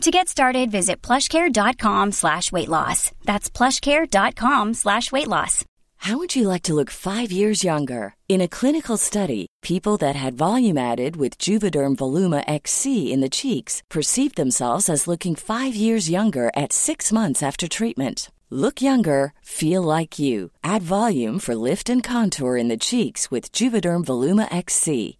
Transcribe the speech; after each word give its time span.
To 0.00 0.10
get 0.10 0.30
started, 0.30 0.70
visit 0.70 1.02
plushcare.com 1.02 2.12
slash 2.12 2.50
weight 2.50 2.70
loss. 2.70 3.12
That's 3.24 3.50
plushcare.com 3.50 4.72
slash 4.72 5.12
weight 5.12 5.28
loss. 5.28 5.62
How 5.98 6.16
would 6.16 6.34
you 6.34 6.48
like 6.48 6.62
to 6.62 6.74
look 6.74 6.88
five 6.88 7.30
years 7.30 7.62
younger? 7.62 8.14
In 8.26 8.40
a 8.40 8.48
clinical 8.48 8.96
study, 8.96 9.46
people 9.60 9.98
that 9.98 10.16
had 10.16 10.32
volume 10.32 10.78
added 10.78 11.16
with 11.16 11.36
Juvederm 11.36 11.96
Voluma 11.96 12.42
XC 12.46 13.12
in 13.12 13.20
the 13.20 13.28
cheeks 13.28 13.82
perceived 13.90 14.36
themselves 14.36 14.88
as 14.88 15.06
looking 15.06 15.34
five 15.34 15.74
years 15.74 16.08
younger 16.08 16.50
at 16.56 16.72
six 16.72 17.12
months 17.12 17.42
after 17.42 17.68
treatment. 17.68 18.30
Look 18.48 18.80
younger, 18.80 19.34
feel 19.42 19.82
like 19.82 20.18
you. 20.18 20.50
Add 20.64 20.82
volume 20.82 21.38
for 21.38 21.54
lift 21.54 21.90
and 21.90 22.02
contour 22.02 22.56
in 22.56 22.68
the 22.68 22.78
cheeks 22.78 23.30
with 23.30 23.52
Juvederm 23.52 24.06
Voluma 24.06 24.48
XC. 24.50 25.19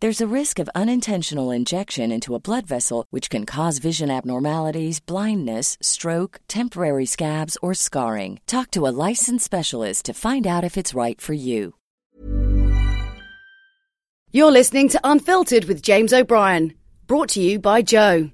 There's 0.00 0.22
a 0.22 0.34
risk 0.34 0.58
of 0.58 0.70
unintentional 0.74 1.50
injection 1.50 2.10
into 2.10 2.34
a 2.34 2.40
blood 2.40 2.66
vessel, 2.66 3.04
which 3.10 3.28
can 3.28 3.44
cause 3.44 3.76
vision 3.76 4.10
abnormalities, 4.10 4.98
blindness, 4.98 5.76
stroke, 5.82 6.40
temporary 6.48 7.04
scabs, 7.04 7.58
or 7.60 7.74
scarring. 7.74 8.40
Talk 8.46 8.70
to 8.70 8.86
a 8.86 8.96
licensed 9.08 9.44
specialist 9.44 10.06
to 10.06 10.14
find 10.14 10.46
out 10.46 10.64
if 10.64 10.78
it's 10.78 10.94
right 10.94 11.20
for 11.20 11.34
you. 11.34 11.74
You're 14.32 14.50
listening 14.50 14.88
to 14.90 15.00
Unfiltered 15.04 15.66
with 15.66 15.82
James 15.82 16.14
O'Brien, 16.14 16.72
brought 17.06 17.28
to 17.30 17.42
you 17.42 17.58
by 17.58 17.82
Joe. 17.82 18.30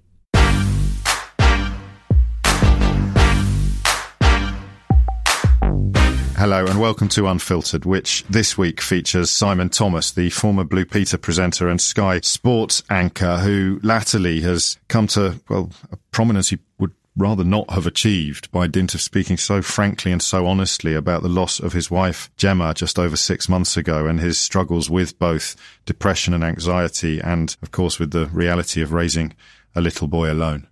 Hello 6.38 6.66
and 6.66 6.78
welcome 6.78 7.08
to 7.08 7.28
Unfiltered, 7.28 7.86
which 7.86 8.22
this 8.28 8.58
week 8.58 8.82
features 8.82 9.30
Simon 9.30 9.70
Thomas, 9.70 10.10
the 10.10 10.28
former 10.28 10.64
Blue 10.64 10.84
Peter 10.84 11.16
presenter 11.16 11.66
and 11.66 11.80
Sky 11.80 12.20
Sports 12.20 12.82
anchor, 12.90 13.38
who 13.38 13.80
latterly 13.82 14.42
has 14.42 14.76
come 14.88 15.06
to, 15.06 15.40
well, 15.48 15.70
a 15.90 15.96
prominence 16.10 16.50
he 16.50 16.58
would 16.78 16.92
rather 17.16 17.42
not 17.42 17.70
have 17.70 17.86
achieved 17.86 18.52
by 18.52 18.66
dint 18.66 18.94
of 18.94 19.00
speaking 19.00 19.38
so 19.38 19.62
frankly 19.62 20.12
and 20.12 20.20
so 20.20 20.46
honestly 20.46 20.92
about 20.92 21.22
the 21.22 21.30
loss 21.30 21.58
of 21.58 21.72
his 21.72 21.90
wife, 21.90 22.30
Gemma, 22.36 22.74
just 22.74 22.98
over 22.98 23.16
six 23.16 23.48
months 23.48 23.78
ago 23.78 24.06
and 24.06 24.20
his 24.20 24.38
struggles 24.38 24.90
with 24.90 25.18
both 25.18 25.56
depression 25.86 26.34
and 26.34 26.44
anxiety 26.44 27.18
and, 27.18 27.56
of 27.62 27.70
course, 27.70 27.98
with 27.98 28.10
the 28.10 28.26
reality 28.26 28.82
of 28.82 28.92
raising 28.92 29.34
a 29.74 29.80
little 29.80 30.06
boy 30.06 30.30
alone. 30.30 30.66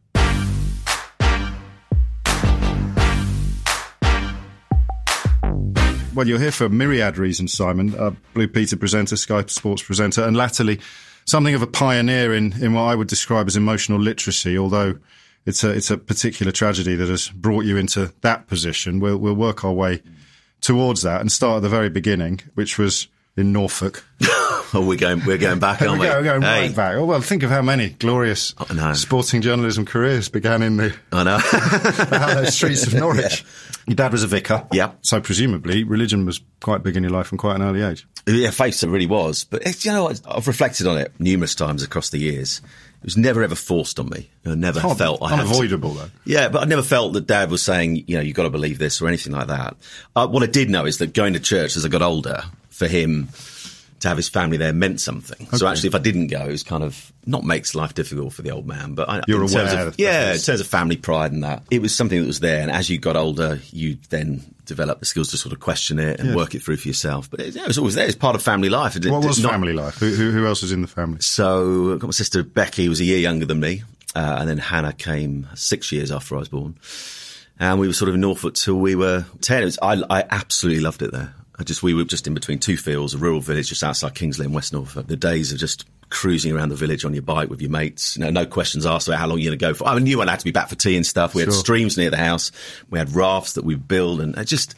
Well, 6.15 6.29
you're 6.29 6.39
here 6.39 6.53
for 6.53 6.69
myriad 6.69 7.19
reasons, 7.19 7.53
Simon. 7.53 7.93
Uh, 7.99 8.13
Blue 8.35 8.47
Peter 8.47 8.77
presenter, 8.77 9.17
Sky 9.17 9.45
Sports 9.47 9.83
presenter, 9.83 10.23
and 10.23 10.37
latterly 10.37 10.79
something 11.25 11.57
of 11.57 11.63
a 11.63 11.67
pioneer 11.67 12.33
in, 12.33 12.53
in 12.63 12.73
what 12.73 12.83
I 12.83 12.95
would 12.95 13.09
describe 13.09 13.49
as 13.49 13.57
emotional 13.57 13.99
literacy, 13.99 14.57
although 14.57 14.97
it's 15.45 15.65
a, 15.65 15.71
it's 15.71 15.91
a 15.91 15.99
particular 15.99 16.53
tragedy 16.53 16.95
that 16.95 17.09
has 17.09 17.31
brought 17.31 17.65
you 17.65 17.77
into 17.77 18.13
that 18.21 18.47
position. 18.47 19.01
We'll, 19.01 19.17
we'll 19.17 19.35
work 19.35 19.65
our 19.65 19.73
way 19.73 20.03
towards 20.61 21.03
that 21.03 21.21
and 21.21 21.33
start 21.33 21.57
at 21.57 21.63
the 21.63 21.69
very 21.69 21.91
beginning, 21.91 22.43
which 22.55 22.79
was 22.79 23.09
in 23.37 23.53
Norfolk. 23.53 24.05
oh, 24.23 24.85
we're 24.87 24.97
going, 24.97 25.25
we're 25.27 25.39
going 25.39 25.59
back, 25.59 25.83
aren't 25.83 26.01
we? 26.01 26.07
We're 26.07 26.23
going, 26.23 26.43
hey. 26.43 26.67
right 26.69 26.77
back. 26.77 26.95
Oh, 26.97 27.05
well, 27.05 27.21
think 27.21 27.43
of 27.43 27.51
how 27.51 27.63
many 27.63 27.91
glorious 27.91 28.55
sporting 28.95 29.43
journalism 29.43 29.85
careers 29.85 30.29
began 30.29 30.63
in 30.63 30.77
the, 30.77 30.95
I 31.13 31.25
know. 31.25 31.39
the 31.39 32.51
streets 32.51 32.87
of 32.87 32.95
Norwich. 32.99 33.43
Yeah. 33.43 33.75
Your 33.87 33.97
dad 33.97 34.13
was 34.13 34.23
a 34.23 34.27
vicar. 34.27 34.67
Yeah. 34.73 34.93
So 35.03 35.21
presumably 35.21 35.85
religion 35.85 36.25
was 36.25 36.41
quite 36.63 36.83
big 36.83 36.97
in 36.97 37.03
your 37.03 37.13
life 37.13 37.27
from 37.27 37.39
quite 37.39 37.57
an 37.57 37.63
early 37.63 37.83
age. 37.83 38.07
Yeah, 38.27 38.51
faith 38.51 38.83
it 38.83 38.89
really 38.89 39.07
was. 39.07 39.45
But 39.45 39.85
you 39.85 39.93
know, 39.93 40.11
I've 40.27 40.47
reflected 40.47 40.87
on 40.87 40.97
it 40.97 41.13
numerous 41.19 41.55
times 41.55 41.83
across 41.83 42.09
the 42.09 42.19
years. 42.19 42.63
It 43.01 43.05
was 43.05 43.19
never 43.19 43.43
ever 43.43 43.55
forced 43.55 44.01
on 44.01 44.09
me. 44.09 44.31
I 44.47 44.55
never 44.55 44.81
felt 44.81 45.23
I 45.23 45.35
unavoidable 45.35 45.93
had 45.93 46.07
to, 46.07 46.07
though. 46.07 46.19
Yeah, 46.25 46.49
but 46.49 46.63
I 46.63 46.65
never 46.65 46.81
felt 46.81 47.13
that 47.13 47.27
Dad 47.27 47.51
was 47.51 47.63
saying, 47.63 48.05
you 48.07 48.17
know, 48.17 48.23
you've 48.23 48.35
got 48.35 48.45
to 48.45 48.51
believe 48.51 48.79
this 48.79 49.03
or 49.03 49.09
anything 49.09 49.35
like 49.35 49.49
that. 49.49 49.77
Uh, 50.17 50.27
what 50.27 50.43
I 50.43 50.47
did 50.47 50.71
know 50.71 50.87
is 50.87 50.97
that 50.99 51.13
going 51.13 51.35
to 51.35 51.41
church 51.41 51.77
as 51.77 51.85
I 51.85 51.89
got 51.89 52.01
older 52.01 52.45
for 52.75 52.87
him 52.87 53.29
to 54.01 54.09
have 54.09 54.17
his 54.17 54.29
family 54.29 54.57
there 54.57 54.73
meant 54.73 55.01
something. 55.01 55.47
Okay. 55.49 55.57
So 55.57 55.67
actually, 55.67 55.89
if 55.89 55.95
I 55.95 55.99
didn't 55.99 56.27
go, 56.27 56.45
it 56.45 56.51
was 56.51 56.63
kind 56.63 56.83
of 56.83 57.13
not 57.25 57.43
makes 57.43 57.75
life 57.75 57.95
difficult 57.95 58.35
for 58.35 58.43
the 58.43 58.51
old 58.51 58.67
man, 58.67 58.95
but 58.95 59.09
I, 59.09 59.23
you're 59.27 59.43
in 59.43 59.51
aware. 59.51 59.67
Terms 59.67 59.87
of, 59.89 59.99
yeah, 59.99 60.35
in 60.35 60.41
terms 60.41 60.61
of 60.61 60.67
family 60.67 60.97
pride 60.97 61.33
and 61.33 61.43
that, 61.43 61.63
it 61.71 61.81
was 61.81 61.95
something 61.97 62.21
that 62.21 62.27
was 62.27 62.41
there. 62.41 62.61
And 62.61 62.71
as 62.71 62.91
you 62.91 62.99
got 62.99 63.17
older, 63.17 63.61
you 63.71 63.97
then 64.11 64.43
develop 64.67 65.01
the 65.01 65.07
skills 65.07 65.31
to 65.31 65.37
sort 65.37 65.53
of 65.53 65.61
question 65.61 65.99
it 65.99 66.21
and 66.21 66.31
yeah. 66.31 66.37
work 66.37 66.55
it 66.55 66.63
through 66.63 66.77
for 66.77 66.89
yourself. 66.89 67.31
But 67.31 67.41
it, 67.41 67.55
yeah, 67.55 67.63
it, 67.63 67.69
was 67.69 67.79
always 67.79 67.95
there. 67.95 68.07
It's 68.07 68.17
part 68.17 68.37
of 68.37 68.43
family 68.43 68.69
life. 68.69 68.97
It, 68.97 69.07
what 69.07 69.25
was 69.25 69.43
not, 69.43 69.53
family 69.53 69.73
life? 69.73 69.97
Who, 69.97 70.11
who, 70.11 70.31
who, 70.33 70.47
else 70.47 70.61
was 70.61 70.73
in 70.73 70.83
the 70.83 70.89
family? 70.89 71.21
So 71.21 71.95
I've 71.95 72.01
got 72.01 72.09
my 72.09 72.13
sister 72.13 72.43
Becky, 72.43 72.85
who 72.85 72.91
was 72.91 73.01
a 73.01 73.05
year 73.05 73.19
younger 73.19 73.47
than 73.47 73.61
me, 73.61 73.85
uh, 74.15 74.37
and 74.41 74.49
then 74.49 74.59
Hannah 74.59 74.93
came 74.93 75.49
six 75.55 75.93
years 75.93 76.11
after 76.11 76.37
I 76.37 76.41
was 76.41 76.49
born. 76.49 76.77
And 77.59 77.79
we 77.79 77.87
were 77.87 77.95
sort 77.95 78.09
of 78.09 78.17
in 78.17 78.21
Norfolk 78.21 78.55
till 78.55 78.75
we 78.75 78.97
were 78.97 79.25
ten. 79.41 79.65
Was, 79.65 79.79
I, 79.81 80.03
I 80.11 80.25
absolutely 80.29 80.83
loved 80.83 81.01
it 81.03 81.13
there. 81.13 81.35
I 81.59 81.63
just 81.63 81.83
we 81.83 81.95
were 81.95 82.05
just 82.05 82.27
in 82.27 82.35
between 82.35 82.59
two 82.59 82.77
fields, 82.77 83.15
a 83.15 83.19
rural 83.19 83.41
village 83.41 83.69
just 83.69 83.83
outside 83.83 84.15
King's 84.15 84.39
Lynn 84.39 84.49
in 84.49 84.53
West 84.53 84.73
Norfolk. 84.73 85.07
The 85.07 85.17
days 85.17 85.53
of 85.53 85.59
just 85.59 85.87
cruising 86.11 86.55
around 86.55 86.69
the 86.69 86.77
village 86.77 87.05
on 87.05 87.15
your 87.15 87.23
bike 87.23 87.49
with 87.49 87.61
your 87.61 87.71
mates. 87.71 88.17
You 88.17 88.25
know, 88.25 88.31
no 88.31 88.47
questions 88.47 88.87
asked 88.87 89.09
about 89.09 89.19
how 89.19 89.27
long 89.27 89.39
you're 89.39 89.51
going 89.51 89.59
to 89.59 89.65
go 89.65 89.75
for. 89.75 89.87
I 89.87 89.99
knew 89.99 90.21
I 90.21 90.31
had 90.31 90.41
to 90.41 90.45
be 90.45 90.51
back 90.51 90.69
for 90.69 90.75
tea 90.75 90.97
and 90.97 91.07
stuff. 91.07 91.35
We 91.35 91.43
sure. 91.43 91.53
had 91.53 91.59
streams 91.59 91.97
near 91.97 92.11
the 92.11 92.17
house. 92.17 92.53
We 92.91 92.99
had 92.99 93.15
rafts 93.15 93.55
that 93.55 93.65
we 93.65 93.75
built, 93.75 94.21
and 94.21 94.37
it 94.37 94.45
just. 94.45 94.75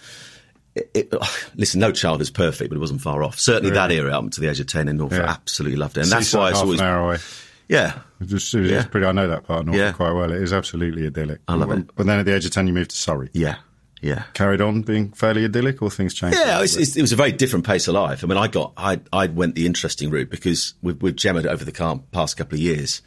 It, 0.74 0.90
it, 0.92 1.08
oh, 1.12 1.38
listen, 1.54 1.80
no 1.80 1.90
child 1.90 2.20
is 2.20 2.28
perfect, 2.28 2.68
but 2.68 2.76
it 2.76 2.80
wasn't 2.80 3.00
far 3.00 3.22
off. 3.22 3.38
Certainly 3.38 3.70
really? 3.70 3.80
that 3.80 3.92
era 3.92 4.18
up 4.18 4.30
to 4.32 4.42
the 4.42 4.50
age 4.50 4.60
of 4.60 4.66
10 4.66 4.88
in 4.88 4.98
Norfolk, 4.98 5.20
yeah. 5.20 5.30
absolutely 5.30 5.78
loved 5.78 5.96
it. 5.96 6.02
And 6.02 6.12
that's 6.12 6.34
why 6.34 6.50
it's 6.50 6.58
always. 6.58 6.80
An 6.80 6.86
hour 6.86 7.02
away. 7.06 7.18
Yeah. 7.66 7.98
It's, 8.20 8.30
just, 8.30 8.54
it's 8.54 8.70
yeah. 8.70 8.84
pretty, 8.84 9.06
I 9.06 9.12
know 9.12 9.26
that 9.26 9.44
part 9.44 9.60
of 9.60 9.66
Norfolk 9.68 9.80
yeah. 9.80 9.92
quite 9.92 10.12
well. 10.12 10.30
It 10.30 10.42
is 10.42 10.52
absolutely 10.52 11.06
idyllic. 11.06 11.40
I 11.48 11.54
love 11.54 11.70
it. 11.70 11.94
But 11.94 12.04
then 12.04 12.18
at 12.18 12.26
the 12.26 12.34
age 12.34 12.44
of 12.44 12.50
10, 12.50 12.66
you 12.66 12.74
moved 12.74 12.90
to 12.90 12.96
Surrey. 12.98 13.30
Yeah. 13.32 13.56
Yeah. 14.02 14.24
Carried 14.34 14.60
on 14.60 14.82
being 14.82 15.12
fairly 15.12 15.44
idyllic 15.44 15.80
or 15.80 15.90
things 15.90 16.12
changed? 16.12 16.36
Yeah, 16.36 16.58
it 16.58 16.62
was, 16.62 16.96
it 16.96 17.00
was, 17.00 17.12
a 17.12 17.16
very 17.16 17.32
different 17.32 17.66
pace 17.66 17.88
of 17.88 17.94
life. 17.94 18.22
I 18.22 18.26
mean, 18.26 18.36
I 18.36 18.46
got, 18.46 18.72
I, 18.76 19.00
I 19.12 19.26
went 19.28 19.54
the 19.54 19.66
interesting 19.66 20.10
route 20.10 20.28
because 20.28 20.74
with, 20.82 21.00
with 21.00 21.16
Gemma 21.16 21.42
over 21.48 21.64
the 21.64 22.02
past 22.12 22.36
couple 22.36 22.56
of 22.56 22.60
years, 22.60 23.00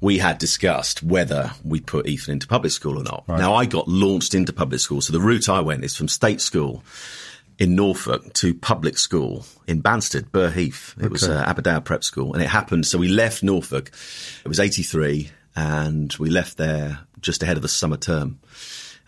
we 0.00 0.18
had 0.18 0.38
discussed 0.38 1.02
whether 1.02 1.52
we 1.64 1.80
put 1.80 2.06
Ethan 2.06 2.34
into 2.34 2.46
public 2.46 2.72
school 2.72 2.98
or 2.98 3.02
not. 3.02 3.24
Right. 3.26 3.38
Now 3.38 3.54
I 3.54 3.66
got 3.66 3.88
launched 3.88 4.34
into 4.34 4.52
public 4.52 4.80
school. 4.80 5.00
So 5.00 5.12
the 5.12 5.20
route 5.20 5.48
I 5.48 5.60
went 5.60 5.84
is 5.84 5.96
from 5.96 6.08
state 6.08 6.40
school 6.40 6.84
in 7.58 7.74
Norfolk 7.74 8.32
to 8.34 8.54
public 8.54 8.96
school 8.96 9.44
in 9.66 9.82
Banstead, 9.82 10.30
Burgh 10.30 10.52
Heath. 10.52 10.94
It 10.98 11.06
okay. 11.06 11.08
was 11.08 11.28
uh, 11.28 11.44
Aberdour 11.46 11.80
Prep 11.80 12.04
School. 12.04 12.32
And 12.32 12.42
it 12.42 12.48
happened. 12.48 12.86
So 12.86 12.98
we 12.98 13.08
left 13.08 13.42
Norfolk. 13.42 13.90
It 14.44 14.48
was 14.48 14.60
83 14.60 15.30
and 15.56 16.14
we 16.20 16.30
left 16.30 16.56
there 16.56 17.00
just 17.20 17.42
ahead 17.42 17.56
of 17.56 17.62
the 17.62 17.68
summer 17.68 17.96
term. 17.96 18.38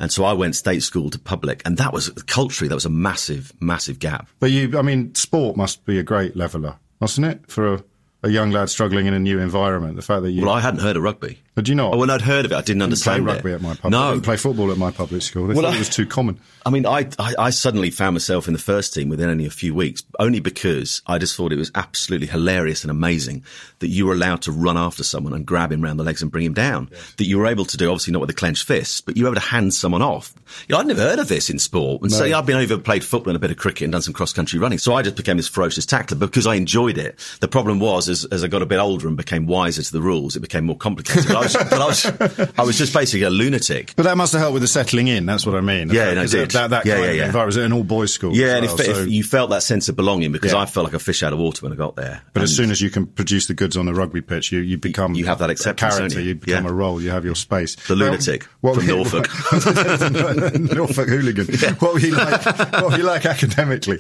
And 0.00 0.10
so 0.10 0.24
I 0.24 0.32
went 0.32 0.56
state 0.56 0.82
school 0.82 1.10
to 1.10 1.18
public, 1.18 1.62
and 1.66 1.76
that 1.76 1.92
was 1.92 2.08
culturally 2.26 2.68
that 2.68 2.74
was 2.74 2.86
a 2.86 2.90
massive, 2.90 3.52
massive 3.60 3.98
gap. 3.98 4.28
But 4.40 4.50
you, 4.50 4.78
I 4.78 4.82
mean, 4.82 5.14
sport 5.14 5.56
must 5.56 5.84
be 5.84 5.98
a 5.98 6.02
great 6.02 6.34
leveler, 6.34 6.76
mustn't 7.00 7.26
it, 7.26 7.50
for 7.50 7.74
a, 7.74 7.84
a 8.22 8.30
young 8.30 8.50
lad 8.50 8.70
struggling 8.70 9.06
in 9.06 9.12
a 9.12 9.20
new 9.20 9.38
environment? 9.38 9.96
The 9.96 10.02
fact 10.02 10.22
that 10.22 10.30
you, 10.30 10.42
Well, 10.44 10.54
I 10.54 10.60
hadn't 10.60 10.80
heard 10.80 10.96
of 10.96 11.02
rugby. 11.02 11.42
Did 11.60 11.68
you 11.68 11.74
not? 11.74 11.94
Oh, 11.94 11.98
when 11.98 12.10
I'd 12.10 12.22
heard 12.22 12.44
of 12.44 12.52
it, 12.52 12.54
I 12.54 12.58
didn't 12.62 12.78
didn't 12.80 13.00
play 13.02 13.14
understand 13.14 13.26
rugby 13.26 13.50
it. 13.52 13.54
at 13.56 13.62
my 13.62 13.74
public. 13.74 13.90
No, 13.92 14.00
I 14.02 14.10
didn't 14.12 14.24
play 14.24 14.36
football 14.36 14.70
at 14.72 14.78
my 14.78 14.90
public 14.90 15.22
school. 15.22 15.46
They 15.46 15.54
Well, 15.54 15.62
thought 15.64 15.72
I- 15.72 15.76
it 15.76 15.80
was 15.80 15.88
too 15.90 16.06
common. 16.06 16.40
I 16.66 16.68
mean, 16.68 16.84
I, 16.84 17.08
I, 17.18 17.34
I 17.38 17.50
suddenly 17.50 17.88
found 17.90 18.14
myself 18.14 18.46
in 18.46 18.52
the 18.52 18.58
first 18.58 18.92
team 18.92 19.08
within 19.08 19.30
only 19.30 19.46
a 19.46 19.50
few 19.50 19.74
weeks, 19.74 20.02
only 20.18 20.40
because 20.40 21.00
I 21.06 21.16
just 21.16 21.34
thought 21.34 21.52
it 21.52 21.58
was 21.58 21.70
absolutely 21.74 22.26
hilarious 22.26 22.84
and 22.84 22.90
amazing 22.90 23.44
that 23.78 23.88
you 23.88 24.04
were 24.04 24.12
allowed 24.12 24.42
to 24.42 24.52
run 24.52 24.76
after 24.76 25.02
someone 25.02 25.32
and 25.32 25.46
grab 25.46 25.72
him 25.72 25.80
round 25.80 25.98
the 25.98 26.04
legs 26.04 26.20
and 26.20 26.30
bring 26.30 26.44
him 26.44 26.52
down. 26.52 26.90
That 27.16 27.24
you 27.24 27.38
were 27.38 27.46
able 27.46 27.64
to 27.64 27.76
do, 27.78 27.88
obviously 27.88 28.12
not 28.12 28.20
with 28.20 28.28
a 28.28 28.34
clenched 28.34 28.66
fist, 28.66 29.06
but 29.06 29.16
you 29.16 29.24
were 29.24 29.30
able 29.30 29.40
to 29.40 29.46
hand 29.46 29.72
someone 29.72 30.02
off. 30.02 30.34
You 30.68 30.74
know, 30.74 30.80
I'd 30.80 30.86
never 30.86 31.00
heard 31.00 31.18
of 31.18 31.28
this 31.28 31.48
in 31.48 31.58
sport. 31.58 32.02
And 32.02 32.12
so 32.12 32.24
yeah, 32.24 32.38
I've 32.38 32.44
been 32.44 32.56
over, 32.58 32.76
played 32.76 33.04
football 33.04 33.30
and 33.30 33.36
a 33.36 33.40
bit 33.40 33.50
of 33.50 33.56
cricket 33.56 33.84
and 33.84 33.92
done 33.92 34.02
some 34.02 34.12
cross 34.12 34.34
country 34.34 34.58
running. 34.58 34.78
So 34.78 34.94
I 34.94 35.00
just 35.00 35.16
became 35.16 35.38
this 35.38 35.48
ferocious 35.48 35.86
tackler 35.86 36.18
because 36.18 36.46
I 36.46 36.56
enjoyed 36.56 36.98
it. 36.98 37.18
The 37.40 37.48
problem 37.48 37.80
was, 37.80 38.06
as, 38.10 38.26
as 38.26 38.44
I 38.44 38.48
got 38.48 38.60
a 38.60 38.66
bit 38.66 38.78
older 38.78 39.08
and 39.08 39.16
became 39.16 39.46
wiser 39.46 39.82
to 39.82 39.92
the 39.92 40.02
rules, 40.02 40.36
it 40.36 40.40
became 40.40 40.66
more 40.66 40.76
complicated. 40.76 41.30
But 41.54 41.72
I 41.74 41.86
was, 41.86 42.02
but 42.04 42.20
I 42.38 42.42
was, 42.44 42.52
I 42.58 42.62
was 42.62 42.78
just 42.78 42.92
basically 42.94 43.22
a 43.24 43.30
lunatic. 43.30 43.94
But 43.96 44.04
that 44.04 44.16
must 44.16 44.32
have 44.32 44.40
helped 44.40 44.54
with 44.54 44.62
the 44.62 44.68
settling 44.68 45.08
in. 45.08 45.26
That's 45.26 45.44
what 45.46 45.54
I 45.54 45.60
mean. 45.60 45.90
Yeah, 45.90 46.04
fact- 46.06 46.16
no, 46.16 46.22
it 46.22 46.30
did. 46.30 46.50
That, 46.52 46.70
that 46.70 46.86
Yeah, 46.86 46.94
kind 46.94 47.04
yeah, 47.04 47.10
of 47.10 47.16
yeah. 47.16 47.26
environment 47.26 47.46
was 47.46 47.56
an 47.56 47.72
all 47.72 47.84
boys 47.84 48.12
school. 48.12 48.34
Yeah, 48.36 48.56
and 48.56 48.66
well, 48.66 48.80
if, 48.80 48.86
so- 48.86 48.92
if 49.02 49.08
you 49.08 49.22
felt 49.24 49.50
that 49.50 49.62
sense 49.62 49.88
of 49.88 49.96
belonging, 49.96 50.32
because 50.32 50.52
Yeah. 50.52 50.58
I 50.60 50.66
felt 50.66 50.84
like 50.84 50.94
a 50.94 50.98
fish 50.98 51.22
out 51.22 51.32
of 51.32 51.38
water 51.38 51.64
when 51.64 51.72
I 51.72 51.76
got 51.76 51.96
there. 51.96 52.22
But 52.32 52.42
as 52.42 52.54
soon 52.56 52.70
as 52.70 52.80
you 52.80 52.90
can 52.90 53.06
produce 53.06 53.46
the 53.46 53.54
goods 53.54 53.76
on 53.76 53.86
the 53.86 53.94
rugby 53.94 54.20
pitch, 54.20 54.52
you, 54.52 54.60
you 54.60 54.78
become 54.78 55.14
you 55.14 55.26
have 55.26 55.38
that 55.40 55.48
a 55.50 55.52
acceptance, 55.52 55.96
character. 55.96 56.20
you? 56.20 56.34
Become 56.34 56.64
Yeah. 56.64 56.70
a 56.70 56.72
role. 56.74 57.00
You 57.00 57.10
have 57.10 57.24
your 57.24 57.34
space. 57.34 57.76
The 57.86 57.94
lunatic 57.96 58.44
what 58.60 58.76
from 58.76 58.86
Norfolk. 58.86 59.28
Norfolk 60.60 61.08
hooligan. 61.08 61.46
What 61.80 61.94
were 61.94 62.00
you 62.00 62.14
like? 62.14 62.44
What 62.72 62.90
were 62.90 62.96
you 62.98 63.02
like 63.04 63.26
academically? 63.26 63.98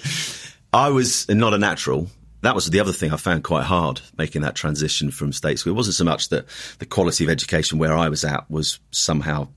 I 0.72 0.88
was 0.90 1.28
not 1.28 1.54
a 1.54 1.58
natural. 1.58 2.08
That 2.42 2.54
was 2.54 2.70
the 2.70 2.80
other 2.80 2.92
thing 2.92 3.12
I 3.12 3.16
found 3.16 3.44
quite 3.44 3.64
hard 3.64 4.00
making 4.16 4.42
that 4.42 4.54
transition 4.54 5.10
from 5.10 5.32
state 5.32 5.58
school. 5.58 5.72
It 5.72 5.76
wasn't 5.76 5.96
so 5.96 6.04
much 6.04 6.30
that 6.30 6.46
the 6.78 6.86
quality 6.86 7.24
of 7.24 7.30
education 7.30 7.78
where 7.78 7.96
I 7.96 8.08
was 8.08 8.24
at 8.24 8.50
was 8.50 8.78
somehow 8.90 9.48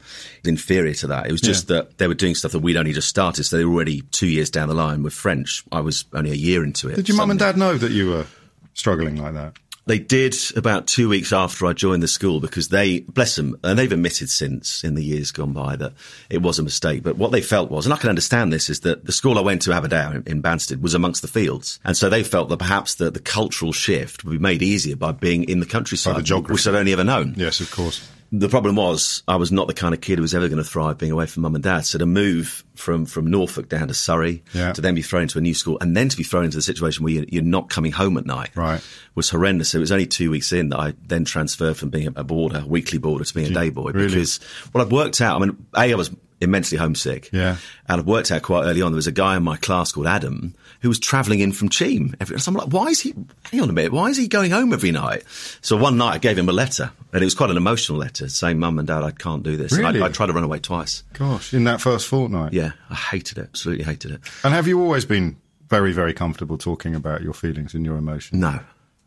inferior 0.43 0.93
to 0.95 1.07
that. 1.07 1.27
It 1.27 1.31
was 1.31 1.41
just 1.41 1.67
that 1.69 1.97
they 1.97 2.07
were 2.07 2.13
doing 2.13 2.35
stuff 2.35 2.51
that 2.51 2.59
we'd 2.59 2.77
only 2.77 2.93
just 2.93 3.07
started. 3.07 3.43
So 3.45 3.57
they 3.57 3.65
were 3.65 3.73
already 3.73 4.01
two 4.11 4.27
years 4.27 4.49
down 4.49 4.67
the 4.67 4.73
line 4.73 5.03
with 5.03 5.13
French. 5.13 5.63
I 5.71 5.79
was 5.79 6.05
only 6.13 6.31
a 6.31 6.35
year 6.35 6.63
into 6.63 6.89
it. 6.89 6.95
Did 6.95 7.07
your 7.07 7.17
mum 7.17 7.31
and 7.31 7.39
dad 7.39 7.57
know 7.57 7.77
that 7.77 7.91
you 7.91 8.09
were 8.09 8.25
struggling 8.73 9.15
like 9.15 9.33
that? 9.33 9.53
They 9.85 9.99
did 9.99 10.33
about 10.55 10.87
two 10.87 11.09
weeks 11.09 11.33
after 11.33 11.65
I 11.65 11.73
joined 11.73 12.01
the 12.01 12.07
school 12.07 12.39
because 12.39 12.69
they, 12.69 13.01
bless 13.01 13.35
them, 13.35 13.57
and 13.65 13.77
they've 13.77 13.91
admitted 13.91 14.29
since 14.29 14.81
in 14.81 14.95
the 14.95 15.03
years 15.03 15.31
gone 15.31 15.51
by 15.51 15.75
that 15.75 15.91
it 16.29 16.41
was 16.41 16.57
a 16.57 16.63
mistake. 16.63 17.03
But 17.03 17.17
what 17.17 17.33
they 17.33 17.41
felt 17.41 17.69
was, 17.69 17.85
and 17.85 17.93
I 17.93 17.97
can 17.97 18.07
understand 18.07 18.53
this, 18.53 18.69
is 18.69 18.79
that 18.81 19.05
the 19.05 19.11
school 19.11 19.37
I 19.37 19.41
went 19.41 19.61
to, 19.63 19.73
Aberdour 19.73 20.15
in, 20.15 20.23
in 20.25 20.41
Banstead, 20.41 20.81
was 20.81 20.93
amongst 20.93 21.21
the 21.21 21.27
fields. 21.27 21.81
And 21.83 21.97
so 21.97 22.09
they 22.09 22.23
felt 22.23 22.47
that 22.47 22.59
perhaps 22.59 22.95
the, 22.95 23.11
the 23.11 23.19
cultural 23.19 23.73
shift 23.73 24.23
would 24.23 24.31
be 24.31 24.37
made 24.39 24.61
easier 24.61 24.95
by 24.95 25.11
being 25.11 25.43
in 25.45 25.59
the 25.59 25.65
countryside, 25.65 26.13
By 26.13 26.19
the 26.19 26.25
geography. 26.25 26.53
which 26.53 26.67
I'd 26.67 26.75
only 26.75 26.93
ever 26.93 27.03
known. 27.03 27.33
Yes, 27.35 27.59
of 27.59 27.69
course. 27.69 28.09
The 28.35 28.49
problem 28.49 28.75
was 28.75 29.21
I 29.27 29.35
was 29.35 29.51
not 29.51 29.67
the 29.67 29.75
kind 29.75 29.93
of 29.93 30.01
kid 30.01 30.17
who 30.17 30.23
was 30.23 30.33
ever 30.33 30.47
going 30.47 30.57
to 30.57 30.63
thrive 30.67 30.97
being 30.97 31.11
away 31.11 31.27
from 31.27 31.43
mum 31.43 31.53
and 31.53 31.63
dad. 31.63 31.85
So 31.85 31.99
to 31.99 32.07
move 32.07 32.63
from, 32.73 33.05
from 33.05 33.27
Norfolk 33.29 33.69
down 33.69 33.89
to 33.89 33.93
Surrey, 33.93 34.41
Yeah. 34.55 34.73
to 34.73 34.81
then 34.81 34.95
be 34.95 35.03
thrown 35.03 35.21
into 35.21 35.37
a 35.37 35.41
new 35.41 35.53
school, 35.53 35.77
and 35.79 35.95
then 35.95 36.09
to 36.09 36.17
be 36.17 36.23
thrown 36.23 36.45
into 36.45 36.57
the 36.57 36.63
situation 36.63 37.03
where 37.03 37.13
you're, 37.13 37.25
you're 37.29 37.43
not 37.43 37.69
coming 37.69 37.91
home 37.91 38.17
at 38.17 38.25
night, 38.25 38.49
Right. 38.55 38.81
was 39.13 39.29
horrendous. 39.29 39.75
It 39.75 39.79
was 39.79 39.91
only 39.91 40.07
two 40.07 40.31
weeks 40.31 40.51
in 40.51 40.69
that 40.69 40.79
I 40.79 40.93
then 41.07 41.25
transferred 41.25 41.77
from 41.77 41.89
being 41.89 42.07
a 42.15 42.23
boarder, 42.23 42.63
a 42.63 42.67
weekly 42.67 42.97
boarder, 42.97 43.23
to 43.23 43.33
being 43.35 43.51
a 43.51 43.53
day 43.53 43.69
boy 43.69 43.91
really? 43.91 44.07
because 44.07 44.39
well, 44.73 44.83
I'd 44.83 44.91
worked 44.91 45.21
out. 45.21 45.39
I 45.39 45.45
mean, 45.45 45.55
a 45.75 45.91
I 45.91 45.93
was 45.93 46.09
immensely 46.41 46.79
homesick, 46.79 47.29
Yeah. 47.31 47.57
and 47.87 47.99
I'd 48.01 48.07
worked 48.07 48.31
out 48.31 48.41
quite 48.41 48.65
early 48.65 48.81
on. 48.81 48.91
There 48.91 48.95
was 48.97 49.05
a 49.07 49.11
guy 49.11 49.37
in 49.37 49.43
my 49.43 49.57
class 49.57 49.91
called 49.91 50.07
Adam 50.07 50.55
who 50.83 50.89
was 50.89 50.99
travelling 50.99 51.39
in 51.39 51.51
from 51.51 51.69
Cheam. 51.69 52.13
Every, 52.19 52.39
so 52.39 52.51
I'm 52.51 52.55
like, 52.55 52.67
why 52.67 52.87
is 52.87 52.99
he? 52.99 53.15
Hang 53.51 53.61
on 53.61 53.69
a 53.69 53.73
minute, 53.73 53.91
why 53.91 54.09
is 54.09 54.17
he 54.17 54.27
going 54.27 54.51
home 54.51 54.71
every 54.73 54.91
night? 54.91 55.23
So 55.61 55.75
one 55.77 55.97
night 55.97 56.13
I 56.13 56.17
gave 56.19 56.37
him 56.37 56.47
a 56.49 56.53
letter, 56.53 56.91
and 57.11 57.21
it 57.21 57.25
was 57.25 57.33
quite 57.33 57.49
an 57.49 57.57
emotional 57.57 57.97
letter 57.97 58.29
saying, 58.29 58.59
"Mum 58.59 58.77
and 58.77 58.87
Dad, 58.87 59.01
I 59.01 59.11
can't 59.11 59.41
do 59.41 59.57
this." 59.57 59.71
Really? 59.71 60.01
I, 60.01 60.05
I 60.05 60.09
tried 60.09 60.27
to 60.27 60.33
run 60.33 60.43
away 60.43 60.59
twice. 60.59 61.03
Gosh, 61.13 61.53
in 61.53 61.63
that 61.63 61.81
first 61.81 62.07
fortnight. 62.07 62.53
Yeah, 62.53 62.73
I 62.89 62.95
hated 62.95 63.39
it. 63.39 63.45
Absolutely 63.49 63.85
hated 63.85 64.11
it. 64.11 64.21
And 64.43 64.53
have 64.53 64.67
you 64.67 64.79
always 64.81 65.05
been 65.05 65.37
very, 65.69 65.93
very 65.93 66.13
comfortable 66.13 66.57
talking 66.57 66.93
about 66.93 67.23
your 67.23 67.33
feelings 67.33 67.73
and 67.73 67.83
your 67.85 67.95
emotions? 67.95 68.39
No. 68.39 68.59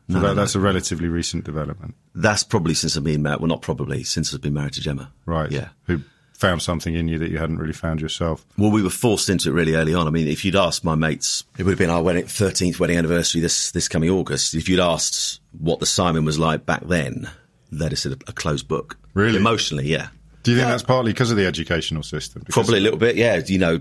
So 0.08 0.14
No, 0.14 0.20
that, 0.20 0.26
no, 0.29 0.34
that's 0.34 0.55
a 0.55 0.61
relatively 0.61 1.08
recent 1.08 1.44
development, 1.44 1.94
That's 2.14 2.44
probably 2.44 2.75
since 2.75 2.96
I've 2.96 3.05
been 3.05 3.22
married. 3.22 3.40
Well, 3.40 3.49
not 3.49 3.61
probably 3.61 4.02
since 4.05 4.32
I've 4.32 4.40
been 4.40 4.55
married 4.55 4.72
to 4.75 4.81
Gemma. 4.81 5.11
right? 5.26 5.50
Yeah. 5.50 5.69
Who 5.84 6.00
found 6.38 6.62
something 6.62 6.94
in 6.94 7.09
you 7.09 7.19
that 7.19 7.31
you 7.31 7.38
hadn't 7.38 7.59
really 7.59 7.73
found 7.73 8.00
yourself? 8.00 8.44
Well, 8.59 8.71
we 8.71 8.83
were 8.83 8.91
forced 8.91 9.29
into 9.29 9.49
it 9.50 9.53
really 9.53 9.75
early 9.75 9.94
on. 9.94 10.06
I 10.06 10.11
mean, 10.11 10.29
if 10.29 10.44
you'd 10.44 10.56
asked 10.56 10.85
my 10.85 10.94
mates, 10.94 11.44
it 11.59 11.65
would 11.65 11.73
have 11.73 11.79
been 11.79 11.91
our 11.91 12.03
wedding, 12.03 12.25
13th 12.25 12.79
wedding 12.79 12.99
anniversary 12.99 13.41
this, 13.41 13.71
this 13.73 13.88
coming 13.88 14.11
August. 14.11 14.55
If 14.55 14.69
you'd 14.69 14.81
asked 14.81 15.41
what 15.59 15.81
the 15.81 15.87
Simon 15.87 16.25
was 16.25 16.38
like 16.38 16.67
back 16.67 16.83
then, 16.87 17.31
they'd 17.73 17.91
have 17.93 17.99
said 17.99 18.12
a, 18.12 18.19
a 18.29 18.33
closed 18.33 18.69
book. 18.69 18.97
Really? 19.15 19.38
Emotionally, 19.38 19.87
yeah. 19.87 20.09
Do 20.43 20.53
you 20.53 20.59
think 20.59 20.69
that's 20.69 20.85
partly 20.85 21.12
because 21.12 21.33
of 21.33 21.37
the 21.37 21.44
educational 21.44 22.05
system? 22.05 22.43
Because- 22.43 22.55
Probably 22.55 22.79
a 22.79 22.81
little 22.81 23.00
bit, 23.00 23.17
yeah. 23.17 23.43
You 23.44 23.59
know, 23.59 23.81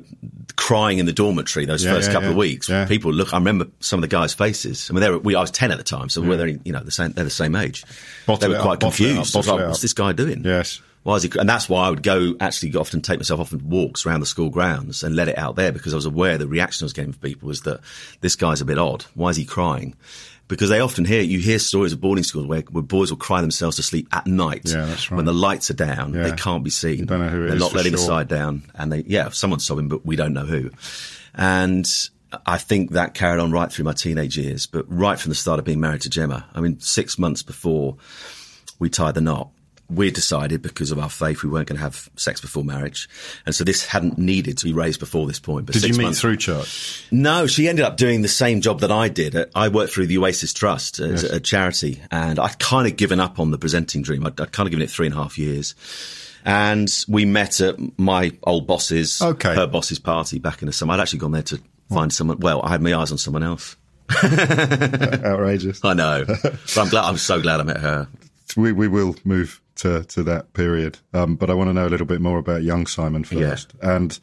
crying 0.56 0.98
in 0.98 1.06
the 1.06 1.14
dormitory 1.14 1.66
those 1.66 1.84
Yeah, 1.84 1.94
first 1.94 2.08
yeah, 2.08 2.14
couple 2.14 2.30
of 2.30 2.36
weeks. 2.36 2.68
Yeah. 2.68 2.86
People 2.88 3.14
look. 3.14 3.36
I 3.36 3.38
remember 3.38 3.68
some 3.82 4.00
of 4.00 4.02
the 4.02 4.08
guys' 4.08 4.34
faces. 4.34 4.90
I 4.90 4.94
mean, 4.94 5.02
they 5.02 5.12
were. 5.12 5.20
We, 5.20 5.36
I 5.36 5.42
was 5.42 5.52
ten 5.52 5.72
at 5.72 5.78
the 5.78 5.84
time, 5.84 6.10
so 6.10 6.24
we're 6.24 6.42
only, 6.42 6.60
you 6.66 6.72
know 6.74 6.80
the 6.82 6.90
same. 6.90 7.12
They're 7.12 7.24
the 7.24 7.30
same 7.30 7.56
age. 7.56 7.84
Bottle 8.26 8.50
they 8.50 8.56
were 8.56 8.62
quite 8.64 8.76
up, 8.76 8.80
confused. 8.80 9.16
I 9.16 9.20
was 9.20 9.32
bottle 9.32 9.58
like, 9.58 9.68
what's 9.68 9.82
this 9.84 9.94
guy 9.94 10.12
doing? 10.14 10.44
Yes. 10.44 10.82
Why 11.06 11.18
is 11.18 11.24
he? 11.24 11.30
And 11.38 11.48
that's 11.48 11.70
why 11.70 11.86
I 11.86 11.92
would 11.92 12.02
go 12.02 12.36
actually 12.40 12.74
often 12.74 13.00
take 13.00 13.20
myself 13.20 13.40
off 13.40 13.52
and 13.52 13.62
walks 13.62 14.08
around 14.08 14.22
the 14.22 14.26
school 14.26 14.50
grounds 14.50 15.04
and 15.04 15.16
let 15.16 15.28
it 15.28 15.38
out 15.38 15.56
there 15.56 15.72
because 15.72 15.94
I 15.94 15.98
was 15.98 16.08
aware 16.08 16.40
the 16.40 16.48
reaction 16.48 16.84
I 16.84 16.88
was 16.88 16.94
getting 16.94 17.12
from 17.14 17.22
people 17.22 17.48
was 17.48 17.62
that 17.62 17.82
this 18.22 18.36
guy's 18.36 18.60
a 18.60 18.66
bit 18.66 18.80
odd. 18.80 19.06
Why 19.14 19.30
is 19.30 19.38
he 19.38 19.46
crying? 19.46 19.94
Because 20.48 20.70
they 20.70 20.80
often 20.80 21.06
hear 21.06 21.22
you 21.22 21.38
hear 21.38 21.60
stories 21.60 21.94
of 21.94 22.02
boarding 22.02 22.24
schools 22.24 22.48
where, 22.48 22.62
where 22.72 22.82
boys 22.82 23.12
will 23.12 23.20
cry 23.20 23.42
themselves 23.42 23.76
to 23.76 23.84
sleep 23.84 24.08
at 24.12 24.26
night 24.26 24.64
Yeah, 24.66 24.86
that's 24.86 25.12
right. 25.12 25.18
when 25.18 25.26
the 25.26 25.34
lights 25.34 25.70
are 25.70 25.76
down. 25.76 26.16
Yeah. 26.16 26.24
They 26.24 26.32
can't 26.36 26.64
be 26.64 26.72
seen. 26.72 26.98
You 27.02 27.06
don't 27.06 27.20
know 27.20 27.30
who 27.30 27.48
They're 27.50 27.56
not 27.60 27.74
letting 27.76 27.92
the 27.92 28.00
side 28.00 28.28
down, 28.28 28.64
and 28.74 28.92
they 28.92 29.04
yeah, 29.06 29.30
someone's 29.30 29.64
sobbing, 29.64 29.88
but 29.90 30.04
we 30.08 30.16
don't 30.16 30.34
know 30.34 30.46
who. 30.46 30.72
And 31.36 31.88
I 32.48 32.58
think 32.58 32.92
that 32.92 33.14
carried 33.14 33.40
on 33.40 33.52
right 33.52 33.72
through 33.72 33.86
my 33.86 33.94
teenage 33.94 34.38
years, 34.40 34.66
but 34.66 34.86
right 34.88 35.20
from 35.20 35.30
the 35.30 35.36
start 35.36 35.60
of 35.60 35.66
being 35.66 35.80
married 35.80 36.02
to 36.02 36.10
Gemma. 36.10 36.48
I 36.56 36.62
mean, 36.62 36.80
six 36.80 37.20
months 37.20 37.44
before 37.44 37.98
we 38.80 38.90
tied 38.90 39.14
the 39.14 39.22
knot, 39.22 39.50
we 39.90 40.10
decided 40.10 40.62
because 40.62 40.90
of 40.92 40.98
our 41.00 41.10
faith 41.10 41.44
we 41.44 41.50
weren't 41.50 41.68
going 41.68 41.78
to 41.78 41.84
have 41.84 42.10
sex 42.16 42.42
before 42.42 42.64
marriage, 42.64 43.08
and 43.46 43.54
so 43.54 43.64
this 43.64 43.86
hadn't 43.86 44.18
needed 44.18 44.58
to 44.58 44.66
be 44.66 44.74
raised 44.74 45.00
before 45.00 45.28
this 45.28 45.40
point. 45.40 45.66
But 45.68 45.74
Did 45.74 45.84
you 45.84 45.94
meet 45.94 46.04
months- 46.06 46.22
through 46.22 46.38
church? 46.38 47.06
no, 47.12 47.46
she 47.48 47.68
ended 47.70 47.86
up 47.86 47.98
doing 47.98 48.22
the 48.22 48.28
same 48.28 48.62
job 48.62 48.80
that 48.82 48.92
I 48.92 49.10
did. 49.10 49.36
Uh, 49.36 49.46
I 49.54 49.68
worked 49.70 49.94
through 49.94 50.08
the 50.08 50.18
Oasis 50.18 50.54
Trust 50.54 51.00
as 51.00 51.24
Yes. 51.24 51.32
a 51.32 51.40
charity, 51.40 52.02
and 52.12 52.40
I'd 52.40 52.58
kind 52.60 52.88
of 52.88 52.98
given 52.98 53.20
up 53.20 53.40
on 53.40 53.52
the 53.52 53.58
presenting 53.58 54.02
dream. 54.02 54.26
I'd, 54.26 54.40
I'd 54.42 54.52
kind 54.52 54.68
of 54.68 54.72
given 54.72 54.84
it 54.84 54.90
three 54.90 55.06
and 55.08 55.14
a 55.16 55.18
half 55.20 55.38
years. 55.38 55.76
And 56.48 56.92
we 57.08 57.26
met 57.26 57.60
at 57.62 57.76
my 58.00 58.32
old 58.44 58.68
boss's, 58.68 59.20
Okay. 59.22 59.56
her 59.56 59.66
boss's 59.68 59.98
party 60.00 60.38
back 60.40 60.62
in 60.62 60.68
the 60.68 60.74
summer. 60.74 60.94
I'd 60.94 61.00
actually 61.00 61.20
gone 61.20 61.32
there 61.32 61.42
to 61.44 61.60
find 61.90 62.14
someone. 62.14 62.40
Well, 62.40 62.62
I 62.64 62.70
had 62.70 62.82
my 62.84 62.94
eyes 62.94 63.12
on 63.12 63.18
someone 63.18 63.42
else. 63.44 63.76
Outrageous. 64.24 65.80
I 65.84 65.94
know, 65.94 66.26
but 66.26 66.78
I'm 66.78 66.90
glad. 66.90 67.06
I'm 67.06 67.18
so 67.18 67.42
glad 67.42 67.60
I 67.60 67.64
met 67.64 67.78
her. 67.78 68.08
We 68.56 68.72
we 68.72 68.88
will 68.88 69.16
move 69.26 69.60
to 69.76 70.04
to 70.06 70.24
that 70.24 70.54
period, 70.54 71.00
um, 71.14 71.36
but 71.36 71.50
I 71.50 71.54
want 71.54 71.70
to 71.70 71.74
know 71.74 71.88
a 71.88 71.90
little 71.90 72.06
bit 72.08 72.22
more 72.22 72.38
about 72.38 72.64
young 72.64 72.86
Simon 72.88 73.24
first. 73.24 73.74
And 73.82 74.18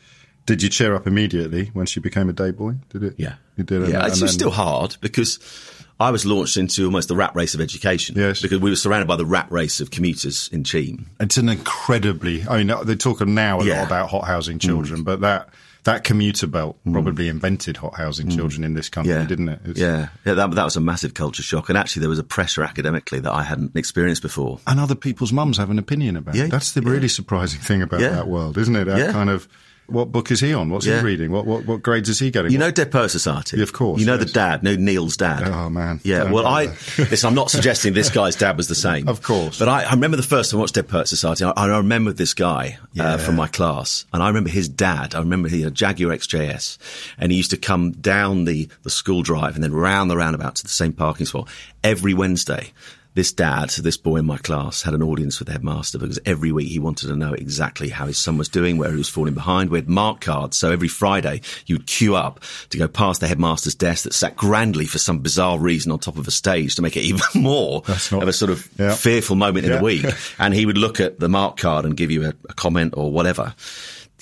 did 0.46 0.62
you 0.62 0.68
cheer 0.68 0.94
up 0.94 1.06
immediately 1.06 1.66
when 1.72 1.86
she 1.86 2.00
became 2.00 2.28
a 2.28 2.32
day 2.32 2.50
boy? 2.50 2.74
Did 2.90 3.02
it? 3.04 3.14
Yeah, 3.18 3.34
you 3.56 3.64
did. 3.64 3.82
Yeah, 3.82 3.98
then- 4.00 4.06
it's 4.08 4.20
then- 4.20 4.28
still 4.28 4.50
hard 4.50 4.96
because 5.00 5.38
I 6.00 6.10
was 6.10 6.26
launched 6.26 6.56
into 6.56 6.84
almost 6.84 7.06
the 7.08 7.14
rat 7.14 7.36
race 7.36 7.54
of 7.54 7.60
education. 7.60 8.16
Yes. 8.18 8.40
because 8.42 8.58
we 8.58 8.70
were 8.70 8.76
surrounded 8.76 9.06
by 9.06 9.14
the 9.16 9.26
rat 9.26 9.46
race 9.52 9.80
of 9.80 9.90
commuters 9.92 10.48
in 10.52 10.64
Cheam. 10.64 11.06
It's 11.20 11.36
an 11.36 11.48
incredibly. 11.48 12.44
I 12.48 12.62
mean, 12.64 12.74
they 12.86 12.96
talk 12.96 13.20
now 13.26 13.60
a 13.60 13.64
Yeah. 13.64 13.74
Mm. 13.74 13.78
lot 13.78 13.86
about 13.86 14.10
hot 14.10 14.24
housing 14.26 14.58
children, 14.58 15.04
but 15.04 15.20
that 15.20 15.48
that 15.84 16.04
commuter 16.04 16.46
belt 16.46 16.78
probably 16.90 17.28
invented 17.28 17.76
hot 17.76 17.94
housing 17.96 18.28
children 18.30 18.62
in 18.64 18.74
this 18.74 18.88
country, 18.88 19.12
Mm. 19.12 19.20
Yeah, 19.20 19.26
didn't 19.26 19.48
it? 19.48 19.60
It's- 19.64 19.78
yeah, 19.78 20.08
yeah. 20.24 20.34
That, 20.34 20.50
that 20.52 20.64
was 20.64 20.76
a 20.76 20.80
massive 20.80 21.14
culture 21.14 21.42
shock, 21.42 21.68
and 21.68 21.76
actually 21.76 22.00
there 22.00 22.08
was 22.10 22.18
a 22.20 22.24
pressure 22.24 22.62
academically 22.62 23.18
that 23.20 23.32
I 23.32 23.42
hadn't 23.42 23.74
experienced 23.76 24.22
before. 24.22 24.60
And 24.66 24.78
other 24.78 24.94
people's 24.94 25.32
mums 25.32 25.56
have 25.58 25.70
an 25.70 25.78
opinion 25.80 26.16
about 26.16 26.34
Yeah, 26.36 26.44
it. 26.44 26.50
That's 26.50 26.72
the 26.72 26.82
yeah. 26.82 26.90
really 26.90 27.08
surprising 27.08 27.60
thing 27.60 27.82
about 27.82 28.00
Yeah. 28.00 28.10
that 28.10 28.28
world, 28.28 28.58
isn't 28.58 28.76
it? 28.76 28.84
That 28.84 28.98
Yeah. 28.98 29.12
kind 29.12 29.28
of. 29.30 29.48
What 29.92 30.10
book 30.10 30.30
is 30.30 30.40
he 30.40 30.54
on? 30.54 30.70
What's 30.70 30.86
Yeah. 30.86 30.98
he 31.00 31.04
reading? 31.04 31.30
What, 31.30 31.44
what 31.46 31.66
what 31.66 31.82
grades 31.82 32.08
is 32.08 32.18
he 32.18 32.30
getting? 32.30 32.50
You 32.52 32.58
know 32.58 32.70
Dead 32.70 32.90
Poet 32.90 33.10
Society? 33.10 33.56
Yeah, 33.58 33.62
of 33.62 33.72
course, 33.72 34.00
You 34.00 34.06
know 34.06 34.14
yes. 34.16 34.24
the 34.26 34.32
dad, 34.32 34.62
no 34.62 34.74
Neil's 34.76 35.16
dad. 35.16 35.42
Oh, 35.46 35.68
man. 35.68 36.00
Yeah, 36.02 36.24
Don't 36.24 36.32
well, 36.32 36.46
I, 36.46 36.64
listen, 36.98 37.28
I'm 37.28 37.34
not 37.34 37.50
suggesting 37.50 37.92
this 37.92 38.10
guy's 38.10 38.36
dad 38.36 38.56
was 38.56 38.68
the 38.68 38.74
same. 38.74 39.08
Of 39.08 39.22
course. 39.22 39.58
But 39.58 39.68
I, 39.68 39.82
I 39.84 39.90
remember 39.92 40.16
the 40.16 40.22
first 40.22 40.50
time 40.50 40.58
I 40.58 40.62
watched 40.62 40.74
Dead 40.74 40.88
Poet 40.88 41.08
Society, 41.08 41.44
I, 41.44 41.50
I 41.50 41.66
remember 41.76 42.12
this 42.12 42.34
guy 42.34 42.78
Yeah. 42.92 43.14
uh, 43.14 43.18
from 43.18 43.36
my 43.36 43.46
class, 43.48 44.04
and 44.12 44.22
I 44.22 44.28
remember 44.28 44.50
his 44.50 44.68
dad. 44.68 45.14
I 45.14 45.18
remember 45.20 45.48
he 45.48 45.62
had 45.62 45.72
a 45.72 45.74
Jaguar 45.74 46.14
XJS, 46.16 46.78
and 47.18 47.30
he 47.32 47.38
used 47.38 47.50
to 47.50 47.56
come 47.56 47.92
down 47.92 48.44
the, 48.44 48.68
the 48.82 48.90
school 48.90 49.22
drive 49.22 49.54
and 49.54 49.62
then 49.62 49.72
round 49.72 50.10
the 50.10 50.16
roundabout 50.16 50.56
to 50.56 50.62
the 50.62 50.68
same 50.68 50.92
parking 50.92 51.26
spot 51.26 51.48
every 51.84 52.14
Wednesday. 52.14 52.72
This 53.14 53.32
dad, 53.32 53.68
this 53.70 53.96
boy 53.98 54.16
in 54.16 54.24
my 54.26 54.38
class, 54.38 54.82
had 54.82 54.94
an 54.94 55.02
audience 55.02 55.38
with 55.38 55.46
the 55.46 55.52
headmaster 55.52 55.98
because 55.98 56.18
every 56.24 56.50
week 56.50 56.68
he 56.68 56.78
wanted 56.78 57.08
to 57.08 57.16
know 57.16 57.34
exactly 57.34 57.90
how 57.90 58.06
his 58.06 58.16
son 58.16 58.38
was 58.38 58.48
doing, 58.48 58.78
where 58.78 58.90
he 58.90 58.96
was 58.96 59.08
falling 59.08 59.34
behind. 59.34 59.68
We 59.70 59.78
had 59.78 59.88
mark 59.88 60.20
cards, 60.22 60.56
so 60.56 60.70
every 60.70 60.88
Friday 60.88 61.42
you'd 61.66 61.86
queue 61.86 62.16
up 62.16 62.40
to 62.70 62.78
go 62.78 62.88
past 62.88 63.20
the 63.20 63.28
headmaster's 63.28 63.74
desk 63.74 64.04
that 64.04 64.14
sat 64.14 64.34
grandly 64.36 64.86
for 64.86 64.98
some 64.98 65.18
bizarre 65.18 65.58
reason 65.58 65.92
on 65.92 65.98
top 65.98 66.16
of 66.16 66.26
a 66.26 66.30
stage 66.30 66.74
to 66.76 66.82
make 66.82 66.96
it 66.96 67.00
even 67.04 67.20
more 67.42 67.82
not- 67.86 68.12
of 68.22 68.28
a 68.28 68.32
sort 68.32 68.50
of 68.50 68.66
Yeah. 68.78 68.94
fearful 68.94 69.36
moment 69.36 69.66
in 69.66 69.72
Yeah. 69.72 69.78
the 69.78 69.84
week. 69.84 70.06
And 70.38 70.54
he 70.54 70.64
would 70.66 70.78
look 70.78 70.98
at 71.00 71.20
the 71.20 71.28
mark 71.28 71.56
card 71.58 71.84
and 71.84 71.96
give 71.96 72.10
you 72.10 72.24
a, 72.24 72.32
a 72.48 72.54
comment 72.54 72.94
or 72.96 73.12
whatever. 73.12 73.54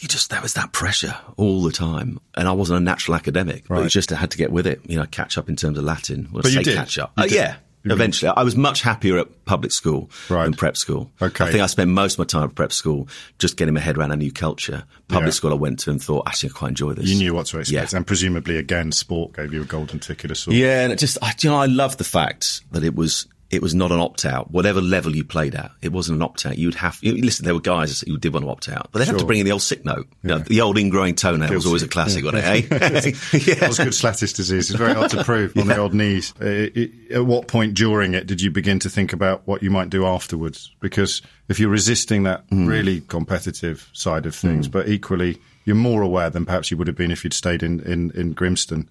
You 0.00 0.08
just 0.08 0.30
there 0.30 0.40
was 0.42 0.54
that 0.54 0.72
pressure 0.72 1.14
all 1.36 1.62
the 1.62 1.70
time, 1.72 2.18
and 2.34 2.48
I 2.48 2.52
wasn't 2.52 2.78
a 2.78 2.82
natural 2.82 3.14
academic, 3.14 3.68
but 3.68 3.74
Right. 3.74 3.86
it 3.86 3.90
just 3.90 4.10
had 4.10 4.30
to 4.32 4.38
get 4.38 4.50
with 4.50 4.66
it. 4.66 4.80
You 4.86 4.96
know, 4.96 5.06
catch 5.06 5.36
up 5.38 5.48
in 5.48 5.56
terms 5.56 5.76
of 5.78 5.84
Latin. 5.84 6.28
Well, 6.32 6.42
But 6.42 6.52
you 6.52 6.62
did. 6.62 6.74
catch 6.76 6.98
up. 6.98 7.12
You 7.18 7.24
Uh, 7.24 7.26
did. 7.26 7.34
yeah. 7.36 7.56
Eventually. 7.84 8.32
I 8.36 8.42
was 8.42 8.56
much 8.56 8.82
happier 8.82 9.18
at 9.18 9.44
public 9.44 9.72
school 9.72 10.10
Right. 10.28 10.44
than 10.44 10.54
prep 10.54 10.76
school. 10.76 11.10
Okay. 11.20 11.44
I 11.44 11.50
think 11.50 11.62
I 11.62 11.66
spent 11.66 11.90
most 11.90 12.14
of 12.14 12.18
my 12.20 12.24
time 12.24 12.44
at 12.44 12.54
prep 12.54 12.72
school 12.72 13.08
just 13.38 13.56
getting 13.56 13.74
my 13.74 13.80
head 13.80 13.96
around 13.96 14.12
a 14.12 14.16
new 14.16 14.30
culture. 14.32 14.84
Public 15.08 15.28
Yeah. 15.28 15.32
school, 15.32 15.50
I 15.52 15.54
went 15.54 15.78
to 15.80 15.90
and 15.90 16.02
thought, 16.02 16.26
actually, 16.26 16.50
I 16.50 16.52
quite 16.52 16.68
enjoy 16.70 16.92
this. 16.94 17.06
You 17.08 17.16
knew 17.16 17.34
what 17.34 17.46
to 17.46 17.58
expect, 17.58 17.92
Yeah. 17.92 17.96
and 17.96 18.06
presumably, 18.06 18.56
again, 18.58 18.92
sport 18.92 19.34
gave 19.34 19.52
you 19.52 19.62
a 19.62 19.64
golden 19.64 19.98
ticket 19.98 20.30
of 20.30 20.38
sorts. 20.38 20.56
Yeah, 20.58 20.82
and 20.82 20.92
it 20.92 20.98
just, 20.98 21.18
I, 21.22 21.32
you 21.40 21.50
know, 21.50 21.56
I 21.56 21.66
love 21.66 21.96
the 21.96 22.04
fact 22.04 22.60
that 22.72 22.84
it 22.84 22.94
was, 22.94 23.26
it 23.50 23.60
was 23.62 23.74
not 23.74 23.90
an 23.90 23.98
opt 24.00 24.24
out. 24.24 24.50
Whatever 24.50 24.80
level 24.80 25.14
you 25.16 25.24
played 25.24 25.54
at, 25.54 25.72
it 25.82 25.90
wasn't 25.92 26.16
an 26.16 26.22
opt 26.22 26.46
out. 26.46 26.56
You'd 26.56 26.76
have, 26.76 26.98
you, 27.02 27.14
listen, 27.20 27.44
there 27.44 27.54
were 27.54 27.60
guys 27.60 28.00
who 28.02 28.16
did 28.16 28.32
want 28.32 28.44
to 28.46 28.50
opt 28.50 28.68
out, 28.68 28.88
but 28.92 29.00
they'd 29.00 29.08
have 29.08 29.18
to 29.18 29.24
bring 29.24 29.40
in 29.40 29.46
the 29.46 29.52
old 29.52 29.62
sick 29.62 29.84
note. 29.84 30.06
You 30.22 30.28
know, 30.30 30.38
the 30.38 30.60
old 30.60 30.76
ingrowing 30.76 31.16
toenail 31.16 31.52
was 31.52 31.66
always 31.66 31.82
a 31.82 31.88
classic, 31.88 32.24
wasn't 32.24 32.44
it? 32.44 32.66
Eh? 32.70 33.12
yeah. 33.46 33.54
That 33.56 33.68
was 33.68 33.78
good 33.78 33.88
Schlatter's 33.94 34.32
disease. 34.32 34.70
It's 34.70 34.78
very 34.78 34.94
hard 34.94 35.10
to 35.10 35.24
prove 35.24 35.56
on 35.56 35.66
the 35.66 35.76
old 35.78 35.94
knees. 35.94 36.32
Uh, 36.40 36.68
it- 36.74 36.92
at 37.10 37.26
what 37.26 37.48
point 37.48 37.74
during 37.74 38.14
it 38.14 38.28
did 38.28 38.40
you 38.40 38.52
begin 38.52 38.78
to 38.78 38.88
think 38.88 39.12
about 39.12 39.44
what 39.44 39.64
you 39.64 39.70
might 39.70 39.90
do 39.90 40.06
afterwards? 40.06 40.70
Because 40.78 41.22
if 41.48 41.58
you're 41.58 41.68
resisting 41.68 42.22
that 42.22 42.44
Hmm. 42.50 42.66
really 42.66 43.00
competitive 43.00 43.88
side 43.92 44.26
of 44.26 44.34
things, 44.34 44.68
but 44.68 44.88
equally 44.88 45.38
you're 45.64 45.74
more 45.76 46.02
aware 46.02 46.30
than 46.30 46.46
perhaps 46.46 46.70
you 46.70 46.76
would 46.76 46.86
have 46.86 46.96
been 46.96 47.10
if 47.10 47.24
you'd 47.24 47.32
stayed 47.34 47.62
in, 47.64 47.80
in, 47.80 48.12
in 48.12 48.34
Grimston 48.34 48.86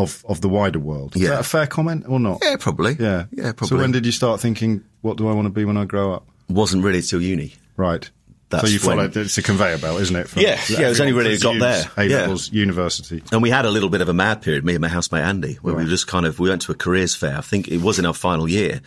of, 0.00 0.24
of 0.28 0.40
the 0.40 0.48
wider 0.48 0.78
world. 0.78 1.14
Is 1.16 1.22
Yeah. 1.22 1.30
that 1.30 1.40
a 1.40 1.44
fair 1.44 1.66
comment 1.66 2.04
or 2.08 2.18
not? 2.20 2.38
Yeah, 2.42 2.56
probably. 2.58 2.96
Yeah. 2.98 3.26
Yeah, 3.32 3.52
probably. 3.52 3.68
So 3.68 3.76
when 3.76 3.92
did 3.92 4.06
you 4.06 4.12
start 4.12 4.40
thinking, 4.40 4.82
what 5.02 5.16
do 5.16 5.28
I 5.28 5.32
want 5.32 5.46
to 5.46 5.50
be 5.50 5.64
when 5.64 5.76
I 5.76 5.84
grow 5.84 6.12
up? 6.14 6.26
Wasn't 6.48 6.82
really 6.82 7.02
till 7.02 7.20
uni. 7.22 7.54
Right. 7.76 8.08
That's 8.50 8.64
so 8.64 8.68
you 8.68 8.80
when- 8.80 8.96
followed, 8.98 9.16
it's 9.16 9.38
a 9.38 9.42
conveyor 9.42 9.78
belt, 9.78 10.00
isn't 10.00 10.16
it? 10.16 10.28
From- 10.28 10.42
Yeah, 10.42 10.60
yeah, 10.68 10.86
it 10.86 10.88
was 10.88 11.00
only 11.00 11.12
really 11.12 11.38
got 11.38 11.60
there. 11.60 11.84
Yeah. 11.96 12.16
A-levels, 12.18 12.52
university. 12.52 13.22
And 13.30 13.42
we 13.42 13.50
had 13.50 13.64
a 13.64 13.70
little 13.70 13.88
bit 13.90 14.00
of 14.00 14.08
a 14.08 14.12
mad 14.12 14.42
period, 14.42 14.64
me 14.64 14.74
and 14.74 14.82
my 14.82 14.88
housemate 14.88 15.22
Andy, 15.22 15.54
where 15.62 15.72
we 15.74 15.84
were 15.84 15.88
just 15.88 16.08
kind 16.08 16.26
of, 16.26 16.40
we 16.40 16.48
went 16.48 16.62
to 16.62 16.72
a 16.72 16.74
careers 16.74 17.14
fair. 17.14 17.36
I 17.38 17.42
think 17.42 17.68
it 17.68 17.78
was 17.78 18.00
in 18.00 18.06
our 18.06 18.12
final 18.14 18.48
year. 18.48 18.80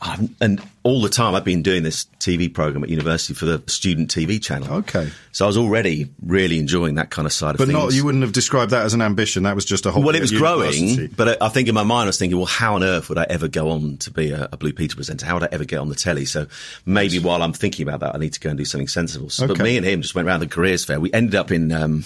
Um, 0.00 0.34
and 0.40 0.60
all 0.82 1.00
the 1.00 1.08
time 1.08 1.34
I've 1.34 1.44
been 1.44 1.62
doing 1.62 1.82
this 1.82 2.04
TV 2.18 2.52
program 2.52 2.84
at 2.84 2.90
university 2.90 3.32
for 3.32 3.46
the 3.46 3.62
student 3.66 4.10
TV 4.10 4.42
channel. 4.42 4.70
Okay. 4.78 5.10
So 5.32 5.46
I 5.46 5.48
was 5.48 5.56
already 5.56 6.10
really 6.22 6.58
enjoying 6.58 6.96
that 6.96 7.08
kind 7.10 7.24
of 7.24 7.32
side 7.32 7.52
of 7.54 7.58
But 7.58 7.68
things. 7.68 7.78
not, 7.78 7.94
you 7.94 8.04
wouldn't 8.04 8.22
have 8.22 8.32
described 8.32 8.72
that 8.72 8.84
as 8.84 8.92
an 8.92 9.00
ambition. 9.00 9.44
That 9.44 9.54
was 9.54 9.64
just 9.64 9.86
a 9.86 9.90
whole. 9.90 10.02
well, 10.02 10.14
it 10.14 10.20
was 10.20 10.32
growing, 10.32 11.06
but 11.16 11.40
I 11.42 11.48
think 11.48 11.68
in 11.68 11.74
my 11.74 11.84
mind 11.84 12.04
I 12.04 12.08
was 12.08 12.18
thinking, 12.18 12.36
well, 12.36 12.46
how 12.46 12.74
on 12.74 12.84
earth 12.84 13.08
would 13.08 13.18
I 13.18 13.26
ever 13.30 13.48
go 13.48 13.70
on 13.70 13.96
to 13.98 14.10
be 14.10 14.30
a, 14.30 14.48
a 14.52 14.56
Blue 14.58 14.72
Peter 14.72 14.94
presenter? 14.94 15.24
How 15.24 15.34
would 15.34 15.44
I 15.44 15.48
ever 15.52 15.64
get 15.64 15.78
on 15.78 15.88
the 15.88 15.94
telly? 15.94 16.26
So 16.26 16.46
maybe 16.84 17.18
while 17.18 17.42
I'm 17.42 17.52
thinking 17.54 17.88
about 17.88 18.00
that, 18.00 18.14
I 18.14 18.18
need 18.18 18.34
to 18.34 18.40
go 18.40 18.50
and 18.50 18.58
do 18.58 18.64
something 18.66 18.88
sensible. 18.88 19.30
So, 19.30 19.46
But 19.46 19.58
me 19.60 19.76
and 19.78 19.86
him 19.86 20.02
just 20.02 20.14
went 20.14 20.28
around 20.28 20.40
the 20.40 20.48
careers 20.48 20.84
fair. 20.84 21.00
We 21.00 21.12
ended 21.12 21.34
up 21.34 21.50
in 21.50 21.72
um, 21.72 22.04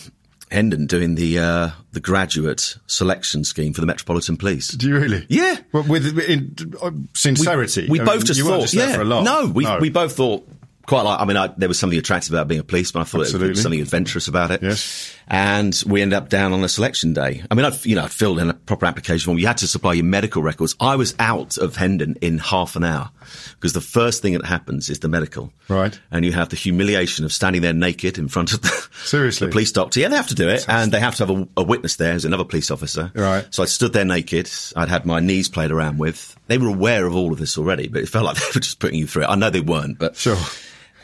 Hendon 0.50 0.86
doing 0.86 1.14
the 1.14 1.38
uh, 1.38 1.70
the 1.92 2.00
graduate 2.00 2.76
selection 2.86 3.44
scheme 3.44 3.72
for 3.72 3.80
the 3.80 3.86
Metropolitan 3.86 4.36
Police. 4.36 4.68
Do 4.68 4.88
you 4.88 4.98
really? 4.98 5.26
Yeah. 5.28 5.58
Well, 5.72 5.84
with 5.84 6.18
in, 6.18 6.54
uh, 6.80 6.90
sincerity. 7.14 7.88
We 7.88 8.00
I 8.00 8.04
both 8.04 8.16
mean, 8.16 8.26
just 8.26 8.40
thought, 8.40 8.60
just 8.62 8.74
yeah, 8.74 8.94
for 8.94 9.02
a 9.02 9.04
laugh. 9.04 9.24
no, 9.24 9.46
we 9.46 9.66
we 9.80 9.90
both 9.90 10.16
thought 10.16 10.48
quite 10.86 11.02
like. 11.02 11.20
I 11.20 11.24
mean, 11.24 11.36
I, 11.36 11.48
there 11.56 11.68
was 11.68 11.78
something 11.78 11.98
attractive 11.98 12.32
about 12.32 12.48
being 12.48 12.60
a 12.60 12.64
policeman. 12.64 13.02
I 13.02 13.04
thought 13.04 13.18
there 13.18 13.26
Absolutely. 13.26 13.50
was 13.50 13.62
something 13.62 13.80
adventurous 13.80 14.28
about 14.28 14.50
it. 14.50 14.62
Yes. 14.62 15.14
And 15.30 15.80
we 15.86 16.00
ended 16.00 16.16
up 16.16 16.30
down 16.30 16.52
on 16.54 16.64
a 16.64 16.68
selection 16.68 17.12
day. 17.12 17.42
I 17.50 17.54
mean, 17.54 17.66
I'd, 17.66 17.84
you 17.84 17.94
know, 17.94 18.04
I'd 18.04 18.10
filled 18.10 18.38
in 18.38 18.48
a 18.48 18.54
proper 18.54 18.86
application 18.86 19.26
form. 19.26 19.38
You 19.38 19.46
had 19.46 19.58
to 19.58 19.68
supply 19.68 19.92
your 19.92 20.04
medical 20.04 20.42
records. 20.42 20.74
I 20.80 20.96
was 20.96 21.14
out 21.18 21.58
of 21.58 21.76
Hendon 21.76 22.16
in 22.22 22.38
half 22.38 22.76
an 22.76 22.84
hour 22.84 23.10
because 23.52 23.74
the 23.74 23.82
first 23.82 24.22
thing 24.22 24.32
that 24.32 24.46
happens 24.46 24.88
is 24.88 25.00
the 25.00 25.08
medical. 25.08 25.52
Right. 25.68 25.98
And 26.10 26.24
you 26.24 26.32
have 26.32 26.48
the 26.48 26.56
humiliation 26.56 27.26
of 27.26 27.32
standing 27.32 27.60
there 27.60 27.74
naked 27.74 28.16
in 28.16 28.28
front 28.28 28.54
of 28.54 28.62
the, 28.62 28.88
Seriously? 29.04 29.48
the 29.48 29.52
police 29.52 29.70
doctor. 29.72 30.00
Yeah, 30.00 30.08
they 30.08 30.16
have 30.16 30.28
to 30.28 30.34
do 30.34 30.48
it. 30.48 30.64
And 30.68 30.90
they 30.92 31.00
have 31.00 31.16
to 31.16 31.26
have 31.26 31.36
a, 31.36 31.48
a 31.58 31.62
witness 31.62 31.96
there 31.96 32.14
who's 32.14 32.24
another 32.24 32.44
police 32.44 32.70
officer. 32.70 33.12
Right. 33.14 33.46
So 33.50 33.62
I 33.62 33.66
stood 33.66 33.92
there 33.92 34.06
naked. 34.06 34.50
I'd 34.76 34.88
had 34.88 35.04
my 35.04 35.20
knees 35.20 35.48
played 35.50 35.70
around 35.70 35.98
with. 35.98 36.36
They 36.46 36.56
were 36.56 36.68
aware 36.68 37.04
of 37.06 37.14
all 37.14 37.32
of 37.32 37.38
this 37.38 37.58
already, 37.58 37.88
but 37.88 38.00
it 38.02 38.08
felt 38.08 38.24
like 38.24 38.36
they 38.38 38.46
were 38.54 38.60
just 38.60 38.78
putting 38.78 38.98
you 38.98 39.06
through 39.06 39.24
it. 39.24 39.28
I 39.28 39.34
know 39.34 39.50
they 39.50 39.60
weren't, 39.60 39.98
but 39.98 40.16
Sure. 40.16 40.38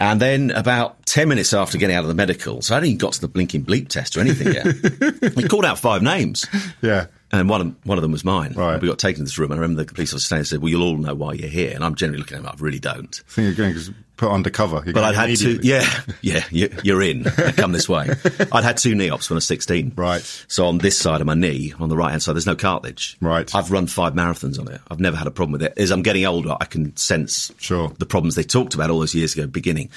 And 0.01 0.21
then 0.21 0.51
about 0.51 1.07
10 1.07 1.29
minutes 1.29 1.53
after 1.53 1.79
getting 1.79 1.95
out 1.95 2.03
of 2.03 2.09
the 2.09 2.15
medical, 2.15 2.63
so 2.63 2.75
I 2.75 2.77
hadn't 2.77 2.89
even 2.89 2.99
got 2.99 3.13
to 3.15 3.21
the 3.21 3.29
blinking 3.29 3.65
bleep 3.65 3.89
test 3.89 4.17
or 4.17 4.21
anything 4.21 4.53
yet. 4.53 5.35
he 5.35 5.47
called 5.49 5.65
out 5.65 5.79
five 5.79 6.03
names. 6.03 6.47
Yeah. 6.83 7.07
And 7.31 7.49
one 7.49 7.61
of, 7.61 7.87
one 7.87 7.99
of 7.99 8.03
them 8.03 8.13
was 8.13 8.25
mine. 8.25 8.53
Right. 8.55 8.81
We 8.81 8.89
got 8.89 8.99
taken 8.99 9.21
to 9.21 9.25
this 9.25 9.39
room, 9.39 9.51
and 9.51 9.59
I 9.59 9.63
remember 9.63 9.85
the 9.85 9.93
police 9.93 10.13
officer 10.13 10.27
saying, 10.27 10.45
said, 10.45 10.61
Well, 10.61 10.71
you'll 10.71 10.83
all 10.83 10.97
know 10.97 11.15
why 11.15 11.33
you're 11.33 11.49
here. 11.49 11.73
And 11.75 11.85
I'm 11.85 11.95
generally 11.95 12.19
looking 12.19 12.37
at 12.37 12.41
him, 12.45 12.47
I 12.47 12.55
really 12.59 12.79
don't. 12.79 13.23
I 13.29 13.31
think 13.31 13.57
going 13.57 13.75
to 13.75 13.95
put 14.17 14.31
undercover. 14.31 14.83
You're 14.85 14.95
But 14.95 15.05
I'd 15.05 15.15
had 15.15 15.37
two, 15.37 15.59
yeah, 15.63 15.85
yeah, 16.23 16.45
you, 16.51 16.69
you're 16.83 17.03
in. 17.03 17.25
Come 17.25 17.73
this 17.73 17.89
way. 17.89 18.09
I'd 18.53 18.65
had 18.65 18.77
two 18.77 18.95
knee 18.95 19.11
ops 19.11 19.29
when 19.29 19.35
I 19.37 19.39
was 19.39 19.47
16. 19.47 19.93
Right. 19.97 20.23
So 20.49 20.67
on 20.67 20.79
this 20.79 20.97
side 20.99 21.21
of 21.21 21.27
my 21.27 21.35
knee, 21.35 21.73
on 21.79 21.89
the 21.89 21.97
right 21.97 22.11
hand 22.11 22.23
side, 22.23 22.35
there's 22.35 22.47
no 22.47 22.57
cartilage. 22.57 23.17
Right. 23.21 23.53
I've 23.55 23.71
run 23.71 23.87
five 23.87 24.13
marathons 24.15 24.59
on 24.61 24.69
it. 24.73 24.81
I've 24.91 25.01
never 25.01 25.17
had 25.17 25.27
a 25.27 25.31
problem 25.33 25.53
with 25.53 25.63
it. 25.63 25.75
As 25.77 25.91
I'm 25.91 26.03
getting 26.03 26.25
older, 26.27 26.57
I 26.61 26.65
can 26.65 26.97
sense 26.97 27.53
Sure. 27.59 27.93
the 27.99 28.07
problems 28.07 28.35
they 28.37 28.43
talked 28.45 28.75
about 28.75 28.91
all 28.91 29.01
those 29.01 29.15
years 29.15 29.35
ago 29.35 29.47
beginning. 29.47 29.91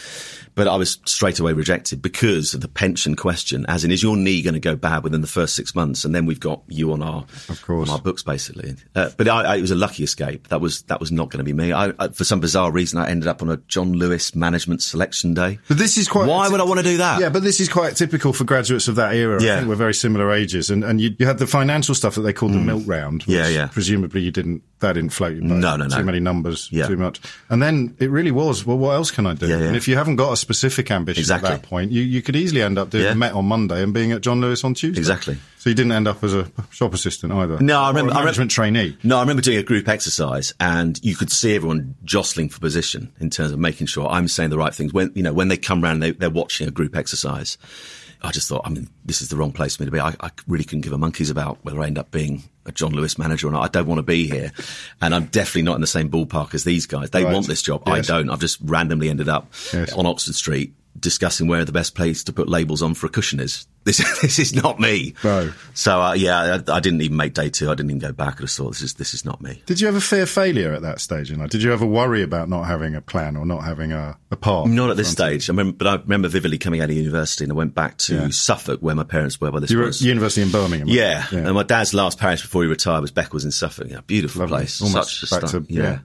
But 0.56 0.68
I 0.68 0.76
was 0.76 0.98
straight 1.06 1.40
away 1.40 1.54
rejected 1.54 2.02
because 2.02 2.56
of 2.56 2.62
the 2.62 2.68
pension 2.68 3.16
question, 3.16 3.66
as 3.68 3.84
in, 3.84 3.92
is 3.92 4.02
your 4.02 4.18
knee 4.18 4.42
going 4.42 4.56
to 4.56 4.60
go 4.60 4.76
bad 4.76 5.04
within 5.04 5.22
the 5.22 5.28
first 5.28 5.56
six 5.56 5.76
months? 5.76 6.04
And 6.04 6.16
then 6.16 6.26
we've 6.26 6.40
got 6.40 6.64
you 6.68 6.94
on 6.94 7.04
our, 7.04 7.26
Of 7.48 7.62
course. 7.62 7.92
our 7.92 8.00
books, 8.00 8.24
basically. 8.24 8.76
Uh, 8.96 9.12
but 9.18 9.28
I, 9.28 9.44
I, 9.44 9.56
it 9.58 9.62
was 9.62 9.70
a 9.70 9.76
lucky 9.76 10.04
escape. 10.04 10.48
That 10.48 10.60
was, 10.60 10.82
that 10.84 11.00
was 11.00 11.12
not 11.12 11.30
going 11.30 11.38
to 11.38 11.44
be 11.44 11.54
me. 11.54 11.72
I, 11.74 11.94
I, 12.00 12.08
for 12.08 12.24
some 12.24 12.40
bizarre 12.40 12.72
reason, 12.72 12.98
I 13.00 13.08
ended 13.10 13.28
up 13.28 13.44
on 13.44 13.52
a 13.52 13.58
John 13.68 13.94
Lewis 13.94 14.07
management 14.36 14.82
selection 14.82 15.34
day. 15.34 15.60
But 15.68 15.78
this 15.78 15.98
is 15.98 16.08
quite. 16.08 16.28
Why 16.28 16.50
would 16.50 16.60
I 16.60 16.64
want 16.64 16.80
to 16.80 16.84
do 16.84 16.98
that? 16.98 17.20
Yeah, 17.22 17.30
but 17.30 17.44
this 17.44 17.60
is 17.60 17.70
quite 17.70 17.96
typical 17.96 18.34
for 18.34 18.44
graduates 18.44 18.88
of 18.88 18.96
that 18.96 19.14
era. 19.16 19.42
I 19.42 19.46
Yeah. 19.46 19.56
think 19.58 19.70
we're 19.70 19.76
very 19.76 19.94
similar 19.94 20.32
ages, 20.32 20.70
and 20.70 20.84
and 20.84 21.00
you, 21.02 21.16
you 21.20 21.26
had 21.26 21.38
the 21.38 21.48
financial 21.48 21.96
stuff 21.96 22.16
that 22.16 22.22
they 22.22 22.34
called 22.34 22.54
the 22.54 22.60
milk 22.60 22.84
round. 22.86 23.24
Which 23.24 23.36
Mm. 23.36 23.40
Yeah, 23.40 23.48
yeah. 23.50 23.68
Presumably, 23.68 24.22
you 24.22 24.32
didn't. 24.32 24.64
That 24.80 24.94
didn't 24.94 25.10
float 25.10 25.34
your 25.34 25.42
boat. 25.42 25.56
No, 25.58 25.76
no, 25.76 25.88
no. 25.88 25.98
Too 25.98 26.04
many 26.04 26.20
numbers. 26.20 26.70
Yeah. 26.72 26.86
Too 26.88 26.98
much. 26.98 27.20
And 27.50 27.64
then 27.64 27.96
it 28.00 28.12
really 28.12 28.30
was. 28.32 28.64
Well, 28.66 28.78
what 28.78 28.92
else 28.92 29.10
can 29.10 29.26
I 29.26 29.34
do? 29.34 29.48
Yeah, 29.48 29.58
yeah. 29.58 29.66
And 29.68 29.76
if 29.76 29.88
you 29.88 29.96
haven't 29.96 30.18
got 30.18 30.32
a 30.34 30.38
specific 30.38 30.92
ambition 30.92 31.20
Exactly. 31.22 31.50
at 31.50 31.62
that 31.64 31.68
point, 31.68 31.92
you 31.92 32.04
you 32.04 32.22
could 32.22 32.36
easily 32.36 32.62
end 32.62 32.78
up 32.78 32.90
doing 32.92 33.06
Yeah. 33.06 33.14
Met 33.16 33.34
on 33.34 33.46
Monday 33.46 33.82
and 33.82 33.94
being 33.94 34.12
at 34.12 34.22
John 34.22 34.40
Lewis 34.40 34.64
on 34.64 34.76
Tuesday. 34.76 35.00
Exactly. 35.00 35.38
So 35.60 35.70
you 35.70 35.76
didn't 35.76 35.92
end 35.92 36.08
up 36.08 36.24
as 36.24 36.34
a 36.36 36.50
shop 36.72 36.94
assistant 36.94 37.34
either. 37.34 37.58
No, 37.60 37.82
I 37.82 37.90
remember. 37.90 38.12
Or 38.12 38.14
a 38.14 38.18
I 38.18 38.20
remember- 38.20 38.26
management 38.26 38.52
trainee. 38.52 38.98
No, 39.04 39.18
I 39.18 39.22
remember 39.22 39.42
doing 39.42 39.58
a 39.58 39.64
group 39.64 39.88
exercise 39.90 40.54
and 40.60 41.00
you 41.04 41.16
could 41.16 41.32
see 41.32 41.56
everyone 41.56 41.96
jostling 42.06 42.50
for 42.50 42.60
position 42.60 43.12
in 43.20 43.30
terms 43.30 43.52
of 43.52 43.60
making 43.60 43.88
sure 43.88 44.08
I'm 44.08 44.28
saying 44.28 44.52
the 44.52 44.58
right 44.58 44.74
things. 44.74 44.94
When, 44.94 45.12
you 45.16 45.24
know, 45.24 45.34
when 45.34 45.48
they 45.48 45.58
come 45.58 45.82
round, 45.84 46.02
they, 46.04 46.12
they're 46.12 46.30
watching 46.30 46.68
a 46.68 46.72
group 46.72 46.96
exercise. 46.96 47.58
I 48.22 48.32
just 48.32 48.48
thought, 48.50 48.62
I 48.66 48.70
mean, 48.70 48.90
this 49.06 49.22
is 49.22 49.30
the 49.30 49.36
wrong 49.36 49.52
place 49.52 49.76
for 49.76 49.84
me 49.84 49.88
to 49.88 49.92
be. 49.92 50.00
I, 50.00 50.16
I 50.20 50.32
really 50.48 50.64
couldn't 50.64 50.82
give 50.82 50.94
a 50.94 50.98
monkey's 50.98 51.30
about 51.30 51.60
whether 51.64 51.80
I 51.82 51.86
end 51.88 51.98
up 52.00 52.10
being 52.12 52.44
a 52.66 52.72
John 52.72 52.92
Lewis 52.92 53.18
manager 53.20 53.48
or 53.48 53.52
not. 53.52 53.64
I 53.64 53.68
don't 53.68 53.86
want 53.88 54.00
to 54.00 54.04
be 54.04 54.28
here. 54.28 54.52
And 55.02 55.14
I'm 55.14 55.26
definitely 55.26 55.62
not 55.64 55.76
in 55.76 55.82
the 55.82 55.88
same 55.88 56.10
ballpark 56.10 56.54
as 56.56 56.64
these 56.64 56.86
guys. 56.88 57.12
They 57.12 57.24
Right. 57.24 57.34
want 57.34 57.46
this 57.48 57.62
job. 57.62 57.84
I 57.88 58.02
don't. 58.02 58.30
I've 58.30 58.40
just 58.40 58.58
randomly 58.64 59.10
ended 59.10 59.30
up 59.30 59.52
Yes. 59.74 59.94
on 59.94 60.06
Oxford 60.08 60.34
Street 60.36 60.74
discussing 61.00 61.48
where 61.48 61.64
the 61.64 61.72
best 61.72 61.94
place 61.94 62.24
to 62.24 62.34
put 62.34 62.50
labels 62.50 62.82
on 62.82 62.96
for 62.96 63.06
a 63.06 63.10
cushion 63.10 63.40
is. 63.40 63.68
This, 63.88 63.98
this 64.22 64.38
is 64.38 64.54
not 64.54 64.80
me. 64.80 65.14
No. 65.24 65.52
So, 65.74 66.02
uh, 66.02 66.14
yeah, 66.14 66.60
I, 66.68 66.72
I 66.74 66.80
didn't 66.82 67.02
even 67.02 67.16
make 67.18 67.34
day 67.34 67.50
two. 67.50 67.72
I 67.72 67.74
didn't 67.76 67.90
even 67.90 68.00
go 68.00 68.12
back. 68.12 68.36
I 68.38 68.42
just 68.42 68.58
thought, 68.58 68.74
this 68.74 68.82
is, 68.82 68.94
this 68.96 69.14
is 69.14 69.24
not 69.26 69.42
me. 69.42 69.64
Did 69.66 69.80
you 69.82 69.88
ever 69.88 70.00
fear 70.00 70.26
failure 70.26 70.74
at 70.74 70.82
that 70.82 71.00
stage 71.00 71.32
in 71.32 71.40
life? 71.40 71.50
Did 71.50 71.64
you 71.64 71.72
ever 71.74 71.86
worry 71.86 72.22
about 72.22 72.50
not 72.50 72.64
having 72.66 72.96
a 72.96 73.02
plan 73.02 73.38
or 73.38 73.46
not 73.46 73.64
having 73.64 73.94
a, 73.94 74.18
a 74.30 74.36
path? 74.36 74.68
Not 74.68 74.90
at 74.92 74.98
this 74.98 75.10
in 75.12 75.16
front 75.16 75.34
of 75.36 75.42
stage. 75.44 75.50
I 75.50 75.54
mean, 75.64 75.72
but 75.72 75.88
I 75.88 75.96
remember 75.96 76.28
vividly 76.28 76.58
coming 76.58 76.82
out 76.82 76.90
of 76.90 76.96
university 76.98 77.46
and 77.46 77.52
I 77.54 77.56
went 77.56 77.74
back 77.74 77.98
to 78.00 78.16
Yeah. 78.16 78.28
Suffolk 78.30 78.82
where 78.82 78.94
my 78.96 79.04
parents 79.06 79.40
were 79.40 79.50
by 79.52 79.60
this 79.62 79.72
You? 79.72 79.78
You 79.78 79.84
were 79.84 79.90
at 79.90 80.02
university 80.02 80.42
in 80.42 80.52
Birmingham. 80.52 80.88
Yeah. 80.90 81.26
yeah. 81.32 81.40
And 81.40 81.54
my 81.56 81.64
dad's 81.64 81.94
last 81.94 82.20
parish 82.20 82.42
before 82.42 82.64
he 82.64 82.68
retired 82.70 83.02
was 83.02 83.12
Beccles 83.12 83.46
in 83.46 83.52
Suffolk. 83.52 83.88
Yeah, 83.90 84.02
beautiful 84.06 84.42
Lovely. 84.42 84.58
place. 84.58 84.82
Almost 84.82 85.22
Such 85.22 85.24
a 85.24 85.48
stun- 85.48 85.64
to- 85.64 85.74
yeah. 85.74 85.82
yeah. 85.84 86.00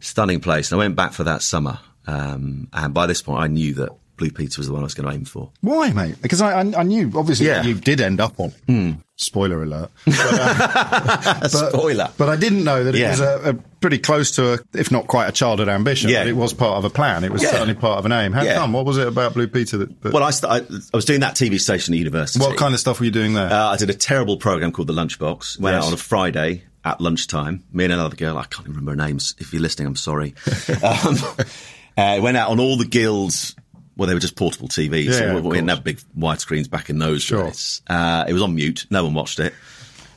Stunning 0.00 0.40
place. 0.40 0.70
And 0.70 0.80
I 0.80 0.84
went 0.84 0.96
back 0.96 1.12
for 1.12 1.24
that 1.24 1.42
summer. 1.42 1.78
Um, 2.06 2.68
and 2.72 2.92
by 2.92 3.06
this 3.06 3.22
point 3.22 3.42
I 3.42 3.46
knew 3.46 3.74
that 3.74 3.90
Blue 4.16 4.30
Peter 4.30 4.58
was 4.60 4.66
the 4.68 4.72
one 4.72 4.82
I 4.82 4.84
was 4.84 4.94
going 4.94 5.08
to 5.08 5.14
aim 5.14 5.24
for. 5.24 5.50
Why, 5.60 5.90
mate? 5.92 6.16
Because 6.22 6.40
I, 6.40 6.52
I, 6.60 6.60
I 6.60 6.82
knew, 6.84 7.10
obviously, 7.16 7.46
Yeah. 7.46 7.62
You 7.64 7.74
did 7.74 8.00
end 8.00 8.20
up 8.20 8.38
on. 8.38 9.02
Spoiler 9.16 9.62
alert. 9.62 9.90
But, 10.04 10.14
uh, 10.18 11.38
but- 11.40 11.48
Spoiler. 11.50 12.10
But 12.16 12.28
I 12.28 12.36
didn't 12.36 12.64
know 12.64 12.84
that 12.84 12.94
it 12.94 12.98
Yeah. 13.00 13.10
was 13.10 13.20
a, 13.20 13.50
a 13.50 13.54
pretty 13.80 13.98
close 13.98 14.32
to, 14.36 14.54
a, 14.54 14.58
if 14.74 14.90
not 14.90 15.06
quite 15.06 15.28
a 15.28 15.32
childhood 15.32 15.68
ambition, 15.68 16.10
Yeah. 16.10 16.20
but 16.22 16.28
it 16.28 16.36
was 16.36 16.52
part 16.52 16.78
of 16.78 16.84
a 16.84 16.90
plan. 16.90 17.22
It 17.24 17.30
was 17.32 17.42
Yeah. 17.42 17.50
certainly 17.50 17.74
part 17.74 17.98
of 17.98 18.06
an 18.06 18.12
aim. 18.12 18.32
How 18.32 18.42
Yeah. 18.42 18.54
come? 18.56 18.72
What 18.72 18.86
was 18.86 18.98
it 18.98 19.06
about 19.06 19.34
Blue 19.34 19.46
Peter 19.48 19.78
that. 19.78 20.02
that 20.02 20.12
Well, 20.12 20.22
I, 20.22 20.30
st- 20.30 20.50
I, 20.52 20.56
I 20.58 20.96
was 20.96 21.04
doing 21.04 21.20
that 21.20 21.34
TV 21.34 21.60
station 21.60 21.94
at 21.94 21.98
university. 21.98 22.44
what 22.44 22.56
kind 22.56 22.74
of 22.74 22.80
stuff 22.80 22.98
were 23.00 23.04
you 23.06 23.10
doing 23.12 23.34
there? 23.34 23.52
Uh, 23.52 23.70
I 23.70 23.76
did 23.76 23.90
a 23.90 23.94
terrible 23.94 24.36
program 24.36 24.72
called 24.72 24.88
The 24.88 24.94
Lunchbox. 24.94 25.58
Went 25.60 25.74
Yes. 25.76 25.84
out 25.84 25.88
on 25.88 25.92
a 25.94 25.96
Friday 25.98 26.64
at 26.84 27.00
lunchtime. 27.00 27.64
Me 27.72 27.84
and 27.84 27.92
another 27.92 28.16
girl, 28.16 28.36
I 28.36 28.44
can't 28.44 28.66
even 28.68 28.72
remember 28.76 28.90
her 29.02 29.08
names. 29.08 29.34
If 29.38 29.52
you're 29.52 29.62
listening, 29.62 29.86
I'm 29.88 29.96
sorry. 29.96 30.34
um, 30.82 31.16
uh, 31.96 32.18
went 32.20 32.36
out 32.36 32.50
on 32.50 32.60
all 32.60 32.76
the 32.76 32.84
guilds. 32.86 33.54
Well, 33.96 34.08
they 34.08 34.14
were 34.14 34.20
just 34.20 34.36
portable 34.36 34.68
TVs. 34.68 35.04
Yeah, 35.04 35.12
so 35.12 35.26
yeah, 35.34 35.40
we 35.40 35.56
didn't 35.56 35.68
have 35.70 35.84
big 35.84 36.00
widescreens 36.18 36.68
back 36.68 36.90
in 36.90 36.98
those 36.98 37.22
Sure. 37.22 37.44
days. 37.44 37.80
Uh, 37.86 38.24
it 38.26 38.32
was 38.32 38.42
on 38.42 38.54
mute. 38.54 38.86
No 38.90 39.04
one 39.04 39.14
watched 39.14 39.38
it. 39.38 39.54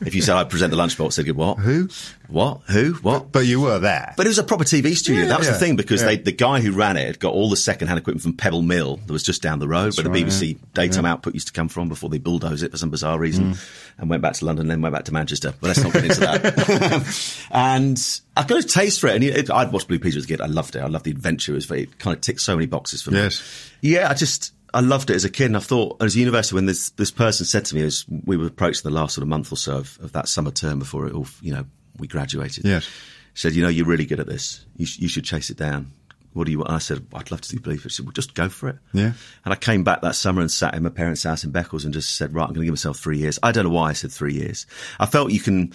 If 0.02 0.16
you 0.16 0.22
said 0.22 0.36
I'd 0.36 0.50
present 0.50 0.72
the 0.72 0.78
lunchbox, 0.78 1.16
they'd 1.16 1.24
go, 1.24 1.34
"What? 1.34 1.60
Who? 1.60 1.90
What? 2.28 2.62
Who? 2.70 2.94
What?" 3.02 3.32
But 3.32 3.46
you 3.46 3.62
were 3.62 3.80
there. 3.80 4.14
But 4.16 4.26
it 4.26 4.30
was 4.30 4.38
a 4.38 4.44
proper 4.44 4.64
TV 4.64 4.96
studio. 4.96 5.24
Yeah, 5.24 5.30
that 5.30 5.40
was 5.40 5.48
yeah, 5.48 5.54
the 5.54 5.60
thing 5.60 5.76
because 5.76 6.02
yeah. 6.02 6.08
they, 6.08 6.18
the 6.18 6.32
guy 6.32 6.60
who 6.62 6.72
ran 6.72 6.98
it 6.98 7.20
got 7.20 7.34
all 7.34 7.50
the 7.50 7.58
second-hand 7.58 7.98
equipment 7.98 8.22
from 8.22 8.34
Pebble 8.34 8.62
Mill 8.62 8.98
that 8.98 9.14
was 9.14 9.24
just 9.24 9.42
down 9.42 9.60
the 9.60 9.68
road, 9.68 9.98
where 9.98 10.06
right, 10.06 10.14
the 10.14 10.24
BBC 10.24 10.58
daytime 10.74 11.06
output 11.06 11.34
used 11.34 11.48
to 11.48 11.54
come 11.54 11.70
from 11.70 11.90
before 11.90 12.10
they 12.10 12.18
bulldozed 12.20 12.64
it 12.64 12.72
for 12.72 12.78
some 12.78 12.90
bizarre 12.90 13.18
reason, 13.18 13.54
Mm. 13.54 13.70
and 14.00 14.10
went 14.10 14.22
back 14.22 14.34
to 14.34 14.46
London, 14.46 14.68
then 14.68 14.82
went 14.82 14.94
back 14.94 15.06
to 15.06 15.14
Manchester. 15.14 15.54
But 15.60 15.68
let's 15.68 15.84
not 15.84 15.94
get 15.94 16.06
into 16.06 16.20
that. 16.20 17.48
and 17.52 18.22
I 18.36 18.44
got 18.44 18.60
a 18.60 18.68
taste 18.68 19.00
for 19.00 19.08
it, 19.08 19.16
and 19.16 19.24
it, 19.24 19.50
I'd 19.50 19.72
watched 19.72 19.88
Blue 19.88 20.00
Peter 20.00 20.18
as 20.18 20.26
a 20.26 20.28
kid. 20.28 20.42
I 20.42 20.48
loved 20.48 20.76
it. 20.76 20.80
I 20.80 20.88
loved 20.88 21.06
the 21.06 21.12
adventure. 21.12 21.54
It, 21.54 21.56
was 21.56 21.72
it 21.72 21.98
kind 21.98 22.16
of 22.16 22.22
ticked 22.22 22.42
so 22.42 22.56
many 22.56 22.68
boxes 22.68 23.02
for 23.02 23.12
me. 23.12 23.18
Yes. 23.18 23.72
Yeah, 23.82 24.10
I 24.10 24.14
just 24.14 24.54
I 24.78 24.82
loved 24.82 25.10
it 25.10 25.16
as 25.16 25.26
a 25.26 25.30
kid, 25.30 25.46
and 25.46 25.58
I 25.58 25.60
thought 25.60 26.02
as 26.02 26.16
a 26.16 26.20
university 26.20 26.56
when 26.56 26.66
this 26.68 26.92
this 26.92 27.12
person 27.12 27.46
said 27.46 27.66
to 27.66 27.76
me 27.76 27.82
as 27.82 28.06
we 28.26 28.38
were 28.38 28.46
approaching 28.48 28.84
the 28.84 28.92
last 28.92 29.16
sort 29.16 29.24
of 29.24 29.28
month 29.30 29.52
or 29.52 29.58
so 29.58 29.78
of, 29.78 29.98
of 30.02 30.12
that 30.14 30.28
summer 30.28 30.52
term 30.52 30.80
before 30.80 31.08
it 31.08 31.14
all 31.14 31.28
you 31.42 31.52
know 31.54 31.66
we 31.98 32.08
graduated. 32.08 32.64
Yes. 32.66 32.88
said 33.34 33.54
you 33.54 33.62
know 33.64 33.70
you're 33.70 33.86
really 33.88 34.06
good 34.06 34.20
at 34.20 34.28
this. 34.28 34.66
You 34.76 34.86
sh- 34.86 35.00
you 35.00 35.08
should 35.08 35.24
chase 35.26 35.50
it 35.50 35.58
down. 35.58 35.92
What 36.34 36.46
do 36.46 36.52
you 36.52 36.60
want? 36.60 36.70
I 36.70 36.78
said 36.78 37.06
I'd 37.16 37.32
love 37.32 37.42
to 37.42 37.50
do 37.50 37.60
Bluefish. 37.60 37.92
She 37.94 37.96
said 37.98 38.06
well 38.06 38.14
just 38.14 38.36
go 38.36 38.50
for 38.50 38.70
it. 38.70 38.78
Yeah. 38.94 39.14
And 39.44 39.52
I 39.54 39.56
came 39.56 39.84
back 39.84 40.02
that 40.04 40.16
summer 40.16 40.42
and 40.42 40.52
sat 40.52 40.76
in 40.76 40.84
my 40.84 40.90
parents' 40.90 41.24
house 41.24 41.44
in 41.44 41.52
Beccles 41.52 41.84
and 41.84 41.94
just 41.94 42.16
said 42.16 42.34
right 42.36 42.44
I'm 42.44 42.50
going 42.54 42.62
to 42.62 42.66
give 42.66 42.74
myself 42.74 43.00
three 43.00 43.18
years. 43.18 43.40
I 43.42 43.52
don't 43.52 43.64
know 43.66 43.72
why 43.72 43.90
I 43.90 43.94
said 43.94 44.12
three 44.12 44.36
years. 44.36 44.68
I 45.00 45.08
felt 45.08 45.32
you 45.32 45.40
can. 45.40 45.74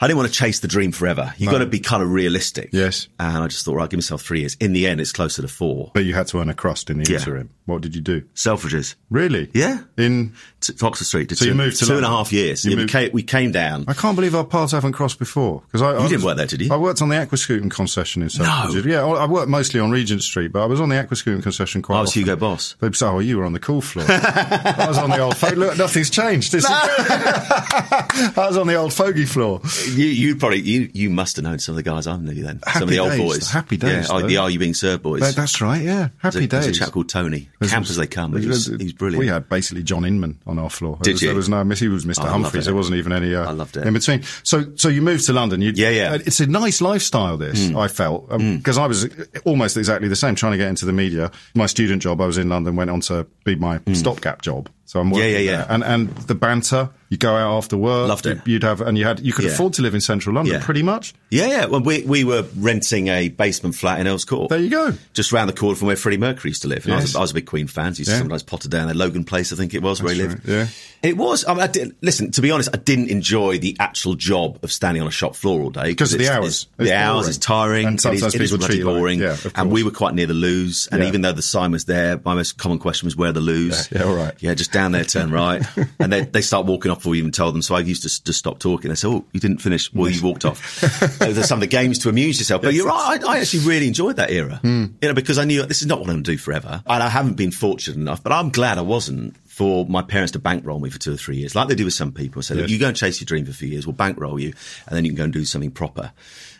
I 0.00 0.06
didn't 0.06 0.18
want 0.18 0.28
to 0.32 0.38
chase 0.38 0.60
the 0.60 0.68
dream 0.68 0.92
forever. 0.92 1.34
You've 1.38 1.50
got 1.50 1.58
to 1.58 1.66
be 1.66 1.80
kind 1.80 2.04
of 2.04 2.12
realistic. 2.12 2.70
Yes. 2.72 3.08
And 3.18 3.42
I 3.42 3.48
just 3.48 3.64
thought, 3.64 3.74
right, 3.74 3.82
I'll 3.82 3.88
give 3.88 3.98
myself 3.98 4.22
three 4.22 4.38
years. 4.38 4.56
In 4.60 4.72
the 4.72 4.86
end, 4.86 5.00
it's 5.00 5.10
closer 5.10 5.42
to 5.42 5.48
four. 5.48 5.90
But 5.92 6.04
you 6.04 6.14
had 6.14 6.28
to 6.28 6.38
earn 6.38 6.48
a 6.48 6.54
crust 6.54 6.88
in 6.88 6.98
the 7.02 7.10
Yeah. 7.10 7.18
interim. 7.18 7.50
What 7.68 7.82
did 7.82 7.94
you 7.94 8.00
do? 8.00 8.22
Selfridges. 8.34 8.94
Really? 9.10 9.50
Yeah. 9.52 9.80
In 9.98 10.32
to 10.62 10.72
to 10.72 10.86
Oxford 10.86 11.04
Street. 11.04 11.28
Did 11.28 11.36
So 11.38 11.44
you 11.44 11.50
two, 11.50 11.56
moved 11.58 11.78
to 11.80 11.84
two 11.86 11.96
and 11.96 12.04
a 12.04 12.08
half 12.08 12.32
years. 12.32 12.64
You 12.64 12.70
Yeah, 12.72 12.76
we, 12.78 12.86
came, 12.88 13.10
we 13.12 13.22
came 13.22 13.52
down. 13.52 13.84
I 13.86 13.92
can't 13.92 14.16
believe 14.16 14.34
our 14.34 14.44
paths 14.44 14.72
haven't 14.72 14.92
crossed 14.92 15.18
before. 15.18 15.62
Because 15.66 15.82
I, 15.82 15.96
I 15.98 16.08
didn't 16.08 16.24
work 16.24 16.38
there, 16.38 16.46
did 16.46 16.62
you? 16.62 16.72
I 16.72 16.76
worked 16.78 17.02
on 17.02 17.10
the 17.10 17.16
Aquascutum 17.16 17.70
concession 17.70 18.22
in 18.22 18.28
Selfridges. 18.28 18.84
No. 18.86 18.90
Yeah, 18.90 19.04
I 19.04 19.26
worked 19.26 19.48
mostly 19.50 19.80
on 19.80 19.90
Regent 19.90 20.22
Street, 20.22 20.50
but 20.50 20.62
I 20.62 20.66
was 20.66 20.80
on 20.80 20.88
the 20.88 20.94
Aquascutum 20.96 21.42
concession 21.42 21.82
quite 21.82 21.98
I 21.98 22.00
was 22.00 22.10
often. 22.10 22.22
Hugo 22.22 22.36
Boss. 22.36 22.74
They 22.80 22.90
say, 22.92 23.04
oh, 23.06 23.18
you 23.18 23.36
were 23.36 23.44
on 23.44 23.52
the 23.52 23.60
cool 23.60 23.82
floor. 23.82 24.06
I 24.08 24.86
was 24.88 24.96
on 24.96 25.10
the 25.10 25.18
old. 25.20 25.36
Fo- 25.36 25.50
look, 25.54 25.76
nothing's 25.76 26.08
changed. 26.10 26.52
This 26.52 26.64
is- 26.64 26.70
I 26.72 28.32
was 28.36 28.56
on 28.56 28.66
the 28.66 28.74
old 28.76 28.92
fogey 28.92 29.24
floor. 29.26 29.60
You, 29.86 30.06
you 30.06 30.36
probably 30.36 30.60
you, 30.60 30.90
you 30.92 31.10
must 31.10 31.36
have 31.36 31.44
known 31.44 31.58
some 31.58 31.74
of 31.74 31.76
the 31.76 31.82
guys 31.88 32.06
I 32.06 32.16
knew 32.16 32.42
then. 32.42 32.60
Happy 32.66 32.78
some 32.78 32.82
of 32.84 32.88
the 32.90 32.98
old 32.98 33.10
days, 33.10 33.20
boys. 33.20 33.50
happy 33.50 33.76
days, 33.76 34.08
Yeah, 34.10 34.18
though. 34.20 34.26
the 34.26 34.36
Are 34.38 34.50
You 34.50 34.58
Being 34.58 34.74
Served 34.74 35.02
boys. 35.02 35.20
That- 35.20 35.36
that's 35.36 35.60
right. 35.60 35.82
Yeah, 35.82 36.08
happy 36.18 36.34
there's, 36.40 36.44
a, 36.44 36.46
there's 36.48 36.66
days. 36.66 36.76
a 36.76 36.80
chap 36.84 36.92
called 36.92 37.08
Tony. 37.08 37.48
There's- 37.58 37.72
Camp 37.72 37.86
as 37.90 37.96
they 37.96 38.06
come. 38.06 38.36
He 38.40 38.46
was, 38.46 38.66
he 38.66 38.92
brilliant. 38.92 39.18
We 39.20 39.26
had 39.26 39.48
basically 39.48 39.82
John 39.82 40.04
Inman 40.04 40.38
on 40.46 40.58
our 40.60 40.70
floor. 40.70 40.96
Did 41.02 41.12
was, 41.14 41.22
you? 41.22 41.28
There 41.28 41.36
was 41.36 41.48
no 41.48 41.64
miss. 41.64 41.80
He 41.80 41.88
was 41.88 42.04
Mr. 42.04 42.22
Oh, 42.24 42.28
Humphries. 42.28 42.66
There 42.66 42.74
wasn't 42.74 42.96
even 42.98 43.12
any. 43.12 43.34
Uh, 43.34 43.48
I 43.48 43.52
loved 43.52 43.76
it. 43.76 43.84
in 43.86 43.92
between. 43.94 44.22
So, 44.44 44.64
so 44.76 44.88
you 44.88 45.02
moved 45.02 45.26
to 45.26 45.32
London. 45.32 45.60
You, 45.60 45.72
Yeah, 45.74 45.90
yeah. 45.90 46.14
It's 46.14 46.38
a 46.38 46.46
nice 46.46 46.80
lifestyle. 46.80 47.36
This 47.36 47.68
Hmm. 47.68 47.76
I 47.76 47.88
felt 47.88 48.28
because 48.28 48.78
I 48.78 48.86
was 48.86 49.08
almost 49.44 49.76
exactly 49.76 50.06
the 50.08 50.14
same, 50.16 50.36
trying 50.36 50.52
to 50.52 50.58
get 50.58 50.68
into 50.68 50.86
the 50.86 50.92
media. 50.92 51.30
My 51.54 51.66
student 51.66 52.00
job, 52.02 52.20
I 52.20 52.26
was 52.26 52.38
in 52.38 52.48
London, 52.48 52.76
went 52.76 52.90
on 52.90 53.00
to 53.02 53.26
be 53.44 53.56
my 53.56 53.80
stopgap 53.92 54.42
job. 54.42 54.68
So 54.84 55.00
I'm 55.00 55.10
working 55.10 55.28
Hmm. 55.28 55.32
Yeah, 55.34 55.38
yeah, 55.40 55.50
there. 55.50 55.66
yeah. 55.68 55.74
And 55.74 55.84
and 55.84 56.08
the 56.28 56.34
banter. 56.36 56.90
You 57.10 57.16
go 57.16 57.34
out 57.34 57.56
after 57.56 57.76
work. 57.76 58.08
Loved 58.08 58.26
it. 58.26 58.40
You'd 58.46 58.62
have 58.64 58.80
and 58.82 58.98
you 58.98 59.04
had 59.04 59.20
you 59.20 59.32
could 59.32 59.46
Yeah. 59.46 59.52
afford 59.52 59.72
to 59.74 59.82
live 59.82 59.94
in 59.94 60.00
central 60.00 60.34
London 60.34 60.54
Yeah. 60.54 60.64
pretty 60.64 60.82
much. 60.82 61.14
Yeah, 61.30 61.46
yeah. 61.46 61.64
Well, 61.66 61.80
we, 61.80 62.02
we 62.02 62.24
were 62.24 62.44
renting 62.56 63.08
a 63.08 63.28
basement 63.28 63.74
flat 63.74 64.00
in 64.00 64.06
Earls 64.06 64.24
Court. 64.24 64.50
There 64.50 64.58
you 64.58 64.70
go. 64.70 64.92
Just 65.14 65.32
round 65.32 65.48
the 65.48 65.54
corner 65.54 65.74
from 65.76 65.86
where 65.88 65.96
Freddie 65.96 66.16
Mercury 66.18 66.50
used 66.50 66.62
to 66.62 66.68
live. 66.68 66.84
And 66.84 66.92
I, 66.94 66.96
was, 66.96 67.04
Yes. 67.12 67.16
I 67.16 67.20
was 67.20 67.30
a 67.30 67.34
big 67.34 67.46
Queen 67.46 67.66
fan. 67.66 67.94
So 67.94 68.00
used 68.00 68.10
to 68.10 68.18
sometimes 68.18 68.42
potter 68.42 68.68
down 68.68 68.86
there. 68.88 68.94
Logan 68.94 69.24
Place, 69.24 69.52
I 69.52 69.56
think 69.56 69.72
it 69.74 69.82
was, 69.82 70.02
where 70.02 70.12
he 70.14 70.20
lived. 70.22 70.46
right, 70.48 70.54
yeah. 70.54 70.66
It 71.02 71.16
was. 71.16 71.44
I 71.46 71.54
mean, 71.54 71.62
I 71.62 71.66
did, 71.68 71.94
listen, 72.02 72.30
to 72.32 72.42
be 72.42 72.50
honest, 72.50 72.70
I 72.74 72.76
didn't 72.78 73.08
enjoy 73.08 73.58
the 73.58 73.76
actual 73.80 74.14
job 74.14 74.58
of 74.62 74.72
standing 74.72 75.00
on 75.00 75.08
a 75.08 75.12
shop 75.12 75.36
floor 75.36 75.60
all 75.62 75.70
day. 75.70 75.84
Because 75.84 76.12
of 76.12 76.18
the 76.18 76.28
hours. 76.28 76.66
The 76.76 76.92
hours 76.94 77.20
boring. 77.24 77.30
is 77.30 77.38
tiring. 77.38 77.86
And 77.86 78.00
sometimes 78.00 78.34
it 78.34 78.40
is 78.42 78.50
people 78.50 78.58
bloody 78.58 78.72
treat 78.74 78.78
you 78.80 78.90
like- 78.90 79.00
boring. 79.00 79.18
yeah, 79.20 79.36
and 79.54 79.70
we 79.70 79.82
were 79.82 79.90
quite 79.92 80.14
near 80.14 80.26
the 80.26 80.34
loos. 80.34 80.88
And 80.92 81.02
Yeah. 81.02 81.08
even 81.08 81.22
though 81.22 81.32
the 81.32 81.42
sign 81.42 81.70
was 81.72 81.84
there, 81.84 82.20
my 82.24 82.34
most 82.34 82.58
common 82.58 82.78
question 82.78 83.06
was, 83.06 83.16
where 83.16 83.32
the 83.32 83.40
loos? 83.40 83.88
Yeah, 83.92 83.98
yeah, 84.00 84.04
all 84.04 84.14
right. 84.14 84.34
Yeah, 84.40 84.54
just 84.54 84.72
down 84.72 84.92
there, 84.92 85.04
turn 85.04 85.30
right. 85.30 85.62
and 86.00 86.12
they, 86.12 86.22
they 86.22 86.40
start 86.42 86.66
walking 86.66 86.90
off 86.90 86.97
before 86.98 87.10
we 87.10 87.18
even 87.18 87.30
told 87.32 87.54
them. 87.54 87.62
So 87.62 87.74
I 87.74 87.80
used 87.80 88.02
to 88.02 88.08
just 88.08 88.38
stop 88.38 88.58
talking. 88.58 88.88
They 88.90 88.94
said, 88.94 89.08
oh, 89.08 89.24
you 89.32 89.40
didn't 89.40 89.58
finish. 89.58 89.92
Well, 89.92 90.10
you 90.10 90.22
walked 90.22 90.44
off. 90.44 90.80
There's 91.18 91.46
some 91.48 91.58
of 91.58 91.60
the 91.60 91.66
games 91.66 91.98
to 92.00 92.08
amuse 92.08 92.38
yourself. 92.38 92.62
But 92.62 92.74
you're 92.74 92.86
right. 92.86 93.22
I, 93.24 93.34
I 93.34 93.38
actually 93.40 93.66
really 93.66 93.86
enjoyed 93.88 94.16
that 94.16 94.30
era. 94.30 94.56
Hmm. 94.62 94.86
You 95.00 95.08
know, 95.08 95.14
because 95.14 95.38
I 95.38 95.44
knew 95.44 95.64
this 95.64 95.80
is 95.80 95.86
not 95.86 95.98
what 95.98 96.08
I'm 96.08 96.14
going 96.16 96.24
to 96.24 96.30
do 96.32 96.38
forever. 96.38 96.82
And 96.86 97.02
I 97.02 97.08
haven't 97.08 97.34
been 97.34 97.50
fortunate 97.50 97.96
enough, 97.96 98.22
but 98.22 98.32
I'm 98.32 98.50
glad 98.50 98.78
I 98.78 98.82
wasn't 98.82 99.36
for 99.58 99.84
my 99.86 100.02
parents 100.02 100.30
to 100.32 100.38
bankroll 100.38 100.78
me 100.78 100.88
for 100.88 100.98
two 101.00 101.12
or 101.12 101.16
three 101.16 101.36
years, 101.36 101.56
like 101.56 101.66
they 101.66 101.74
do 101.74 101.84
with 101.84 101.92
some 101.94 102.12
people. 102.12 102.42
So 102.42 102.54
Yes. 102.54 102.70
you 102.70 102.78
go 102.78 102.86
and 102.86 102.96
chase 102.96 103.20
your 103.20 103.26
dream 103.26 103.44
for 103.44 103.50
a 103.50 103.54
few 103.54 103.66
years, 103.68 103.88
we'll 103.88 103.92
bankroll 103.94 104.38
you, 104.38 104.52
and 104.86 104.96
then 104.96 105.04
you 105.04 105.10
can 105.10 105.16
go 105.16 105.24
and 105.24 105.32
do 105.32 105.44
something 105.44 105.72
proper. 105.72 106.12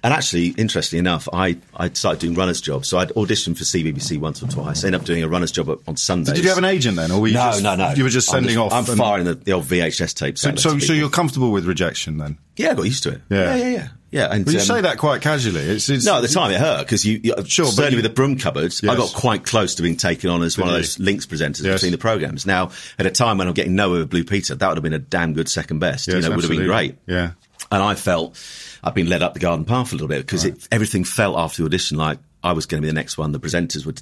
And 0.05 0.15
actually, 0.15 0.49
interestingly 0.51 1.01
enough, 1.01 1.29
I, 1.33 1.57
I 1.75 1.91
started 1.91 2.21
doing 2.21 2.35
runners' 2.35 2.61
jobs. 2.61 2.89
So 2.89 2.99
I'd 2.99 3.09
auditioned 3.11 3.59
for 3.59 3.65
CBBC 3.65 4.19
once 4.19 4.43
or 4.43 4.47
twice. 4.47 4.85
I 4.85 4.89
ended 4.89 5.01
up 5.01 5.07
doing 5.07 5.25
a 5.25 5.29
runner's 5.29 5.51
job 5.51 5.69
on 5.89 5.97
Sundays. 5.97 6.35
Did 6.35 6.45
you 6.45 6.51
have 6.51 6.59
an 6.59 6.65
agent 6.65 6.97
then, 6.97 7.11
or 7.11 7.21
were 7.21 7.29
you 7.29 7.35
no, 7.35 7.41
just, 7.51 7.63
no, 7.63 7.75
no. 7.75 7.93
You 7.95 8.05
were 8.05 8.09
just 8.11 8.33
I'm 8.33 8.45
sending 8.45 8.59
off. 8.59 8.73
I'm 8.73 8.85
and- 8.89 8.97
firing 8.99 9.25
the, 9.25 9.35
the 9.35 9.53
old 9.53 9.65
VHS 9.65 10.15
tapes. 10.15 10.41
So, 10.41 10.55
so, 10.55 10.79
so 10.79 10.93
you're 10.93 11.11
comfortable 11.11 11.51
with 11.51 11.65
rejection 11.67 12.19
then? 12.19 12.39
yeah, 12.57 12.71
I 12.71 12.75
got 12.75 12.83
used 12.85 13.03
to 13.05 13.11
it. 13.11 13.21
Yeah. 13.31 13.39
yeah, 13.39 13.57
yeah, 13.57 13.69
yeah. 13.69 13.89
yeah. 14.11 14.29
And 14.33 14.45
Well, 14.47 14.53
you 14.55 14.61
um, 14.61 14.67
say 14.67 14.81
that 14.81 14.99
quite 14.99 15.21
casually. 15.23 15.61
It's, 15.61 15.89
it's 15.89 16.05
no, 16.07 16.17
at 16.17 16.23
the 16.23 16.29
time 16.29 16.51
it 16.53 16.59
hurt 16.61 16.85
because 16.87 17.05
you, 17.05 17.21
you 17.23 17.35
Sure, 17.47 17.67
but 17.67 17.73
certainly 17.73 17.91
you- 17.91 17.97
with 17.99 18.05
the 18.05 18.15
broom 18.15 18.39
cupboards, 18.39 18.83
I 18.85 18.97
got 18.97 19.13
quite 19.13 19.45
close 19.45 19.75
to 19.77 19.83
being 19.83 19.97
taken 19.97 20.31
on 20.31 20.43
as 20.43 20.57
one 20.59 20.69
of 20.69 20.75
those 20.75 20.99
links 20.99 21.27
presenters 21.27 21.65
Yes. 21.65 21.75
between 21.81 21.93
the 21.93 21.99
programs. 21.99 22.47
Now, 22.47 22.71
at 22.99 23.07
a 23.07 23.11
time 23.11 23.39
when 23.39 23.49
I'm 23.49 23.55
getting 23.55 23.75
nowhere 23.75 24.01
with 24.01 24.11
Blue 24.11 24.25
Peter, 24.25 24.55
that 24.55 24.69
would 24.69 24.77
have 24.77 24.83
been 24.85 24.93
a 24.93 24.99
damn 24.99 25.35
good 25.35 25.49
second 25.49 25.81
best. 25.81 26.07
you 26.09 26.15
Yes, 26.15 26.25
know, 26.25 26.33
it 26.33 26.37
would 26.37 26.45
have 26.45 26.51
been 26.51 26.67
great. 26.67 26.97
Yeah. 27.07 27.33
And 27.71 27.83
I 27.83 27.95
felt 27.97 28.37
I'd 28.85 28.95
been 28.95 29.09
led 29.09 29.23
up 29.23 29.35
the 29.35 29.41
garden 29.41 29.65
path 29.65 29.93
a 29.93 29.95
little 29.95 30.09
bit 30.09 30.21
because 30.27 30.45
it, 30.45 30.67
everything 30.71 31.05
felt 31.05 31.37
after 31.39 31.63
the 31.63 31.67
audition 31.67 31.97
like 31.99 32.19
I 32.43 32.53
was 32.53 32.67
going 32.67 32.81
to 32.81 32.87
be 32.87 32.89
the 32.91 32.95
next 32.95 33.19
one. 33.19 33.33
The 33.33 33.41
presenters 33.41 33.85
would, 33.87 34.01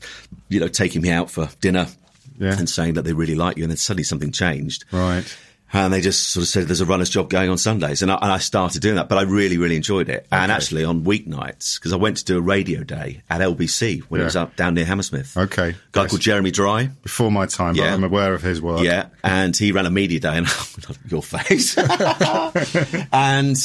you 0.49 0.61
know, 0.61 0.69
taking 0.69 1.01
me 1.03 1.11
out 1.11 1.31
for 1.31 1.49
dinner 1.61 1.87
Yeah. 2.39 2.59
and 2.59 2.69
saying 2.69 2.95
that 2.95 3.03
they 3.03 3.13
really 3.15 3.35
like 3.35 3.57
you, 3.57 3.65
and 3.65 3.71
then 3.71 3.79
suddenly 3.79 4.05
something 4.05 4.31
changed. 4.33 4.85
Right. 4.93 5.25
And 5.73 5.93
they 5.93 6.01
just 6.01 6.29
sort 6.29 6.43
of 6.43 6.49
said, 6.49 6.69
there's 6.69 6.81
a 6.81 6.87
runner's 6.87 7.11
job 7.11 7.29
going 7.29 7.51
on 7.51 7.59
Sundays. 7.59 8.01
And 8.01 8.11
I, 8.13 8.15
and 8.23 8.31
I 8.31 8.39
started 8.39 8.81
doing 8.83 8.95
that, 8.95 9.09
but 9.09 9.19
I 9.19 9.23
really, 9.23 9.59
really 9.59 9.75
enjoyed 9.75 10.09
it. 10.09 10.25
And 10.31 10.53
actually 10.53 10.85
on 10.85 11.03
weeknights, 11.05 11.75
because 11.81 11.93
I 11.93 11.97
went 11.97 12.19
to 12.19 12.25
do 12.25 12.39
a 12.39 12.41
radio 12.41 12.85
day 12.85 13.23
at 13.29 13.41
LBC 13.41 14.03
when 14.03 14.21
it 14.21 14.25
was 14.25 14.37
up 14.37 14.55
down 14.55 14.75
near 14.75 14.85
Hammersmith. 14.85 15.37
Okay. 15.37 15.75
guy 15.91 16.03
Yes. 16.03 16.11
called 16.13 16.21
Jeremy 16.23 16.53
Dry. 16.53 16.91
Before 17.03 17.33
my 17.33 17.47
time, 17.47 17.75
but 17.75 17.83
Yeah. 17.83 17.95
I'm 17.95 18.05
aware 18.05 18.33
of 18.33 18.43
his 18.43 18.63
work. 18.63 18.83
Yeah. 18.85 19.09
And 19.25 19.57
he 19.57 19.73
ran 19.73 19.87
a 19.87 19.91
media 19.91 20.21
day 20.21 20.37
and 20.39 20.47
your 21.11 21.23
face. 21.23 21.77
and 23.13 23.57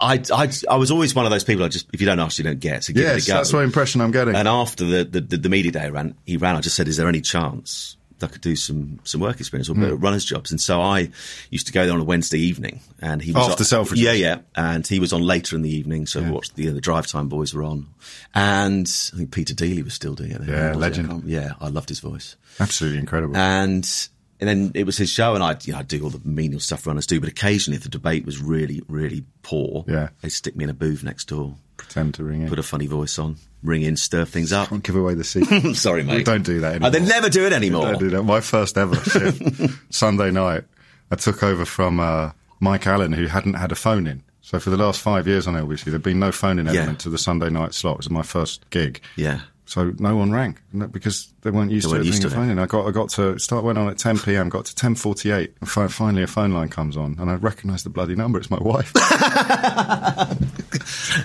I, 0.00 0.22
I, 0.32 0.50
I 0.70 0.76
was 0.76 0.90
always 0.90 1.14
one 1.14 1.24
of 1.24 1.30
those 1.30 1.44
people 1.44 1.64
I 1.64 1.68
just, 1.68 1.88
if 1.92 2.00
you 2.00 2.06
don't 2.06 2.20
ask, 2.20 2.38
you 2.38 2.44
don't 2.44 2.60
get. 2.60 2.84
So 2.84 2.92
give 2.92 3.02
Yes, 3.02 3.22
it 3.22 3.28
a 3.28 3.32
go. 3.32 3.36
that's 3.38 3.52
what 3.52 3.64
impression 3.64 4.00
I'm 4.00 4.10
getting. 4.10 4.34
And 4.34 4.46
after 4.46 4.84
the, 4.84 5.04
the, 5.04 5.20
the, 5.20 5.36
the 5.36 5.48
media 5.48 5.72
day 5.72 5.90
ran, 5.90 6.14
he 6.24 6.36
ran, 6.36 6.56
I 6.56 6.60
just 6.60 6.76
said, 6.76 6.88
is 6.88 6.96
there 6.96 7.08
any 7.08 7.20
chance 7.20 7.96
that 8.18 8.30
I 8.30 8.32
could 8.32 8.42
do 8.42 8.56
some, 8.56 9.00
some 9.04 9.20
work 9.20 9.40
experience 9.40 9.68
or 9.68 9.74
hmm. 9.74 9.84
of 9.84 10.02
runner's 10.02 10.24
jobs? 10.24 10.50
And 10.50 10.60
so 10.60 10.80
I 10.80 11.10
used 11.50 11.66
to 11.66 11.72
go 11.72 11.84
there 11.84 11.94
on 11.94 12.00
a 12.00 12.04
Wednesday 12.04 12.38
evening 12.38 12.80
and 13.00 13.20
he 13.20 13.32
was 13.32 13.48
After 13.48 13.64
Selfridges? 13.64 13.96
Yeah, 14.02 14.12
yeah. 14.12 14.38
And 14.54 14.86
he 14.86 15.00
was 15.00 15.12
on 15.12 15.22
later 15.22 15.56
in 15.56 15.62
the 15.62 15.70
evening. 15.74 16.06
So 16.06 16.22
we 16.22 16.30
watched 16.30 16.54
the, 16.54 16.68
the 16.68 16.80
drive 16.80 17.06
time 17.08 17.28
boys 17.28 17.52
were 17.52 17.64
on. 17.64 17.88
And 18.34 18.86
I 19.12 19.16
think 19.16 19.32
Peter 19.32 19.54
Deeley 19.54 19.82
was 19.82 19.94
still 19.94 20.14
doing 20.14 20.30
it. 20.32 20.42
Yeah? 20.44 20.70
I 20.70 20.74
legend. 20.74 21.08
can't- 21.08 21.26
Yeah, 21.26 21.52
I 21.60 21.68
loved 21.68 21.88
his 21.88 22.00
voice. 22.00 22.36
Absolutely 22.60 23.00
incredible. 23.00 23.36
And 23.36 24.08
and 24.40 24.48
then 24.48 24.72
it 24.74 24.84
was 24.84 24.96
his 24.96 25.10
show, 25.10 25.34
and 25.34 25.42
I'd 25.42 25.66
you 25.66 25.72
know 25.72 25.80
I'd 25.80 25.88
do 25.88 26.02
all 26.04 26.10
the 26.10 26.20
menial 26.24 26.60
stuff 26.60 26.86
runners 26.86 27.06
do. 27.06 27.20
But 27.20 27.28
occasionally, 27.28 27.76
if 27.76 27.82
the 27.82 27.88
debate 27.88 28.24
was 28.26 28.40
really 28.40 28.82
really 28.88 29.24
poor, 29.42 29.84
Yeah. 29.88 30.08
they'd 30.22 30.30
stick 30.30 30.56
me 30.56 30.64
in 30.64 30.70
a 30.70 30.74
booth 30.74 31.02
next 31.02 31.26
door, 31.28 31.56
Pretend 31.76 32.14
to 32.14 32.24
ring 32.24 32.42
in. 32.42 32.48
put 32.48 32.58
a 32.58 32.62
funny 32.62 32.86
voice 32.86 33.18
on, 33.18 33.36
ring 33.62 33.82
in, 33.82 33.96
stir 33.96 34.24
things 34.24 34.52
up. 34.52 34.68
Can't 34.68 34.82
give 34.82 34.96
away 34.96 35.14
the 35.14 35.24
secret. 35.24 35.74
Sorry, 35.76 36.02
mate. 36.02 36.16
We 36.16 36.24
don't 36.24 36.44
do 36.44 36.60
that 36.60 36.72
Oh, 36.72 36.86
anymore. 36.86 36.90
they 36.90 37.00
never 37.00 37.28
do 37.28 37.46
it 37.46 37.52
anymore. 37.52 37.86
Don't 37.86 37.98
do 38.00 38.10
that. 38.10 38.22
My 38.22 38.40
first 38.40 38.76
ever 38.78 38.96
Sunday 39.90 40.30
night, 40.30 40.64
I 41.10 41.16
took 41.16 41.42
over 41.42 41.64
from 41.64 42.00
uh, 42.00 42.32
Mike 42.60 42.86
Allen, 42.86 43.12
who 43.12 43.26
hadn't 43.26 43.54
had 43.54 43.72
a 43.72 43.76
phone 43.76 44.06
in. 44.06 44.22
So 44.42 44.58
for 44.58 44.70
the 44.70 44.76
last 44.76 45.00
five 45.00 45.26
years 45.26 45.46
on 45.46 45.54
LBC, 45.54 45.84
there'd 45.84 46.02
been 46.02 46.18
no 46.18 46.32
phone 46.32 46.58
in 46.58 46.66
Yeah. 46.66 46.72
element 46.80 47.00
to 47.00 47.10
the 47.10 47.18
Sunday 47.18 47.50
night 47.50 47.74
slot. 47.74 47.94
It 47.94 47.98
was 47.98 48.10
my 48.10 48.22
first 48.22 48.68
gig. 48.70 49.00
Yeah. 49.16 49.40
So 49.68 49.92
no 49.98 50.16
one 50.16 50.32
rang 50.32 50.56
because 50.90 51.28
they 51.42 51.50
weren't 51.50 51.70
used 51.70 51.84
They 51.84 51.90
to 51.90 51.94
weren't 51.96 52.04
it 52.06 52.08
used 52.08 52.22
to 52.22 52.30
phone. 52.30 52.58
I 52.58 52.64
got 52.64 52.86
I 52.86 52.90
got 52.90 53.10
to 53.10 53.38
start 53.38 53.64
went 53.64 53.76
on 53.76 53.86
at 53.90 53.98
10 53.98 54.18
p.m. 54.18 54.48
Got 54.48 54.64
to 54.64 54.74
10:48. 54.74 55.52
And 55.60 55.68
fi- 55.70 55.88
finally, 55.88 56.22
a 56.22 56.26
phone 56.26 56.52
line 56.52 56.70
comes 56.70 56.96
on, 56.96 57.16
and 57.18 57.30
I 57.30 57.34
recognise 57.34 57.82
the 57.84 57.90
bloody 57.90 58.14
number. 58.14 58.38
It's 58.38 58.50
my 58.50 58.58
wife. 58.58 58.92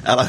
Hello. 0.06 0.28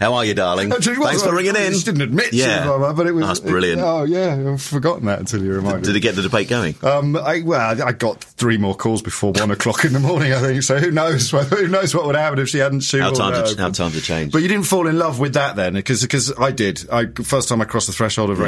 How 0.00 0.14
are 0.14 0.24
you, 0.24 0.34
darling? 0.34 0.70
Thanks 0.80 1.22
for 1.22 1.30
I- 1.30 1.32
ringing 1.34 1.56
I 1.56 1.66
in. 1.66 1.72
just 1.72 1.86
didn't 1.86 2.02
admit 2.02 2.30
to 2.30 2.36
Yeah. 2.36 2.92
but 2.96 3.06
it 3.06 3.12
was 3.12 3.26
That's 3.26 3.40
brilliant. 3.40 3.80
it- 3.80 3.84
oh 3.84 4.04
yeah, 4.04 4.52
I've 4.52 4.62
forgotten 4.62 5.06
that 5.06 5.18
until 5.18 5.42
you 5.42 5.52
reminded 5.52 5.80
me. 5.82 5.86
Did 5.86 5.96
it 5.96 6.00
get 6.00 6.14
the 6.14 6.22
debate 6.22 6.48
going? 6.48 6.76
Um, 6.82 7.16
I, 7.16 7.42
well, 7.42 7.82
I 7.82 7.92
got 7.92 8.22
three 8.22 8.58
more 8.58 8.74
calls 8.74 9.02
before 9.02 9.32
one 9.32 9.50
o'clock 9.56 9.84
in 9.84 9.92
the 9.92 10.00
morning. 10.00 10.32
I 10.32 10.40
think 10.40 10.62
so. 10.62 10.78
Who 10.78 10.90
knows? 10.90 11.30
Who 11.30 11.68
knows 11.68 11.94
what 11.94 12.06
would 12.06 12.14
happen 12.16 12.38
if 12.38 12.48
she 12.48 12.58
hadn't 12.58 12.84
How 12.84 13.10
shoehorned 13.10 13.16
times, 13.16 13.36
that 13.38 13.48
have, 13.48 13.58
how 13.58 13.70
times 13.70 13.94
have 13.94 14.04
changed. 14.04 14.32
But 14.32 14.42
you 14.42 14.48
didn't 14.48 14.66
fall 14.66 14.86
in 14.86 14.98
love 14.98 15.18
with 15.18 15.34
that 15.34 15.56
then, 15.56 15.74
because 15.74 16.02
because 16.02 16.32
I 16.38 16.50
did. 16.52 16.88
I 16.90 17.06
first 17.06 17.48
time 17.48 17.55
I 17.60 17.64
crossed 17.64 17.86
the 17.86 17.92
threshold 17.92 18.30
of 18.30 18.38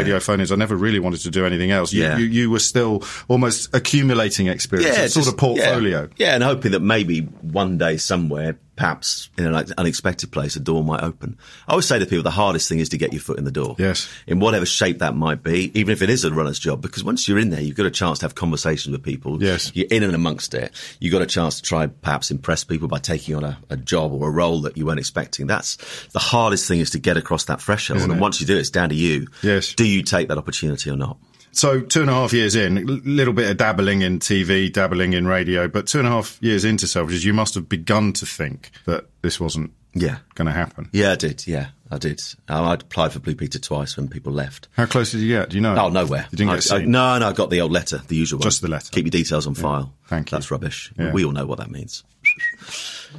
is 0.41 0.51
I 0.53 0.57
never 0.57 0.77
really 0.77 0.99
wanted 0.99 1.21
to 1.21 1.31
do 1.31 1.45
anything 1.47 1.71
else. 1.71 1.93
You, 1.93 2.03
Yeah. 2.03 2.19
you, 2.19 2.27
you 2.27 2.51
were 2.51 2.59
still 2.59 3.03
almost 3.29 3.75
accumulating 3.75 4.47
experience, 4.49 4.97
a 4.99 5.09
sort 5.09 5.29
of 5.29 5.37
portfolio. 5.37 6.09
Yeah. 6.17 6.27
yeah, 6.29 6.35
and 6.35 6.43
hoping 6.45 6.73
that 6.73 6.81
maybe 6.81 7.21
one 7.21 7.79
day 7.79 7.97
somewhere, 7.97 8.59
perhaps 8.79 9.29
in 9.37 9.45
an 9.45 9.73
unexpected 9.77 10.31
place, 10.31 10.55
a 10.55 10.61
door 10.61 10.85
might 10.85 11.03
open. 11.03 11.37
I 11.67 11.73
always 11.73 11.87
say 11.87 11.99
to 11.99 12.07
people, 12.07 12.23
the 12.23 12.31
hardest 12.31 12.69
thing 12.69 12.79
is 12.79 12.89
to 12.91 12.97
get 12.97 13.13
your 13.13 13.21
foot 13.21 13.37
in 13.37 13.45
the 13.45 13.51
door. 13.51 13.75
Yes. 13.77 14.09
In 14.29 14.39
whatever 14.39 14.65
shape 14.65 15.01
that 15.01 15.17
might 15.17 15.43
be, 15.43 15.73
even 15.75 15.93
if 15.93 16.01
it 16.01 16.09
is 16.09 16.25
a 16.25 16.33
runner's 16.33 16.61
job, 16.61 16.81
because 16.81 17.03
once 17.03 17.27
you're 17.27 17.41
in 17.41 17.51
there, 17.51 17.61
you've 17.61 17.77
got 17.77 17.87
a 17.87 17.91
chance 17.91 18.21
to 18.21 18.25
have 18.25 18.37
conversations 18.37 18.93
with 18.93 19.03
people. 19.03 19.43
Yes. 19.43 19.73
You're 19.75 19.89
in 19.91 20.05
and 20.05 20.15
amongst 20.15 20.55
it. 20.55 20.73
You've 21.01 21.13
got 21.13 21.23
a 21.23 21.27
chance 21.27 21.57
to 21.57 21.63
try 21.63 21.89
perhaps 21.89 22.31
impress 22.31 22.63
people 22.63 22.87
by 22.87 23.01
taking 23.01 23.35
on 23.35 23.43
a, 23.43 23.59
a 23.69 23.77
job 23.77 24.13
or 24.13 24.29
a 24.29 24.31
role 24.31 24.61
that 24.61 24.77
you 24.77 24.87
weren't 24.87 25.01
expecting. 25.01 25.49
That's 25.49 25.77
the 26.13 26.21
hardest 26.21 26.69
thing 26.69 26.79
is 26.79 26.91
to 26.91 27.01
get 27.01 27.17
across 27.17 27.47
that 27.47 27.61
threshold. 27.61 27.97
Isn't 27.99 28.13
and 28.13 28.21
it? 28.21 28.23
once 28.23 28.41
you 28.41 28.47
do, 28.47 28.57
it's 28.57 28.71
down 28.71 28.91
to 28.91 28.95
you. 28.95 29.27
Yes. 29.43 29.75
Do 29.75 29.85
you 29.85 30.05
take 30.05 30.29
that 30.29 30.39
opportunity 30.39 30.89
or 30.89 30.97
not? 30.97 31.19
So 31.53 31.81
two 31.81 32.01
and 32.03 32.11
a 32.11 32.13
half 32.13 32.33
years 32.33 32.55
in, 32.55 32.79
a 32.79 32.81
little 32.83 33.35
bit 33.35 33.51
of 33.51 33.57
dabbling 33.57 34.03
in 34.03 34.19
TV, 34.21 34.73
dabbling 34.73 35.13
in 35.13 35.27
radio, 35.27 35.67
but 35.69 35.87
two 35.87 35.99
and 35.99 36.07
a 36.07 36.11
half 36.11 36.39
years 36.41 36.65
into 36.65 36.87
Selfridges, 36.87 37.25
you 37.25 37.33
must 37.35 37.55
have 37.55 37.69
begun 37.69 38.13
to 38.15 38.27
think 38.27 38.71
that 38.87 39.07
this 39.23 39.41
wasn't 39.41 39.73
Yeah. 39.95 40.19
going 40.35 40.47
to 40.47 40.53
happen. 40.53 40.89
Yeah, 40.93 41.13
I 41.13 41.17
did. 41.17 41.47
Yeah, 41.47 41.69
I 41.91 41.99
did. 41.99 42.21
I'd 42.49 42.83
applied 42.83 43.13
for 43.13 43.19
Blue 43.19 43.35
Peter 43.35 43.59
twice 43.59 43.97
when 43.97 44.07
people 44.09 44.33
left. 44.33 44.69
How 44.77 44.87
close 44.87 45.11
did 45.11 45.21
you 45.23 45.29
get? 45.29 45.51
Do 45.51 45.57
you 45.57 45.61
know? 45.63 45.75
Oh, 45.77 45.89
nowhere. 45.89 46.27
You 46.31 46.37
didn't 46.39 46.51
I, 46.51 46.55
get 46.57 46.71
I- 46.73 46.79
seen? 46.81 46.91
no, 46.93 47.19
no, 47.19 47.29
I 47.29 47.33
got 47.33 47.51
the 47.51 47.61
old 47.61 47.73
letter, 47.73 48.03
the 48.07 48.15
usual 48.17 48.39
one. 48.39 48.45
Just 48.45 48.63
the 48.63 48.69
letter. 48.69 48.91
Keep 48.93 49.07
your 49.07 49.11
details 49.11 49.47
on 49.47 49.55
file. 49.55 49.93
Thank 50.07 50.31
you. 50.31 50.37
That's 50.37 50.51
rubbish. 50.51 50.93
Yeah. 50.99 51.13
We 51.13 51.25
all 51.25 51.33
know 51.33 51.47
what 51.47 51.59
that 51.59 51.71
means. 51.71 52.05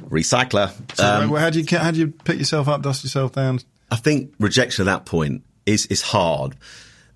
Recycler. 0.08 0.72
So 0.96 1.04
Um, 1.04 1.34
how 1.34 1.50
do 1.50 1.60
you 1.60 1.78
how 1.78 1.90
do 1.90 1.98
you 1.98 2.08
pick 2.08 2.38
yourself 2.38 2.68
up, 2.68 2.82
dust 2.82 3.02
yourself 3.04 3.32
down? 3.32 3.60
I 3.90 3.96
think 3.96 4.32
rejection 4.38 4.86
at 4.88 4.92
that 4.92 5.04
point 5.04 5.42
is 5.66 5.86
is 5.86 6.00
hard. 6.02 6.54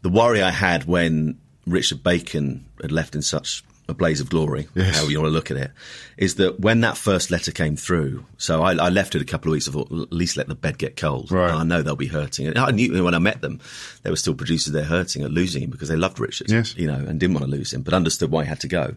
The 0.04 0.10
worry 0.10 0.42
I 0.42 0.50
had 0.50 0.84
when 0.84 1.38
Richard 1.66 2.02
Bacon 2.02 2.66
had 2.82 2.92
left 2.92 3.14
in 3.14 3.22
such 3.22 3.64
a 3.88 3.94
blaze 3.94 4.20
of 4.20 4.28
glory, 4.28 4.68
Yes. 4.74 4.96
however 4.96 5.10
you 5.10 5.18
want 5.18 5.30
to 5.30 5.34
look 5.34 5.50
at 5.50 5.56
it, 5.56 5.70
is 6.18 6.34
that 6.34 6.60
when 6.60 6.82
that 6.82 6.98
first 6.98 7.30
letter 7.30 7.50
came 7.52 7.74
through, 7.74 8.24
so 8.36 8.62
I, 8.62 8.72
I 8.74 8.90
left 8.90 9.14
it 9.14 9.22
a 9.22 9.24
couple 9.24 9.50
of 9.50 9.52
weeks, 9.54 9.66
I 9.66 9.72
thought, 9.72 9.90
at 9.90 10.12
least 10.12 10.36
let 10.36 10.46
the 10.48 10.54
bed 10.54 10.76
get 10.76 10.96
cold. 10.98 11.30
Right. 11.30 11.50
I 11.50 11.64
know 11.64 11.80
they'll 11.80 11.96
be 11.96 12.06
hurting. 12.06 12.46
And 12.48 12.58
I 12.58 12.70
knew 12.70 13.02
when 13.02 13.14
I 13.14 13.18
met 13.18 13.40
them, 13.40 13.60
they 14.02 14.10
were 14.10 14.16
still 14.16 14.34
producers 14.34 14.72
They're 14.74 14.84
hurting 14.84 15.22
at 15.22 15.30
losing 15.30 15.62
him 15.62 15.70
because 15.70 15.88
they 15.88 15.96
loved 15.96 16.20
Richard, 16.20 16.50
Yes. 16.50 16.76
you 16.76 16.86
know, 16.86 16.94
and 16.94 17.18
didn't 17.18 17.32
want 17.34 17.46
to 17.46 17.50
lose 17.50 17.72
him, 17.72 17.80
but 17.80 17.94
understood 17.94 18.30
why 18.30 18.42
he 18.44 18.48
had 18.50 18.60
to 18.60 18.68
go. 18.68 18.94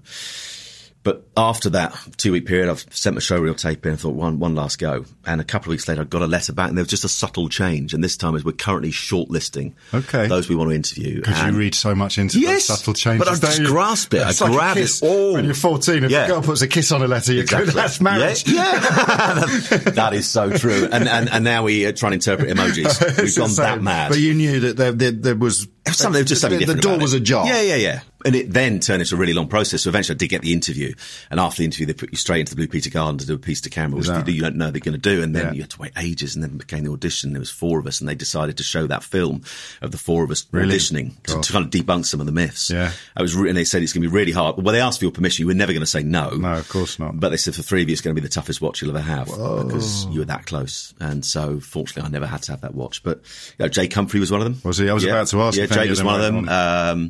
But 1.07 1.25
after 1.37 1.69
that 1.69 1.97
two 2.17 2.33
week 2.33 2.45
period, 2.47 2.67
I've 2.69 2.85
sent 2.91 3.13
my 3.15 3.21
showreel 3.21 3.55
tape 3.57 3.85
in 3.85 3.91
and 3.93 3.99
thought 4.01 4.13
one, 4.13 4.39
one 4.39 4.55
last 4.55 4.77
go. 4.77 5.05
And 5.25 5.39
a 5.39 5.43
couple 5.45 5.69
of 5.69 5.75
weeks 5.75 5.87
later, 5.87 6.01
I 6.01 6.03
got 6.03 6.21
a 6.21 6.27
letter 6.27 6.51
back 6.51 6.67
and 6.67 6.77
there 6.77 6.83
was 6.83 6.89
just 6.89 7.05
a 7.05 7.07
subtle 7.07 7.47
change. 7.47 7.93
And 7.93 8.03
this 8.03 8.17
time 8.17 8.35
is 8.35 8.43
we're 8.43 8.51
currently 8.51 8.91
shortlisting 8.91 9.71
Okay. 9.93 10.27
those 10.27 10.49
we 10.49 10.55
want 10.57 10.71
to 10.71 10.75
interview. 10.75 11.21
Because 11.21 11.41
you 11.45 11.53
read 11.53 11.75
so 11.75 11.95
much 11.95 12.17
into 12.17 12.41
Yes, 12.41 12.65
subtle 12.65 12.93
changes. 12.93 13.25
but 13.25 13.33
I 13.33 13.39
just 13.39 13.59
you? 13.59 13.67
grasped 13.67 14.15
it. 14.15 14.21
I 14.21 14.25
like 14.27 14.41
a 14.41 14.49
grabbed 14.49 14.79
it 14.81 14.99
all. 15.01 15.33
When 15.35 15.45
you're 15.45 15.53
14, 15.53 16.03
if 16.03 16.11
Yeah. 16.11 16.25
a 16.25 16.27
girl 16.27 16.41
puts 16.41 16.61
a 16.61 16.67
kiss 16.67 16.91
on 16.91 17.01
a 17.01 17.07
letter, 17.07 17.31
you 17.31 17.45
go, 17.45 17.63
that's 17.63 18.01
marriage. 18.01 18.45
Yeah, 18.45 18.63
yeah. 18.73 19.45
that 19.91 20.11
is 20.13 20.27
so 20.27 20.51
true. 20.57 20.89
And, 20.91 21.07
and 21.07 21.29
and 21.29 21.43
now 21.45 21.63
we 21.63 21.85
uh, 21.85 21.93
try 21.93 22.07
and 22.07 22.15
interpret 22.15 22.49
emojis. 22.49 23.17
We've 23.23 23.33
gone 23.33 23.53
that 23.55 23.81
mad. 23.81 24.09
But 24.09 24.19
you 24.19 24.33
knew 24.33 24.59
that 24.59 24.75
there, 24.75 24.91
there, 24.91 25.11
there 25.11 25.35
was 25.35 25.67
something, 25.95 26.25
just 26.25 26.41
something 26.41 26.59
the, 26.59 26.65
different. 26.65 26.83
The 26.83 26.89
door 26.89 26.99
was 26.99 27.13
ajar. 27.13 27.45
Yeah, 27.47 27.61
yeah, 27.61 27.75
yeah. 27.75 27.99
And 28.25 28.35
it 28.35 28.51
then 28.51 28.79
turned 28.79 29.01
into 29.01 29.15
a 29.15 29.17
really 29.17 29.33
long 29.33 29.47
process. 29.47 29.83
So 29.83 29.89
eventually 29.89 30.15
I 30.15 30.17
did 30.17 30.27
get 30.29 30.41
the 30.41 30.51
interview. 30.51 30.93
And 31.29 31.39
after 31.39 31.59
the 31.59 31.65
interview, 31.65 31.85
they 31.85 31.93
put 31.93 32.11
you 32.11 32.17
straight 32.17 32.41
into 32.41 32.51
the 32.51 32.55
Blue 32.57 32.67
Peter 32.67 32.89
Garden 32.89 33.19
to 33.19 33.25
do 33.27 33.35
a 33.35 33.37
piece 33.37 33.61
to 33.61 33.69
camera, 33.69 33.95
which 33.97 34.07
Exactly. 34.09 34.33
you 34.33 34.41
don't 34.41 34.55
know 34.55 34.69
they're 34.71 34.81
going 34.81 34.99
to 34.99 35.09
do. 35.09 35.21
And 35.21 35.35
then 35.35 35.45
Yeah. 35.45 35.51
you 35.53 35.61
had 35.61 35.69
to 35.69 35.79
wait 35.79 35.91
ages. 35.97 36.35
And 36.35 36.43
then 36.43 36.51
it 36.51 36.57
became 36.57 36.83
the 36.83 36.91
audition. 36.91 37.31
There 37.33 37.39
was 37.39 37.51
four 37.51 37.79
of 37.79 37.85
us 37.87 37.99
and 38.01 38.09
they 38.09 38.15
decided 38.15 38.57
to 38.57 38.63
show 38.63 38.87
that 38.87 39.03
film 39.03 39.43
of 39.81 39.91
the 39.91 39.97
four 39.99 40.23
of 40.23 40.31
us 40.31 40.45
Really? 40.51 40.75
auditioning 40.75 41.13
to, 41.23 41.39
to 41.39 41.53
kind 41.53 41.63
of 41.63 41.71
debunk 41.71 42.05
some 42.05 42.19
of 42.19 42.25
the 42.25 42.31
myths. 42.33 42.69
Yeah. 42.69 42.91
I 43.15 43.21
was, 43.21 43.35
re- 43.35 43.49
and 43.49 43.57
they 43.57 43.63
said 43.63 43.83
it's 43.83 43.93
going 43.93 44.01
to 44.03 44.09
be 44.09 44.13
really 44.13 44.31
hard. 44.33 44.57
Well, 44.57 44.73
they 44.73 44.81
asked 44.81 44.99
for 44.99 45.05
your 45.05 45.11
permission. 45.13 45.43
You 45.43 45.47
were 45.47 45.53
never 45.53 45.71
going 45.71 45.81
to 45.81 45.85
say 45.85 46.03
no. 46.03 46.31
No, 46.31 46.53
of 46.55 46.67
course 46.67 46.97
not. 46.99 47.19
But 47.19 47.29
they 47.29 47.37
said 47.37 47.55
for 47.55 47.61
three 47.61 47.83
of 47.83 47.87
you, 47.87 47.93
it's 47.93 48.01
going 48.01 48.15
to 48.15 48.19
be 48.21 48.25
the 48.27 48.33
toughest 48.33 48.61
watch 48.61 48.81
you'll 48.81 48.89
ever 48.97 48.99
have 48.99 49.27
because 49.27 50.05
you 50.07 50.19
were 50.19 50.25
that 50.25 50.45
close. 50.47 50.93
And 50.99 51.23
so, 51.23 51.59
fortunately, 51.59 52.07
I 52.09 52.11
never 52.11 52.25
had 52.27 52.41
to 52.43 52.51
have 52.51 52.61
that 52.61 52.73
watch. 52.75 53.03
But 53.03 53.17
you 53.57 53.63
know, 53.65 53.67
Jake 53.69 53.93
Humphrey 53.93 54.19
was 54.19 54.31
one 54.31 54.41
of 54.41 54.45
them. 54.45 54.59
Was 54.63 54.79
he? 54.79 54.89
I 54.89 54.93
was 54.93 55.03
about 55.05 55.27
to 55.27 55.41
ask 55.41 55.57
Yeah, 55.57 55.65
Jake 55.81 55.89
was 55.89 56.03
one 56.03 56.15
of 56.15 56.21
them. 56.21 56.49
Um, 56.49 57.09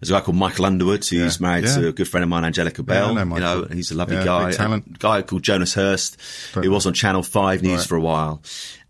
there's 0.00 0.10
a 0.10 0.12
guy 0.12 0.20
called 0.20 0.36
Michael 0.36 0.66
Underwood 0.66 1.04
who's 1.04 1.12
Yeah. 1.12 1.30
married 1.40 1.64
Yeah. 1.64 1.74
to 1.76 1.88
a 1.88 1.92
good 1.92 2.08
friend 2.08 2.22
of 2.22 2.28
mine, 2.30 2.44
Angellica 2.44 2.82
Bell. 2.82 3.14
Know 3.14 3.22
you 3.34 3.40
know, 3.40 3.66
he's 3.72 3.90
a 3.90 3.94
lovely 3.94 4.16
guy. 4.16 4.52
talent. 4.52 4.84
A 4.94 4.98
guy 4.98 5.22
called 5.22 5.42
Jonas 5.42 5.74
Hurst, 5.74 6.16
But- 6.54 6.64
who 6.64 6.70
was 6.70 6.86
on 6.86 6.92
Channel 6.92 7.22
Five 7.22 7.62
News 7.62 7.78
Right. 7.80 7.86
for 7.88 7.96
a 7.96 8.00
while. 8.00 8.42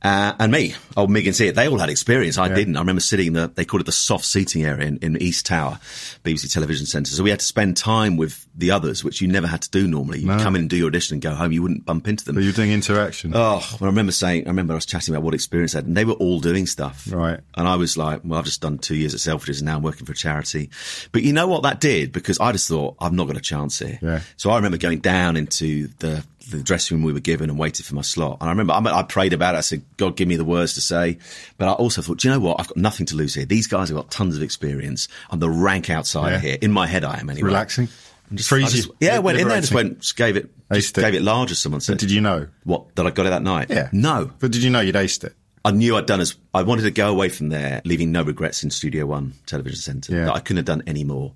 Uh, 0.05 0.35
and 0.39 0.53
me, 0.53 0.75
old 0.99 1.11
Mig 1.11 1.27
and 1.27 1.35
Sia, 1.35 1.51
they 1.53 1.67
all 1.67 1.79
had 1.79 1.89
experience. 1.89 2.37
I 2.37 2.49
Yeah. 2.49 2.55
didn't. 2.57 2.77
I 2.77 2.81
remember 2.81 3.01
sitting 3.01 3.29
in 3.29 3.33
the, 3.33 3.51
they 3.55 3.65
called 3.65 3.81
it 3.81 3.87
the 3.87 3.93
soft 3.93 4.27
seating 4.27 4.63
area 4.63 4.87
in, 4.87 4.99
in 4.99 5.17
East 5.23 5.47
Tower, 5.47 5.79
BBC 6.25 6.53
Television 6.53 6.85
Centre. 6.85 7.11
So 7.11 7.23
we 7.23 7.31
had 7.31 7.41
to 7.41 7.47
spend 7.47 7.79
time 7.79 8.19
with 8.19 8.47
the 8.55 8.71
others, 8.71 9.03
which 9.03 9.23
you 9.23 9.29
never 9.29 9.47
had 9.47 9.63
to 9.63 9.71
do 9.71 9.87
normally. 9.89 10.21
You 10.21 10.27
No. 10.27 10.39
come 10.39 10.57
in 10.57 10.61
and 10.61 10.71
do 10.71 10.77
your 10.77 10.89
audition 10.89 11.15
and 11.15 11.23
go 11.23 11.35
home. 11.35 11.53
You 11.53 11.63
wouldn't 11.63 11.87
bump 11.87 12.07
into 12.07 12.23
them. 12.25 12.35
But 12.35 12.45
you're 12.45 12.53
doing 12.53 12.71
interaction. 12.71 13.33
Oh, 13.35 13.67
well, 13.73 13.79
I 13.81 13.87
remember 13.87 14.13
saying, 14.13 14.45
I 14.47 14.51
remember 14.51 14.75
I 14.75 14.77
was 14.77 14.85
chatting 14.87 15.15
about 15.15 15.25
what 15.25 15.33
experience 15.33 15.75
I 15.75 15.79
had, 15.79 15.87
and 15.87 15.97
they 15.97 16.05
were 16.05 16.13
all 16.13 16.39
doing 16.39 16.67
stuff. 16.67 17.09
Right. 17.11 17.41
And 17.57 17.67
I 17.67 17.77
was 17.77 17.97
like, 17.97 18.21
well, 18.25 18.39
I've 18.39 18.45
just 18.45 18.61
done 18.61 18.77
two 18.77 18.97
years 18.97 19.15
at 19.15 19.21
Selfridges 19.21 19.57
and 19.61 19.65
now 19.67 19.77
I'm 19.77 19.83
working 19.83 20.05
for 20.05 20.13
a 20.13 20.17
charity. 20.17 20.69
But 21.13 21.23
you 21.23 21.33
know 21.33 21.47
what 21.47 21.63
that 21.63 21.81
did? 21.81 22.13
Because 22.13 22.39
I 22.39 22.53
just 22.53 22.69
thought, 22.69 22.97
I've 23.01 23.15
not 23.15 23.27
got 23.27 23.39
a 23.39 23.41
chance 23.41 23.79
here. 23.79 23.99
Yeah. 24.03 24.21
So 24.37 24.51
I 24.51 24.57
remember 24.57 24.77
going 24.77 24.99
down 24.99 25.39
into 25.39 25.89
the, 26.01 26.23
the 26.51 26.63
dressing 26.63 26.97
room 26.97 27.05
we 27.05 27.13
were 27.13 27.21
given 27.21 27.51
and 27.51 27.59
waited 27.59 27.87
for 27.87 27.95
my 27.95 28.03
slot. 28.03 28.39
And 28.41 28.49
I 28.49 28.53
remember, 28.53 28.73
I, 28.75 28.81
mean, 28.81 28.95
I 28.95 29.03
prayed 29.03 29.33
about 29.33 29.55
it. 29.55 29.59
I 29.59 29.63
said, 29.63 29.83
God, 29.97 30.17
give 30.17 30.29
me 30.29 30.37
the 30.37 30.45
words 30.45 30.75
to 30.75 30.81
say. 30.81 31.19
But 31.59 31.69
I 31.69 31.73
also 31.73 32.03
thought, 32.03 32.19
do 32.19 32.29
you 32.29 32.35
know 32.35 32.41
what? 32.41 32.61
I've 32.61 32.69
got 32.69 32.77
nothing 32.77 33.07
to 33.07 33.17
lose 33.17 33.35
here. 33.35 33.45
These 33.45 33.67
guys 33.67 33.89
have 33.89 33.97
got 33.97 34.11
tons 34.11 34.37
of 34.37 34.43
experience. 34.43 35.09
I'm 35.31 35.39
the 35.39 35.51
rank 35.51 35.91
outsider 35.91 36.35
Yeah. 36.37 36.41
here. 36.41 36.59
In 36.61 36.73
my 36.73 36.87
head, 36.87 37.05
I 37.05 37.19
am 37.19 37.31
anyway. 37.31 37.47
Relaxing. 37.47 37.89
And 38.29 38.39
just- 38.39 38.51
Freezy. 38.51 38.77
Just- 38.77 38.91
yeah, 39.01 39.17
I 39.17 39.19
went 39.19 39.39
in 39.39 39.49
there, 39.49 39.61
just 39.61 39.73
went, 39.75 40.01
just 40.01 40.17
gave 40.17 40.37
it, 40.37 40.51
just 40.73 40.97
it. 40.97 41.01
gave 41.01 41.15
it 41.15 41.23
large, 41.23 41.51
as 41.51 41.59
someone 41.59 41.81
said. 41.81 41.95
But 41.95 42.01
did 42.01 42.11
you 42.11 42.21
know? 42.21 42.49
What, 42.65 42.95
that 42.97 43.07
I 43.07 43.11
got 43.11 43.27
it 43.27 43.31
that 43.31 43.43
night? 43.43 43.69
Yeah. 43.71 43.89
No. 43.93 44.31
But 44.39 44.51
did 44.53 44.63
you 44.63 44.71
know 44.71 44.81
you'd 44.81 44.95
aced 44.95 45.25
it? 45.25 45.35
I 45.67 45.71
knew 45.71 45.97
I'd 45.97 46.05
done 46.05 46.21
as 46.21 46.35
I 46.53 46.63
wanted 46.63 46.83
to 46.83 46.91
go 46.91 47.11
away 47.11 47.31
from 47.31 47.49
there, 47.49 47.81
leaving 47.87 48.13
no 48.13 48.23
regrets 48.23 48.63
in 48.63 48.71
Studio 48.71 49.07
One 49.07 49.33
Television 49.47 49.79
Centre. 49.79 50.13
Yeah. 50.15 50.27
That 50.27 50.35
I 50.35 50.41
couldn't 50.41 50.59
have 50.59 50.67
done 50.67 50.83
any 50.87 51.05
more. 51.05 51.33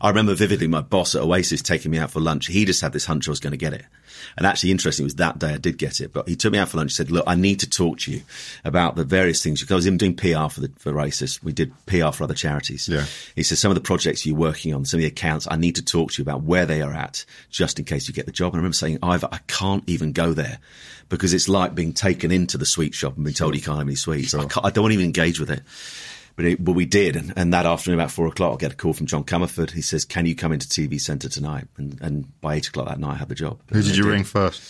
I 0.00 0.08
remember 0.08 0.36
vividly 0.36 0.68
my 0.68 0.82
boss 0.82 1.16
at 1.16 1.22
Oasis 1.22 1.62
taking 1.62 1.90
me 1.90 1.98
out 1.98 2.12
for 2.12 2.20
lunch. 2.20 2.46
He 2.46 2.64
just 2.64 2.80
had 2.80 2.92
this 2.92 3.06
hunch 3.06 3.26
I 3.26 3.32
was 3.32 3.40
going 3.40 3.50
to 3.50 3.56
get 3.56 3.72
it. 3.72 3.84
And 4.36 4.46
actually, 4.46 4.70
interesting, 4.70 5.04
it 5.04 5.06
was 5.06 5.14
that 5.16 5.38
day 5.38 5.54
I 5.54 5.58
did 5.58 5.78
get 5.78 6.00
it. 6.00 6.12
But 6.12 6.28
he 6.28 6.36
took 6.36 6.52
me 6.52 6.58
out 6.58 6.68
for 6.68 6.76
lunch. 6.76 6.98
and 6.98 7.08
said, 7.08 7.10
"Look, 7.10 7.24
I 7.26 7.34
need 7.34 7.60
to 7.60 7.70
talk 7.70 7.98
to 8.00 8.12
you 8.12 8.22
about 8.64 8.96
the 8.96 9.04
various 9.04 9.42
things." 9.42 9.60
Because 9.60 9.72
I 9.72 9.76
was 9.76 9.86
even 9.86 9.98
doing 9.98 10.14
PR 10.14 10.48
for 10.48 10.60
the 10.60 10.70
for 10.78 10.98
Oasis. 10.98 11.42
We 11.42 11.52
did 11.52 11.72
PR 11.86 12.10
for 12.10 12.24
other 12.24 12.34
charities. 12.34 12.88
Yeah. 12.88 13.06
He 13.34 13.42
said, 13.42 13.58
"Some 13.58 13.70
of 13.70 13.74
the 13.74 13.80
projects 13.80 14.24
you're 14.26 14.36
working 14.36 14.74
on, 14.74 14.84
some 14.84 14.98
of 14.98 15.02
the 15.02 15.08
accounts, 15.08 15.46
I 15.50 15.56
need 15.56 15.76
to 15.76 15.84
talk 15.84 16.12
to 16.12 16.22
you 16.22 16.22
about 16.22 16.42
where 16.42 16.66
they 16.66 16.82
are 16.82 16.92
at, 16.92 17.24
just 17.50 17.78
in 17.78 17.84
case 17.84 18.08
you 18.08 18.14
get 18.14 18.26
the 18.26 18.32
job." 18.32 18.52
And 18.52 18.56
I 18.56 18.58
remember 18.58 18.74
saying, 18.74 18.98
"Ivor, 19.02 19.28
I 19.30 19.38
can't 19.46 19.84
even 19.86 20.12
go 20.12 20.32
there." 20.32 20.58
Because 21.08 21.34
it's 21.34 21.48
like 21.48 21.74
being 21.74 21.92
taken 21.92 22.32
into 22.32 22.56
the 22.56 22.64
sweet 22.64 22.94
shop 22.94 23.16
and 23.16 23.24
being 23.24 23.34
told 23.34 23.54
you 23.54 23.60
can't 23.60 23.76
have 23.76 23.86
any 23.86 23.96
sweets. 23.96 24.32
I, 24.32 24.46
can't, 24.46 24.64
I 24.64 24.70
don't 24.70 24.84
want 24.84 24.92
to 24.92 24.94
even 24.94 25.04
engage 25.04 25.38
with 25.38 25.50
it. 25.50 25.62
But, 26.34 26.44
it, 26.46 26.64
but 26.64 26.72
we 26.72 26.86
did, 26.86 27.14
and, 27.16 27.32
and 27.36 27.52
that 27.52 27.66
afternoon 27.66 27.98
about 28.00 28.10
four 28.10 28.26
o'clock, 28.26 28.54
I 28.54 28.56
get 28.56 28.72
a 28.72 28.76
call 28.76 28.94
from 28.94 29.06
John 29.06 29.22
Comerford. 29.24 29.70
He 29.72 29.82
says, 29.82 30.04
"Can 30.06 30.24
you 30.26 30.34
come 30.34 30.50
into 30.52 30.66
TV 30.66 30.98
Centre 31.00 31.28
tonight?" 31.28 31.66
And, 31.76 31.98
and 32.00 32.40
by 32.40 32.54
eight 32.54 32.68
o'clock 32.68 32.88
that 32.88 32.98
night, 32.98 33.14
I 33.14 33.16
had 33.16 33.28
the 33.28 33.34
job. 33.34 33.60
Who 33.68 33.76
And 33.76 33.84
did 33.86 33.96
you 33.96 34.04
ring 34.08 34.24
first? 34.24 34.60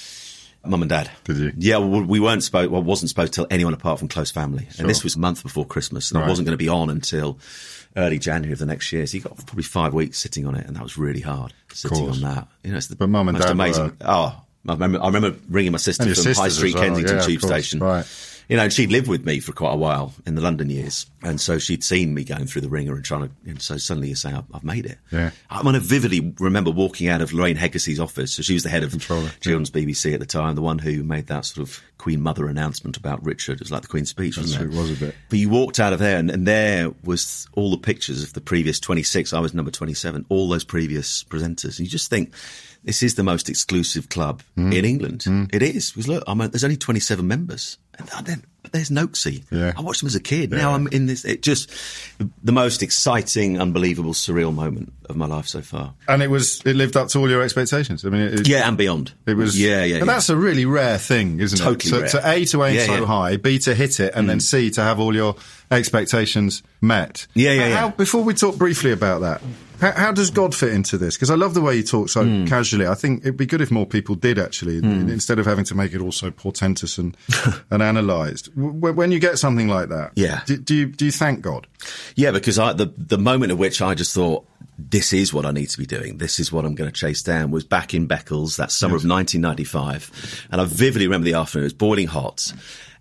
Mum 0.64 0.82
and 0.82 0.88
Dad. 0.88 1.10
Did 1.24 1.36
you? 1.38 1.52
Yeah, 1.56 1.78
well, 1.78 2.02
we 2.02 2.20
weren't 2.20 2.42
supposed. 2.42 2.70
Well, 2.70 2.82
wasn't 2.82 3.08
supposed 3.10 3.32
to 3.34 3.36
tell 3.42 3.46
anyone 3.50 3.74
apart 3.74 3.98
from 3.98 4.08
close 4.08 4.30
family. 4.30 4.68
And 4.78 4.88
this 4.88 5.02
was 5.04 5.16
a 5.16 5.18
month 5.18 5.42
before 5.42 5.64
Christmas, 5.66 6.10
and 6.10 6.20
Right. 6.20 6.26
I 6.26 6.28
wasn't 6.28 6.46
going 6.46 6.54
to 6.54 6.62
be 6.64 6.68
on 6.68 6.88
until 6.90 7.38
early 7.96 8.18
January 8.18 8.52
of 8.52 8.58
the 8.60 8.66
next 8.66 8.92
year. 8.92 9.04
So 9.06 9.16
you 9.16 9.22
got 9.22 9.36
probably 9.46 9.64
five 9.64 9.92
weeks 9.92 10.18
sitting 10.18 10.46
on 10.46 10.54
it, 10.54 10.66
and 10.66 10.76
that 10.76 10.82
was 10.82 10.96
really 10.98 11.20
hard 11.20 11.52
sitting 11.72 12.08
on 12.08 12.20
that. 12.22 12.48
You 12.64 12.70
know, 12.72 12.76
it's 12.78 12.86
the 12.88 12.96
But 12.96 13.08
Mum 13.08 13.28
and 13.28 13.38
most 13.38 13.46
Dad 13.46 13.52
amazing. 13.52 13.84
were- 13.86 13.96
Oh, 14.02 14.40
I 14.68 14.72
remember, 14.72 15.02
I 15.02 15.06
remember 15.06 15.36
ringing 15.48 15.72
my 15.72 15.78
sister 15.78 16.12
from 16.14 16.34
High 16.34 16.48
Street, 16.48 16.74
well, 16.74 16.84
Kensington 16.84 17.16
yeah, 17.16 17.22
Tube 17.22 17.42
Station. 17.42 17.80
right. 17.80 18.04
You 18.48 18.56
know, 18.56 18.68
she'd 18.68 18.90
lived 18.92 19.08
with 19.08 19.24
me 19.24 19.40
for 19.40 19.52
quite 19.52 19.72
a 19.72 19.76
while 19.76 20.12
in 20.26 20.34
the 20.34 20.40
London 20.40 20.68
years, 20.70 21.06
and 21.22 21.40
so 21.40 21.58
she'd 21.58 21.84
seen 21.84 22.14
me 22.14 22.24
going 22.24 22.46
through 22.46 22.62
the 22.62 22.68
ringer 22.68 22.94
and 22.94 23.04
trying 23.04 23.28
to. 23.28 23.30
And 23.46 23.62
so 23.62 23.76
suddenly 23.76 24.08
you 24.08 24.14
say, 24.14 24.32
"I've, 24.32 24.44
I've 24.52 24.64
made 24.64 24.86
it." 24.86 24.98
Yeah. 25.10 25.30
I 25.50 25.62
mean, 25.62 25.74
I 25.74 25.78
vividly 25.78 26.34
remember 26.38 26.70
walking 26.70 27.08
out 27.08 27.22
of 27.22 27.32
Lorraine 27.32 27.56
Heggessey's 27.56 28.00
office. 28.00 28.34
So 28.34 28.42
she 28.42 28.54
was 28.54 28.62
the 28.62 28.68
head 28.68 28.82
of 28.82 28.90
Controller, 28.90 29.30
Children's 29.40 29.70
BBC 29.70 30.14
at 30.14 30.20
the 30.20 30.26
time, 30.26 30.54
the 30.54 30.62
one 30.62 30.78
who 30.78 31.02
made 31.02 31.26
that 31.28 31.44
sort 31.44 31.66
of 31.68 31.80
Queen 31.98 32.20
Mother 32.20 32.48
announcement 32.48 32.96
about 32.96 33.24
Richard. 33.24 33.54
It 33.54 33.60
was 33.60 33.70
like 33.72 33.82
the 33.82 33.88
Queen's 33.88 34.10
speech, 34.10 34.36
That's 34.36 34.48
wasn't 34.48 34.72
it? 34.72 34.74
it 34.74 34.78
was 34.78 34.90
a 34.90 34.96
bit. 35.06 35.14
But 35.28 35.38
you 35.38 35.48
walked 35.48 35.78
out 35.80 35.92
of 35.92 35.98
there, 35.98 36.18
and, 36.18 36.30
and 36.30 36.46
there 36.46 36.90
was 37.04 37.46
all 37.52 37.70
the 37.70 37.78
pictures 37.78 38.22
of 38.22 38.32
the 38.32 38.40
previous 38.40 38.80
26. 38.80 39.32
I 39.32 39.40
was 39.40 39.54
number 39.54 39.70
27. 39.70 40.26
All 40.28 40.48
those 40.48 40.64
previous 40.64 41.24
presenters. 41.24 41.78
And 41.78 41.80
you 41.80 41.88
just 41.88 42.10
think 42.10 42.34
this 42.84 43.02
is 43.02 43.14
the 43.14 43.22
most 43.22 43.48
exclusive 43.48 44.08
club 44.08 44.42
Mm. 44.58 44.74
in 44.74 44.84
England. 44.84 45.48
It 45.52 45.62
is. 45.62 45.90
Because 45.90 46.08
look, 46.08 46.24
I'm 46.26 46.40
a, 46.40 46.48
there's 46.48 46.64
only 46.64 46.76
27 46.76 47.26
members. 47.26 47.78
And 48.16 48.26
then, 48.26 48.42
but 48.62 48.72
there's 48.72 48.88
Noxie. 48.88 49.44
Yeah. 49.50 49.72
I 49.76 49.82
watched 49.82 50.00
them 50.00 50.06
as 50.06 50.14
a 50.14 50.20
kid. 50.20 50.50
Now 50.50 50.72
I'm 50.72 50.86
in 50.88 51.04
this. 51.06 51.26
It 51.26 51.42
just 51.42 51.70
the 52.42 52.50
most 52.52 52.82
exciting, 52.82 53.60
unbelievable, 53.60 54.12
surreal 54.14 54.52
moment 54.54 54.94
of 55.10 55.16
my 55.16 55.26
life 55.26 55.46
so 55.46 55.60
far. 55.60 55.92
And 56.08 56.22
it 56.22 56.28
was 56.28 56.62
it 56.64 56.74
lived 56.74 56.96
up 56.96 57.08
to 57.08 57.18
all 57.18 57.28
your 57.28 57.42
expectations. 57.42 58.04
I 58.04 58.08
mean, 58.08 58.22
it, 58.22 58.48
Yeah, 58.48 58.66
and 58.66 58.78
beyond. 58.78 59.12
It 59.26 59.34
was, 59.34 59.60
Yeah, 59.60 59.84
yeah. 59.84 59.96
And 59.98 60.06
yeah. 60.06 60.12
that's 60.14 60.30
a 60.30 60.36
really 60.36 60.64
rare 60.64 60.96
thing, 60.96 61.38
isn't 61.40 61.58
Totally 61.58 61.98
it? 61.98 62.00
rare. 62.14 62.22
To, 62.22 62.30
A 62.30 62.44
to 62.46 62.64
aim 62.64 62.74
Yeah, 62.76 62.86
so 62.86 62.92
yeah. 62.94 63.00
Mm. 63.00 63.06
high, 63.06 63.36
B 63.36 63.58
to 63.58 63.74
hit 63.74 64.00
it, 64.00 64.14
and 64.16 64.28
then 64.28 64.40
C 64.40 64.70
to 64.70 64.80
have 64.82 64.98
all 64.98 65.14
your 65.14 65.36
expectations 65.70 66.62
met. 66.80 67.26
Yeah, 67.34 67.52
yeah, 67.52 67.76
How, 67.76 67.86
yeah. 67.86 67.90
Before 67.92 68.22
we 68.24 68.32
talk 68.34 68.56
briefly 68.56 68.92
about 68.92 69.20
that, 69.20 69.42
how, 69.82 69.92
how 69.92 70.12
does 70.12 70.30
God 70.30 70.54
fit 70.54 70.72
into 70.72 70.96
this? 70.96 71.16
Because 71.16 71.28
I 71.30 71.34
love 71.34 71.52
the 71.54 71.60
way 71.60 71.76
you 71.76 71.82
talk 71.82 72.08
so 72.08 72.24
Mm. 72.24 72.46
casually. 72.48 72.86
I 72.86 72.94
think 72.94 73.20
it'd 73.22 73.36
be 73.36 73.46
good 73.46 73.60
if 73.60 73.70
more 73.70 73.84
people 73.86 74.14
did 74.14 74.38
actually, 74.38 74.78
instead 74.78 75.38
of 75.38 75.44
having 75.46 75.64
to 75.66 75.74
make 75.74 75.92
it 75.92 76.00
all 76.00 76.12
so 76.12 76.30
portentous 76.30 76.96
and 76.98 77.16
and 77.70 77.82
analysed. 77.82 78.54
W- 78.56 78.92
when 78.94 79.12
you 79.12 79.18
get 79.18 79.38
something 79.38 79.68
like 79.68 79.88
that, 79.90 80.12
Yeah. 80.14 80.40
do, 80.46 80.56
do 80.56 80.74
you 80.74 80.86
do 80.86 81.04
you 81.04 81.12
thank 81.12 81.42
God? 81.42 81.66
Yeah, 82.16 82.30
because 82.30 82.58
I, 82.58 82.72
the 82.72 82.92
the 82.96 83.18
moment 83.18 83.52
at 83.52 83.58
which 83.58 83.82
I 83.82 83.94
just 83.94 84.14
thought 84.14 84.46
this 84.78 85.12
is 85.12 85.34
what 85.34 85.44
I 85.44 85.50
need 85.52 85.68
to 85.70 85.78
be 85.78 85.86
doing, 85.86 86.18
this 86.18 86.40
is 86.40 86.50
what 86.50 86.64
I'm 86.64 86.74
going 86.74 86.90
to 86.90 86.96
chase 86.96 87.22
down, 87.22 87.50
was 87.50 87.62
back 87.64 87.92
in 87.94 88.08
Beccles 88.08 88.56
that 88.56 88.72
summer 88.72 88.96
of 88.96 89.04
1995, 89.04 90.46
and 90.50 90.60
I 90.60 90.64
vividly 90.64 91.06
remember 91.06 91.24
the 91.26 91.34
afternoon. 91.34 91.64
It 91.64 91.66
was 91.66 91.72
boiling 91.74 92.06
hot. 92.08 92.52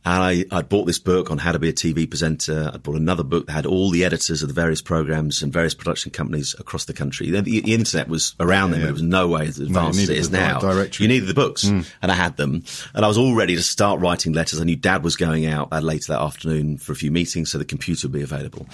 And 0.04 0.24
I, 0.24 0.46
I'd 0.58 0.68
bought 0.68 0.86
this 0.86 0.98
book 0.98 1.30
on 1.30 1.38
how 1.38 1.52
to 1.52 1.60
be 1.60 1.70
a 1.70 1.74
TV 1.74 2.10
presenter. 2.10 2.72
I'd 2.74 2.82
bought 2.82 2.96
another 2.96 3.22
book 3.24 3.46
that 3.46 3.52
had 3.54 3.66
all 3.68 3.92
the 3.92 4.04
editors 4.04 4.42
of 4.42 4.48
the 4.48 4.54
various 4.54 4.82
programs 4.82 5.44
and 5.44 5.54
various 5.54 5.76
production 5.76 6.12
companies 6.12 6.56
across 6.58 6.86
the 6.86 6.94
country. 6.94 7.30
The, 7.30 7.42
the, 7.44 7.62
the 7.62 7.74
internet 7.76 8.08
was 8.08 8.34
around 8.40 8.72
then, 8.72 8.80
Yeah. 8.80 8.86
but 8.88 8.90
it 8.90 8.94
was 8.94 9.02
no 9.04 9.28
way 9.28 9.46
as 9.46 9.60
advanced 9.60 10.00
as 10.00 10.10
it 10.10 10.18
is 10.18 10.32
now. 10.32 10.60
directory. 10.60 11.04
You 11.04 11.08
needed 11.08 11.30
the 11.30 11.36
books, 11.36 11.66
and 11.66 11.86
I 12.02 12.16
had 12.16 12.36
them, 12.36 12.64
and 12.96 13.06
I 13.06 13.08
was 13.08 13.18
all 13.20 13.36
ready 13.36 13.56
to 13.56 13.62
start 13.64 14.00
writing 14.00 14.34
letters. 14.34 14.60
I 14.60 14.64
knew 14.64 14.76
Dad 14.76 15.04
was 15.04 15.16
going 15.16 15.46
out 15.46 15.68
uh, 15.72 15.82
later 15.82 16.14
that 16.14 16.22
afternoon 16.22 16.80
for 16.80 16.94
a 16.94 16.96
few 16.96 17.12
meetings, 17.12 17.52
so 17.52 17.60
the 17.60 17.66
computer 17.66 18.08
would 18.08 18.14
be 18.14 18.24
available. 18.24 18.68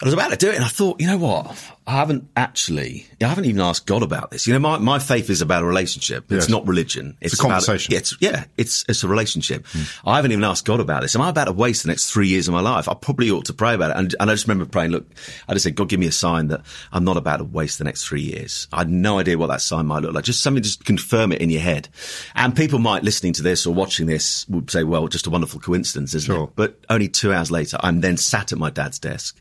I 0.00 0.04
was 0.04 0.14
about 0.14 0.30
to 0.30 0.36
do 0.36 0.48
it, 0.50 0.54
and 0.54 0.64
I 0.64 0.68
thought, 0.68 1.00
you 1.00 1.06
know 1.08 1.18
what? 1.18 1.56
I 1.86 1.92
haven't 1.92 2.28
actually, 2.36 3.06
I 3.20 3.24
haven't 3.26 3.46
even 3.46 3.60
asked 3.62 3.86
God 3.86 4.02
about 4.02 4.30
this. 4.30 4.46
You 4.46 4.52
know, 4.52 4.58
my, 4.58 4.76
my 4.78 4.98
faith 4.98 5.30
is 5.30 5.40
about 5.40 5.62
a 5.62 5.66
relationship. 5.66 6.24
It's 6.30 6.44
Yes. 6.44 6.48
not 6.50 6.66
religion. 6.68 7.16
It's 7.20 7.34
a 7.34 7.42
about- 7.42 7.64
conversation. 7.64 7.92
yeah, 7.92 7.98
it's, 7.98 8.16
yeah, 8.20 8.44
it's 8.58 8.84
it's 8.88 9.02
a 9.02 9.08
relationship. 9.08 9.66
Hmm. 9.68 9.82
I 10.08 10.16
haven't 10.16 10.32
even 10.32 10.44
asked 10.44 10.66
God 10.66 10.80
about 10.80 11.00
this. 11.02 11.16
Am 11.16 11.22
I 11.22 11.30
about 11.30 11.46
to 11.46 11.52
waste 11.52 11.82
the 11.82 11.88
next 11.88 12.10
three 12.10 12.28
years 12.28 12.46
of 12.46 12.52
my 12.54 12.60
life? 12.60 12.88
I 12.88 12.94
probably 12.94 13.30
ought 13.30 13.46
to 13.46 13.54
pray 13.54 13.74
about 13.74 13.90
it. 13.92 13.96
And, 13.96 14.14
and 14.20 14.30
I 14.30 14.34
just 14.34 14.46
remember 14.46 14.70
praying, 14.70 14.90
look, 14.92 15.06
I 15.48 15.54
just 15.54 15.64
said, 15.64 15.74
God, 15.76 15.88
give 15.88 15.98
me 15.98 16.06
a 16.06 16.12
sign 16.12 16.48
that 16.48 16.60
I'm 16.92 17.04
not 17.04 17.16
about 17.16 17.38
to 17.38 17.44
waste 17.44 17.78
the 17.78 17.84
next 17.84 18.04
three 18.06 18.22
years. 18.22 18.68
I 18.72 18.78
had 18.80 18.90
no 18.90 19.18
idea 19.18 19.38
what 19.38 19.46
that 19.48 19.62
sign 19.62 19.86
might 19.86 20.02
look 20.02 20.12
like. 20.14 20.24
Just 20.24 20.42
something, 20.42 20.62
just 20.62 20.84
confirm 20.84 21.32
it 21.32 21.40
in 21.40 21.48
your 21.50 21.62
head. 21.62 21.88
And 22.34 22.54
people 22.54 22.78
might 22.78 23.02
listening 23.02 23.32
to 23.32 23.42
this 23.42 23.66
or 23.66 23.72
watching 23.74 24.06
this 24.06 24.46
would 24.48 24.70
say, 24.70 24.84
well, 24.84 25.08
just 25.08 25.26
a 25.26 25.30
wonderful 25.30 25.58
coincidence, 25.58 26.14
isn't 26.14 26.32
Sure. 26.32 26.44
it? 26.44 26.50
But 26.54 26.78
only 26.90 27.08
two 27.08 27.32
hours 27.32 27.50
later, 27.50 27.78
I'm 27.80 28.02
then 28.02 28.18
sat 28.18 28.52
at 28.52 28.58
my 28.58 28.68
dad's 28.70 28.98
desk. 28.98 29.40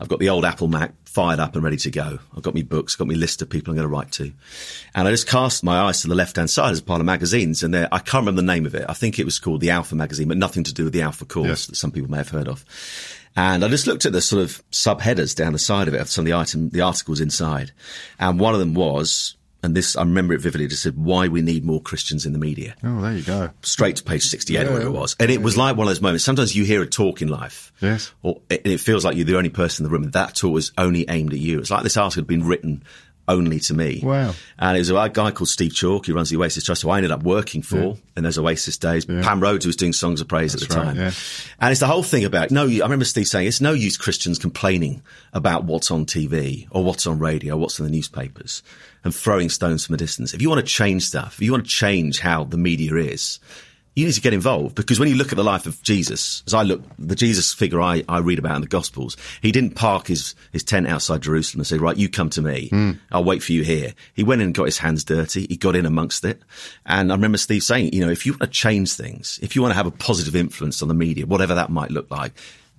I've 0.00 0.08
got 0.08 0.18
the 0.18 0.28
old 0.28 0.44
Apple 0.44 0.68
Mac 0.68 0.92
fired 1.04 1.38
up 1.38 1.54
and 1.54 1.62
ready 1.62 1.76
to 1.76 1.90
go. 1.90 2.18
I've 2.36 2.42
got 2.42 2.54
my 2.54 2.62
books, 2.62 2.94
I've 2.94 2.98
got 2.98 3.08
my 3.08 3.14
list 3.14 3.40
of 3.42 3.48
people 3.48 3.70
I'm 3.70 3.76
going 3.76 3.88
to 3.88 3.94
write 3.94 4.10
to. 4.12 4.32
And 4.94 5.06
I 5.06 5.10
just 5.10 5.28
cast 5.28 5.62
my 5.62 5.78
eyes 5.82 6.02
to 6.02 6.08
the 6.08 6.14
left 6.14 6.36
hand 6.36 6.50
side 6.50 6.72
as 6.72 6.80
a 6.80 6.82
pile 6.82 6.98
of 7.00 7.06
magazines. 7.06 7.62
And 7.62 7.72
there, 7.72 7.88
I 7.92 7.98
can't 7.98 8.22
remember 8.22 8.40
the 8.40 8.46
name 8.46 8.66
of 8.66 8.74
it. 8.74 8.84
I 8.88 8.94
think 8.94 9.18
it 9.18 9.24
was 9.24 9.38
called 9.38 9.60
the 9.60 9.70
Alpha 9.70 9.94
magazine, 9.94 10.28
but 10.28 10.36
nothing 10.36 10.64
to 10.64 10.74
do 10.74 10.84
with 10.84 10.92
the 10.92 11.02
Alpha 11.02 11.24
course 11.24 11.46
Yes. 11.46 11.66
that 11.66 11.76
some 11.76 11.90
people 11.92 12.10
may 12.10 12.18
have 12.18 12.30
heard 12.30 12.48
of. 12.48 12.64
And 13.36 13.64
I 13.64 13.68
just 13.68 13.86
looked 13.86 14.06
at 14.06 14.12
the 14.12 14.20
sort 14.22 14.42
of 14.42 14.62
subheaders 14.70 15.34
down 15.34 15.52
the 15.52 15.58
side 15.58 15.88
of 15.88 15.94
it 15.94 16.00
of 16.00 16.08
some 16.08 16.22
of 16.22 16.26
the 16.26 16.34
item, 16.34 16.70
the 16.70 16.82
articles 16.82 17.20
inside. 17.20 17.72
And 18.18 18.38
one 18.38 18.54
of 18.54 18.60
them 18.60 18.74
was, 18.74 19.36
and 19.64 19.74
this, 19.74 19.96
I 19.96 20.02
remember 20.02 20.34
it 20.34 20.40
vividly, 20.40 20.68
just 20.68 20.82
said, 20.82 20.96
why 20.96 21.28
we 21.28 21.40
need 21.40 21.64
more 21.64 21.80
Christians 21.80 22.26
in 22.26 22.32
the 22.34 22.38
media 22.38 22.76
Oh, 22.84 23.00
there 23.00 23.16
you 23.16 23.22
go. 23.22 23.50
straight 23.62 23.96
to 23.96 24.04
page 24.04 24.22
68 24.26 24.66
or 24.66 24.72
whatever 24.72 24.88
it 24.88 24.92
was. 24.92 25.16
And 25.18 25.30
it 25.30 25.42
was 25.42 25.56
like 25.56 25.76
one 25.76 25.86
of 25.86 25.90
those 25.90 26.02
moments. 26.02 26.22
Sometimes 26.24 26.54
you 26.54 26.64
hear 26.64 26.82
a 26.82 26.86
talk 26.86 27.22
in 27.22 27.28
life. 27.28 27.72
Yes. 27.80 28.12
Or 28.22 28.40
it, 28.50 28.66
it 28.66 28.78
feels 28.80 29.04
like 29.04 29.16
you're 29.16 29.24
the 29.24 29.36
only 29.38 29.50
person 29.50 29.84
in 29.84 29.90
the 29.90 29.92
room. 29.92 30.04
And 30.04 30.12
that 30.12 30.34
talk 30.34 30.52
was 30.52 30.70
only 30.76 31.06
aimed 31.08 31.32
at 31.32 31.38
you. 31.38 31.58
It's 31.60 31.70
like 31.70 31.82
this 31.82 31.96
article 31.96 32.20
had 32.22 32.26
been 32.28 32.46
written 32.46 32.84
only 33.26 33.58
to 33.58 33.72
me. 33.72 34.00
Wow. 34.02 34.34
And 34.58 34.76
it 34.76 34.80
was 34.80 34.90
a 34.90 35.08
guy 35.08 35.30
called 35.30 35.48
Steve 35.48 35.72
Chalke, 35.72 36.06
who 36.06 36.14
runs 36.14 36.28
the 36.28 36.36
Oasis 36.36 36.64
Trust, 36.64 36.82
who 36.82 36.90
I 36.90 36.98
ended 36.98 37.10
up 37.10 37.22
working 37.22 37.62
for 37.62 37.96
in 38.16 38.22
those 38.22 38.36
Oasis 38.38 38.76
days. 38.76 39.06
Pam 39.06 39.40
Rhodes, 39.40 39.64
who 39.64 39.70
was 39.70 39.76
doing 39.76 39.94
Songs 39.94 40.20
of 40.20 40.28
Praise 40.28 40.54
at 40.54 40.60
the 40.60 40.76
right, 40.76 40.84
time. 40.84 40.96
yeah. 40.96 41.10
And 41.58 41.70
it's 41.70 41.80
the 41.80 41.86
whole 41.86 42.02
thing 42.02 42.26
about, 42.26 42.50
no, 42.50 42.66
I 42.66 42.80
remember 42.80 43.06
Steve 43.06 43.26
saying, 43.26 43.46
it's 43.46 43.62
no 43.62 43.72
use 43.72 43.96
Christians 43.96 44.38
complaining 44.38 45.02
about 45.32 45.64
what's 45.64 45.90
on 45.90 46.04
TV 46.04 46.66
or 46.70 46.84
what's 46.84 47.06
on 47.06 47.18
radio 47.18 47.54
or 47.54 47.58
what's 47.60 47.78
in 47.78 47.86
the 47.86 47.90
newspapers 47.90 48.62
and 49.04 49.14
throwing 49.14 49.48
stones 49.48 49.86
from 49.86 49.94
a 49.94 49.98
distance. 49.98 50.34
If 50.34 50.42
you 50.42 50.48
want 50.48 50.66
to 50.66 50.72
change 50.72 51.04
stuff, 51.04 51.34
if 51.34 51.42
you 51.42 51.52
want 51.52 51.64
to 51.64 51.70
change 51.70 52.20
how 52.20 52.44
the 52.44 52.56
media 52.56 52.94
is, 52.96 53.38
you 53.94 54.06
need 54.06 54.12
to 54.12 54.20
get 54.20 54.34
involved 54.34 54.74
because 54.74 54.98
when 54.98 55.08
you 55.08 55.14
look 55.14 55.30
at 55.30 55.36
the 55.36 55.44
life 55.44 55.66
of 55.66 55.80
Jesus, 55.82 56.42
as 56.46 56.54
I 56.54 56.62
look, 56.62 56.82
the 56.98 57.14
Jesus 57.14 57.54
figure 57.54 57.80
I, 57.80 58.02
I 58.08 58.18
read 58.18 58.40
about 58.40 58.56
in 58.56 58.62
the 58.62 58.66
Gospels, 58.66 59.16
he 59.40 59.52
didn't 59.52 59.76
park 59.76 60.08
his, 60.08 60.34
his 60.52 60.64
tent 60.64 60.88
outside 60.88 61.22
Jerusalem 61.22 61.60
and 61.60 61.66
say, 61.66 61.78
right, 61.78 61.96
you 61.96 62.08
come 62.08 62.30
to 62.30 62.42
me. 62.42 62.68
Hmm. 62.68 62.92
I'll 63.12 63.22
wait 63.22 63.42
for 63.42 63.52
you 63.52 63.62
here. 63.62 63.94
He 64.14 64.24
went 64.24 64.40
in 64.40 64.46
and 64.46 64.54
got 64.54 64.64
his 64.64 64.78
hands 64.78 65.04
dirty. 65.04 65.46
He 65.48 65.56
got 65.56 65.76
in 65.76 65.86
amongst 65.86 66.24
it. 66.24 66.42
And 66.84 67.12
I 67.12 67.14
remember 67.14 67.38
Steve 67.38 67.62
saying, 67.62 67.92
you 67.92 68.04
know, 68.04 68.10
if 68.10 68.26
you 68.26 68.32
want 68.32 68.42
to 68.42 68.48
change 68.48 68.94
things, 68.94 69.38
if 69.42 69.54
you 69.54 69.62
want 69.62 69.72
to 69.72 69.76
have 69.76 69.86
a 69.86 69.92
positive 69.92 70.34
influence 70.34 70.82
on 70.82 70.88
the 70.88 70.94
media, 70.94 71.26
whatever 71.26 71.54
that 71.54 71.70
might 71.70 71.92
look 71.92 72.10
like, 72.10 72.32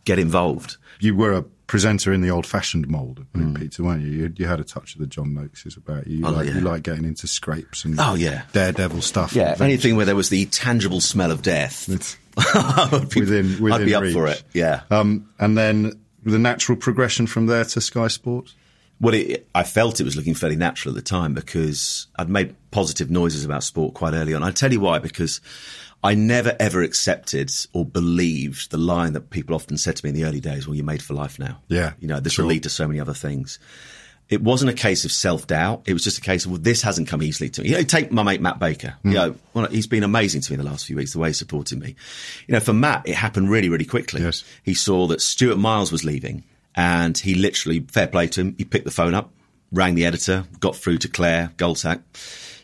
get 0.04 0.20
involved. 0.20 0.78
You 1.00 1.16
were 1.16 1.34
a 1.34 1.46
presenter 1.68 2.14
in 2.14 2.22
the 2.22 2.30
old-fashioned 2.30 2.88
mould 2.88 3.20
of 3.20 3.56
Peter, 3.56 3.84
weren't 3.84 4.02
you? 4.04 4.12
you? 4.12 4.34
You 4.36 4.48
had 4.48 4.60
a 4.60 4.64
touch 4.64 4.94
of 4.96 5.02
the 5.02 5.08
John 5.08 5.34
Noakes 5.34 5.66
about 5.76 6.06
you. 6.08 6.18
You, 6.20 6.26
Oh, 6.28 6.32
like, 6.32 6.48
yeah. 6.48 6.54
you 6.56 6.62
like 6.62 6.84
getting 6.84 7.06
into 7.06 7.28
scrapes 7.28 7.86
and 7.86 7.96
Oh, 8.00 8.14
yeah. 8.16 8.44
daredevil 8.54 9.02
stuff. 9.02 9.34
Yeah, 9.36 9.56
anything 9.60 9.96
where 9.96 10.06
there 10.06 10.16
was 10.16 10.30
the 10.30 10.46
tangible 10.46 11.02
smell 11.02 11.32
of 11.32 11.42
death. 11.42 11.90
I'd 12.38 13.10
be, 13.10 13.22
within, 13.22 13.62
within 13.62 13.72
I'd 13.72 13.86
be 13.86 13.96
up 13.96 14.04
for 14.12 14.28
it. 14.28 14.44
Yeah. 14.54 14.82
Um, 14.92 15.30
and 15.40 15.58
then 15.58 16.00
the 16.24 16.38
natural 16.40 16.78
progression 16.78 17.28
from 17.28 17.46
there 17.48 17.64
to 17.64 17.82
Sky 17.82 18.08
Sports. 18.10 18.54
Well, 19.02 19.14
it, 19.14 19.48
I 19.54 19.64
felt 19.64 20.00
it 20.00 20.04
was 20.06 20.16
looking 20.16 20.34
fairly 20.36 20.56
natural 20.56 20.92
at 20.92 20.96
the 20.96 21.02
time 21.02 21.34
because 21.34 22.08
I'd 22.18 22.30
made 22.30 22.56
positive 22.72 23.10
noises 23.12 23.44
about 23.44 23.64
sport 23.64 23.94
quite 23.94 24.14
early 24.14 24.34
on. 24.34 24.42
I'll 24.44 24.54
tell 24.54 24.72
you 24.72 24.80
why, 24.80 25.00
because 25.00 25.42
I 26.06 26.14
never 26.14 26.56
ever 26.60 26.84
accepted 26.84 27.52
or 27.74 27.84
believed 27.84 28.70
the 28.70 28.78
line 28.78 29.14
that 29.14 29.32
people 29.32 29.56
often 29.56 29.78
said 29.78 29.96
to 29.96 30.06
me 30.06 30.10
in 30.10 30.16
the 30.16 30.26
early 30.26 30.40
days, 30.40 30.68
well, 30.68 30.76
you're 30.76 30.86
made 30.86 31.02
for 31.02 31.16
life 31.16 31.40
now. 31.40 31.62
Yeah, 31.68 31.94
You 32.00 32.08
know, 32.08 32.20
this 32.20 32.34
sure. 32.34 32.46
will 32.46 32.50
lead 32.50 32.64
to 32.64 32.70
so 32.70 32.88
many 32.88 33.00
other 33.00 33.16
things. 33.16 33.58
It 34.30 34.42
wasn't 34.42 34.70
a 34.70 34.74
case 34.74 35.04
of 35.06 35.12
self 35.12 35.48
doubt. 35.48 35.84
It 35.86 35.94
was 35.94 36.04
just 36.04 36.20
a 36.20 36.22
case 36.22 36.46
of, 36.46 36.52
well, 36.52 36.60
this 36.62 36.82
hasn't 36.84 37.08
come 37.08 37.24
easily 37.24 37.50
to 37.50 37.62
me. 37.62 37.70
You 37.70 37.76
know, 37.78 37.84
take 37.84 38.12
my 38.12 38.22
mate 38.24 38.42
Matt 38.42 38.60
Baker. 38.60 38.96
Hmm. 39.02 39.08
You 39.10 39.14
know, 39.16 39.36
well, 39.54 39.66
he's 39.68 39.88
been 39.88 40.04
amazing 40.04 40.42
to 40.42 40.52
me 40.52 40.56
in 40.56 40.64
the 40.64 40.70
last 40.70 40.86
few 40.86 40.96
weeks, 40.96 41.14
the 41.14 41.20
way 41.20 41.30
he 41.30 41.34
supported 41.34 41.80
me. 41.80 41.96
You 42.48 42.54
know, 42.54 42.60
for 42.60 42.74
Matt, 42.74 43.08
it 43.08 43.16
happened 43.16 43.50
really, 43.50 43.70
really 43.70 43.86
quickly. 43.86 44.22
Yes. 44.22 44.44
He 44.64 44.74
saw 44.76 45.08
that 45.08 45.22
Stuart 45.22 45.58
Miles 45.58 45.92
was 45.92 46.04
leaving 46.04 46.44
and 46.76 47.18
he 47.18 47.34
literally, 47.36 47.80
fair 47.80 48.08
play 48.08 48.28
to 48.28 48.42
him, 48.42 48.56
he 48.58 48.66
picked 48.66 48.86
the 48.86 48.92
phone 48.92 49.14
up, 49.14 49.32
rang 49.72 49.96
the 49.96 50.06
editor, 50.06 50.46
got 50.60 50.76
through 50.76 51.00
to 51.00 51.08
Claire 51.08 51.52
Goldsack, 51.58 52.02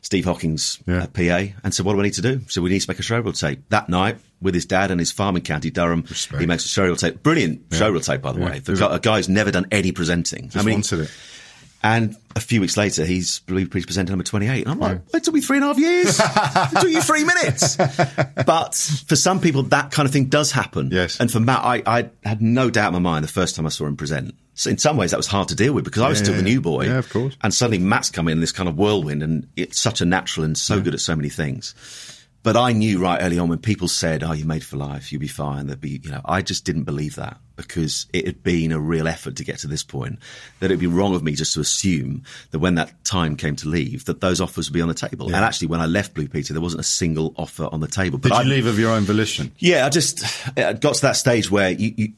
Steve 0.02 0.26
Hocking, 0.26 0.58
Yeah. 0.88 1.04
uh, 1.04 1.08
PA, 1.08 1.54
and 1.64 1.74
said, 1.74 1.86
what 1.86 1.94
do 1.94 1.98
we 1.98 2.04
need 2.04 2.14
to 2.16 2.22
do? 2.22 2.42
So 2.48 2.62
we 2.62 2.70
need 2.70 2.80
to 2.82 2.90
make 2.90 3.00
a 3.00 3.04
showreel 3.04 3.38
tape. 3.40 3.62
That 3.70 3.88
night, 3.88 4.18
with 4.42 4.56
his 4.56 4.66
dad 4.66 4.90
and 4.92 5.00
his 5.00 5.12
farm 5.12 5.36
in 5.36 5.44
County 5.44 5.70
Durham, 5.70 6.04
Respect. 6.10 6.42
he 6.42 6.48
makes 6.48 6.66
a 6.66 6.70
showreel 6.70 6.98
tape. 6.98 7.22
Brilliant 7.22 7.70
showreel 7.70 8.04
tape, 8.04 8.22
by 8.22 8.32
the 8.32 8.40
Yeah. 8.40 8.46
way. 8.50 8.60
For 8.62 8.74
a 8.74 8.78
guy- 8.78 8.96
a 8.96 9.00
guy 9.00 9.18
who's 9.18 9.30
never 9.30 9.52
done 9.52 9.68
any 9.72 9.92
presenting. 9.92 10.50
Just 10.50 10.68
wanted 10.68 11.00
it. 11.02 11.12
And 11.84 12.16
a 12.36 12.40
few 12.40 12.62
weeks 12.62 12.78
later, 12.78 13.06
he's 13.06 13.40
Blue 13.40 13.66
Peter 13.66 13.88
presenter 13.88 14.12
number 14.12 14.24
28. 14.24 14.66
And 14.66 14.72
I'm 14.72 14.80
like, 14.80 15.02
it 15.16 15.24
took 15.24 15.34
me 15.34 15.42
three 15.42 15.58
and 15.58 15.64
a 15.64 15.68
half 15.70 15.80
years. 15.80 16.20
it 16.20 16.80
took 16.80 16.92
you 16.92 17.02
three 17.02 17.24
minutes. 17.24 17.76
But 18.46 18.76
for 19.08 19.16
some 19.16 19.40
people, 19.40 19.64
that 19.64 19.92
kind 19.92 20.06
of 20.06 20.14
thing 20.14 20.26
does 20.26 20.52
happen. 20.52 20.90
Yes. 20.92 21.20
And 21.20 21.32
for 21.32 21.40
Matt, 21.40 21.64
I, 21.64 21.82
I 21.86 22.10
had 22.24 22.42
no 22.42 22.70
doubt 22.70 22.88
in 22.90 22.94
my 23.02 23.10
mind 23.12 23.24
the 23.24 23.30
first 23.32 23.56
time 23.56 23.66
I 23.66 23.70
saw 23.70 23.86
him 23.88 23.98
present. 23.98 24.36
So 24.62 24.70
in 24.70 24.78
some 24.78 24.96
ways, 24.96 25.10
that 25.10 25.18
was 25.18 25.26
hard 25.26 25.48
to 25.48 25.56
deal 25.56 25.74
with 25.74 25.86
because 25.86 26.04
I 26.04 26.08
was 26.10 26.20
Yeah, 26.20 26.24
still 26.26 26.36
yeah, 26.36 26.42
the 26.42 26.50
new 26.50 26.62
boy. 26.62 26.86
Yeah, 26.86 27.00
of 27.00 27.10
course. 27.10 27.36
And 27.42 27.52
suddenly 27.52 27.80
Matt's 27.80 28.12
come 28.12 28.28
in 28.28 28.42
this 28.42 28.52
kind 28.52 28.70
of 28.70 28.78
whirlwind 28.78 29.24
and 29.24 29.48
it's 29.56 29.80
such 29.80 30.02
a 30.02 30.06
natural 30.06 30.44
and 30.46 30.56
so 30.56 30.80
good 30.80 30.94
at 30.94 31.00
so 31.00 31.16
many 31.16 31.30
things. 31.30 31.74
But 32.44 32.56
I 32.56 32.72
knew 32.72 33.00
right 33.00 33.20
early 33.22 33.40
on 33.40 33.50
when 33.50 33.58
people 33.58 33.88
said, 33.88 34.24
"Oh, 34.24 34.34
you're 34.34 34.48
made 34.48 34.64
for 34.64 34.78
life. 34.78 35.12
You'll 35.12 35.20
be 35.22 35.28
fine." 35.28 35.66
There'd 35.68 35.82
be, 35.82 36.00
you 36.04 36.10
know, 36.12 36.22
I 36.26 36.42
just 36.44 36.64
didn't 36.66 36.84
believe 36.84 37.16
that 37.16 37.38
because 37.56 38.08
it 38.14 38.26
had 38.26 38.42
been 38.44 38.72
a 38.72 38.80
real 38.80 39.08
effort 39.08 39.36
to 39.38 39.44
get 39.44 39.60
to 39.60 39.68
this 39.68 39.84
point. 39.84 40.18
That 40.60 40.68
it'd 40.68 40.80
be 40.80 40.88
wrong 40.88 41.14
of 41.16 41.24
me 41.24 41.34
just 41.34 41.54
to 41.56 41.60
assume 41.60 42.24
that 42.52 42.58
when 42.60 42.76
that 42.76 43.04
time 43.04 43.36
came 43.36 43.56
to 43.58 43.68
leave, 43.70 44.06
that 44.06 44.22
those 44.22 44.42
offers 44.42 44.70
would 44.70 44.74
be 44.74 44.82
on 44.82 44.88
the 44.88 44.96
table. 44.96 45.26
And 45.28 45.36
actually, 45.36 45.68
when 45.68 45.82
I 45.82 45.86
left 45.88 46.14
Blue 46.16 46.28
Peter, 46.28 46.54
there 46.54 46.62
wasn't 46.64 46.82
a 46.82 46.84
single 46.84 47.34
offer 47.38 47.68
on 47.72 47.80
the 47.80 47.88
table. 47.88 48.18
But 48.18 48.30
Did 48.30 48.38
I, 48.38 48.42
you 48.44 48.50
leave 48.50 48.66
of 48.66 48.78
your 48.80 48.92
own 48.92 49.04
volition? 49.04 49.52
yeah, 49.60 49.86
I 49.86 49.90
just 49.90 50.24
I 50.58 50.74
got 50.74 50.96
to 50.96 51.02
that 51.04 51.18
stage 51.18 51.50
where 51.52 51.70
you, 51.72 51.94
you, 51.96 52.14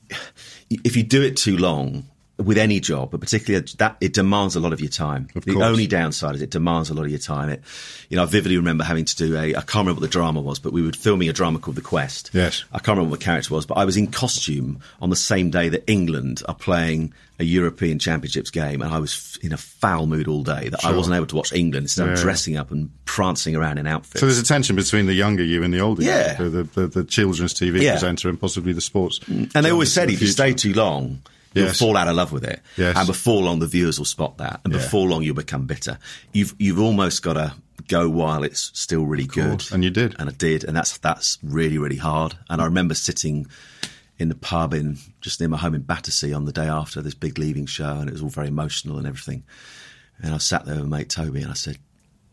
if 0.86 0.96
you 0.96 1.04
do 1.04 1.22
it 1.22 1.36
too 1.36 1.58
long, 1.58 2.06
with 2.38 2.58
any 2.58 2.80
job, 2.80 3.12
but 3.12 3.22
particularly 3.22 3.66
that 3.78 3.96
it 4.02 4.14
demands 4.14 4.56
a 4.56 4.60
lot 4.60 4.74
of 4.74 4.80
your 4.82 4.90
time. 4.90 5.28
Of 5.36 5.46
the 5.46 5.62
only 5.62 5.86
downside 5.86 6.34
is 6.34 6.42
it 6.42 6.50
demands 6.50 6.90
a 6.90 6.94
lot 6.96 7.06
of 7.06 7.10
your 7.12 7.20
time. 7.20 7.50
It, 7.50 7.62
you 8.10 8.18
know, 8.18 8.24
I 8.24 8.26
vividly 8.26 8.58
remember 8.58 8.84
having 8.84 9.06
to 9.06 9.16
do 9.16 9.38
a, 9.38 9.50
I 9.56 9.62
can't 9.62 9.76
remember 9.86 10.02
what 10.02 10.08
the 10.08 10.08
drama 10.08 10.42
was, 10.42 10.58
but 10.58 10.74
we 10.74 10.82
were 10.82 10.92
filming 10.94 11.30
a 11.30 11.34
drama 11.34 11.60
called 11.60 11.76
The 11.76 11.82
Quest. 11.82 12.32
Yes. 12.34 12.64
I 12.72 12.80
can't 12.80 12.98
remember 12.98 13.12
what 13.12 13.20
the 13.20 13.26
character 13.26 13.54
was, 13.54 13.68
but 13.68 13.78
I 13.78 13.86
was 13.86 13.98
in 13.98 14.08
costume 14.08 14.80
on 15.00 15.12
the 15.12 15.16
same 15.16 15.52
day 15.52 15.70
that 15.70 15.84
England 15.90 16.42
are 16.48 16.56
playing 16.56 17.14
a 17.40 17.44
European 17.44 18.00
Championships 18.00 18.50
game, 18.50 18.82
and 18.82 18.92
I 18.94 18.98
was 19.00 19.14
f- 19.38 19.44
in 19.44 19.54
a 19.54 19.58
foul 19.58 20.08
mood 20.08 20.28
all 20.28 20.44
day 20.44 20.70
that 20.70 20.84
I 20.86 20.92
wasn't 20.96 21.16
able 21.16 21.26
to 21.28 21.36
watch 21.36 21.52
England 21.54 21.86
instead 21.86 22.08
of 22.10 22.18
Yeah. 22.18 22.24
dressing 22.24 22.58
up 22.58 22.72
and 22.72 22.90
prancing 23.06 23.56
around 23.56 23.78
in 23.80 23.86
outfits. 23.88 24.20
So 24.20 24.26
there's 24.28 24.38
a 24.40 24.44
tension 24.44 24.76
between 24.76 25.06
the 25.08 25.14
younger 25.14 25.44
you 25.44 25.62
and 25.64 25.72
the 25.74 25.80
older 25.80 26.02
Yeah. 26.04 26.42
you, 26.42 26.50
the, 26.50 26.64
the, 26.64 26.88
the 26.88 27.04
children's 27.04 27.54
TV 27.54 27.82
Yeah. 27.82 27.92
presenter 27.94 28.28
and 28.30 28.40
possibly 28.40 28.74
the 28.74 28.82
sports. 28.82 29.20
And 29.28 29.50
they 29.52 29.72
always 29.72 29.92
said 29.94 30.10
the 30.10 30.14
if 30.14 30.22
you 30.22 30.28
stay 30.28 30.54
too 30.54 30.74
long, 30.74 31.22
you'll 31.54 31.66
Yes. 31.68 31.80
fall 31.80 31.96
out 31.98 32.08
of 32.08 32.16
love 32.16 32.32
with 32.32 32.44
it. 32.44 32.62
Yes. 32.78 32.96
And 32.98 33.08
before 33.08 33.42
long, 33.44 33.60
the 33.60 33.68
viewers 33.68 33.98
will 34.00 34.06
spot 34.06 34.38
that. 34.38 34.62
And 34.64 34.74
Yeah. 34.74 34.80
before 34.80 35.08
long, 35.08 35.24
you'll 35.24 35.36
become 35.36 35.66
bitter. 35.66 35.98
You've 36.32 36.56
you've 36.60 36.80
almost 36.80 37.22
got 37.24 37.34
to 37.34 37.54
go 37.88 38.10
while 38.10 38.44
it's 38.44 38.72
still 38.74 39.06
really 39.06 39.26
good. 39.26 39.64
And 39.72 39.84
you 39.84 39.90
did. 39.90 40.16
And 40.20 40.30
I 40.30 40.34
did. 40.34 40.64
And 40.64 40.76
that's 40.76 40.98
that's 40.98 41.38
really 41.44 41.78
really 41.78 41.98
hard. 41.98 42.36
And 42.50 42.62
I 42.62 42.66
remember 42.66 42.94
sitting 42.96 43.48
in 44.20 44.30
the 44.30 44.36
pub 44.36 44.74
in 44.74 44.98
just 45.22 45.40
near 45.40 45.50
my 45.50 45.58
home 45.58 45.74
in 45.74 45.82
Battersea 45.82 46.34
on 46.34 46.46
the 46.46 46.52
day 46.52 46.68
after 46.68 47.02
this 47.02 47.16
big 47.16 47.38
leaving 47.40 47.66
show, 47.66 47.98
and 47.98 48.08
it 48.08 48.14
was 48.14 48.22
all 48.22 48.30
very 48.30 48.48
emotional 48.48 48.98
and 48.98 49.08
everything. 49.08 49.44
And 50.22 50.34
I 50.34 50.38
sat 50.38 50.66
there 50.66 50.76
with 50.76 50.86
mate 50.88 51.10
Toby, 51.10 51.42
and 51.42 51.50
I 51.50 51.56
said, 51.56 51.78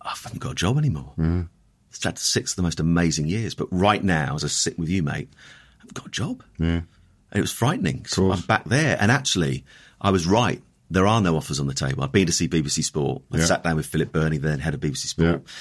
I 0.02 0.11
haven't 0.11 0.40
got 0.40 0.52
a 0.52 0.54
job 0.54 0.76
anymore. 0.76 1.12
Mm-hmm. 1.18 1.42
It's 1.88 2.04
had 2.04 2.18
six 2.18 2.52
of 2.52 2.56
the 2.56 2.62
most 2.62 2.78
amazing 2.80 3.26
years, 3.26 3.54
but 3.54 3.66
right 3.72 4.04
now, 4.04 4.35
as 4.37 4.44
I 4.44 4.48
sit 4.48 4.78
with 4.78 4.88
you, 4.90 5.02
mate, 5.02 5.28
I 5.33 5.80
haven't 5.80 5.94
got 5.94 6.06
a 6.06 6.11
job. 6.11 6.44
Yeah. 6.59 6.83
And 7.31 7.38
it 7.38 7.43
was 7.43 7.53
frightening. 7.53 8.07
So. 8.07 8.33
I'm 8.33 8.40
back 8.43 8.64
there. 8.64 8.97
And 9.01 9.11
actually, 9.11 9.64
I 10.01 10.11
was 10.11 10.27
right. 10.27 10.62
There 10.92 11.07
are 11.07 11.20
no 11.20 11.37
offers 11.37 11.61
on 11.61 11.66
the 11.68 11.74
table. 11.74 12.03
I've 12.03 12.11
been 12.12 12.26
to 12.26 12.33
see 12.33 12.48
BBC 12.48 12.83
Sport. 12.85 13.22
I 13.33 13.38
Yeah. 13.38 13.44
sat 13.44 13.62
down 13.62 13.76
with 13.76 13.87
Philip 13.87 14.12
Bernie, 14.12 14.38
then 14.38 14.59
head 14.59 14.74
of 14.74 14.81
BBC 14.81 15.07
Sport. 15.09 15.42
Yeah. 15.46 15.53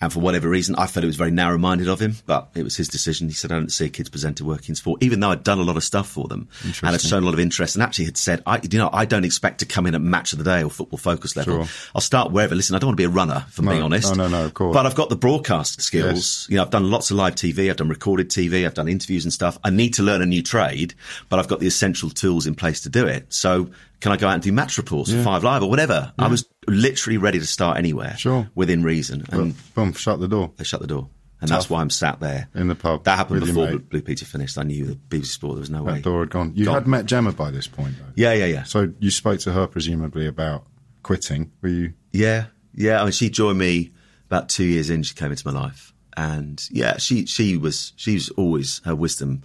And 0.00 0.12
for 0.12 0.20
whatever 0.20 0.48
reason, 0.48 0.74
I 0.76 0.86
felt 0.86 1.04
it 1.04 1.06
was 1.06 1.16
very 1.16 1.30
narrow 1.30 1.56
minded 1.56 1.88
of 1.88 1.98
him, 1.98 2.16
but 2.26 2.50
it 2.54 2.62
was 2.62 2.76
his 2.76 2.86
decision. 2.86 3.28
He 3.28 3.34
said, 3.34 3.50
I 3.50 3.54
don't 3.56 3.72
see 3.72 3.86
a 3.86 3.88
kids 3.88 4.10
presenter 4.10 4.44
working 4.44 4.70
in 4.72 4.74
sport, 4.74 5.02
even 5.02 5.20
though 5.20 5.30
I'd 5.30 5.42
done 5.42 5.58
a 5.58 5.62
lot 5.62 5.78
of 5.78 5.82
stuff 5.84 6.06
for 6.06 6.28
them 6.28 6.48
and 6.82 6.90
had 6.92 7.00
shown 7.00 7.22
a 7.22 7.24
lot 7.26 7.32
of 7.32 7.40
interest 7.40 7.74
and 7.76 7.82
actually 7.82 8.04
had 8.04 8.18
said, 8.18 8.42
I, 8.46 8.60
you 8.70 8.78
know, 8.78 8.90
I 8.92 9.06
don't 9.06 9.24
expect 9.24 9.60
to 9.60 9.66
come 9.66 9.86
in 9.86 9.94
at 9.94 10.02
match 10.02 10.34
of 10.34 10.38
the 10.38 10.44
day 10.44 10.62
or 10.62 10.70
football 10.70 10.98
focus 10.98 11.34
level. 11.34 11.64
Sure. 11.64 11.68
I'll 11.94 12.02
start 12.02 12.30
wherever. 12.30 12.54
Listen, 12.54 12.76
I 12.76 12.78
don't 12.78 12.88
want 12.88 12.98
to 12.98 13.00
be 13.00 13.04
a 13.06 13.08
runner, 13.08 13.46
if 13.48 13.58
I'm 13.58 13.64
No, 13.64 13.70
being 13.70 13.82
honest. 13.82 14.14
no, 14.14 14.28
no, 14.28 14.28
no, 14.28 14.44
of 14.44 14.52
course. 14.54 14.74
But 14.74 14.84
I've 14.84 14.94
got 14.94 15.08
the 15.08 15.16
broadcast 15.16 15.80
skills. 15.80 16.14
Yes. 16.14 16.46
You 16.50 16.56
know, 16.56 16.62
I've 16.62 16.70
done 16.70 16.90
lots 16.90 17.10
of 17.10 17.16
live 17.16 17.34
TV. 17.34 17.70
I've 17.70 17.76
done 17.76 17.88
recorded 17.88 18.28
TV. 18.28 18.66
I've 18.66 18.74
done 18.74 18.88
interviews 18.88 19.24
and 19.24 19.32
stuff. 19.32 19.58
I 19.64 19.70
need 19.70 19.94
to 19.94 20.02
learn 20.02 20.20
a 20.20 20.26
new 20.26 20.42
trade, 20.42 20.92
but 21.30 21.38
I've 21.38 21.48
got 21.48 21.60
the 21.60 21.66
essential 21.66 22.10
tools 22.10 22.46
in 22.46 22.54
place 22.54 22.82
to 22.82 22.90
do 22.90 23.06
it. 23.06 23.26
So 23.32 23.70
can 24.06 24.12
I 24.12 24.18
go 24.18 24.28
out 24.28 24.34
and 24.34 24.42
do 24.44 24.52
match 24.52 24.78
reports 24.78 25.12
for 25.12 25.20
Five 25.20 25.42
Live 25.42 25.64
or 25.64 25.68
whatever? 25.68 26.12
I 26.16 26.28
was 26.28 26.46
literally 26.68 27.16
ready 27.18 27.40
to 27.40 27.46
start 27.46 27.76
anywhere. 27.76 28.16
Sure. 28.16 28.48
Within 28.54 28.84
reason. 28.84 29.24
And 29.30 29.56
Boom, 29.74 29.94
shut 29.94 30.20
the 30.20 30.28
door. 30.28 30.52
they 30.56 30.62
shut 30.62 30.80
the 30.80 30.86
door. 30.86 31.10
And 31.40 31.50
that's 31.50 31.68
why 31.68 31.80
I'm 31.80 31.90
sat 31.90 32.20
there. 32.20 32.48
In 32.54 32.68
the 32.68 32.76
pub 32.76 33.02
That 33.02 33.16
happened 33.16 33.40
before 33.40 33.68
mate. 33.68 33.90
Blue 33.90 34.02
Peter 34.02 34.24
finished. 34.24 34.58
I 34.58 34.62
knew 34.62 34.86
that 34.86 35.08
BBC 35.08 35.26
Sport, 35.26 35.54
there 35.56 35.60
was 35.60 35.70
no 35.70 35.82
way. 35.82 35.94
That 35.94 36.04
door 36.04 36.20
had 36.20 36.30
gone. 36.30 36.52
You 36.54 36.66
Gone. 36.66 36.74
had 36.74 36.86
met 36.86 37.06
Gemma 37.06 37.32
by 37.32 37.50
this 37.50 37.66
point, 37.66 37.96
though. 37.98 38.12
Yeah, 38.14 38.32
yeah, 38.32 38.44
yeah. 38.44 38.62
So 38.62 38.92
you 39.00 39.10
spoke 39.10 39.40
to 39.40 39.50
her 39.52 39.66
presumably 39.66 40.28
about 40.28 40.66
quitting. 41.02 41.50
Were 41.60 41.68
you? 41.68 41.94
Yeah, 42.12 42.46
yeah. 42.76 43.00
I 43.00 43.02
mean, 43.06 43.12
she 43.12 43.28
joined 43.28 43.58
me 43.58 43.90
about 44.26 44.48
two 44.48 44.62
years 44.64 44.88
in. 44.88 45.02
She 45.02 45.16
came 45.16 45.32
into 45.32 45.48
my 45.52 45.52
life, 45.60 45.92
and 46.16 46.64
yeah, 46.70 46.98
she 46.98 47.26
she 47.26 47.56
was 47.56 47.92
she's 47.96 48.28
always 48.30 48.80
her 48.84 48.94
wisdom. 48.94 49.42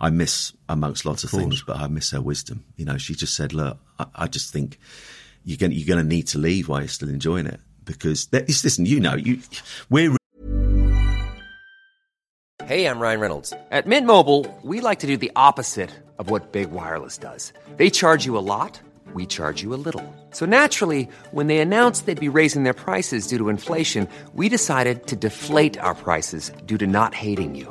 I 0.00 0.10
miss 0.10 0.52
amongst 0.68 1.04
lots 1.04 1.24
of, 1.24 1.30
things, 1.30 1.62
but 1.66 1.76
I 1.76 1.86
miss 1.88 2.10
her 2.10 2.20
wisdom. 2.20 2.64
You 2.76 2.84
know, 2.84 2.98
she 2.98 3.14
just 3.14 3.34
said, 3.34 3.52
"Look, 3.52 3.78
I, 3.98 4.06
I 4.14 4.26
just 4.26 4.52
think 4.52 4.78
you're 5.44 5.58
going 5.58 5.72
you're 5.72 5.86
going 5.86 6.04
to 6.04 6.08
need 6.08 6.26
to 6.28 6.38
leave 6.38 6.68
while 6.68 6.80
you're 6.80 6.88
still 6.88 7.08
enjoying 7.08 7.46
it 7.46 7.60
because 7.84 8.26
there, 8.26 8.42
it's, 8.42 8.64
listen, 8.64 8.86
you 8.86 9.00
know, 9.00 9.14
you 9.14 9.40
we're 9.90 10.16
Hey, 12.64 12.86
I'm 12.86 12.98
Ryan 12.98 13.20
Reynolds. 13.20 13.52
At 13.70 13.86
Mint 13.86 14.06
Mobile, 14.06 14.46
we 14.62 14.80
like 14.80 15.00
to 15.00 15.06
do 15.06 15.18
the 15.18 15.30
opposite 15.36 15.90
of 16.18 16.30
what 16.30 16.52
Big 16.52 16.70
Wireless 16.70 17.18
does. 17.18 17.52
They 17.76 17.90
charge 17.90 18.24
you 18.24 18.38
a 18.38 18.46
lot, 18.46 18.80
we 19.12 19.26
charge 19.26 19.62
you 19.62 19.74
a 19.74 19.82
little. 19.84 20.02
So 20.30 20.46
naturally, 20.46 21.06
when 21.32 21.48
they 21.48 21.58
announced 21.58 22.06
they'd 22.06 22.18
be 22.18 22.30
raising 22.30 22.62
their 22.62 22.72
prices 22.72 23.26
due 23.26 23.36
to 23.36 23.50
inflation, 23.50 24.08
we 24.32 24.48
decided 24.48 25.06
to 25.08 25.16
deflate 25.16 25.76
our 25.78 25.94
prices 25.94 26.52
due 26.64 26.78
to 26.78 26.86
not 26.86 27.12
hating 27.12 27.54
you. 27.54 27.70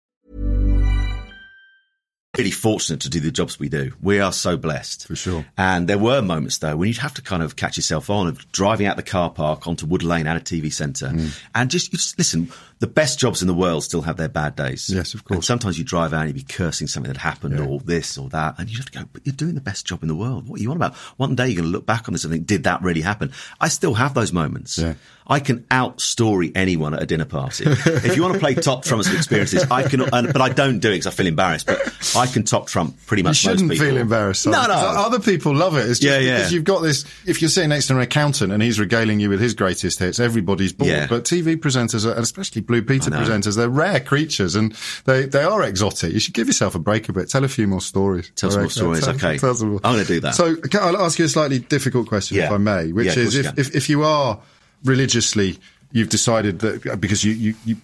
Really 2.37 2.51
fortunate 2.51 3.01
to 3.01 3.09
do 3.09 3.19
the 3.19 3.29
jobs 3.29 3.59
we 3.59 3.67
do. 3.67 3.91
We 4.01 4.21
are 4.21 4.31
so 4.31 4.55
blessed. 4.55 5.05
For 5.07 5.17
sure. 5.17 5.45
And 5.57 5.89
there 5.89 5.97
were 5.97 6.21
moments 6.21 6.59
though 6.59 6.77
when 6.77 6.87
you'd 6.87 6.97
have 6.99 7.13
to 7.15 7.21
kind 7.21 7.43
of 7.43 7.57
catch 7.57 7.75
yourself 7.75 8.09
on 8.09 8.27
of 8.27 8.49
driving 8.53 8.87
out 8.87 8.95
the 8.95 9.03
car 9.03 9.29
park 9.29 9.67
onto 9.67 9.85
Wood 9.85 10.01
Lane 10.01 10.27
at 10.27 10.37
a 10.37 10.39
TV 10.39 10.71
centre 10.71 11.09
Mm. 11.11 11.37
and 11.55 11.69
just, 11.69 11.91
you 11.91 11.97
just 11.97 12.17
listen, 12.17 12.49
the 12.79 12.87
best 12.87 13.19
jobs 13.19 13.41
in 13.41 13.49
the 13.49 13.53
world 13.53 13.83
still 13.83 14.03
have 14.03 14.15
their 14.15 14.29
bad 14.29 14.55
days. 14.55 14.89
Yes, 14.89 15.13
of 15.13 15.25
course. 15.25 15.35
And 15.39 15.43
sometimes 15.45 15.77
you 15.77 15.83
drive 15.83 16.13
out 16.13 16.21
and 16.25 16.29
you'd 16.29 16.47
be 16.47 16.53
cursing 16.53 16.87
something 16.87 17.11
that 17.11 17.19
happened 17.19 17.57
Yeah. 17.59 17.65
or 17.65 17.79
this 17.81 18.17
or 18.17 18.29
that 18.29 18.55
and 18.57 18.69
you 18.69 18.77
have 18.77 18.89
to 18.89 18.99
go, 18.99 19.05
but 19.11 19.25
you're 19.25 19.35
doing 19.35 19.55
the 19.55 19.61
best 19.61 19.85
job 19.85 20.01
in 20.01 20.07
the 20.07 20.15
world. 20.15 20.47
What 20.47 20.61
are 20.61 20.63
you 20.63 20.71
on 20.71 20.77
about? 20.77 20.95
One 21.17 21.35
day 21.35 21.47
you're 21.49 21.61
going 21.61 21.69
to 21.71 21.77
look 21.77 21.85
back 21.85 22.07
on 22.07 22.13
this 22.13 22.23
and 22.23 22.31
think, 22.31 22.47
did 22.47 22.63
that 22.63 22.81
really 22.81 23.01
happen? 23.01 23.33
I 23.59 23.67
still 23.67 23.95
have 23.95 24.13
those 24.13 24.31
moments. 24.31 24.77
Yeah. 24.77 24.93
I 25.31 25.39
can 25.39 25.65
outstory 25.71 26.51
anyone 26.55 26.93
at 26.93 27.01
a 27.01 27.05
dinner 27.05 27.23
party. 27.23 27.63
if 27.67 28.17
you 28.17 28.21
want 28.21 28.33
to 28.33 28.39
play 28.41 28.53
top 28.53 28.83
trumps 28.83 29.07
of 29.07 29.15
experiences, 29.15 29.65
I 29.71 29.83
can, 29.87 30.01
and, 30.01 30.33
but 30.33 30.41
I 30.41 30.49
don't 30.49 30.79
do 30.79 30.89
it 30.89 30.95
because 30.95 31.07
I 31.07 31.11
feel 31.11 31.25
embarrassed. 31.27 31.67
But 31.67 31.79
I 32.17 32.27
can 32.27 32.43
top 32.43 32.67
trump 32.67 32.97
pretty 33.05 33.23
much 33.23 33.41
You 33.41 33.51
shouldn't 33.51 33.77
feel 33.77 33.95
embarrassed. 33.95 34.45
No, 34.45 34.67
no. 34.67 34.73
Other 34.73 35.21
people 35.21 35.55
love 35.55 35.77
it. 35.77 35.89
It's 35.89 35.99
just 35.99 36.03
Yeah, 36.03 36.19
yeah. 36.19 36.37
because 36.39 36.51
you've 36.51 36.65
got 36.65 36.81
this. 36.81 37.05
If 37.25 37.41
you're 37.41 37.47
sitting 37.47 37.69
next 37.69 37.87
to 37.87 37.95
an 37.95 38.01
accountant 38.01 38.51
and 38.51 38.61
he's 38.61 38.77
regaling 38.77 39.21
you 39.21 39.29
with 39.29 39.39
his 39.39 39.53
greatest 39.53 39.99
hits, 39.99 40.19
everybody's 40.19 40.73
bored. 40.73 40.91
Yeah. 40.91 41.07
But 41.07 41.23
TV 41.23 41.55
presenters, 41.55 42.05
are, 42.05 42.11
and 42.11 42.23
especially 42.23 42.61
Blue 42.61 42.81
Peter 42.81 43.09
presenters, 43.09 43.55
they're 43.55 43.69
rare 43.69 44.01
creatures 44.01 44.55
and 44.55 44.73
they, 45.05 45.27
they 45.27 45.43
are 45.43 45.63
exotic. 45.63 46.11
You 46.11 46.19
should 46.19 46.33
give 46.33 46.47
yourself 46.47 46.75
a 46.75 46.79
break 46.79 47.07
a 47.07 47.13
bit. 47.13 47.29
Tell 47.29 47.45
a 47.45 47.47
few 47.47 47.67
more 47.67 47.79
stories. 47.79 48.33
Tell 48.35 48.51
some 48.51 48.63
more 48.63 48.69
stories, 48.69 49.05
tell- 49.05 49.15
okay. 49.15 49.37
tell 49.37 49.53
more. 49.63 49.79
I'm 49.85 49.93
gonna 49.93 50.03
do 50.03 50.19
that. 50.19 50.35
So 50.35 50.57
can 50.57 50.81
I'll 50.81 50.97
ask 50.97 51.17
you 51.19 51.23
a 51.23 51.29
slightly 51.29 51.59
difficult 51.59 52.09
question, 52.09 52.37
if 52.37 52.51
I 52.51 52.57
may, 52.57 52.91
which 52.91 53.15
is 53.15 53.35
if, 53.35 53.57
if, 53.57 53.75
if 53.75 53.89
you 53.89 54.03
are 54.03 54.41
religiously, 54.83 55.57
you've 55.91 56.09
decided 56.09 56.59
that, 56.59 56.99
because 56.99 57.23
you, 57.23 57.31
you, 57.33 57.55
you 57.65 57.77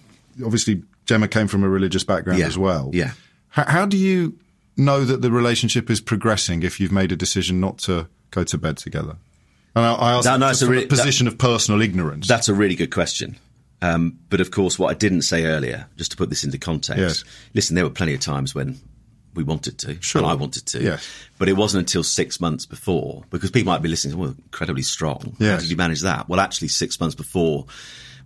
obviously 0.44 0.82
Gemma 1.06 1.28
came 1.28 1.46
from 1.48 1.64
a 1.64 1.68
religious 1.68 2.04
background 2.04 2.38
Yeah. 2.38 2.46
as 2.46 2.58
well. 2.58 2.90
Yeah. 2.92 3.12
How, 3.48 3.64
how 3.64 3.86
do 3.86 3.96
you 3.96 4.38
know 4.76 5.04
that 5.04 5.22
the 5.22 5.30
relationship 5.30 5.90
is 5.90 6.00
progressing 6.00 6.62
if 6.62 6.78
you've 6.80 6.92
made 6.92 7.12
a 7.12 7.16
decision 7.16 7.60
not 7.60 7.78
to 7.78 8.08
go 8.30 8.44
to 8.44 8.58
bed 8.58 8.76
together? 8.76 9.16
And 9.74 9.84
I, 9.84 9.94
I 9.94 10.12
ask 10.12 10.26
no, 10.26 10.38
that 10.38 10.54
a 10.54 10.58
from 10.58 10.68
really- 10.70 10.84
a 10.84 10.88
position 10.88 11.26
of 11.28 11.38
personal 11.38 11.80
ignorance. 11.82 12.26
That's 12.28 12.48
a 12.48 12.54
really 12.54 12.74
good 12.74 12.92
question. 12.92 13.36
Um, 13.80 14.18
but 14.28 14.40
of 14.40 14.50
course, 14.50 14.76
what 14.78 14.88
I 14.90 14.94
didn't 14.94 15.22
say 15.22 15.44
earlier, 15.46 15.86
just 15.96 16.10
to 16.10 16.16
put 16.16 16.30
this 16.30 16.42
into 16.42 16.58
context, 16.58 17.00
Yes. 17.00 17.24
listen, 17.54 17.76
there 17.76 17.84
were 17.84 17.90
plenty 17.90 18.12
of 18.14 18.20
times 18.20 18.52
when 18.54 18.78
we 19.38 19.44
wanted 19.44 19.78
to, 19.78 19.96
Sure. 20.02 20.20
and 20.20 20.30
I 20.30 20.34
wanted 20.34 20.66
to, 20.66 20.82
Yes. 20.82 21.08
but 21.38 21.48
it 21.48 21.54
wasn't 21.54 21.80
until 21.86 22.02
six 22.02 22.40
months 22.40 22.66
before, 22.66 23.24
because 23.30 23.50
people 23.50 23.72
might 23.72 23.80
be 23.82 23.88
listening, 23.88 24.18
well, 24.18 24.34
incredibly 24.44 24.82
strong. 24.82 25.36
How 25.40 25.56
did 25.58 25.70
you 25.70 25.76
manage 25.76 26.02
that? 26.02 26.28
Well, 26.28 26.40
actually, 26.40 26.68
six 26.68 26.98
months 27.00 27.14
before 27.14 27.66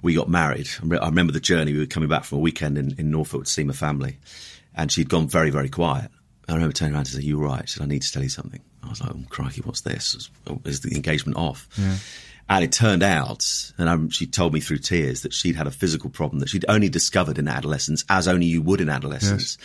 we 0.03 0.14
got 0.14 0.29
married, 0.29 0.68
I 0.83 1.07
remember 1.07 1.33
the 1.33 1.38
journey. 1.40 1.72
We 1.72 1.79
were 1.79 1.87
coming 1.87 2.09
back 2.09 2.25
from 2.25 2.38
a 2.38 2.40
weekend 2.40 2.77
in, 2.79 2.94
in 2.98 3.11
Norfolk 3.11 3.44
to 3.44 3.51
see 3.51 3.62
my 3.62 3.72
family, 3.75 4.18
and 4.75 4.90
she'd 4.90 5.09
gone 5.09 5.29
very, 5.29 5.51
very 5.51 5.68
quiet. 5.68 6.11
I 6.48 6.55
remember 6.55 6.72
turning 6.72 6.94
around 6.94 7.03
and 7.07 7.09
saying, 7.09 7.27
"You 7.27 7.38
were 7.38 7.46
right." 7.46 7.68
She 7.68 7.75
said, 7.79 7.85
"I 7.85 7.87
need 7.87 8.03
to 8.03 8.11
tell 8.12 8.22
you 8.22 8.29
something." 8.29 8.61
I 8.83 8.88
was 8.88 9.01
like, 9.01 9.11
"Oh 9.11 9.22
crikey, 9.29 9.61
what's 9.61 9.83
this? 9.83 10.14
Is, 10.16 10.31
is 10.64 10.81
the 10.81 10.94
engagement 10.96 11.37
off?" 11.38 11.68
And 12.48 12.64
it 12.64 12.72
turned 12.72 13.02
out, 13.02 13.72
and 13.78 13.88
um, 13.88 14.11
she 14.11 14.26
told 14.26 14.52
me 14.52 14.61
through 14.61 14.78
tears 14.78 15.22
that 15.22 15.33
she'd 15.33 15.57
had 15.57 15.66
a 15.66 15.70
physical 15.70 16.11
problem 16.11 16.40
that 16.40 16.48
she'd 16.50 16.66
only 16.68 16.88
discovered 16.90 17.38
in 17.38 17.48
adolescence, 17.48 18.05
as 18.11 18.28
only 18.28 18.46
you 18.46 18.61
would 18.61 18.81
in 18.81 18.90
adolescence, 18.90 19.57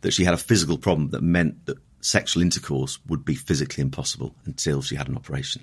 that 0.00 0.12
she 0.12 0.24
had 0.24 0.34
a 0.34 0.38
physical 0.38 0.76
problem 0.78 1.10
that 1.10 1.22
meant 1.22 1.66
that 1.66 1.78
sexual 2.00 2.42
intercourse 2.42 2.98
would 3.06 3.24
be 3.24 3.36
physically 3.36 3.80
impossible 3.80 4.34
until 4.44 4.82
she 4.82 4.96
had 4.96 5.06
an 5.08 5.16
operation. 5.16 5.62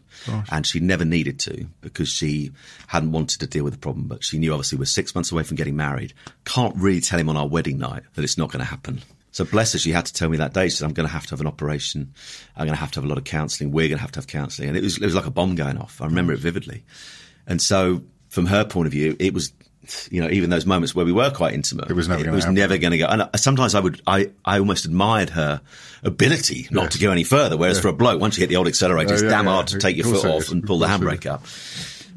And 0.50 0.66
she 0.66 0.80
never 0.80 1.04
needed 1.04 1.38
to 1.40 1.68
because 1.82 2.08
she 2.08 2.52
hadn't 2.88 3.12
wanted 3.12 3.42
to 3.42 3.48
deal 3.48 3.66
with 3.66 3.74
the 3.74 3.80
problem. 3.80 4.08
But 4.08 4.24
she 4.24 4.40
knew 4.40 4.54
obviously 4.54 4.78
we're 4.78 4.86
six 4.86 5.14
months 5.14 5.34
away 5.34 5.44
from 5.44 5.58
getting 5.58 5.76
married. 5.76 6.14
Can't 6.46 6.76
really 6.78 7.02
tell 7.02 7.20
him 7.20 7.28
on 7.28 7.36
our 7.36 7.48
wedding 7.48 7.78
night 7.78 8.04
that 8.16 8.24
it's 8.24 8.38
not 8.38 8.52
going 8.52 8.64
to 8.64 8.66
happen. 8.66 9.02
So 9.32 9.46
bless 9.46 9.74
her, 9.74 9.80
she 9.80 9.92
had 9.92 10.06
to 10.08 10.14
tell 10.14 10.28
me 10.30 10.38
that 10.38 10.54
day. 10.54 10.66
She 10.70 10.78
said, 10.78 10.86
I'm 10.88 10.94
going 10.94 11.08
to 11.08 11.14
have 11.14 11.26
to 11.28 11.32
have 11.32 11.40
an 11.42 11.48
operation. 11.48 12.14
I'm 12.56 12.66
going 12.66 12.76
to 12.76 12.80
have 12.80 12.92
to 12.92 12.98
have 13.00 13.06
a 13.06 13.08
lot 13.08 13.18
of 13.20 13.24
counselling. 13.26 13.72
We're 13.72 13.88
going 13.88 13.98
to 13.98 14.02
have 14.02 14.12
to 14.14 14.20
have 14.20 14.28
counselling. 14.28 14.70
And 14.70 14.78
it 14.78 14.84
was, 14.84 14.98
it 14.98 15.06
was 15.06 15.14
like 15.16 15.28
a 15.28 15.32
bomb 15.32 15.56
going 15.56 15.78
off. 15.78 16.02
I 16.02 16.06
remember 16.06 16.34
it 16.34 16.40
vividly. 16.40 16.84
And 17.46 17.62
so 17.62 18.04
from 18.30 18.48
her 18.48 18.66
point 18.66 18.88
of 18.88 18.92
view, 18.92 19.16
it 19.20 19.34
was, 19.34 19.54
you 20.10 20.20
know, 20.22 20.30
even 20.30 20.50
those 20.50 20.66
moments 20.66 20.96
where 20.96 21.06
we 21.06 21.12
were 21.12 21.30
quite 21.32 21.54
intimate, 21.54 21.90
It 21.90 21.94
was 21.94 22.08
never 22.08 22.22
it 22.22 22.26
gonna 22.26 22.36
was 22.36 22.44
happen. 22.46 22.56
never 22.56 22.78
going 22.80 22.92
to 22.92 22.98
go. 22.98 23.06
And 23.08 23.30
sometimes 23.36 23.76
I 23.76 23.80
would, 23.80 24.02
I, 24.08 24.32
I 24.44 24.58
almost 24.60 24.86
admired 24.86 25.30
her 25.32 25.62
ability 26.04 26.68
not 26.72 26.84
Yes. 26.86 26.94
to 26.94 27.00
go 27.00 27.12
any 27.12 27.24
further. 27.24 27.56
Whereas 27.56 27.80
for 27.80 27.90
a 27.90 27.94
bloke, 27.94 28.20
once 28.20 28.36
you 28.38 28.42
hit 28.42 28.50
the 28.50 28.56
old 28.56 28.68
accelerator, 28.68 29.12
Oh, 29.12 29.14
it's 29.14 29.24
yeah, 29.24 29.30
damn 29.30 29.46
yeah. 29.46 29.52
hard 29.52 29.68
to 29.68 29.78
take 29.78 29.96
your 29.96 30.06
foot 30.06 30.26
off 30.26 30.52
and 30.52 30.64
pull 30.64 30.80
the 30.80 30.86
Of 30.92 31.02
course 31.02 31.14
it 31.14 31.22
handbrake 31.22 31.26
up. 31.32 31.46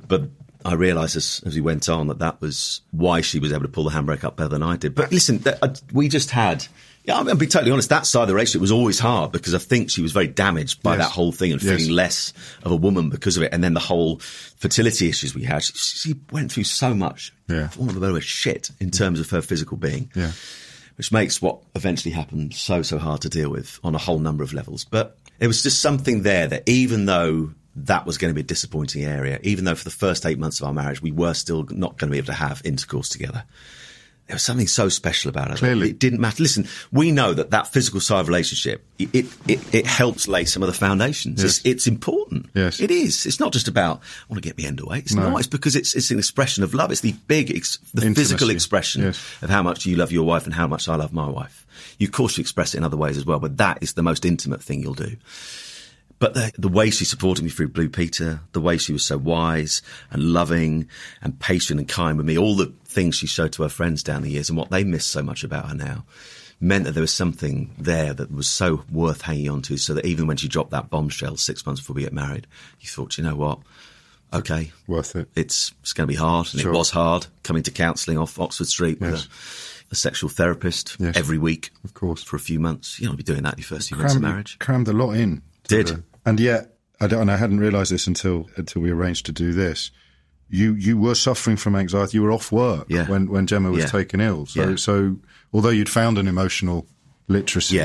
But 0.09 0.23
I 0.65 0.75
realised 0.75 1.17
as, 1.17 1.43
as 1.45 1.55
we 1.55 1.61
went 1.61 1.89
on 1.89 2.07
that 2.07 2.21
that 2.21 2.41
was 2.41 2.81
why 2.91 3.21
she 3.21 3.39
was 3.39 3.53
able 3.53 3.63
to 3.63 3.69
pull 3.69 3.85
the 3.85 3.91
handbrake 3.91 4.25
up 4.25 4.37
better 4.37 4.49
than 4.49 4.63
I 4.63 4.77
did. 4.77 4.95
But 4.95 5.11
listen, 5.13 5.39
that, 5.39 5.59
uh, 5.63 5.75
we 5.93 6.09
just 6.09 6.31
had. 6.31 6.67
Yeah, 7.05 7.19
I'm 7.19 7.37
be 7.37 7.49
totally 7.49 7.73
honest. 7.73 7.89
That 7.89 8.07
side 8.07 8.23
of 8.23 8.29
the 8.29 8.35
relationship 8.35 8.61
was 8.61 8.71
always 8.71 9.01
hard 9.01 9.33
because 9.33 9.55
I 9.55 9.59
think 9.59 9.91
she 9.91 10.03
was 10.03 10.13
very 10.13 10.29
damaged 10.29 10.83
by 10.85 10.97
Yes. 10.97 11.07
that 11.07 11.13
whole 11.13 11.33
thing 11.33 11.53
and 11.53 11.61
Yes. 11.61 11.77
feeling 11.79 11.93
less 11.93 12.33
of 12.63 12.71
a 12.71 12.77
woman 12.77 13.11
because 13.11 13.37
of 13.37 13.43
it. 13.43 13.53
And 13.53 13.63
then 13.65 13.75
the 13.75 13.81
whole 13.81 14.19
fertility 14.57 15.09
issues 15.09 15.35
we 15.35 15.43
had. 15.43 15.65
She, 15.65 15.73
she 15.75 16.15
went 16.31 16.53
through 16.53 16.65
so 16.65 16.95
much, 16.95 17.33
Yeah. 17.49 17.69
for 17.69 17.81
want 17.81 17.91
of 17.91 17.97
a 17.97 18.01
better 18.01 18.13
word, 18.13 18.23
shit 18.23 18.71
in 18.79 18.91
terms 18.93 19.19
of 19.19 19.29
her 19.31 19.43
physical 19.43 19.77
being 19.77 20.11
Yeah. 20.15 20.31
which 20.97 21.11
makes 21.11 21.43
what 21.43 21.59
eventually 21.75 22.13
happened 22.15 22.55
so, 22.55 22.83
so 22.83 22.99
hard 22.99 23.21
to 23.23 23.29
deal 23.29 23.51
with 23.51 23.81
on 23.83 23.95
a 23.97 23.99
whole 23.99 24.21
number 24.21 24.45
of 24.45 24.53
levels. 24.53 24.85
But 24.89 25.19
it 25.41 25.49
was 25.49 25.63
just 25.65 25.81
something 25.81 26.23
there 26.23 26.47
that 26.47 26.69
even 26.69 27.07
though 27.07 27.53
that 27.75 28.07
was 28.07 28.17
going 28.19 28.31
to 28.31 28.35
be 28.35 28.43
a 28.43 28.45
disappointing 28.45 29.03
area, 29.05 29.41
even 29.43 29.65
though 29.65 29.75
for 29.75 29.85
the 29.85 29.91
first 29.91 30.25
eight 30.25 30.39
months 30.39 30.61
of 30.61 30.67
our 30.69 30.75
marriage, 30.75 31.03
we 31.03 31.11
were 31.11 31.35
still 31.35 31.65
not 31.71 31.99
going 31.99 32.11
to 32.11 32.13
be 32.13 32.19
able 32.19 32.27
to 32.27 32.33
have 32.35 32.63
intercourse 32.65 33.09
together. 33.09 33.43
There 34.29 34.37
was 34.37 34.43
something 34.43 34.67
so 34.69 34.89
special 34.89 35.29
about 35.29 35.51
it. 35.51 35.59
Clearly. 35.59 35.91
It 35.91 35.99
didn't 35.99 36.21
matter. 36.21 36.43
Listen, 36.43 36.67
we 36.91 37.11
know 37.13 37.35
that 37.35 37.51
that 37.51 37.67
physical 37.67 38.01
side 38.01 38.21
of 38.21 38.29
relationship, 38.29 38.83
it, 38.99 39.09
it, 39.13 39.27
it, 39.47 39.75
it 39.75 39.87
helps 39.87 40.27
lay 40.27 40.45
some 40.47 40.63
of 40.63 40.69
the 40.69 40.73
foundations. 40.73 41.43
Yes. 41.43 41.59
It's, 41.59 41.67
it's 41.67 41.87
important. 41.87 42.47
Yes. 42.55 42.81
It 42.81 42.91
is. 42.91 43.27
It's 43.27 43.41
not 43.41 43.53
just 43.53 43.69
about, 43.69 43.99
I 43.99 44.33
want 44.33 44.43
to 44.43 44.49
get 44.49 44.57
me 44.57 44.65
end 44.65 44.81
away. 44.81 44.99
It's 45.01 45.13
No. 45.13 45.29
not. 45.31 45.39
It's 45.41 45.49
because 45.49 45.77
it's, 45.77 45.95
it's 45.95 46.11
an 46.11 46.19
expression 46.19 46.65
of 46.65 46.73
love. 46.73 46.91
It's 46.93 47.03
the 47.03 47.13
big, 47.27 47.51
ex, 47.55 47.77
the 47.93 48.03
Intimacy. 48.07 48.15
physical 48.23 48.51
expression 48.51 49.03
Yes. 49.03 49.21
of 49.43 49.51
how 49.51 49.63
much 49.63 49.85
you 49.85 49.97
love 49.97 50.13
your 50.13 50.25
wife 50.25 50.45
and 50.47 50.55
how 50.55 50.67
much 50.67 50.89
I 50.89 50.95
love 50.97 51.13
my 51.13 51.29
wife. 51.29 51.67
You, 51.99 52.07
of 52.07 52.13
course, 52.13 52.39
you 52.39 52.43
express 52.43 52.75
it 52.75 52.79
in 52.79 52.85
other 52.85 52.97
ways 52.97 53.17
as 53.19 53.27
well, 53.27 53.39
but 53.41 53.59
that 53.59 53.79
is 53.83 53.95
the 53.95 54.03
most 54.03 54.25
intimate 54.25 54.63
thing 54.63 54.83
you'll 54.83 54.95
do. 54.95 55.17
But 56.23 56.35
the, 56.35 56.53
the 56.57 56.69
way 56.69 56.91
she 56.91 57.05
supported 57.05 57.43
me 57.43 57.51
through 57.51 57.69
Blue 57.71 57.89
Peter, 57.89 58.41
the 58.53 58.61
way 58.61 58.79
she 58.79 58.93
was 58.93 59.05
so 59.05 59.19
wise 59.19 59.83
and 60.13 60.23
loving 60.33 60.89
and 61.21 61.37
patient 61.41 61.81
and 61.81 61.89
kind 61.89 62.17
with 62.17 62.27
me, 62.27 62.39
all 62.39 62.55
the 62.55 62.73
things 62.85 63.17
she 63.17 63.27
showed 63.27 63.53
to 63.55 63.65
her 63.65 63.69
friends 63.69 64.05
down 64.05 64.23
the 64.23 64.31
years 64.31 64.49
and 64.49 64.57
what 64.57 64.71
they 64.71 64.85
miss 64.85 65.05
so 65.05 65.21
much 65.23 65.43
about 65.43 65.69
her 65.69 65.75
now 65.75 66.05
meant 66.61 66.85
that 66.85 66.93
there 66.93 67.01
was 67.01 67.13
something 67.13 67.75
there 67.77 68.15
that 68.15 68.31
was 68.31 68.49
so 68.49 68.85
worth 68.93 69.23
hanging 69.23 69.49
on 69.51 69.63
to 69.63 69.77
so 69.77 69.95
that 69.95 70.05
even 70.07 70.29
when 70.29 70.37
she 70.37 70.47
dropped 70.47 70.71
that 70.71 70.89
bombshell 70.91 71.37
six 71.37 71.67
months 71.67 71.81
before 71.81 71.95
we 71.95 72.03
get 72.03 72.13
married, 72.13 72.47
you 72.79 72.89
thought, 72.89 73.19
you 73.19 73.25
know 73.25 73.35
what? 73.35 73.59
Okay, 74.33 74.71
Worth 74.87 75.17
it. 75.17 75.29
it's 75.35 75.75
it's 75.83 75.93
going 75.93 76.07
to 76.07 76.13
be 76.13 76.17
hard, 76.17 76.47
and 76.53 76.61
Sure. 76.63 76.73
it 76.73 76.77
was 76.79 76.91
hard 76.91 77.27
coming 77.43 77.65
to 77.65 77.71
counselling 77.73 78.17
off 78.17 78.39
Oxford 78.39 78.69
Street 78.69 79.01
with 79.01 79.11
Yes. 79.11 79.27
a, 79.91 79.93
a 79.93 79.95
sexual 79.97 80.31
therapist 80.31 80.97
Yes. 81.01 81.17
every 81.17 81.37
week, 81.37 81.71
Of 81.83 81.95
course. 81.95 82.23
for 82.23 82.37
a 82.37 82.41
few 82.41 82.61
months. 82.61 83.01
You 83.01 83.09
don't 83.09 83.17
be 83.17 83.25
doing 83.25 83.43
that 83.43 83.59
your 83.59 83.67
first 83.67 83.89
few 83.89 83.97
months 83.99 84.15
of 84.15 84.23
marriage. 84.23 84.57
crammed 84.61 84.87
a 84.89 84.93
lot 84.93 85.13
in. 85.17 85.43
Did. 85.69 85.89
the- 85.89 86.03
and 86.25 86.39
yet, 86.41 86.75
I 87.01 87.07
don't. 87.07 87.23
And 87.23 87.31
I 87.31 87.37
hadn't 87.37 87.61
realised 87.61 87.91
this 87.93 88.07
until 88.07 88.49
until 88.57 88.83
we 88.83 88.91
arranged 88.91 89.27
to 89.27 89.33
do 89.33 89.53
this. 89.53 89.91
You 90.49 90.75
you 90.75 90.99
were 90.99 91.15
suffering 91.15 91.57
from 91.57 91.75
anxiety. 91.77 92.19
You 92.19 92.23
were 92.23 92.33
off 92.33 92.53
work 92.53 92.87
Yeah. 92.89 93.07
when 93.09 93.29
when 93.29 93.47
Gemma 93.47 93.71
was 93.71 93.85
Yeah. 93.85 93.87
taken 93.91 94.21
ill. 94.21 94.47
So 94.47 94.71
Yeah. 94.71 94.77
so 94.77 95.17
although 95.53 95.71
you'd 95.71 95.89
found 95.89 96.19
an 96.19 96.29
emotional 96.29 96.87
literacy, 97.29 97.81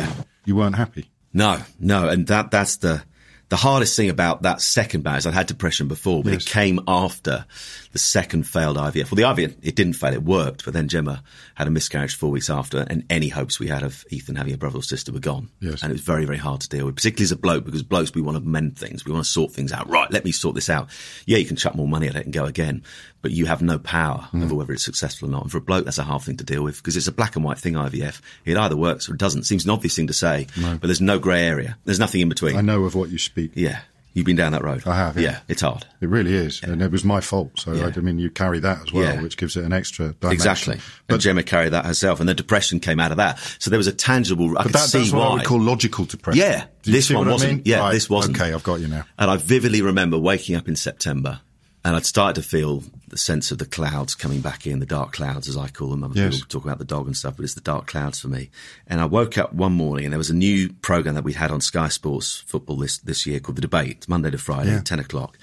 you 0.45 0.55
weren't 0.55 0.75
happy. 0.75 1.09
No, 1.33 1.61
no, 1.79 2.09
and 2.09 2.27
that 2.27 2.51
that's 2.51 2.77
the 2.77 3.03
the 3.49 3.55
hardest 3.55 3.95
thing 3.95 4.09
about 4.09 4.41
that 4.41 4.61
second 4.61 5.03
marriage. 5.03 5.25
I'd 5.25 5.33
had 5.33 5.47
depression 5.47 5.87
before, 5.87 6.21
but 6.23 6.33
Yes. 6.33 6.43
it 6.45 6.49
came 6.49 6.81
after 6.87 7.45
the 7.93 7.99
second 7.99 8.43
failed 8.45 8.75
IVF. 8.77 9.09
Well, 9.11 9.15
the 9.15 9.23
IVF 9.43 9.55
it 9.61 9.75
didn't 9.75 9.93
fail; 9.93 10.13
it 10.13 10.23
worked. 10.23 10.65
But 10.65 10.73
then 10.73 10.87
Gemma 10.89 11.23
had 11.55 11.67
a 11.67 11.71
miscarriage 11.71 12.15
four 12.15 12.29
weeks 12.29 12.49
after, 12.49 12.79
and 12.89 13.05
any 13.09 13.29
hopes 13.29 13.59
we 13.59 13.67
had 13.67 13.83
of 13.83 14.03
Ethan 14.09 14.35
having 14.35 14.53
a 14.53 14.57
brother 14.57 14.79
or 14.79 14.83
sister 14.83 15.11
were 15.13 15.19
gone. 15.19 15.49
Yes. 15.61 15.81
and 15.81 15.91
it 15.91 15.93
was 15.93 16.01
very, 16.01 16.25
very 16.25 16.37
hard 16.37 16.61
to 16.61 16.69
deal 16.69 16.85
with, 16.85 16.95
particularly 16.95 17.23
as 17.25 17.31
a 17.31 17.37
bloke, 17.37 17.63
because 17.65 17.83
blokes 17.83 18.13
we 18.13 18.21
want 18.21 18.37
to 18.37 18.43
mend 18.43 18.77
things, 18.77 19.05
we 19.05 19.11
want 19.13 19.23
to 19.25 19.31
sort 19.31 19.51
things 19.53 19.71
out. 19.71 19.89
Right, 19.89 20.11
let 20.11 20.25
me 20.25 20.31
sort 20.31 20.55
this 20.55 20.69
out. 20.69 20.89
Yeah, 21.25 21.37
you 21.37 21.45
can 21.45 21.55
chuck 21.55 21.73
more 21.75 21.87
money 21.87 22.07
at 22.07 22.15
it 22.15 22.25
and 22.25 22.33
go 22.33 22.45
again, 22.45 22.83
but 23.21 23.31
you 23.31 23.45
have 23.45 23.61
no 23.61 23.79
power 23.79 24.27
Mm. 24.33 24.43
over 24.43 24.55
whether 24.55 24.73
it's 24.73 24.83
successful 24.83 25.29
or 25.29 25.31
not. 25.31 25.43
And 25.43 25.51
for 25.51 25.57
a 25.57 25.61
bloke, 25.61 25.85
that's 25.85 25.97
a 25.97 26.03
hard 26.03 26.21
thing 26.21 26.37
to 26.37 26.43
deal 26.43 26.63
with 26.63 26.77
because 26.77 26.97
it's 26.97 27.07
a 27.07 27.11
black 27.13 27.35
and 27.37 27.45
white 27.45 27.57
thing. 27.59 27.75
IVF, 27.75 28.19
it 28.45 28.57
either 28.57 28.75
works 28.75 29.07
or 29.09 29.13
it 29.13 29.19
doesn't. 29.19 29.43
Seems 29.43 29.63
an 29.63 29.71
obvious 29.71 29.95
thing 29.95 30.07
to 30.07 30.13
say, 30.13 30.47
but 30.61 30.81
there's 30.81 30.99
no 31.01 31.17
grey 31.17 31.43
area. 31.47 31.77
There's 31.85 31.99
nothing 31.99 32.21
in 32.21 32.29
between. 32.29 32.55
I 32.57 32.61
know 32.61 32.83
of 32.83 32.93
what 32.95 33.09
you 33.09 33.17
speak. 33.17 33.36
Yeah. 33.37 33.79
You've 34.13 34.25
been 34.25 34.35
down 34.35 34.53
that 34.53 34.63
road. 34.63 34.81
I 34.87 34.95
have, 34.95 35.15
yeah. 35.15 35.21
Yeah, 35.23 35.39
it's 35.47 35.61
hard. 35.61 35.85
It 36.01 36.09
really 36.09 36.33
is, 36.33 36.63
and 36.63 36.81
it 36.81 36.91
was 36.91 37.03
my 37.03 37.21
fault. 37.21 37.51
So 37.59 37.73
Yeah. 37.73 37.85
I, 37.85 37.93
I 37.95 37.99
mean, 37.99 38.17
you 38.17 38.31
carry 38.31 38.57
that 38.61 38.81
as 38.87 38.91
well, 38.91 39.03
Yeah. 39.03 39.21
which 39.21 39.37
gives 39.37 39.55
it 39.55 39.63
an 39.63 39.71
extra 39.73 40.13
dimension. 40.13 40.31
Exactly. 40.31 40.75
But 41.05 41.13
But, 41.15 41.19
Gemma 41.21 41.43
carried 41.43 41.73
that 41.73 41.85
herself, 41.85 42.19
and 42.19 42.27
the 42.27 42.33
depression 42.33 42.79
came 42.79 42.99
out 42.99 43.11
of 43.11 43.17
that. 43.17 43.37
So 43.59 43.69
there 43.69 43.77
was 43.77 43.85
a 43.85 43.91
tangible. 43.93 44.49
I 44.49 44.53
but 44.53 44.63
could 44.63 44.71
that, 44.73 44.89
that's 44.91 45.11
what 45.11 45.19
why. 45.19 45.27
I 45.27 45.33
would 45.35 45.43
call 45.45 45.61
logical 45.61 46.05
depression. 46.05 46.41
Yeah, 46.41 46.65
this 46.83 47.11
one 47.11 47.29
wasn't. 47.29 47.53
mean? 47.57 47.61
Yeah, 47.65 47.81
Right, 47.81 47.91
this 47.93 48.09
wasn't. 48.09 48.41
Okay, 48.41 48.51
I've 48.53 48.63
got 48.63 48.79
you 48.79 48.87
now. 48.87 49.05
And 49.19 49.29
I 49.29 49.37
vividly 49.37 49.83
remember 49.83 50.17
waking 50.17 50.55
up 50.55 50.67
in 50.67 50.75
September, 50.75 51.41
and 51.87 51.95
I'd 51.95 52.05
started 52.05 52.41
to 52.41 52.47
feel 52.47 52.83
the 53.07 53.17
sense 53.17 53.49
of 53.51 53.59
the 53.59 53.65
clouds 53.65 54.13
coming 54.13 54.41
back 54.41 54.67
in, 54.67 54.79
the 54.79 54.85
dark 54.85 55.13
clouds, 55.13 55.47
as 55.47 55.55
I 55.55 55.69
call 55.69 55.87
them. 55.89 56.03
Other 56.03 56.19
Yes. 56.19 56.35
people 56.35 56.49
talk 56.49 56.65
about 56.65 56.79
the 56.79 56.83
dog 56.85 57.07
and 57.07 57.15
stuff, 57.15 57.37
but 57.37 57.45
it's 57.45 57.53
the 57.53 57.61
dark 57.61 57.87
clouds 57.87 58.19
for 58.19 58.27
me. 58.27 58.49
And 58.87 58.99
I 58.99 59.05
woke 59.05 59.37
up 59.37 59.53
one 59.53 59.71
morning, 59.71 60.03
and 60.05 60.11
there 60.11 60.17
was 60.17 60.29
a 60.29 60.35
new 60.35 60.73
program 60.73 61.15
that 61.15 61.23
we 61.23 61.31
had 61.31 61.49
on 61.49 61.61
Sky 61.61 61.87
Sports 61.87 62.43
football 62.45 62.75
this 62.75 62.97
this 62.97 63.25
year 63.25 63.39
called 63.39 63.55
The 63.55 63.61
Debate. 63.61 63.91
It's 63.99 64.09
Monday 64.09 64.29
to 64.31 64.37
Friday, 64.37 64.71
Yeah. 64.71 64.81
ten 64.81 64.99
o'clock, 64.99 65.37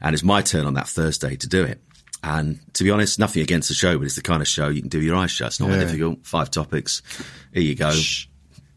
and 0.00 0.14
it's 0.14 0.22
my 0.22 0.40
turn 0.40 0.66
on 0.66 0.74
that 0.74 0.86
Thursday 0.88 1.34
to 1.34 1.48
do 1.48 1.64
it. 1.64 1.82
And 2.22 2.60
to 2.74 2.84
be 2.84 2.90
honest, 2.92 3.18
nothing 3.18 3.42
against 3.42 3.68
the 3.68 3.74
show, 3.74 3.98
but 3.98 4.04
it's 4.04 4.14
the 4.14 4.22
kind 4.22 4.40
of 4.40 4.46
show 4.46 4.68
you 4.68 4.80
can 4.80 4.88
do 4.88 5.00
your 5.00 5.16
eyes 5.16 5.32
shut. 5.32 5.48
It's 5.48 5.60
not 5.60 5.70
Yeah. 5.70 5.78
that 5.78 5.84
difficult. 5.86 6.20
Five 6.24 6.50
topics. 6.52 7.02
Here 7.52 7.62
you 7.64 7.74
go. 7.74 7.90
Just 7.90 8.27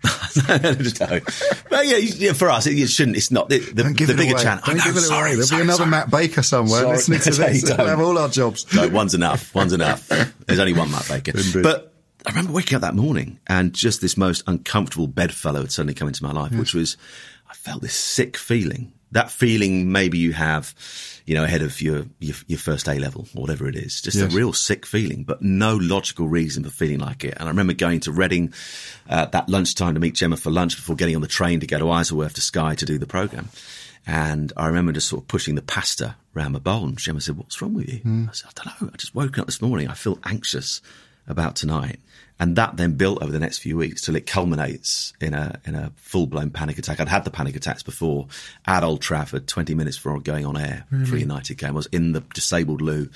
no. 0.03 1.19
But 1.69 1.87
yeah, 1.87 1.97
you- 1.97 2.13
yeah, 2.17 2.33
for 2.33 2.49
us, 2.49 2.67
it, 2.67 2.77
it 2.77 2.87
shouldn't. 2.89 3.17
It's 3.17 3.31
not 3.31 3.49
the, 3.49 3.59
the, 3.59 3.83
the 3.83 3.89
it 3.89 4.17
bigger 4.17 4.37
channel. 4.37 4.63
Don't 4.65 4.83
give 4.83 4.95
it 4.95 5.01
sorry, 5.01 5.29
away. 5.29 5.35
There'll 5.35 5.47
sorry, 5.47 5.61
be 5.61 5.63
another 5.63 5.77
sorry. 5.79 5.89
Matt 5.89 6.11
Baker 6.11 6.41
somewhere 6.43 6.81
Sorry. 6.81 6.95
listening 6.97 7.19
to 7.21 7.29
No, 7.31 7.35
this. 7.47 7.63
We'll 7.63 7.77
don't. 7.77 7.87
have 7.87 7.99
all 7.99 8.17
our 8.17 8.29
jobs. 8.29 8.73
No, 8.73 8.89
one's 8.89 9.13
enough. 9.13 9.53
One's 9.55 9.73
enough. 9.73 10.07
There's 10.07 10.59
only 10.59 10.73
one 10.73 10.91
Matt 10.91 11.07
Baker. 11.07 11.31
Indeed. 11.37 11.63
But 11.63 11.93
I 12.25 12.29
remember 12.29 12.51
waking 12.53 12.75
up 12.75 12.81
that 12.81 12.95
morning 12.95 13.39
and 13.47 13.73
just 13.73 14.01
this 14.01 14.17
most 14.17 14.43
uncomfortable 14.47 15.07
bedfellow 15.07 15.61
had 15.61 15.71
suddenly 15.71 15.93
come 15.93 16.07
into 16.07 16.23
my 16.23 16.31
life, 16.31 16.51
which 16.53 16.73
was 16.73 16.97
I 17.49 17.53
felt 17.53 17.81
this 17.81 17.95
sick 17.95 18.37
feeling. 18.37 18.93
That 19.13 19.29
feeling 19.29 19.91
maybe 19.91 20.17
you 20.19 20.31
have, 20.33 20.73
you 21.25 21.35
know, 21.35 21.43
ahead 21.43 21.61
of 21.61 21.81
your 21.81 22.05
your, 22.19 22.35
your 22.47 22.59
first 22.59 22.87
A 22.87 22.93
level 22.93 23.27
or 23.35 23.41
whatever 23.41 23.67
it 23.67 23.75
is. 23.75 24.01
Just 24.01 24.17
Yes. 24.17 24.31
a 24.33 24.35
real 24.35 24.53
sick 24.53 24.85
feeling, 24.85 25.23
but 25.23 25.41
no 25.41 25.75
logical 25.75 26.27
reason 26.27 26.63
for 26.63 26.69
feeling 26.69 26.99
like 26.99 27.23
it. 27.25 27.33
And 27.37 27.43
I 27.43 27.51
remember 27.51 27.73
going 27.73 27.99
to 28.01 28.11
Reading 28.11 28.53
uh, 29.09 29.25
that 29.27 29.49
lunchtime 29.49 29.95
to 29.95 29.99
meet 29.99 30.15
Gemma 30.15 30.37
for 30.37 30.49
lunch 30.49 30.75
before 30.77 30.95
getting 30.95 31.15
on 31.15 31.21
the 31.21 31.27
train 31.27 31.59
to 31.59 31.67
go 31.67 31.77
to 31.79 31.89
Isleworth 31.89 32.35
to 32.35 32.41
Sky 32.41 32.75
to 32.75 32.85
do 32.85 32.97
the 32.97 33.07
program. 33.07 33.49
And 34.07 34.51
I 34.57 34.65
remember 34.67 34.93
just 34.93 35.09
sort 35.09 35.21
of 35.23 35.27
pushing 35.27 35.55
the 35.55 35.61
pasta 35.61 36.15
around 36.35 36.53
my 36.53 36.59
bowl. 36.59 36.85
And 36.85 36.97
Gemma 36.97 37.21
said, 37.21 37.37
What's 37.37 37.61
wrong 37.61 37.73
with 37.75 37.87
you? 37.87 37.99
I 38.29 38.31
said, 38.33 38.49
I 38.57 38.63
don't 38.63 38.81
know. 38.81 38.89
I 38.93 38.97
just 38.97 39.13
woke 39.13 39.37
up 39.37 39.45
this 39.45 39.61
morning. 39.61 39.89
I 39.89 39.93
feel 39.93 40.17
anxious 40.23 40.81
about 41.27 41.55
tonight. 41.55 41.99
And 42.39 42.55
that 42.55 42.75
then 42.75 42.93
built 42.93 43.21
over 43.21 43.31
the 43.31 43.39
next 43.39 43.59
few 43.59 43.77
weeks 43.77 44.01
till 44.01 44.15
it 44.15 44.25
culminates 44.25 45.13
in 45.21 45.35
a 45.35 45.59
in 45.63 45.75
a 45.75 45.91
full 45.95 46.25
blown 46.25 46.49
panic 46.49 46.79
attack. 46.79 46.99
I'd 46.99 47.07
had 47.07 47.23
the 47.23 47.29
panic 47.29 47.55
attacks 47.55 47.83
before 47.83 48.27
at 48.65 48.83
Old 48.83 49.01
Trafford, 49.01 49.47
twenty 49.47 49.75
minutes 49.75 49.97
before 49.97 50.19
going 50.19 50.47
on 50.47 50.57
air 50.57 50.85
for 51.05 51.15
a 51.17 51.19
United 51.19 51.59
game. 51.59 51.69
I 51.69 51.73
was 51.73 51.85
in 51.87 52.13
the 52.13 52.21
disabled 52.33 52.81
loo 52.81 53.09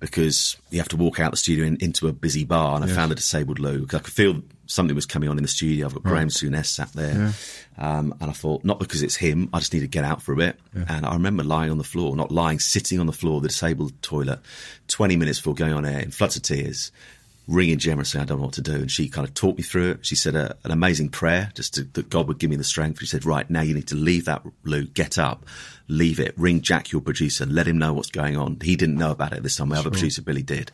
because 0.00 0.56
you 0.70 0.78
have 0.78 0.88
to 0.88 0.96
walk 0.96 1.20
out 1.20 1.30
the 1.30 1.36
studio 1.36 1.66
in, 1.66 1.76
into 1.76 2.08
a 2.08 2.12
busy 2.12 2.44
bar, 2.44 2.74
and 2.74 2.84
I 2.84 2.88
found 2.88 3.12
the 3.12 3.16
disabled 3.16 3.60
loo 3.60 3.82
because 3.82 4.00
I 4.00 4.02
could 4.02 4.14
feel 4.14 4.42
something 4.66 4.94
was 4.94 5.06
coming 5.06 5.28
on 5.28 5.38
in 5.38 5.42
the 5.42 5.48
studio. 5.48 5.86
I've 5.86 5.94
got 5.94 6.02
Graham 6.02 6.28
Souness 6.28 6.66
sat 6.66 6.92
there, 6.94 7.32
um, 7.78 8.12
and 8.20 8.28
I 8.28 8.32
thought 8.32 8.64
not 8.64 8.80
because 8.80 9.04
it's 9.04 9.16
him, 9.16 9.50
I 9.52 9.60
just 9.60 9.72
need 9.72 9.80
to 9.80 9.86
get 9.86 10.04
out 10.04 10.20
for 10.20 10.32
a 10.32 10.36
bit. 10.36 10.58
And 10.88 11.06
I 11.06 11.12
remember 11.12 11.44
lying 11.44 11.70
on 11.70 11.78
the 11.78 11.84
floor, 11.84 12.16
not 12.16 12.32
lying, 12.32 12.58
sitting 12.58 12.98
on 12.98 13.06
the 13.06 13.12
floor 13.12 13.36
of 13.36 13.42
the 13.42 13.48
disabled 13.50 14.02
toilet, 14.02 14.40
twenty 14.88 15.14
minutes 15.14 15.38
before 15.38 15.54
going 15.54 15.74
on 15.74 15.84
air 15.84 16.00
in 16.00 16.10
floods 16.10 16.34
of 16.34 16.42
tears. 16.42 16.90
Ringing 17.48 17.78
Gemma 17.78 18.04
saying, 18.04 18.22
I 18.22 18.26
don't 18.26 18.38
know 18.38 18.44
what 18.44 18.54
to 18.54 18.62
do. 18.62 18.74
And 18.74 18.90
she 18.90 19.08
kind 19.08 19.26
of 19.26 19.32
talked 19.32 19.56
me 19.56 19.64
through 19.64 19.92
it. 19.92 20.06
She 20.06 20.14
said 20.14 20.36
a, 20.36 20.54
an 20.64 20.70
amazing 20.70 21.08
prayer, 21.08 21.50
just 21.54 21.74
to, 21.74 21.84
that 21.94 22.10
God 22.10 22.28
would 22.28 22.38
give 22.38 22.50
me 22.50 22.56
the 22.56 22.64
strength. 22.64 23.00
She 23.00 23.06
said, 23.06 23.24
Right, 23.24 23.48
now 23.48 23.62
you 23.62 23.74
need 23.74 23.88
to 23.88 23.94
leave 23.94 24.26
that 24.26 24.42
loo, 24.64 24.84
get 24.84 25.16
up, 25.16 25.46
leave 25.88 26.20
it, 26.20 26.34
ring 26.36 26.60
Jack, 26.60 26.92
your 26.92 27.00
producer, 27.00 27.46
let 27.46 27.66
him 27.66 27.78
know 27.78 27.94
what's 27.94 28.10
going 28.10 28.36
on. 28.36 28.58
He 28.62 28.76
didn't 28.76 28.96
know 28.96 29.10
about 29.10 29.32
it 29.32 29.42
this 29.42 29.56
time. 29.56 29.70
My 29.70 29.78
other 29.78 29.90
producer, 29.90 30.20
Billy, 30.20 30.42
did. 30.42 30.70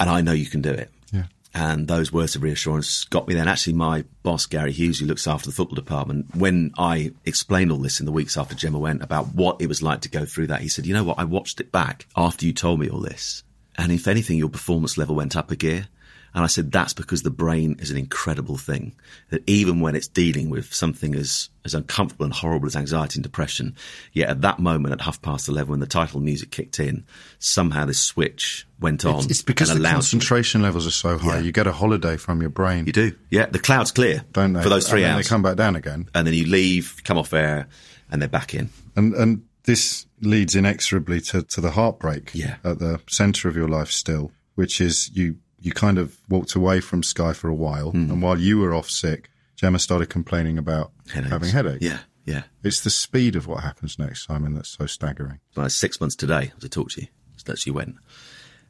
And 0.00 0.08
I 0.08 0.22
know 0.22 0.32
you 0.32 0.46
can 0.46 0.62
do 0.62 0.70
it. 0.70 0.90
Yeah. 1.12 1.24
And 1.54 1.86
those 1.86 2.10
words 2.10 2.34
of 2.34 2.42
reassurance 2.42 3.04
got 3.04 3.28
me 3.28 3.34
then. 3.34 3.46
Actually, 3.46 3.74
my 3.74 4.04
boss, 4.22 4.46
Gary 4.46 4.72
Hughes, 4.72 4.98
who 4.98 5.06
looks 5.06 5.26
after 5.26 5.50
the 5.50 5.54
football 5.54 5.76
department, 5.76 6.34
when 6.34 6.72
I 6.78 7.12
explained 7.26 7.70
all 7.70 7.78
this 7.78 8.00
in 8.00 8.06
the 8.06 8.12
weeks 8.12 8.38
after 8.38 8.54
Gemma 8.54 8.78
went 8.78 9.02
about 9.02 9.34
what 9.34 9.60
it 9.60 9.66
was 9.66 9.82
like 9.82 10.00
to 10.00 10.08
go 10.08 10.24
through 10.24 10.46
that, 10.46 10.62
he 10.62 10.68
said, 10.68 10.86
you 10.86 10.94
know 10.94 11.04
what? 11.04 11.18
I 11.18 11.24
watched 11.24 11.60
it 11.60 11.70
back 11.70 12.06
after 12.16 12.46
you 12.46 12.54
told 12.54 12.80
me 12.80 12.88
all 12.88 13.00
this. 13.00 13.44
And 13.76 13.92
if 13.92 14.06
anything, 14.06 14.38
your 14.38 14.48
performance 14.48 14.98
level 14.98 15.16
went 15.16 15.36
up 15.36 15.50
a 15.50 15.56
gear. 15.56 15.88
And 16.34 16.42
I 16.42 16.46
said, 16.46 16.72
that's 16.72 16.94
because 16.94 17.22
the 17.22 17.30
brain 17.30 17.76
is 17.78 17.90
an 17.90 17.98
incredible 17.98 18.56
thing. 18.56 18.94
That 19.28 19.42
even 19.46 19.80
when 19.80 19.94
it's 19.94 20.08
dealing 20.08 20.48
with 20.48 20.72
something 20.72 21.14
as, 21.14 21.50
as 21.66 21.74
uncomfortable 21.74 22.24
and 22.24 22.32
horrible 22.32 22.66
as 22.66 22.74
anxiety 22.74 23.18
and 23.18 23.22
depression, 23.22 23.76
yet 24.14 24.30
at 24.30 24.40
that 24.40 24.58
moment 24.58 24.94
at 24.94 25.02
half 25.02 25.20
past 25.20 25.48
11 25.48 25.70
when 25.70 25.80
the 25.80 25.86
title 25.86 26.20
music 26.20 26.50
kicked 26.50 26.80
in, 26.80 27.04
somehow 27.38 27.84
this 27.84 27.98
switch 28.00 28.66
went 28.80 29.04
on. 29.04 29.16
It's, 29.16 29.26
it's 29.26 29.42
because 29.42 29.68
and 29.68 29.78
the 29.78 29.82
allowed 29.82 29.92
concentration 29.96 30.62
levels 30.62 30.86
are 30.86 30.90
so 30.90 31.18
high. 31.18 31.36
Yeah. 31.36 31.42
You 31.42 31.52
get 31.52 31.66
a 31.66 31.72
holiday 31.72 32.16
from 32.16 32.40
your 32.40 32.50
brain. 32.50 32.86
You 32.86 32.92
do. 32.92 33.12
Yeah. 33.28 33.44
The 33.44 33.58
cloud's 33.58 33.92
clear. 33.92 34.24
Don't 34.32 34.54
they? 34.54 34.62
For 34.62 34.70
those 34.70 34.88
three 34.88 35.02
and 35.02 35.10
then 35.10 35.16
hours. 35.16 35.26
They 35.26 35.28
come 35.28 35.42
back 35.42 35.56
down 35.56 35.76
again. 35.76 36.08
and 36.14 36.26
then 36.26 36.32
you 36.32 36.46
leave, 36.46 37.02
come 37.04 37.18
off 37.18 37.34
air, 37.34 37.68
and 38.10 38.22
they're 38.22 38.28
back 38.30 38.54
in. 38.54 38.70
And 38.96 39.12
and 39.14 39.44
this 39.64 40.06
leads 40.22 40.54
inexorably 40.54 41.20
to, 41.20 41.42
to 41.42 41.60
the 41.60 41.72
heartbreak 41.72 42.30
Yeah. 42.32 42.56
at 42.64 42.78
the 42.78 43.00
centre 43.08 43.48
of 43.48 43.56
your 43.56 43.68
life 43.68 43.90
still, 43.90 44.32
which 44.54 44.80
is 44.80 45.10
you 45.14 45.36
you 45.60 45.70
kind 45.72 45.96
of 45.98 46.16
walked 46.28 46.54
away 46.56 46.80
from 46.80 47.02
Sky 47.04 47.32
for 47.32 47.48
a 47.48 47.54
while, 47.54 47.90
Hmm. 47.92 48.10
and 48.10 48.20
while 48.22 48.38
you 48.38 48.58
were 48.58 48.74
off 48.74 48.90
sick, 48.90 49.30
Gemma 49.56 49.78
started 49.78 50.06
complaining 50.10 50.58
about 50.58 50.90
Headaches. 51.12 51.30
having 51.30 51.48
headaches. 51.50 51.84
Yeah. 51.84 51.98
Yeah. 52.24 52.42
It's 52.64 52.80
the 52.80 52.90
speed 52.90 53.36
of 53.36 53.46
what 53.46 53.62
happens 53.62 53.98
next, 53.98 54.24
Simon, 54.26 54.54
that's 54.54 54.70
so 54.70 54.86
staggering. 54.86 55.38
It's 55.56 55.74
six 55.76 56.00
months 56.00 56.16
today 56.16 56.52
as 56.56 56.64
I 56.64 56.68
talk 56.68 56.90
to 56.92 57.02
you 57.02 57.08
that 57.44 57.58
she 57.58 57.70
went, 57.70 57.96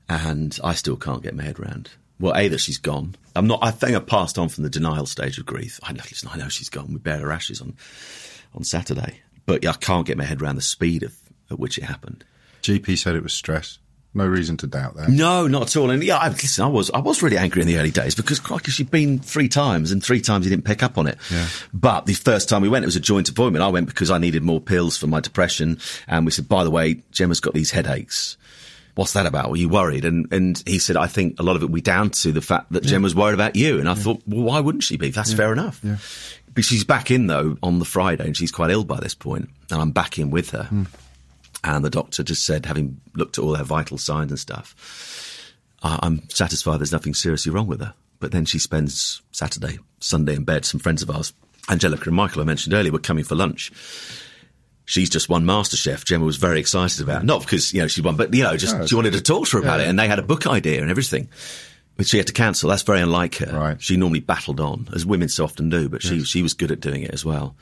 and 0.09 0.59
I 0.63 0.75
still 0.75 0.97
can't 0.97 1.23
get 1.23 1.35
my 1.35 1.43
head 1.45 1.59
around. 1.59 1.91
Well, 2.19 2.35
a 2.37 2.49
that 2.49 2.59
she's 2.61 2.79
gone. 2.79 3.17
I'm 3.35 3.47
not. 3.47 3.61
I 3.63 3.71
think 3.71 3.97
I 3.97 4.01
passed 4.01 4.39
on 4.39 4.49
from 4.49 4.65
the 4.65 4.71
denial 4.71 5.07
stage 5.07 5.39
of 5.39 5.47
grief. 5.47 5.81
I 5.83 5.93
know. 5.93 6.03
Listen, 6.09 6.29
I 6.33 6.37
know 6.37 6.49
she's 6.49 6.69
gone. 6.69 6.93
We 6.93 6.99
buried 6.99 7.23
her 7.23 7.33
ashes 7.33 7.61
on 7.61 7.75
on 8.55 8.65
Saturday, 8.65 9.21
but 9.47 9.67
I 9.67 9.73
can't 9.73 10.07
get 10.07 10.19
my 10.19 10.25
head 10.25 10.41
around 10.43 10.57
the 10.57 10.63
speed 10.63 11.03
of 11.03 11.17
at 11.53 11.61
which 11.61 11.79
it 11.79 11.85
happened. 11.85 12.25
GP 12.63 12.99
said 12.99 13.17
it 13.17 13.23
was 13.23 13.35
stress. 13.35 13.79
No 14.15 14.27
reason 14.27 14.59
to 14.59 14.67
doubt 14.67 14.97
that. 14.97 15.09
No, 15.09 15.47
not 15.47 15.63
at 15.63 15.77
all. 15.77 15.91
And 15.91 16.03
yeah, 16.05 16.19
I, 16.19 16.29
listen, 16.29 16.65
I 16.65 16.69
was 16.69 16.91
I 16.91 16.99
was 16.99 17.23
really 17.23 17.39
angry 17.39 17.63
in 17.63 17.69
the 17.69 17.79
early 17.79 17.91
days 17.91 18.15
because 18.15 18.41
crikey, 18.41 18.71
she'd 18.71 18.91
been 18.91 19.19
three 19.19 19.49
times 19.49 19.91
and 19.91 20.05
three 20.05 20.21
times 20.21 20.45
he 20.45 20.51
didn't 20.51 20.67
pick 20.67 20.83
up 20.83 20.99
on 20.99 21.07
it. 21.07 21.17
Yeah. 21.31 21.49
But 21.73 22.05
the 22.05 22.13
first 22.13 22.49
time 22.49 22.61
we 22.61 22.69
went, 22.69 22.85
it 22.85 22.87
was 22.87 22.97
a 22.97 23.01
joint 23.01 23.31
appointment. 23.31 23.63
I 23.63 23.69
went 23.69 23.87
because 23.87 24.11
I 24.11 24.19
needed 24.19 24.43
more 24.43 24.61
pills 24.61 24.99
for 24.99 25.07
my 25.07 25.21
depression, 25.21 25.79
and 26.07 26.27
we 26.27 26.31
said, 26.33 26.47
by 26.47 26.63
the 26.63 26.71
way, 26.71 27.01
Gemma's 27.11 27.41
got 27.41 27.55
these 27.55 27.71
headaches. 27.71 28.37
What's 28.97 29.15
that 29.15 29.25
about? 29.25 29.49
Were 29.49 29.57
you 29.57 29.71
worried? 29.71 30.05
And 30.05 30.31
and 30.31 30.63
he 30.67 30.79
said, 30.79 30.99
I 30.99 31.07
think 31.07 31.41
a 31.41 31.43
lot 31.43 31.57
of 31.57 31.63
it 31.63 31.73
be 31.73 31.81
down 31.81 32.11
to 32.11 32.33
the 32.33 32.43
fact 32.43 32.71
that 32.73 32.83
Gemma's 32.83 33.15
worried 33.15 33.35
about 33.35 33.57
you. 33.57 33.79
And 33.81 33.89
I 33.89 33.95
thought, 33.95 34.21
well, 34.27 34.43
why 34.43 34.61
wouldn't 34.61 34.85
she 34.85 34.99
be? 34.99 35.09
That's 35.09 35.33
fair 35.33 35.55
enough. 35.55 35.81
Yeah. 35.83 35.97
But 36.55 36.65
she's 36.65 36.85
back 36.85 37.11
in 37.11 37.29
though 37.29 37.57
on 37.63 37.79
the 37.79 37.87
Friday, 37.87 38.27
and 38.27 38.37
she's 38.37 38.53
quite 38.53 38.71
ill 38.71 38.85
by 38.85 39.01
this 39.01 39.15
point, 39.15 39.49
and 39.71 39.81
I'm 39.81 39.93
back 39.93 40.19
in 40.19 40.31
with 40.31 40.51
her. 40.51 40.65
Hmm. 40.65 40.83
And 41.65 41.85
the 41.85 41.91
doctor 41.91 42.23
just 42.23 42.45
said, 42.45 42.67
having 42.67 43.01
looked 43.15 43.39
at 43.39 43.45
all 43.45 43.55
her 43.55 43.65
vital 43.65 43.99
signs 43.99 44.33
and 44.33 44.39
stuff, 44.39 44.75
I'm 45.83 46.29
satisfied 46.29 46.79
there's 46.79 46.93
nothing 46.93 47.15
seriously 47.15 47.53
wrong 47.53 47.67
with 47.67 47.81
her. 47.81 47.95
But 48.19 48.33
then 48.33 48.45
she 48.45 48.59
spends 48.59 49.23
Saturday, 49.33 49.79
Sunday 50.01 50.35
in 50.37 50.45
bed. 50.45 50.65
Some 50.65 50.81
friends 50.81 51.03
of 51.03 51.11
ours, 51.11 51.33
Angellica 51.69 52.05
and 52.09 52.17
Michael, 52.17 52.43
I 52.43 52.45
mentioned 52.45 52.75
earlier, 52.75 52.93
were 52.93 52.99
coming 52.99 53.25
for 53.25 53.35
lunch. 53.35 53.73
She's 54.85 55.11
just 55.11 55.29
won 55.29 55.45
MasterChef. 55.45 56.05
Gemma 56.05 56.25
was 56.25 56.37
very 56.37 56.61
excited 56.61 57.01
about 57.01 57.23
it. 57.23 57.25
Not 57.25 57.43
because, 57.43 57.73
you 57.73 57.81
know, 57.81 57.87
she 57.87 58.01
won, 58.01 58.17
but, 58.17 58.35
you 58.35 58.43
know, 58.43 58.57
just 58.57 58.77
No, 58.77 58.87
she 58.87 58.95
wanted 58.95 59.13
to 59.15 59.23
talk 59.23 59.47
to 59.49 59.57
her 59.57 59.63
about 59.63 59.79
yeah. 59.79 59.87
it. 59.87 59.89
And 59.89 59.99
they 59.99 60.09
had 60.09 60.19
a 60.19 60.23
book 60.23 60.47
idea 60.47 60.83
and 60.83 60.91
everything. 60.91 61.29
Which 61.97 62.09
she 62.09 62.17
had 62.17 62.27
to 62.29 62.33
cancel. 62.33 62.71
That's 62.71 62.83
very 62.83 63.01
unlike 63.01 63.37
her. 63.37 63.57
Right. 63.57 63.83
She 63.83 63.97
normally 63.97 64.21
battled 64.21 64.61
on, 64.61 64.89
as 64.95 65.05
women 65.05 65.29
so 65.29 65.45
often 65.45 65.69
do, 65.69 65.89
but 65.89 66.03
she, 66.03 66.25
she 66.25 66.43
was 66.43 66.55
good 66.55 66.73
at 66.73 66.81
doing 66.81 67.03
it 67.03 67.11
as 67.11 67.25
well. 67.25 67.55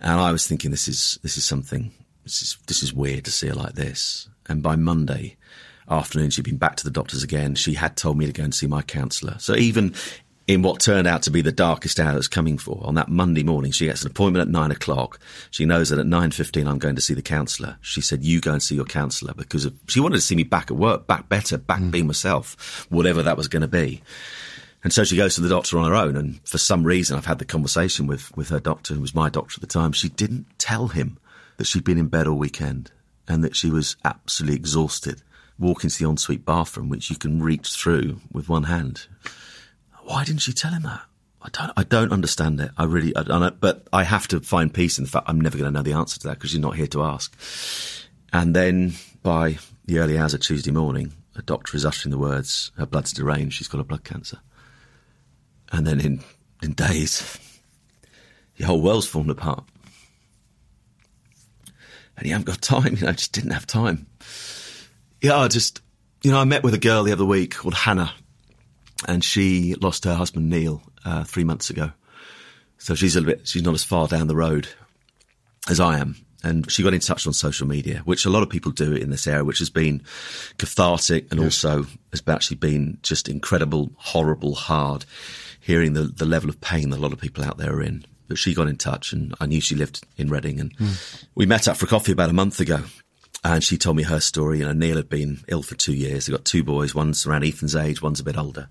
And 0.00 0.20
I 0.20 0.30
was 0.30 0.46
thinking, 0.46 0.70
this 0.70 0.86
is 0.86 1.18
this 1.22 1.36
is 1.36 1.44
something. 1.44 1.90
This 2.28 2.42
is 2.42 2.58
this 2.66 2.82
is 2.82 2.92
weird 2.92 3.24
to 3.24 3.30
see 3.30 3.48
her 3.48 3.54
like 3.54 3.72
this. 3.72 4.28
And 4.50 4.62
by 4.62 4.76
Monday 4.76 5.38
afternoon, 5.88 6.28
she'd 6.28 6.44
been 6.44 6.58
back 6.58 6.76
to 6.76 6.84
the 6.84 6.90
doctors 6.90 7.22
again. 7.22 7.54
She 7.54 7.72
had 7.72 7.96
told 7.96 8.18
me 8.18 8.26
to 8.26 8.32
go 8.32 8.44
and 8.44 8.54
see 8.54 8.66
my 8.66 8.82
counsellor. 8.82 9.36
So 9.38 9.56
even 9.56 9.94
in 10.46 10.60
what 10.60 10.80
turned 10.80 11.06
out 11.06 11.22
to 11.22 11.30
be 11.30 11.40
the 11.40 11.52
darkest 11.52 11.98
hour 11.98 12.12
that's 12.12 12.28
coming 12.28 12.58
for, 12.58 12.80
on 12.82 12.96
that 12.96 13.08
Monday 13.08 13.42
morning, 13.42 13.72
she 13.72 13.86
gets 13.86 14.02
an 14.02 14.10
appointment 14.10 14.42
at 14.42 14.52
nine 14.52 14.70
o'clock. 14.70 15.18
She 15.50 15.64
knows 15.64 15.88
that 15.88 15.98
at 15.98 16.06
nine 16.06 16.30
fifteen, 16.30 16.68
I'm 16.68 16.78
going 16.78 16.96
to 16.96 17.00
see 17.00 17.14
the 17.14 17.22
counsellor. 17.22 17.78
She 17.80 18.02
said, 18.02 18.22
"You 18.22 18.42
go 18.42 18.52
and 18.52 18.62
see 18.62 18.74
your 18.74 18.84
counsellor 18.84 19.32
because 19.34 19.64
of, 19.64 19.72
she 19.86 20.00
wanted 20.00 20.16
to 20.16 20.22
see 20.22 20.36
me 20.36 20.44
back 20.44 20.70
at 20.70 20.76
work, 20.76 21.06
back 21.06 21.30
better, 21.30 21.56
back 21.56 21.80
mm. 21.80 21.90
being 21.90 22.06
myself, 22.06 22.86
whatever 22.90 23.22
that 23.22 23.38
was 23.38 23.48
going 23.48 23.62
to 23.62 23.68
be. 23.68 24.02
And 24.84 24.92
so 24.92 25.02
she 25.02 25.16
goes 25.16 25.34
to 25.36 25.40
the 25.40 25.48
doctor 25.48 25.78
on 25.78 25.90
her 25.90 25.96
own. 25.96 26.14
And 26.14 26.46
for 26.46 26.58
some 26.58 26.84
reason, 26.84 27.16
I've 27.16 27.26
had 27.26 27.38
the 27.38 27.44
conversation 27.46 28.06
with, 28.06 28.36
with 28.36 28.50
her 28.50 28.60
doctor, 28.60 28.94
who 28.94 29.00
was 29.00 29.14
my 29.14 29.28
doctor 29.30 29.54
at 29.56 29.60
the 29.60 29.66
time. 29.66 29.92
She 29.92 30.10
didn't 30.10 30.46
tell 30.58 30.88
him 30.88 31.18
that 31.58 31.66
she'd 31.66 31.84
been 31.84 31.98
in 31.98 32.08
bed 32.08 32.26
all 32.26 32.38
weekend 32.38 32.90
and 33.28 33.44
that 33.44 33.54
she 33.54 33.68
was 33.68 33.96
absolutely 34.04 34.56
exhausted, 34.56 35.22
walking 35.58 35.90
to 35.90 35.98
the 35.98 36.08
ensuite 36.08 36.46
bathroom, 36.46 36.88
which 36.88 37.10
you 37.10 37.16
can 37.16 37.42
reach 37.42 37.68
through 37.74 38.20
with 38.32 38.48
one 38.48 38.64
hand. 38.64 39.06
Why 40.04 40.24
didn't 40.24 40.40
she 40.40 40.54
tell 40.54 40.72
him 40.72 40.84
that? 40.84 41.02
I 41.42 41.50
don't, 41.50 41.72
I 41.76 41.84
don't 41.84 42.12
understand 42.12 42.60
it. 42.60 42.70
I 42.76 42.84
really, 42.84 43.14
I 43.14 43.22
don't, 43.22 43.60
but 43.60 43.86
I 43.92 44.04
have 44.04 44.26
to 44.28 44.40
find 44.40 44.72
peace 44.72 44.98
in 44.98 45.04
the 45.04 45.10
fact 45.10 45.28
I'm 45.28 45.40
never 45.40 45.58
going 45.58 45.72
to 45.72 45.76
know 45.76 45.82
the 45.82 45.92
answer 45.92 46.18
to 46.20 46.28
that 46.28 46.38
because 46.38 46.52
you're 46.52 46.62
not 46.62 46.76
here 46.76 46.86
to 46.88 47.02
ask. 47.02 47.36
And 48.32 48.56
then 48.56 48.94
by 49.22 49.58
the 49.84 49.98
early 49.98 50.18
hours 50.18 50.34
of 50.34 50.40
Tuesday 50.40 50.70
morning, 50.70 51.12
a 51.36 51.42
doctor 51.42 51.76
is 51.76 51.84
uttering 51.84 52.10
the 52.10 52.18
words, 52.18 52.72
her 52.76 52.86
blood's 52.86 53.12
deranged, 53.12 53.56
she's 53.56 53.68
got 53.68 53.80
a 53.80 53.84
blood 53.84 54.04
cancer. 54.04 54.38
And 55.70 55.86
then 55.86 56.00
in, 56.00 56.20
in 56.62 56.72
days, 56.72 57.38
the 58.56 58.64
whole 58.64 58.80
world's 58.80 59.06
fallen 59.06 59.30
apart. 59.30 59.64
And 62.18 62.26
you 62.26 62.32
haven't 62.32 62.46
got 62.46 62.60
time, 62.60 62.96
you 62.96 63.06
know, 63.06 63.12
just 63.12 63.32
didn't 63.32 63.52
have 63.52 63.66
time. 63.66 64.06
Yeah, 65.20 65.38
I 65.38 65.48
just, 65.48 65.80
you 66.22 66.30
know, 66.30 66.38
I 66.38 66.44
met 66.44 66.62
with 66.62 66.74
a 66.74 66.78
girl 66.78 67.02
the 67.02 67.12
other 67.12 67.24
week 67.24 67.56
called 67.56 67.74
Hannah, 67.74 68.12
and 69.06 69.24
she 69.24 69.74
lost 69.76 70.04
her 70.04 70.14
husband 70.14 70.50
Neil 70.50 70.82
uh, 71.04 71.24
three 71.24 71.44
months 71.44 71.70
ago. 71.70 71.92
So 72.78 72.94
she's 72.94 73.16
a 73.16 73.20
little 73.20 73.34
bit, 73.34 73.48
she's 73.48 73.62
not 73.62 73.74
as 73.74 73.84
far 73.84 74.06
down 74.06 74.28
the 74.28 74.36
road 74.36 74.68
as 75.68 75.80
I 75.80 75.98
am. 75.98 76.16
And 76.44 76.70
she 76.70 76.84
got 76.84 76.94
in 76.94 77.00
touch 77.00 77.26
on 77.26 77.32
social 77.32 77.66
media, 77.66 78.02
which 78.04 78.24
a 78.24 78.30
lot 78.30 78.44
of 78.44 78.48
people 78.48 78.70
do 78.70 78.92
in 78.92 79.10
this 79.10 79.26
area, 79.26 79.44
which 79.44 79.58
has 79.58 79.70
been 79.70 80.02
cathartic 80.56 81.32
and 81.32 81.40
also 81.40 81.84
has 82.12 82.22
actually 82.28 82.58
been 82.58 82.98
just 83.02 83.28
incredible, 83.28 83.90
horrible, 83.96 84.54
hard, 84.54 85.04
hearing 85.60 85.94
the, 85.94 86.02
the 86.02 86.24
level 86.24 86.48
of 86.48 86.60
pain 86.60 86.90
that 86.90 86.98
a 86.98 87.02
lot 87.02 87.12
of 87.12 87.20
people 87.20 87.42
out 87.42 87.58
there 87.58 87.74
are 87.74 87.82
in. 87.82 88.04
But 88.28 88.38
she 88.38 88.54
got 88.54 88.68
in 88.68 88.76
touch 88.76 89.12
and 89.12 89.34
I 89.40 89.46
knew 89.46 89.60
she 89.60 89.74
lived 89.74 90.06
in 90.16 90.28
Reading 90.28 90.60
and 90.60 90.72
hmm. 90.76 90.92
we 91.34 91.46
met 91.46 91.66
up 91.66 91.76
for 91.76 91.86
coffee 91.86 92.12
about 92.12 92.30
a 92.30 92.34
month 92.34 92.60
ago. 92.60 92.84
And 93.44 93.62
she 93.62 93.78
told 93.78 93.96
me 93.96 94.02
her 94.02 94.20
story. 94.20 94.58
You 94.58 94.64
know, 94.64 94.72
Neil 94.72 94.96
had 94.96 95.08
been 95.08 95.40
ill 95.48 95.62
for 95.62 95.76
two 95.76 95.94
years. 95.94 96.26
They 96.26 96.32
got 96.32 96.44
two 96.44 96.64
boys. 96.64 96.94
One's 96.94 97.26
around 97.26 97.44
Ethan's 97.44 97.76
age. 97.76 98.02
One's 98.02 98.20
a 98.20 98.24
bit 98.24 98.36
older. 98.36 98.68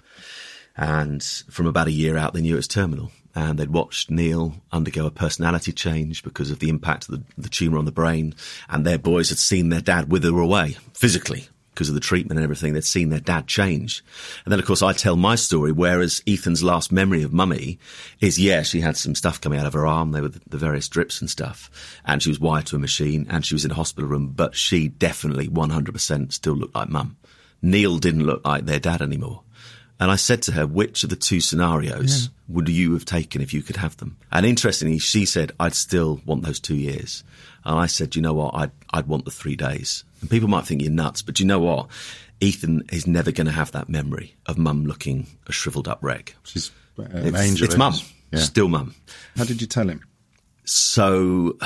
And 0.76 1.24
from 1.24 1.68
about 1.68 1.88
a 1.88 1.92
year 1.92 2.18
out, 2.18 2.34
they 2.34 2.42
knew 2.42 2.54
it 2.54 2.58
was 2.58 2.68
terminal. 2.68 3.12
And 3.34 3.58
they'd 3.58 3.70
watched 3.70 4.12
Neil 4.12 4.56
undergo 4.72 5.06
a 5.06 5.12
personality 5.12 5.72
change 5.72 6.24
because 6.24 6.52
of 6.52 6.60
the 6.60 6.70
impact 6.70 7.08
of 7.08 7.16
the, 7.16 7.24
the 7.38 7.50
tumour 7.50 7.80
on 7.80 7.86
the 7.86 7.92
brain. 7.92 8.36
And 8.70 8.86
their 8.86 8.98
boys 8.98 9.30
had 9.30 9.38
seen 9.38 9.70
their 9.70 9.82
dad 9.82 10.12
wither 10.12 10.38
away 10.38 10.78
physically 10.94 11.48
because 11.78 11.90
of 11.90 11.96
the 11.96 12.02
treatment 12.02 12.40
and 12.40 12.44
everything. 12.44 12.74
They'd 12.74 12.84
seen 12.84 13.10
their 13.10 13.20
dad 13.20 13.46
change. 13.46 14.04
And 14.44 14.52
then, 14.52 14.60
of 14.60 14.66
course, 14.66 14.82
I 14.82 14.94
tell 14.94 15.16
my 15.16 15.36
story, 15.36 15.72
whereas 15.72 16.24
Ethan's 16.26 16.64
last 16.64 16.92
memory 16.92 17.22
of 17.22 17.32
mummy 17.32 17.78
is, 18.20 18.40
yeah, 18.40 18.64
she 18.64 18.82
had 18.82 18.98
some 18.98 19.14
stuff 19.14 19.40
coming 19.40 19.60
out 19.60 19.68
of 19.68 19.74
her 19.74 19.86
arm. 19.86 20.12
There 20.12 20.24
were 20.24 20.30
the, 20.30 20.42
the 20.48 20.58
various 20.58 20.90
drips 20.90 21.22
and 21.22 21.30
stuff. 21.30 21.70
And 22.04 22.24
she 22.24 22.30
was 22.30 22.40
wired 22.40 22.66
to 22.68 22.78
a 22.78 22.80
machine 22.80 23.28
and 23.30 23.46
she 23.46 23.54
was 23.54 23.64
in 23.64 23.70
a 23.70 23.76
hospital 23.76 24.10
room, 24.10 24.34
but 24.36 24.56
she 24.56 24.88
definitely 24.88 25.50
100% 25.50 26.34
still 26.34 26.56
looked 26.56 26.74
like 26.74 26.90
mum. 26.90 27.16
Neil 27.62 28.00
didn't 28.00 28.26
look 28.26 28.44
like 28.44 28.66
their 28.66 28.80
dad 28.80 29.04
anymore. 29.04 29.44
And 30.00 30.10
I 30.10 30.16
said 30.16 30.42
to 30.44 30.54
her, 30.54 30.66
which 30.66 31.04
of 31.04 31.12
the 31.12 31.16
two 31.16 31.42
scenarios 31.42 32.30
would 32.48 32.70
you 32.70 32.94
have 32.94 33.06
taken 33.06 33.42
if 33.42 33.54
you 33.54 33.62
could 33.62 33.78
have 33.78 33.98
them? 33.98 34.18
And 34.32 34.48
interestingly, 34.48 34.98
she 34.98 35.26
said, 35.26 35.52
I'd 35.60 35.76
still 35.76 36.22
want 36.26 36.44
those 36.44 36.60
two 36.60 36.76
years. 36.76 37.24
And 37.68 37.78
I 37.78 37.86
said, 37.86 38.16
you 38.16 38.22
know 38.22 38.34
what? 38.34 38.56
I'd, 38.56 38.72
I'd 38.92 39.08
want 39.08 39.26
the 39.26 39.32
three 39.32 39.56
days. 39.58 40.04
And 40.22 40.30
people 40.30 40.48
might 40.48 40.66
think 40.66 40.82
you're 40.82 40.90
nuts, 40.90 41.22
but 41.22 41.40
you 41.40 41.46
know 41.46 41.60
what? 41.60 41.90
Ethan 42.40 42.84
is 42.92 43.06
never 43.06 43.32
going 43.32 43.48
to 43.48 43.52
have 43.54 43.72
that 43.74 43.90
memory 43.90 44.36
of 44.46 44.58
mum 44.58 44.86
looking 44.86 45.28
a 45.48 45.52
shriveled 45.52 45.88
up 45.88 46.00
wreck. 46.02 46.36
She's 46.44 46.72
an 46.98 47.28
It's, 47.28 47.38
angel. 47.38 47.66
it's 47.66 47.76
mum. 47.78 47.94
Yeah. 48.32 48.40
Still 48.40 48.70
mum. 48.70 48.96
How 49.36 49.44
did 49.44 49.60
you 49.62 49.68
tell 49.68 49.88
him? 49.90 50.02
So 50.64 51.58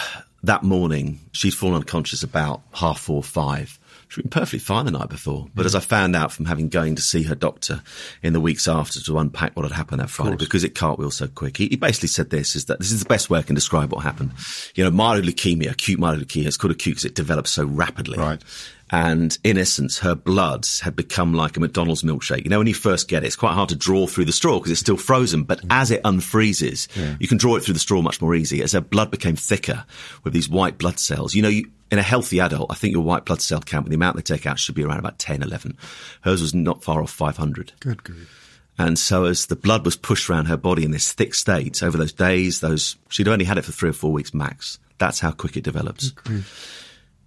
that 0.44 0.64
morning, 0.64 1.20
she'd 1.34 1.54
fallen 1.54 1.76
unconscious 1.76 2.24
about 2.24 2.62
half 2.74 3.00
four, 3.00 3.24
five. 3.24 3.80
She'd 4.12 4.24
been 4.24 4.30
perfectly 4.30 4.60
fine 4.60 4.84
the 4.84 4.92
night 4.92 5.08
before. 5.08 5.48
But 5.56 5.66
as 5.66 5.74
I 5.74 5.80
found 5.80 6.18
out 6.18 6.34
from 6.34 6.44
having 6.44 6.68
going 6.68 6.96
to 6.96 7.02
see 7.02 7.24
her 7.24 7.34
doctor 7.34 7.82
in 8.22 8.34
the 8.34 8.42
weeks 8.42 8.68
after 8.68 9.00
to 9.00 9.18
unpack 9.18 9.56
what 9.56 9.64
had 9.64 9.72
happened 9.72 10.02
that 10.02 10.10
Friday, 10.10 10.36
because 10.36 10.66
it 10.66 10.76
cartwheeled 10.76 11.14
so 11.14 11.30
quick, 11.30 11.56
he, 11.56 11.68
he 11.68 11.78
basically 11.78 12.10
said 12.10 12.30
this, 12.30 12.58
is 12.58 12.66
that 12.66 12.80
this 12.80 12.92
is 12.92 13.02
the 13.02 13.08
best 13.08 13.30
way 13.30 13.40
I 13.40 13.42
can 13.42 13.56
describe 13.56 13.94
what 13.94 14.04
happened. 14.04 14.34
You 14.76 14.84
know, 14.84 14.92
myeloid 14.92 15.24
leukemia, 15.24 15.72
acute 15.72 15.98
myeloid 15.98 16.26
leukemia, 16.26 16.48
it's 16.48 16.58
called 16.58 16.74
acute 16.74 16.96
because 16.96 17.06
it 17.06 17.16
develops 17.16 17.52
so 17.52 17.64
rapidly. 17.64 18.18
Right. 18.18 18.44
And 18.92 19.38
in 19.44 19.58
essence, 19.58 20.00
her 20.00 20.16
blood 20.16 20.68
had 20.82 20.96
become 20.98 21.34
like 21.34 21.56
a 21.56 21.62
McDonald's 21.62 22.04
milkshake. 22.04 22.44
You 22.44 22.50
know, 22.50 22.58
when 22.58 22.68
you 22.68 22.74
first 22.74 23.08
get 23.08 23.24
it, 23.24 23.28
it's 23.28 23.38
quite 23.38 23.54
hard 23.54 23.70
to 23.70 23.76
draw 23.76 24.06
through 24.06 24.26
the 24.26 24.34
straw 24.34 24.60
because 24.60 24.72
it's 24.72 24.82
still 24.82 24.98
frozen. 24.98 25.44
But 25.44 25.62
as 25.70 25.92
it 25.92 26.04
unfreezes, 26.04 26.90
you 27.20 27.28
can 27.28 27.38
draw 27.38 27.56
it 27.56 27.64
through 27.64 27.76
the 27.76 27.80
straw 27.80 28.02
much 28.02 28.22
more 28.22 28.36
easy. 28.36 28.62
As 28.62 28.74
her 28.74 28.82
blood 28.82 29.10
became 29.10 29.38
thicker 29.38 29.86
with 30.24 30.34
these 30.34 30.50
white 30.50 30.78
blood 30.78 31.00
cells, 31.00 31.34
you 31.34 31.42
know, 31.42 31.48
you, 31.50 31.72
in 31.90 32.00
a 32.00 32.04
healthy 32.04 32.40
adult, 32.42 32.70
I 32.70 32.76
think 32.76 32.94
your 32.94 33.04
white 33.04 33.26
blood 33.26 33.42
cell 33.42 33.62
count 33.62 33.86
with 33.86 33.92
the 33.92 33.96
amount 33.96 34.18
they 34.18 34.22
take 34.22 34.46
out 34.46 34.60
should 34.60 34.76
be 34.76 34.84
around 34.84 35.00
about 35.00 35.20
10, 35.20 35.42
11. 35.42 35.78
Hers 36.22 36.42
was 36.42 36.54
not 36.54 36.84
far 36.84 37.02
off 37.02 37.12
500. 37.12 37.74
Good 37.80 38.04
grief. 38.04 38.38
And 38.78 38.98
so 38.98 39.26
as 39.26 39.46
the 39.46 39.56
blood 39.56 39.86
was 39.86 39.96
pushed 39.96 40.30
around 40.30 40.46
her 40.46 40.58
body 40.58 40.84
in 40.84 40.92
this 40.92 41.14
thick 41.14 41.34
state 41.34 41.84
over 41.84 41.98
those 41.98 42.14
days, 42.14 42.60
those, 42.60 42.98
she'd 43.10 43.28
only 43.28 43.46
had 43.46 43.58
it 43.58 43.66
for 43.66 43.72
three 43.72 43.90
or 43.90 43.94
four 43.94 44.12
weeks 44.12 44.34
max. 44.34 44.80
That's 44.98 45.20
how 45.20 45.32
quick 45.32 45.56
it 45.58 45.64
develops. 45.64 46.14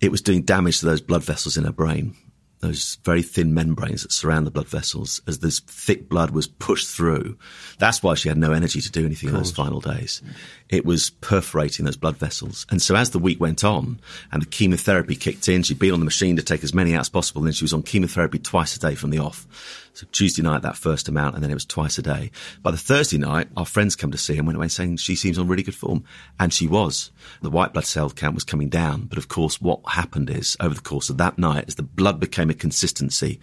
It 0.05 0.11
was 0.11 0.21
doing 0.21 0.43
damage 0.43 0.81
to 0.81 0.87
those 0.87 1.01
blood 1.01 1.25
vessels 1.25 1.57
in 1.57 1.65
her 1.65 1.73
brain, 1.73 2.15
those 2.61 2.99
very 3.05 3.23
thin 3.23 3.55
membranes 3.55 4.03
that 4.03 4.13
surround 4.13 4.47
the 4.47 4.51
blood 4.51 4.69
vessels 4.69 5.23
as 5.27 5.39
this 5.39 5.61
thick 5.61 6.11
blood 6.11 6.31
was 6.31 6.47
pushed 6.47 6.89
through. 6.89 7.39
That's 7.79 8.03
why 8.03 8.15
she 8.15 8.29
had 8.29 8.37
no 8.37 8.53
energy 8.53 8.83
to 8.83 8.91
do 8.91 9.07
anything 9.07 9.31
in 9.31 9.35
those 9.35 9.51
final 9.51 9.81
days. 9.81 10.21
It 10.69 10.85
was 10.85 11.09
perforating 11.09 11.87
those 11.87 11.97
blood 11.97 12.19
vessels. 12.19 12.67
And 12.71 12.83
so 12.83 12.95
as 12.97 13.11
the 13.11 13.19
week 13.19 13.41
went 13.41 13.65
on 13.65 13.99
and 14.31 14.43
the 14.43 14.47
chemotherapy 14.47 15.17
kicked 15.17 15.49
in, 15.49 15.63
she'd 15.63 15.79
been 15.79 15.93
on 15.93 16.01
the 16.01 16.05
machine 16.05 16.37
to 16.37 16.43
take 16.43 16.65
as 16.65 16.75
many 16.75 16.95
out 16.95 17.01
as 17.01 17.09
possible. 17.09 17.41
And 17.41 17.47
then 17.47 17.55
she 17.55 17.65
was 17.65 17.73
on 17.73 17.83
chemotherapy 17.83 18.39
twice 18.39 18.77
a 18.77 18.81
day 18.81 18.95
from 18.95 19.09
the 19.09 19.21
off. 19.21 19.47
So 19.95 20.07
Tuesday 20.11 20.43
night, 20.43 20.63
that 20.63 20.77
first 20.77 21.09
amount, 21.09 21.35
and 21.37 21.43
then 21.45 21.51
it 21.51 21.55
was 21.55 21.65
twice 21.65 21.99
a 21.99 22.03
day. 22.03 22.33
By 22.63 22.73
the 22.73 22.77
Thursday 22.77 23.17
night, 23.17 23.49
our 23.57 23.65
friends 23.65 23.95
come 23.95 24.11
to 24.11 24.19
see 24.19 24.37
and 24.37 24.45
went 24.47 24.57
away 24.57 24.67
saying 24.67 24.97
she 24.97 25.15
seems 25.15 25.39
on 25.39 25.47
really 25.47 25.63
good 25.63 25.75
form. 25.77 26.03
And 26.41 26.53
she 26.53 26.67
was. 26.67 27.13
The 27.43 27.51
white 27.51 27.73
blood 27.73 27.85
cell 27.87 28.11
count 28.11 28.35
was 28.35 28.43
coming 28.43 28.69
down. 28.69 29.03
But 29.03 29.19
of 29.19 29.29
course, 29.29 29.61
what 29.61 29.81
happened 29.87 30.31
is 30.31 30.57
over 30.61 30.75
the 30.75 30.81
course 30.81 31.11
of 31.11 31.19
that 31.19 31.39
night, 31.39 31.67
as 31.69 31.77
the 31.77 31.85
blood 31.85 32.19
became 32.19 32.51
a 32.51 32.55
consistency 32.55 33.39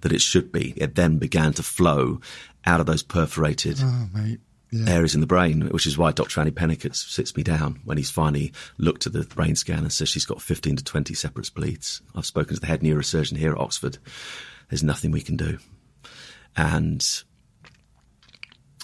that 0.00 0.12
it 0.12 0.22
should 0.22 0.50
be, 0.50 0.72
it 0.78 0.94
then 0.94 1.18
began 1.18 1.52
to 1.52 1.62
flow 1.62 2.20
out 2.64 2.80
of 2.80 2.86
those 2.86 3.02
perforated 3.02 3.78
Oh, 3.82 4.08
mate. 4.14 4.40
Yeah. 4.72 4.88
areas 4.88 5.14
in 5.14 5.20
the 5.20 5.26
brain, 5.26 5.68
which 5.68 5.86
is 5.86 5.98
why 5.98 6.12
Dr. 6.12 6.40
Andy 6.40 6.52
Pennicott 6.52 6.94
sits 6.94 7.36
me 7.36 7.42
down 7.42 7.80
when 7.84 7.96
he's 7.98 8.08
finally 8.10 8.52
looked 8.78 9.04
at 9.06 9.12
the 9.12 9.24
brain 9.24 9.56
scan 9.56 9.80
and 9.80 9.92
says 9.92 10.08
she's 10.08 10.24
got 10.24 10.40
15 10.40 10.76
to 10.76 10.84
20 10.84 11.12
separate 11.12 11.52
bleeds. 11.54 12.00
I've 12.14 12.24
spoken 12.24 12.54
to 12.54 12.60
the 12.60 12.68
head 12.68 12.80
neurosurgeon 12.80 13.36
here 13.36 13.52
at 13.52 13.58
Oxford. 13.58 13.98
There's 14.70 14.84
nothing 14.84 15.10
we 15.10 15.22
can 15.22 15.36
do. 15.36 15.58
And 16.56 17.06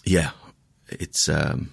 yeah, 0.05 0.31
it's, 0.89 1.29
um, 1.29 1.73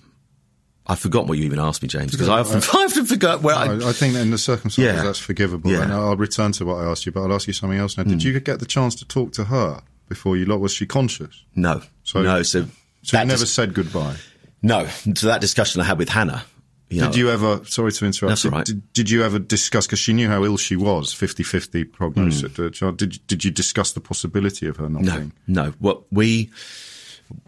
I've 0.87 0.99
forgotten 0.99 1.27
what 1.29 1.37
you 1.37 1.45
even 1.45 1.59
asked 1.59 1.81
me, 1.81 1.87
James, 1.87 2.11
because 2.11 2.29
I 2.29 2.39
often, 2.39 2.61
I 2.73 2.83
often 2.85 3.05
forget 3.05 3.41
where 3.41 3.55
I, 3.55 3.65
I, 3.67 3.89
I 3.89 3.93
think 3.93 4.15
in 4.15 4.31
the 4.31 4.37
circumstances 4.37 4.95
Yeah. 4.95 5.03
that's 5.03 5.19
forgivable. 5.19 5.71
Yeah. 5.71 5.83
And 5.83 5.93
I'll 5.93 6.17
return 6.17 6.51
to 6.53 6.65
what 6.65 6.75
I 6.83 6.89
asked 6.89 7.05
you, 7.05 7.11
but 7.11 7.21
I'll 7.21 7.33
ask 7.33 7.47
you 7.47 7.53
something 7.53 7.79
else 7.79 7.97
now. 7.97 8.03
Did 8.03 8.23
you 8.23 8.37
get 8.39 8.59
the 8.59 8.65
chance 8.65 8.95
to 8.95 9.05
talk 9.05 9.31
to 9.33 9.45
her 9.45 9.81
before 10.09 10.35
you 10.35 10.45
lot? 10.45 10.59
Was 10.59 10.73
she 10.73 10.85
conscious? 10.85 11.43
no, 11.55 11.81
So- 12.03 12.21
no, 12.21 12.43
so, 12.43 12.65
So 13.03 13.19
you 13.19 13.25
never 13.25 13.45
said 13.45 13.73
goodbye. 13.73 14.15
no, 14.61 14.87
so 15.15 15.27
that 15.27 15.41
discussion 15.41 15.79
I 15.81 15.85
had 15.85 15.97
with 15.99 16.09
Hannah, 16.09 16.43
you 16.93 17.01
know, 17.01 17.07
Did 17.07 17.15
you 17.17 17.29
ever, 17.29 17.61
sorry 17.65 17.91
to 17.91 18.05
interrupt, 18.05 18.29
That's 18.29 18.45
right. 18.45 18.65
did, 18.65 18.93
did 18.93 19.09
you 19.09 19.23
ever 19.23 19.39
discuss, 19.39 19.85
because 19.87 19.99
she 19.99 20.13
knew 20.13 20.27
how 20.29 20.43
ill 20.43 20.57
she 20.57 20.75
was, 20.75 21.13
50-50 21.13 21.91
prognosis, 21.91 22.59
uh, 22.59 22.69
child, 22.69 22.97
did, 22.97 23.19
did 23.27 23.43
you 23.43 23.51
discuss 23.51 23.91
the 23.93 24.01
possibility 24.01 24.67
of 24.67 24.77
her 24.77 24.89
not 24.89 25.01
No, 25.01 25.15
being? 25.17 25.31
no. 25.47 25.73
What 25.79 26.03
we 26.11 26.49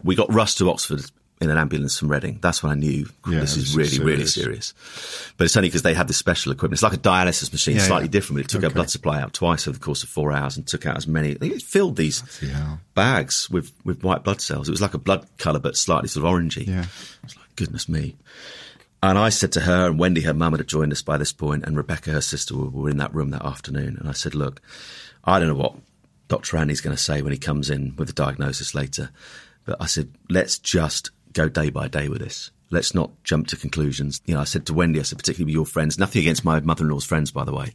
we 0.02 0.14
got 0.16 0.32
Russ 0.32 0.54
to 0.56 0.68
Oxford 0.70 1.02
in 1.40 1.50
an 1.50 1.58
ambulance 1.58 1.98
from 1.98 2.10
Reading. 2.10 2.38
That's 2.40 2.62
when 2.62 2.72
I 2.72 2.74
knew 2.76 3.06
Yeah, 3.28 3.40
this 3.40 3.56
is 3.58 3.76
really, 3.76 3.98
really 3.98 4.26
serious. 4.26 4.72
serious. 4.72 5.32
But 5.36 5.44
it's 5.44 5.56
only 5.56 5.68
because 5.68 5.82
they 5.82 5.92
have 5.92 6.06
this 6.08 6.16
special 6.16 6.50
equipment. 6.50 6.78
It's 6.78 6.82
like 6.82 6.94
a 6.94 6.96
dialysis 6.96 7.52
machine, 7.52 7.76
Yeah, 7.76 7.82
slightly 7.82 8.06
yeah. 8.08 8.12
different. 8.12 8.38
But 8.38 8.44
it 8.46 8.48
took 8.48 8.64
our 8.64 8.70
blood 8.70 8.88
supply 8.90 9.20
out 9.20 9.34
twice 9.34 9.68
over 9.68 9.78
the 9.78 9.84
course 9.84 10.02
of 10.02 10.08
four 10.08 10.32
hours 10.32 10.56
and 10.56 10.66
took 10.66 10.86
out 10.86 10.96
as 10.96 11.06
many. 11.06 11.32
It 11.32 11.60
filled 11.62 11.96
these 11.96 12.22
bags 12.94 13.50
with 13.50 13.70
with 13.84 14.02
white 14.02 14.24
blood 14.24 14.40
cells. 14.40 14.66
It 14.68 14.72
was 14.72 14.80
like 14.82 14.94
a 14.94 14.98
blood 14.98 15.26
colour, 15.38 15.58
but 15.58 15.76
slightly 15.76 16.08
sort 16.08 16.24
of 16.26 16.32
orangey. 16.32 16.66
Yeah. 16.66 16.86
It's 17.22 17.36
like 17.36 17.54
goodness 17.54 17.86
me. 17.88 18.16
And 19.06 19.18
I 19.18 19.28
said 19.28 19.52
to 19.52 19.60
her, 19.60 19.86
and 19.86 19.98
Wendy, 19.98 20.22
her 20.22 20.34
mum, 20.34 20.52
had 20.52 20.66
joined 20.66 20.90
us 20.92 21.02
by 21.02 21.16
this 21.16 21.32
point, 21.32 21.64
and 21.64 21.76
Rebecca, 21.76 22.10
her 22.10 22.20
sister, 22.20 22.56
were, 22.56 22.90
in 22.90 22.96
that 22.96 23.14
room 23.14 23.30
that 23.30 23.44
afternoon. 23.44 23.96
And 23.98 24.08
I 24.08 24.12
said, 24.12 24.34
Look, 24.34 24.60
I 25.24 25.38
don't 25.38 25.48
know 25.48 25.54
what 25.54 25.76
Dr. 26.28 26.56
Andy's 26.56 26.80
going 26.80 26.96
to 26.96 27.02
say 27.02 27.22
when 27.22 27.32
he 27.32 27.38
comes 27.38 27.70
in 27.70 27.94
with 27.96 28.08
the 28.08 28.14
diagnosis 28.14 28.74
later. 28.74 29.10
But 29.64 29.76
I 29.80 29.86
said, 29.86 30.10
let's 30.28 30.58
just 30.58 31.10
go 31.32 31.48
day 31.48 31.70
by 31.70 31.88
day 31.88 32.08
with 32.08 32.20
this. 32.20 32.50
Let's 32.70 32.94
not 32.94 33.10
jump 33.22 33.46
to 33.48 33.56
conclusions. 33.56 34.20
You 34.26 34.34
know, 34.34 34.40
I 34.40 34.44
said 34.44 34.66
to 34.66 34.74
Wendy, 34.74 34.98
I 34.98 35.02
said, 35.02 35.18
particularly 35.18 35.52
with 35.52 35.54
your 35.56 35.66
friends, 35.66 35.98
nothing 35.98 36.20
against 36.20 36.44
my 36.44 36.58
mother-in-law's 36.60 37.04
friends, 37.04 37.30
by 37.30 37.44
the 37.44 37.52
way. 37.54 37.74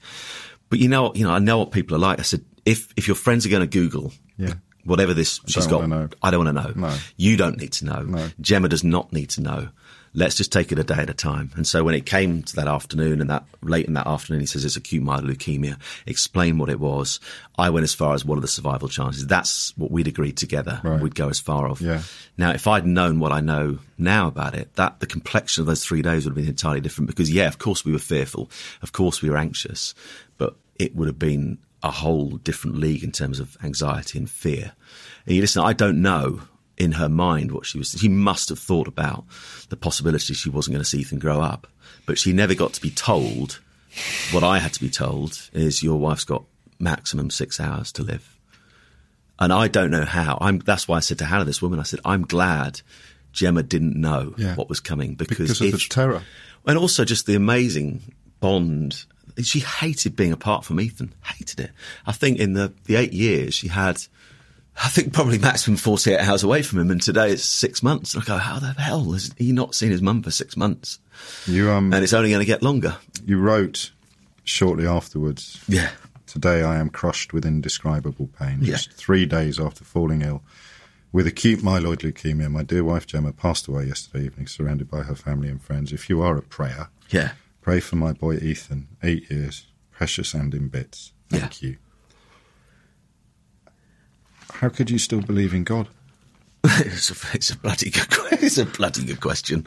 But 0.70 0.80
you 0.80 0.90
know, 0.90 1.14
you 1.14 1.26
know, 1.26 1.32
I 1.32 1.40
know 1.40 1.60
what 1.60 1.72
people 1.72 1.96
are 1.96 2.00
like. 2.00 2.20
I 2.20 2.24
said, 2.24 2.44
if, 2.66 2.94
if 2.98 3.08
your 3.08 3.16
friends 3.16 3.46
are 3.46 3.50
going 3.50 3.62
to 3.62 3.68
Google 3.68 4.12
Yeah. 4.38 4.56
whatever 4.84 5.14
this 5.14 5.40
she's 5.48 5.68
got. 5.68 5.82
I 6.22 6.32
don't 6.32 6.46
want 6.46 6.58
to 6.58 6.64
know. 6.64 6.88
No. 6.90 6.98
You 7.16 7.38
don't 7.38 7.58
need 7.58 7.72
to 7.74 7.86
know. 7.86 8.02
No. 8.02 8.30
Gemma 8.42 8.68
does 8.68 8.84
not 8.84 9.14
need 9.14 9.30
to 9.32 9.42
know. 9.42 9.70
Let's 10.14 10.36
just 10.36 10.51
take 10.51 10.72
it 10.72 10.80
a 10.80 10.84
day 10.84 10.95
at 10.95 11.09
a 11.09 11.14
time. 11.14 11.51
And 11.55 11.66
so 11.66 11.84
when 11.84 11.95
it 11.95 12.05
came 12.05 12.43
to 12.43 12.55
that 12.57 12.68
afternoon 12.68 13.22
and 13.22 13.30
that 13.30 13.45
late 13.62 13.86
in 13.86 13.93
that 13.93 14.07
afternoon, 14.07 14.41
he 14.41 14.45
says 14.45 14.66
it's 14.66 14.76
acute 14.76 15.03
myeloid 15.03 15.36
leukemia. 15.36 15.78
Explain 16.05 16.57
what 16.57 16.70
it 16.70 16.80
was. 16.80 17.20
I 17.57 17.70
went 17.70 17.86
as 17.86 17.93
far 17.93 18.14
as 18.14 18.26
what 18.26 18.38
are 18.38 18.41
the 18.41 18.47
survival 18.47 18.89
chances. 18.89 19.26
That's 19.26 19.76
what 19.78 19.89
we'd 19.89 20.07
agreed 20.07 20.36
together. 20.36 20.82
Right. 20.84 20.99
We'd 20.99 21.16
go 21.16 21.30
as 21.30 21.39
far 21.39 21.70
of. 21.70 21.80
Yeah. 21.80 22.01
Now, 22.38 22.51
if 22.51 22.68
I'd 22.68 22.86
known 22.86 23.20
what 23.20 23.32
I 23.32 23.39
know 23.39 23.80
now 23.97 24.28
about 24.28 24.53
it, 24.53 24.74
that 24.76 24.99
the 24.99 25.07
complexion 25.07 25.62
of 25.62 25.68
those 25.68 25.86
three 25.86 26.01
days 26.01 26.26
would 26.26 26.32
have 26.32 26.36
been 26.36 26.47
entirely 26.47 26.82
different. 26.82 27.07
Because 27.07 27.32
yeah, 27.32 27.47
of 27.47 27.57
course 27.57 27.86
we 27.86 27.93
were 27.93 27.99
fearful. 27.99 28.49
Of 28.82 28.91
course 28.91 29.22
we 29.22 29.30
were 29.30 29.38
anxious, 29.38 29.95
but 30.38 30.55
it 30.78 30.95
would 30.95 31.07
have 31.07 31.20
been 31.20 31.57
a 31.84 31.91
whole 31.91 32.32
different 32.38 32.78
league 32.78 33.03
in 33.03 33.12
terms 33.12 33.39
of 33.39 33.57
anxiety 33.64 34.20
and 34.20 34.30
fear. 34.30 34.74
And 35.26 35.36
you 35.36 35.41
listen, 35.41 35.64
I 35.64 35.74
don't 35.74 36.01
know 36.01 36.41
in 36.78 36.93
her 36.93 37.09
mind 37.09 37.51
what 37.51 37.65
she 37.65 37.78
was. 37.78 37.91
She 37.91 38.09
must 38.09 38.49
have 38.49 38.59
thought 38.59 38.88
about 38.88 39.26
the 39.69 39.76
possibility 39.78 40.34
she 40.34 40.49
wasn't 40.49 40.74
going 40.76 40.84
to 40.84 40.89
see 40.89 40.99
Ethan 40.99 41.19
grow 41.19 41.41
up, 41.41 41.67
but 42.05 42.17
she 42.17 42.34
never 42.34 42.55
got 42.55 42.74
to 42.74 42.82
be 42.82 42.89
told 42.91 43.59
what 44.32 44.43
I 44.43 44.59
had 44.59 44.74
to 44.74 44.80
be 44.80 44.89
told 44.89 45.49
is 45.53 45.84
your 45.84 45.99
wife's 45.99 46.24
got 46.24 46.43
maximum 46.80 47.30
six 47.30 47.59
hours 47.59 47.91
to 47.93 48.03
live. 48.03 48.38
And 49.39 49.51
I 49.51 49.67
don't 49.67 49.91
know 49.91 50.05
how. 50.05 50.38
I'm, 50.39 50.59
that's 50.59 50.88
why 50.88 50.97
I 50.97 50.99
said 51.01 51.17
to 51.19 51.26
Hannah, 51.26 51.45
this 51.45 51.61
woman, 51.61 51.80
I 51.80 51.84
said, 51.84 51.99
I'm 52.05 52.22
glad 52.24 52.82
Gemma 53.34 53.63
didn't 53.63 53.95
know 53.99 54.34
Yeah. 54.38 54.55
what 54.55 54.69
was 54.69 54.80
coming 54.80 55.15
because, 55.15 55.59
Because 55.59 55.61
of 55.61 55.72
the 55.72 55.88
terror. 55.89 56.22
and 56.65 56.78
also 56.78 57.03
just 57.05 57.26
the 57.26 57.36
amazing 57.36 58.01
bond. 58.39 59.05
She 59.41 59.59
hated 59.59 60.15
being 60.15 60.32
apart 60.32 60.63
from 60.63 60.80
Ethan. 60.80 61.13
Hated 61.24 61.59
it. 61.59 61.72
I 62.05 62.11
think 62.11 62.38
in 62.39 62.53
the, 62.53 62.72
the 62.86 62.95
eight 62.95 63.13
years 63.13 63.53
she 63.55 63.67
had, 63.67 64.01
I 64.78 64.88
think 64.88 65.13
probably 65.13 65.38
maximum 65.38 65.78
48 65.78 66.19
hours 66.19 66.43
away 66.43 66.61
from 66.63 66.80
him. 66.80 66.89
And 66.91 67.01
today 67.01 67.32
it's 67.32 67.43
six 67.43 67.84
months. 67.84 68.13
And 68.13 68.24
I 68.24 68.26
go, 68.26 68.38
how 68.38 68.59
the 68.59 68.74
hell 68.74 69.11
has 69.11 69.32
he 69.38 69.51
not 69.51 69.76
seen 69.76 69.91
his 69.91 70.01
mum 70.01 70.24
for 70.24 70.32
six 70.32 70.55
months? 70.57 70.99
You, 71.45 71.69
um, 71.72 71.93
And 71.93 72.03
it's 72.03 72.13
only 72.13 72.30
going 72.30 72.39
to 72.41 72.45
get 72.45 72.63
longer. 72.63 72.95
you 73.26 73.38
wrote 73.38 73.91
shortly 74.43 74.88
afterwards, 74.88 75.63
Yeah. 75.67 75.89
Today 76.26 76.63
I 76.63 76.78
am 76.80 76.89
crushed 76.89 77.34
with 77.34 77.45
indescribable 77.45 78.30
pain. 78.39 78.59
Yeah. 78.61 78.76
Just 78.78 78.93
three 78.93 79.26
days 79.26 79.59
after 79.59 79.84
falling 79.84 80.22
ill 80.22 80.41
with 81.11 81.28
acute 81.28 81.59
myeloid 81.59 81.97
leukemia, 81.97 82.49
my 82.49 82.63
dear 82.63 82.86
wife 82.86 83.05
Gemma 83.05 83.34
passed 83.34 83.67
away 83.67 83.86
yesterday 83.88 84.26
evening, 84.26 84.47
surrounded 84.47 84.89
by 84.89 85.01
her 85.03 85.15
family 85.15 85.49
and 85.49 85.61
friends. 85.61 85.91
If 85.91 86.09
you 86.09 86.22
are 86.22 86.38
a 86.38 86.41
prayer, 86.41 86.88
Yeah. 87.09 87.34
pray 87.61 87.82
for 87.82 87.97
my 87.97 88.13
boy 88.13 88.38
Ethan, 88.38 88.88
eight 89.03 89.30
years, 89.30 89.67
precious 89.91 90.34
and 90.34 90.53
in 90.55 90.69
bits. 90.69 91.11
Thank 91.30 91.61
you. 91.61 91.76
How 94.62 94.70
could 94.70 94.91
you 94.91 94.99
still 94.99 95.22
believe 95.22 95.55
in 95.55 95.64
God? 95.64 95.88
it's, 96.64 97.09
a, 97.09 97.36
it's 97.36 97.49
a 97.49 97.57
bloody 97.57 97.89
good. 97.89 98.05
It's 98.43 98.59
a 98.59 98.66
bloody 98.66 99.03
good 99.03 99.20
question. 99.20 99.66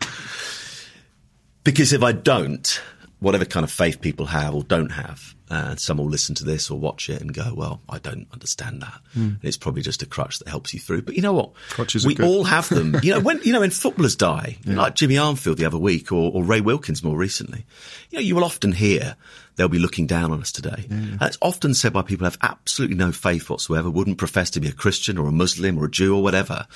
Because 1.64 1.92
if 1.92 2.04
I 2.04 2.12
don't, 2.12 2.80
whatever 3.18 3.44
kind 3.44 3.64
of 3.64 3.72
faith 3.72 4.00
people 4.00 4.26
have 4.26 4.54
or 4.54 4.62
don't 4.62 4.90
have, 4.90 5.34
and 5.50 5.80
some 5.80 5.98
will 5.98 6.08
listen 6.08 6.36
to 6.36 6.44
this 6.44 6.70
or 6.70 6.78
watch 6.78 7.10
it 7.10 7.20
and 7.20 7.34
go, 7.34 7.52
"Well, 7.56 7.80
I 7.88 7.98
don't 7.98 8.28
understand 8.32 8.82
that." 8.82 9.00
Hmm. 9.14 9.20
And 9.20 9.38
it's 9.42 9.56
probably 9.56 9.82
just 9.82 10.02
a 10.02 10.06
crutch 10.06 10.38
that 10.38 10.48
helps 10.48 10.72
you 10.72 10.78
through. 10.78 11.02
But 11.02 11.16
you 11.16 11.22
know 11.22 11.32
what? 11.32 11.54
Crutches 11.70 12.04
are 12.04 12.08
we 12.08 12.14
good. 12.14 12.26
all 12.26 12.44
have 12.44 12.68
them. 12.68 12.96
you 13.02 13.12
know, 13.14 13.20
when 13.20 13.40
you 13.42 13.52
know 13.52 13.60
when 13.60 13.70
footballers 13.70 14.14
die, 14.14 14.58
like 14.64 14.94
Jimmy 14.94 15.16
Armfield 15.16 15.56
the 15.56 15.66
other 15.66 15.78
week, 15.78 16.12
or, 16.12 16.30
or 16.32 16.44
Ray 16.44 16.60
Wilkins 16.60 17.02
more 17.02 17.16
recently, 17.16 17.66
you 18.10 18.18
know, 18.18 18.22
you 18.22 18.36
will 18.36 18.44
often 18.44 18.70
hear 18.72 19.16
they'll 19.56 19.68
be 19.68 19.78
looking 19.78 20.06
down 20.06 20.32
on 20.32 20.40
us 20.40 20.52
today. 20.52 20.86
And 21.20 21.22
it's 21.22 21.38
often 21.40 21.74
said 21.74 21.92
by 21.92 22.02
people 22.02 22.24
who 22.24 22.30
have 22.30 22.38
absolutely 22.42 22.96
no 22.96 23.12
faith 23.12 23.48
whatsoever, 23.48 23.90
wouldn't 23.90 24.18
profess 24.18 24.50
to 24.50 24.60
be 24.60 24.68
a 24.68 24.72
Christian 24.72 25.18
or 25.18 25.28
a 25.28 25.32
Muslim 25.32 25.78
or 25.78 25.86
a 25.86 25.90
Jew 25.90 26.16
or 26.16 26.22
whatever, 26.22 26.66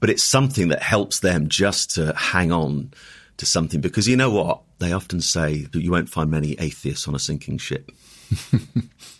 but 0.00 0.10
it's 0.10 0.22
something 0.22 0.68
that 0.68 0.82
helps 0.82 1.20
them 1.20 1.48
just 1.48 1.94
to 1.94 2.14
hang 2.14 2.52
on 2.52 2.92
to 3.36 3.46
something 3.46 3.80
because 3.80 4.08
you 4.08 4.16
know 4.16 4.30
what? 4.30 4.62
They 4.78 4.92
often 4.92 5.20
say 5.20 5.62
that 5.62 5.80
you 5.80 5.90
won't 5.90 6.08
find 6.08 6.30
many 6.30 6.54
atheists 6.58 7.08
on 7.08 7.14
a 7.14 7.18
sinking 7.18 7.58
ship. 7.58 7.90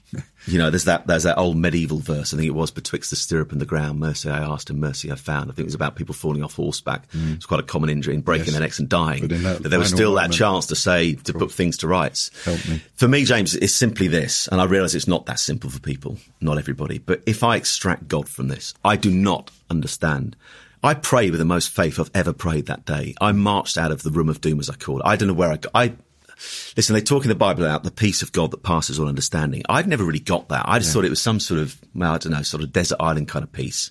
You 0.46 0.58
know, 0.58 0.70
there's 0.70 0.84
that 0.84 1.06
there's 1.06 1.24
that 1.24 1.38
old 1.38 1.56
medieval 1.56 1.98
verse. 1.98 2.32
I 2.32 2.36
think 2.36 2.46
it 2.46 2.54
was 2.54 2.70
betwixt 2.70 3.10
the 3.10 3.16
stirrup 3.16 3.52
and 3.52 3.60
the 3.60 3.66
ground. 3.66 3.98
Mercy 3.98 4.30
I 4.30 4.38
asked 4.38 4.70
and 4.70 4.80
mercy 4.80 5.10
I 5.10 5.16
found. 5.16 5.50
I 5.50 5.54
think 5.54 5.64
it 5.64 5.66
was 5.66 5.74
about 5.74 5.96
people 5.96 6.14
falling 6.14 6.42
off 6.44 6.54
horseback. 6.54 7.10
Mm. 7.10 7.34
It's 7.36 7.46
quite 7.46 7.60
a 7.60 7.64
common 7.64 7.90
injury 7.90 8.14
and 8.14 8.24
breaking 8.24 8.46
Yes. 8.46 8.52
their 8.54 8.60
necks 8.60 8.78
and 8.78 8.88
dying. 8.88 9.28
But 9.28 9.42
that 9.62 9.68
there 9.68 9.78
was 9.78 9.88
still 9.88 10.14
that 10.14 10.30
chance 10.32 10.66
to 10.66 10.76
say 10.76 11.14
to 11.14 11.32
put 11.32 11.50
things 11.50 11.76
to 11.78 11.88
rights. 11.88 12.30
Help 12.44 12.66
me. 12.68 12.80
For 12.94 13.08
me, 13.08 13.24
James, 13.24 13.54
it's 13.54 13.74
simply 13.74 14.08
this, 14.08 14.48
and 14.48 14.60
I 14.60 14.64
realise 14.64 14.94
it's 14.94 15.08
not 15.08 15.26
that 15.26 15.40
simple 15.40 15.68
for 15.70 15.80
people, 15.80 16.16
not 16.40 16.58
everybody. 16.58 16.98
But 16.98 17.22
if 17.26 17.42
I 17.42 17.56
extract 17.56 18.08
God 18.08 18.28
from 18.28 18.48
this, 18.48 18.74
I 18.84 18.96
do 18.96 19.10
not 19.10 19.50
understand. 19.68 20.36
I 20.82 20.94
prayed 20.94 21.30
with 21.30 21.40
the 21.40 21.44
most 21.44 21.70
faith 21.70 21.98
I've 21.98 22.10
ever 22.14 22.32
prayed 22.32 22.66
that 22.66 22.84
day. 22.84 23.14
I 23.20 23.32
marched 23.32 23.76
out 23.76 23.90
of 23.90 24.02
the 24.04 24.10
room 24.10 24.28
of 24.28 24.40
doom, 24.40 24.60
as 24.60 24.70
I 24.70 24.74
call 24.76 25.00
it. 25.00 25.02
I 25.04 25.16
don't 25.16 25.26
know 25.26 25.34
where 25.34 25.50
I 25.50 25.56
got. 25.56 25.72
I 25.74 25.92
listen. 26.76 26.94
They 26.94 27.00
talk 27.00 27.24
in 27.24 27.28
the 27.28 27.34
Bible 27.34 27.64
about 27.64 27.82
the 27.82 27.90
peace 27.90 28.22
of 28.22 28.32
God 28.32 28.50
that 28.50 28.62
passes 28.62 28.98
all 28.98 29.08
understanding. 29.08 29.62
I'd 29.68 29.88
never 29.88 30.04
really 30.04 30.18
got 30.18 30.48
that. 30.48 30.64
I 30.68 30.78
just 30.78 30.92
thought 30.92 31.04
it 31.04 31.10
was 31.10 31.20
some 31.20 31.40
sort 31.40 31.60
of, 31.60 31.78
well, 31.94 32.14
I 32.14 32.18
don't 32.18 32.32
know, 32.32 32.42
sort 32.42 32.62
of 32.62 32.72
desert 32.72 32.98
island 33.00 33.28
kind 33.28 33.42
of 33.42 33.52
peace. 33.52 33.90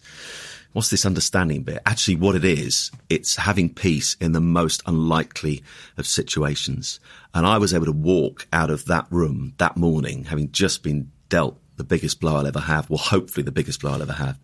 What's 0.74 0.90
this 0.90 1.06
understanding 1.06 1.64
bit? 1.64 1.82
Actually, 1.86 2.18
what 2.18 2.36
it 2.36 2.44
is, 2.44 2.92
it's 3.10 3.38
having 3.38 3.74
peace 3.74 4.18
in 4.20 4.34
the 4.34 4.42
most 4.42 4.84
unlikely 4.86 5.64
of 5.98 6.06
situations. 6.06 7.00
And 7.34 7.46
I 7.46 7.58
was 7.60 7.74
able 7.74 7.86
to 7.86 7.94
walk 7.94 8.46
out 8.52 8.70
of 8.70 8.86
that 8.86 9.08
room 9.10 9.54
that 9.58 9.78
morning, 9.78 10.26
having 10.26 10.52
just 10.52 10.84
been 10.84 11.12
dealt 11.30 11.58
the 11.78 11.84
biggest 11.86 12.20
blow 12.20 12.36
I'll 12.36 12.48
ever 12.48 12.60
have. 12.60 12.90
Well, 12.90 12.98
hopefully 12.98 13.44
the 13.44 13.52
biggest 13.52 13.82
blow 13.82 13.94
I'll 13.94 14.02
ever 14.02 14.14
have. 14.14 14.38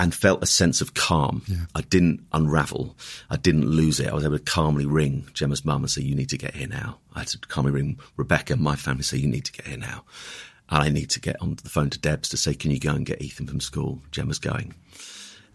And 0.00 0.14
felt 0.14 0.44
a 0.44 0.46
sense 0.46 0.80
of 0.80 0.94
calm. 0.94 1.42
I 1.74 1.80
didn't 1.80 2.24
unravel. 2.32 2.96
I 3.30 3.36
didn't 3.36 3.66
lose 3.66 3.98
it. 3.98 4.08
I 4.08 4.14
was 4.14 4.24
able 4.24 4.38
to 4.38 4.44
calmly 4.44 4.86
ring 4.86 5.28
Gemma's 5.34 5.64
mum 5.64 5.82
and 5.82 5.90
say, 5.90 6.02
you 6.02 6.14
need 6.14 6.28
to 6.28 6.38
get 6.38 6.54
here 6.54 6.68
now. 6.68 6.98
I 7.16 7.20
had 7.20 7.28
to 7.28 7.38
calmly 7.38 7.72
ring 7.72 7.98
Rebecca, 8.16 8.56
my 8.56 8.76
family, 8.76 9.02
say, 9.02 9.16
you 9.16 9.26
need 9.26 9.44
to 9.46 9.52
get 9.52 9.66
here 9.66 9.76
now. 9.76 10.04
And 10.70 10.84
I 10.84 10.88
need 10.90 11.10
to 11.10 11.20
get 11.20 11.42
on 11.42 11.56
the 11.60 11.68
phone 11.68 11.90
to 11.90 11.98
Debs 11.98 12.28
to 12.28 12.36
say, 12.36 12.54
can 12.54 12.70
you 12.70 12.78
go 12.78 12.94
and 12.94 13.04
get 13.04 13.20
Ethan 13.20 13.48
from 13.48 13.58
school? 13.60 14.00
Gemma's 14.12 14.38
going. 14.38 14.74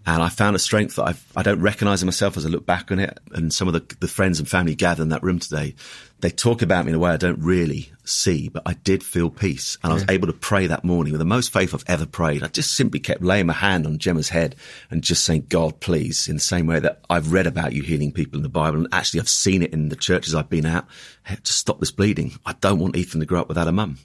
And 0.05 0.21
I 0.21 0.29
found 0.29 0.55
a 0.55 0.59
strength 0.59 0.97
that 0.97 1.03
I've, 1.03 1.31
I 1.35 1.43
don't 1.43 1.61
recognise 1.61 2.01
in 2.01 2.07
myself 2.07 2.35
as 2.35 2.45
I 2.45 2.49
look 2.49 2.65
back 2.65 2.91
on 2.91 2.99
it. 2.99 3.19
And 3.31 3.53
some 3.53 3.69
of 3.69 3.73
the, 3.73 3.95
the 3.99 4.07
friends 4.07 4.39
and 4.39 4.47
family 4.47 4.75
gathered 4.75 5.03
in 5.03 5.09
that 5.09 5.23
room 5.23 5.39
today, 5.39 5.75
they 6.19 6.29
talk 6.29 6.61
about 6.61 6.85
me 6.85 6.91
in 6.91 6.95
a 6.95 6.99
way 6.99 7.11
I 7.11 7.17
don't 7.17 7.41
really 7.41 7.91
see, 8.03 8.49
but 8.49 8.63
I 8.65 8.73
did 8.73 9.01
feel 9.01 9.29
peace. 9.29 9.77
And 9.81 9.91
I 9.91 9.95
was 9.95 10.05
able 10.09 10.27
to 10.27 10.33
pray 10.33 10.67
that 10.67 10.83
morning 10.83 11.13
with 11.13 11.19
the 11.19 11.25
most 11.25 11.53
faith 11.53 11.73
I've 11.73 11.85
ever 11.87 12.05
prayed. 12.05 12.43
I 12.43 12.47
just 12.47 12.75
simply 12.75 12.99
kept 12.99 13.21
laying 13.21 13.47
my 13.47 13.53
hand 13.53 13.85
on 13.85 13.97
Gemma's 13.97 14.29
head 14.29 14.57
and 14.89 15.03
just 15.03 15.23
saying, 15.23 15.45
God, 15.47 15.79
please, 15.79 16.27
in 16.27 16.35
the 16.35 16.41
same 16.41 16.67
way 16.67 16.79
that 16.79 17.01
I've 17.09 17.31
read 17.31 17.47
about 17.47 17.71
you 17.71 17.81
healing 17.81 18.11
people 18.11 18.37
in 18.37 18.43
the 18.43 18.49
Bible. 18.49 18.79
And 18.79 18.87
actually, 18.91 19.21
I've 19.21 19.29
seen 19.29 19.61
it 19.61 19.73
in 19.73 19.87
the 19.87 19.95
churches 19.95 20.35
I've 20.35 20.49
been 20.49 20.65
at. 20.65 20.85
Hey, 21.25 21.37
just 21.43 21.59
stop 21.59 21.79
this 21.79 21.91
bleeding. 21.91 22.33
I 22.45 22.53
don't 22.53 22.79
want 22.79 22.97
Ethan 22.97 23.21
to 23.21 23.25
grow 23.25 23.39
up 23.39 23.47
without 23.47 23.69
a 23.69 23.71
mum. 23.71 23.99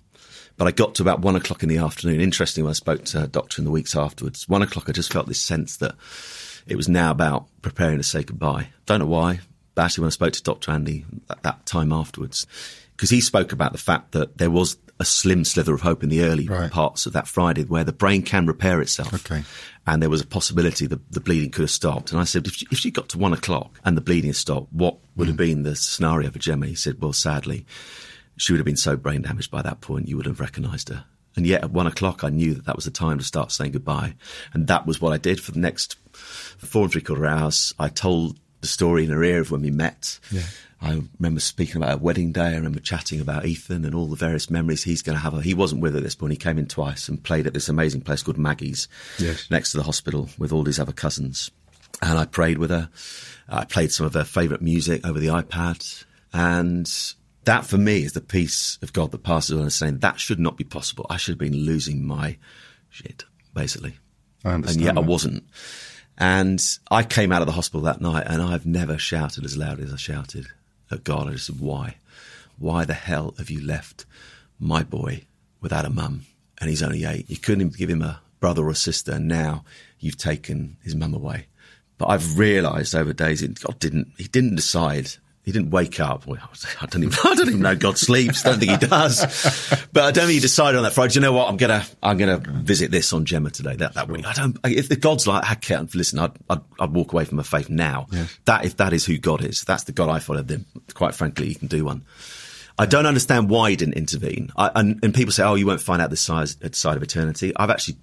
But 0.59 0.67
I 0.67 0.73
got 0.73 0.97
to 0.97 1.03
about 1.03 1.21
one 1.21 1.37
o'clock 1.37 1.63
in 1.63 1.69
the 1.69 1.79
afternoon. 1.79 2.21
Interesting, 2.21 2.65
when 2.65 2.71
I 2.71 2.75
spoke 2.75 3.05
to 3.07 3.25
a 3.25 3.27
doctor 3.29 3.61
in 3.61 3.65
the 3.65 3.71
weeks 3.71 3.97
afterwards, 3.97 4.49
one 4.49 4.61
o'clock, 4.63 4.89
I 4.89 4.93
just 4.93 5.13
felt 5.13 5.29
this 5.29 5.41
sense 5.41 5.77
that 5.79 5.95
it 6.67 6.77
was 6.77 6.89
now 6.89 7.13
about 7.13 7.47
preparing 7.63 7.99
to 7.99 8.03
say 8.03 8.25
goodbye. 8.25 8.69
Don't 8.85 8.99
know 8.99 9.07
why, 9.07 9.41
but 9.75 9.85
actually, 9.85 10.03
when 10.03 10.09
I 10.09 10.11
spoke 10.11 10.33
to 10.35 10.43
Dr. 10.43 10.73
Andy 10.73 11.07
at 11.31 11.43
that 11.45 11.65
time 11.65 11.93
afterwards, 11.93 12.47
because 12.97 13.11
he 13.11 13.21
spoke 13.21 13.53
about 13.53 13.73
the 13.73 13.79
fact 13.79 14.13
that 14.13 14.39
there 14.39 14.51
was 14.51 14.77
a 15.01 15.05
slim 15.05 15.45
slither 15.45 15.75
of 15.75 15.83
hope 15.83 16.03
in 16.03 16.09
the 16.09 16.23
early 16.23 16.49
Right. 16.49 16.71
parts 16.71 17.07
of 17.07 17.13
that 17.13 17.29
Friday 17.29 17.63
where 17.63 17.85
the 17.85 17.93
brain 17.93 18.23
can 18.23 18.47
repair 18.47 18.81
itself. 18.81 19.15
Okay. 19.15 19.45
And 19.87 20.03
there 20.03 20.11
was 20.11 20.21
a 20.21 20.27
possibility 20.27 20.87
that 20.87 21.13
the 21.13 21.21
bleeding 21.21 21.51
could 21.51 21.63
have 21.63 21.71
stopped. 21.71 22.11
And 22.11 22.21
I 22.21 22.25
said, 22.25 22.47
if 22.47 22.55
she, 22.55 22.67
if 22.71 22.79
she 22.79 22.91
got 22.91 23.09
to 23.11 23.19
one 23.19 23.33
o'clock 23.33 23.79
and 23.85 23.97
the 23.97 24.01
bleeding 24.01 24.31
had 24.31 24.37
stopped, 24.37 24.73
what 24.73 24.97
would 25.17 25.29
have 25.29 25.37
mm. 25.37 25.39
been 25.39 25.63
the 25.63 25.77
scenario 25.77 26.31
for 26.31 26.41
Gemma? 26.41 26.67
He 26.67 26.75
said, 26.75 27.01
well, 27.01 27.13
sadly, 27.13 27.65
she 28.39 28.53
would 28.53 28.59
have 28.59 28.66
been 28.66 28.76
so 28.76 28.97
brain 28.97 29.22
damaged 29.22 29.51
by 29.51 29.62
that 29.62 29.80
point, 29.80 30.09
you 30.09 30.16
would 30.16 30.26
have 30.26 30.41
recognised 30.41 30.89
her. 30.89 31.05
And 31.36 31.47
yet 31.47 31.62
at 31.62 31.70
one 31.70 31.86
o'clock, 31.86 32.24
I 32.24 32.30
knew 32.30 32.55
that 32.55 32.64
that 32.66 32.74
was 32.76 32.84
the 32.86 32.91
time 32.91 33.18
to 33.18 33.24
start 33.24 33.53
saying 33.53 33.72
goodbye. 33.72 34.14
And 34.55 34.66
that 34.66 34.86
was 34.86 35.01
what 35.01 35.12
I 35.12 35.18
did 35.18 35.41
for 35.41 35.53
the 35.53 35.61
next 35.61 35.97
four 36.12 36.82
and 36.84 36.93
three 36.93 37.03
quarter 37.03 37.26
hours. 37.26 37.74
I 37.78 37.89
told 37.89 38.39
the 38.61 38.66
story 38.66 39.05
in 39.05 39.11
her 39.11 39.22
ear 39.22 39.41
of 39.43 39.51
when 39.53 39.62
we 39.62 39.70
met. 39.70 40.18
Yeah. 40.32 40.43
I 40.80 41.03
remember 41.18 41.41
speaking 41.41 41.76
about 41.76 41.95
a 41.99 42.03
wedding 42.03 42.32
day. 42.32 42.47
I 42.49 42.55
remember 42.57 42.80
chatting 42.80 43.20
about 43.20 43.45
Ethan 43.45 43.84
and 43.84 43.95
all 43.95 44.07
the 44.07 44.16
various 44.16 44.49
memories 44.51 44.82
he's 44.84 45.03
going 45.03 45.16
to 45.16 45.22
have. 45.22 45.41
He 45.43 45.55
wasn't 45.55 45.80
with 45.82 45.93
her 45.93 45.99
at 45.99 46.05
this 46.05 46.14
point. 46.16 46.32
He 46.32 46.36
came 46.39 46.59
in 46.59 46.66
twice 46.66 47.09
and 47.09 47.22
played 47.22 47.47
at 47.47 47.55
this 47.55 47.68
amazing 47.68 48.01
place 48.01 48.22
called 48.22 48.39
Maggie's 48.39 48.89
Yes. 49.18 49.49
next 49.51 49.72
to 49.72 49.76
the 49.76 49.82
hospital 49.84 50.28
with 50.39 50.53
all 50.53 50.64
his 50.64 50.78
other 50.80 50.93
cousins. 50.93 51.51
And 52.03 52.18
I 52.18 52.24
prayed 52.26 52.59
with 52.59 52.70
her. 52.70 52.91
I 53.49 53.64
played 53.64 53.93
some 53.93 54.07
of 54.07 54.14
her 54.14 54.24
favourite 54.24 54.62
music 54.62 55.07
over 55.07 55.18
the 55.20 55.28
iPad. 55.28 56.05
And 56.32 56.89
that 57.49 57.64
for 57.64 57.78
me 57.78 58.03
is 58.03 58.12
the 58.12 58.20
peace 58.20 58.78
of 58.82 58.92
God 58.92 59.11
that 59.11 59.22
passes 59.22 59.53
all 59.53 59.61
understanding. 59.61 60.01
That 60.01 60.20
should 60.20 60.38
not 60.38 60.59
be 60.59 60.64
possible. 60.64 61.07
I 61.09 61.16
should 61.16 61.32
have 61.32 61.38
been 61.38 61.64
losing 61.64 62.07
my 62.07 62.36
shit, 62.90 63.24
basically. 63.55 63.96
I 64.44 64.51
understand 64.51 64.76
And 64.76 64.84
yet 64.84 65.03
I 65.03 65.07
wasn't. 65.07 65.44
And 66.18 66.62
I 66.90 67.05
came 67.05 67.32
out 67.32 67.40
of 67.40 67.46
the 67.46 67.55
hospital 67.55 67.80
that 67.82 68.03
night 68.03 68.26
and 68.26 68.42
I've 68.42 68.66
never 68.66 68.99
shouted 68.99 69.46
as 69.46 69.57
loud 69.57 69.80
as 69.80 69.94
I 69.94 69.96
shouted 69.96 70.49
at 70.90 71.05
God. 71.05 71.26
I 71.26 71.32
just 71.32 71.46
said, 71.46 71.59
why? 71.59 71.96
Why 72.59 72.84
the 72.84 72.92
hell 72.92 73.34
have 73.38 73.49
you 73.49 73.64
left 73.64 74.05
my 74.59 74.82
boy 74.82 75.22
without 75.62 75.86
a 75.86 75.90
mum? 75.90 76.26
And 76.61 76.68
he's 76.68 76.82
only 76.82 77.07
eight. 77.07 77.30
You 77.30 77.38
couldn't 77.38 77.62
even 77.62 77.72
give 77.72 77.88
him 77.88 78.03
a 78.03 78.20
brother 78.40 78.66
or 78.66 78.70
a 78.70 78.74
sister. 78.74 79.12
And 79.12 79.26
now 79.26 79.64
you've 80.01 80.18
taken 80.18 80.76
his 80.82 80.94
mum 80.94 81.14
away. 81.14 81.46
But 81.96 82.09
I've 82.09 82.38
realised 82.38 82.94
over 82.94 83.14
days, 83.14 83.40
God 83.40 83.78
didn't, 83.78 84.12
he 84.18 84.24
didn't 84.24 84.57
decide. 84.57 85.12
He 85.49 85.53
didn't 85.53 85.70
wake 85.70 85.99
up. 85.99 86.26
Well, 86.26 86.38
I 86.78 86.84
don't 86.84 87.05
even, 87.05 87.18
I 87.24 87.34
don't 87.34 87.49
even 87.49 87.62
know 87.62 87.74
God 87.74 87.96
sleeps. 87.96 88.42
Don't 88.42 88.59
think 88.59 88.70
he 88.70 88.86
does. 88.86 89.20
But 89.94 90.05
I 90.05 90.11
don't 90.11 90.26
think 90.26 90.34
he 90.34 90.40
decided 90.40 90.76
on 90.76 90.84
that 90.84 90.92
Friday. 90.92 91.14
Do 91.14 91.20
you 91.20 91.20
know 91.22 91.32
what? 91.32 91.49
I'm 91.49 91.57
gonna, 91.57 91.86
I'm 92.03 92.18
gonna 92.18 92.36
visit 92.36 92.90
this 92.90 93.14
on 93.14 93.24
Gemma 93.24 93.49
today. 93.51 93.74
That, 93.74 93.94
that 93.94 94.09
week. 94.11 94.26
I 94.26 94.34
don't, 94.34 94.59
if 94.64 94.90
the 94.90 94.96
God's 94.96 95.26
like, 95.26 95.51
I 95.51 95.55
can't 95.55 95.94
listen, 95.94 96.18
I'd, 96.18 96.32
I'd, 96.51 96.61
I'd 96.78 96.92
walk 96.92 97.14
away 97.14 97.24
from 97.24 97.38
my 97.38 97.44
faith 97.44 97.70
now. 97.70 98.09
That, 98.44 98.66
if 98.66 98.76
that 98.76 98.92
is 98.92 99.07
who 99.07 99.16
God 99.16 99.42
is, 99.42 99.64
that's 99.64 99.84
the 99.84 99.92
God 99.92 100.11
I 100.11 100.18
follow, 100.18 100.42
then 100.42 100.66
quite 100.92 101.14
frankly, 101.14 101.46
he 101.46 101.55
can 101.55 101.68
do 101.68 101.82
one. 101.86 102.05
I 102.79 102.87
don't 102.87 103.07
understand 103.07 103.51
why 103.51 103.70
he 103.70 103.76
didn't 103.76 103.95
intervene. 103.95 104.51
I, 104.57 104.70
and, 104.74 105.01
and 105.03 105.12
people 105.12 105.33
say, 105.33 105.43
"Oh, 105.43 105.57
you 105.57 105.66
won't 105.66 105.81
find 105.81 106.01
out 106.01 106.11
this 106.11 106.20
side, 106.20 106.49
side 106.76 106.97
of 106.97 107.03
eternity." 107.03 107.53
I've 107.57 107.70
actually 107.70 107.97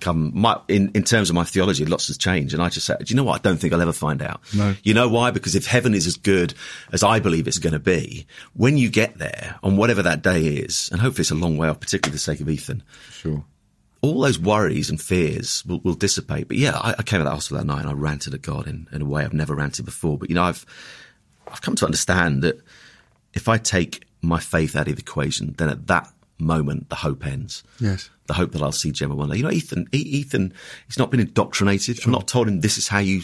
come 0.00 0.32
my, 0.34 0.58
in 0.68 0.90
in 0.94 1.04
terms 1.04 1.28
of 1.28 1.34
my 1.36 1.44
theology, 1.44 1.84
lots 1.84 2.06
has 2.08 2.16
changed, 2.16 2.54
and 2.54 2.62
I 2.62 2.68
just 2.70 2.86
say, 2.86 2.96
"Do 2.98 3.04
you 3.08 3.14
know 3.16 3.24
what? 3.24 3.34
I 3.40 3.42
don't 3.48 3.58
think 3.58 3.72
I'll 3.74 3.82
ever 3.82 3.92
find 3.92 4.22
out." 4.22 4.40
No. 4.54 4.74
You 4.82 4.94
know 4.94 5.08
why? 5.08 5.32
Because 5.32 5.54
if 5.54 5.66
heaven 5.66 5.92
is 5.94 6.06
as 6.06 6.16
good 6.16 6.54
as 6.92 7.02
I 7.02 7.20
believe 7.20 7.46
it's 7.46 7.58
going 7.58 7.74
to 7.74 7.78
be, 7.78 8.26
when 8.54 8.78
you 8.78 8.88
get 8.88 9.18
there 9.18 9.56
on 9.62 9.76
whatever 9.76 10.02
that 10.02 10.22
day 10.22 10.42
is, 10.46 10.88
and 10.90 11.00
hopefully 11.00 11.22
it's 11.22 11.30
a 11.30 11.34
long 11.34 11.58
way 11.58 11.68
off, 11.68 11.80
particularly 11.80 12.12
for 12.12 12.16
the 12.16 12.32
sake 12.32 12.40
of 12.40 12.48
Ethan, 12.48 12.82
Sure. 13.10 13.44
all 14.00 14.20
those 14.22 14.38
worries 14.38 14.88
and 14.88 14.98
fears 15.00 15.62
will, 15.66 15.80
will 15.80 15.94
dissipate. 15.94 16.48
But 16.48 16.56
yeah, 16.56 16.76
I, 16.78 16.94
I 16.98 17.02
came 17.02 17.20
out 17.20 17.26
of 17.26 17.30
the 17.32 17.34
hospital 17.36 17.58
that 17.58 17.66
night 17.66 17.80
and 17.82 17.90
I 17.90 17.92
ranted 17.92 18.32
at 18.32 18.40
God 18.42 18.66
in, 18.66 18.88
in 18.92 19.02
a 19.02 19.04
way 19.04 19.24
I've 19.24 19.34
never 19.34 19.54
ranted 19.54 19.84
before. 19.84 20.16
But 20.16 20.30
you 20.30 20.34
know, 20.36 20.44
I've 20.44 20.64
I've 21.48 21.60
come 21.60 21.74
to 21.76 21.84
understand 21.84 22.42
that 22.44 22.58
if 23.34 23.46
I 23.48 23.58
take 23.58 24.06
my 24.22 24.38
faith 24.38 24.76
out 24.76 24.88
of 24.88 24.96
the 24.96 25.02
equation, 25.02 25.54
then 25.58 25.68
at 25.68 25.86
that 25.88 26.10
moment 26.38 26.88
the 26.88 26.96
hope 26.96 27.26
ends. 27.26 27.62
Yes. 27.80 28.10
The 28.26 28.34
hope 28.34 28.52
that 28.52 28.62
I'll 28.62 28.72
see 28.72 28.92
Gemma 28.92 29.14
one 29.14 29.30
day. 29.30 29.36
You 29.36 29.42
know, 29.42 29.50
Ethan, 29.50 29.88
Ethan, 29.92 30.54
he's 30.86 30.98
not 30.98 31.10
been 31.10 31.20
indoctrinated. 31.20 32.00
I'm 32.04 32.12
not 32.12 32.28
told 32.28 32.48
him 32.48 32.60
this 32.60 32.78
is 32.78 32.88
how 32.88 32.98
you, 32.98 33.22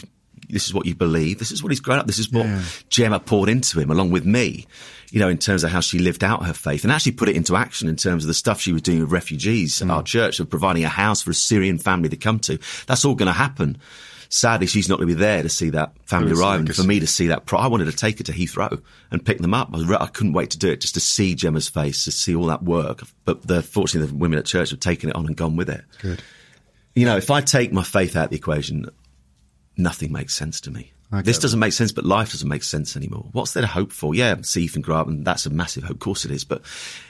this 0.49 0.67
is 0.67 0.73
what 0.73 0.85
you 0.85 0.95
believe. 0.95 1.39
This 1.39 1.51
is 1.51 1.63
what 1.63 1.71
he's 1.71 1.79
grown 1.79 1.99
up. 1.99 2.07
This 2.07 2.19
is 2.19 2.31
what 2.31 2.45
Yeah. 2.45 2.61
Gemma 2.89 3.19
poured 3.19 3.49
into 3.49 3.79
him 3.79 3.91
along 3.91 4.11
with 4.11 4.25
me, 4.25 4.67
you 5.11 5.19
know, 5.19 5.29
in 5.29 5.37
terms 5.37 5.63
of 5.63 5.71
how 5.71 5.79
she 5.79 5.99
lived 5.99 6.23
out 6.23 6.45
her 6.45 6.53
faith 6.53 6.83
and 6.83 6.91
actually 6.91 7.13
put 7.13 7.29
it 7.29 7.35
into 7.35 7.55
action 7.55 7.87
in 7.87 7.95
terms 7.95 8.23
of 8.23 8.27
the 8.27 8.33
stuff 8.33 8.61
she 8.61 8.73
was 8.73 8.81
doing 8.81 8.99
with 9.01 9.11
refugees 9.11 9.81
at 9.81 9.87
mm. 9.87 9.91
our 9.91 10.03
church 10.03 10.39
of 10.39 10.49
providing 10.49 10.83
a 10.83 10.89
house 10.89 11.21
for 11.21 11.31
a 11.31 11.35
Syrian 11.35 11.77
family 11.77 12.09
to 12.09 12.17
come 12.17 12.39
to. 12.39 12.59
That's 12.87 13.05
all 13.05 13.15
going 13.15 13.27
to 13.27 13.33
happen. 13.33 13.77
Sadly, 14.31 14.67
she's 14.67 14.87
not 14.87 14.97
going 14.97 15.09
to 15.09 15.15
be 15.15 15.19
there 15.19 15.41
to 15.41 15.49
see 15.49 15.71
that 15.71 15.93
family 16.05 16.33
arrive. 16.33 16.59
And 16.59 16.75
for 16.75 16.83
me 16.83 16.99
to 16.99 17.07
see 17.07 17.27
that, 17.27 17.47
pro- 17.47 17.59
I 17.59 17.67
wanted 17.67 17.85
to 17.85 17.91
take 17.91 18.19
her 18.19 18.23
to 18.25 18.31
Heathrow 18.31 18.79
and 19.09 19.25
pick 19.25 19.39
them 19.39 19.55
up. 19.55 19.71
I, 19.73 19.81
re- 19.81 19.97
I 19.99 20.05
couldn't 20.05 20.33
wait 20.33 20.51
to 20.51 20.59
do 20.59 20.69
it 20.69 20.81
just 20.81 20.93
to 20.93 20.99
see 20.99 21.33
Gemma's 21.33 21.67
face, 21.67 22.03
to 22.03 22.11
see 22.11 22.35
all 22.35 22.45
that 22.45 22.61
work. 22.61 23.01
But 23.25 23.47
the, 23.47 23.63
fortunately, 23.63 24.11
the 24.11 24.17
women 24.17 24.37
at 24.37 24.45
church 24.45 24.69
have 24.69 24.79
taken 24.79 25.09
it 25.09 25.15
on 25.15 25.25
and 25.25 25.35
gone 25.35 25.55
with 25.55 25.69
it. 25.69 25.83
Good. 25.99 26.21
You 26.93 27.05
know, 27.05 27.17
if 27.17 27.31
I 27.31 27.41
take 27.41 27.73
my 27.73 27.83
faith 27.83 28.15
out 28.15 28.25
of 28.25 28.29
the 28.29 28.37
equation, 28.37 28.85
nothing 29.77 30.11
makes 30.11 30.35
sense 30.35 30.61
to 30.61 30.71
me. 30.71 30.93
This 31.23 31.39
doesn't 31.39 31.59
make 31.59 31.73
sense, 31.73 31.91
but 31.91 32.05
life 32.05 32.31
doesn't 32.33 32.47
make 32.47 32.61
sense 32.61 32.95
anymore. 32.95 33.29
What's 33.31 33.53
there 33.53 33.61
to 33.61 33.67
hope 33.67 33.91
for? 33.91 34.13
Yeah, 34.13 34.35
see 34.43 34.65
Ethan 34.65 34.83
grow 34.83 34.97
up, 34.97 35.07
and 35.07 35.25
that's 35.25 35.47
a 35.47 35.49
massive 35.49 35.83
hope. 35.83 35.93
Of 35.93 35.99
course 35.99 36.23
it 36.23 36.29
is, 36.29 36.43
but 36.43 36.61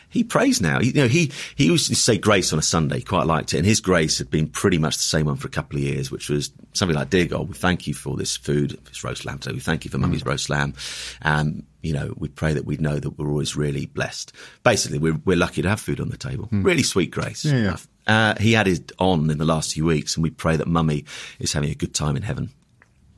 he 0.09 0.23
prays 0.23 0.59
now. 0.59 0.79
He, 0.79 0.87
you 0.87 0.93
know, 0.93 1.07
he 1.07 1.31
he 1.55 1.65
used 1.65 1.87
to 1.87 1.95
say 1.95 2.17
grace 2.17 2.51
on 2.51 2.59
a 2.59 2.63
Sunday. 2.63 2.97
He 2.97 3.03
quite 3.03 3.27
liked 3.27 3.53
it, 3.53 3.57
and 3.57 3.65
his 3.65 3.79
grace 3.79 4.17
had 4.17 4.29
been 4.29 4.47
pretty 4.47 4.77
much 4.77 4.97
the 4.97 5.03
same 5.03 5.27
one 5.27 5.35
for 5.35 5.47
a 5.47 5.51
couple 5.51 5.77
of 5.77 5.83
years, 5.83 6.11
which 6.11 6.29
was 6.29 6.51
something 6.73 6.95
like, 6.95 7.09
"Dear 7.09 7.25
God, 7.25 7.47
we 7.47 7.53
thank 7.53 7.87
you 7.87 7.93
for 7.93 8.17
this 8.17 8.35
food, 8.35 8.79
this 8.85 9.03
roast 9.03 9.25
lamb. 9.25 9.41
So 9.41 9.53
we 9.53 9.59
thank 9.59 9.85
you 9.85 9.91
for 9.91 9.97
mm. 9.97 10.01
Mummy's 10.01 10.25
roast 10.25 10.49
lamb, 10.49 10.73
and 11.21 11.63
you 11.81 11.93
know, 11.93 12.13
we 12.17 12.27
pray 12.27 12.53
that 12.53 12.65
we 12.65 12.77
know 12.77 12.99
that 12.99 13.17
we're 13.17 13.29
always 13.29 13.55
really 13.55 13.85
blessed. 13.85 14.33
Basically, 14.63 14.97
we're 14.97 15.19
we're 15.25 15.37
lucky 15.37 15.61
to 15.61 15.69
have 15.69 15.79
food 15.79 15.99
on 15.99 16.09
the 16.09 16.17
table. 16.17 16.49
Mm. 16.51 16.65
Really 16.65 16.83
sweet 16.83 17.11
grace. 17.11 17.45
Yeah, 17.45 17.57
yeah. 17.57 17.77
Uh, 18.07 18.35
he 18.39 18.55
added 18.55 18.91
on 18.97 19.29
in 19.29 19.37
the 19.37 19.45
last 19.45 19.73
few 19.73 19.85
weeks, 19.85 20.15
and 20.15 20.23
we 20.23 20.31
pray 20.31 20.55
that 20.55 20.67
Mummy 20.67 21.05
is 21.39 21.53
having 21.53 21.69
a 21.69 21.75
good 21.75 21.93
time 21.93 22.15
in 22.15 22.23
heaven. 22.23 22.49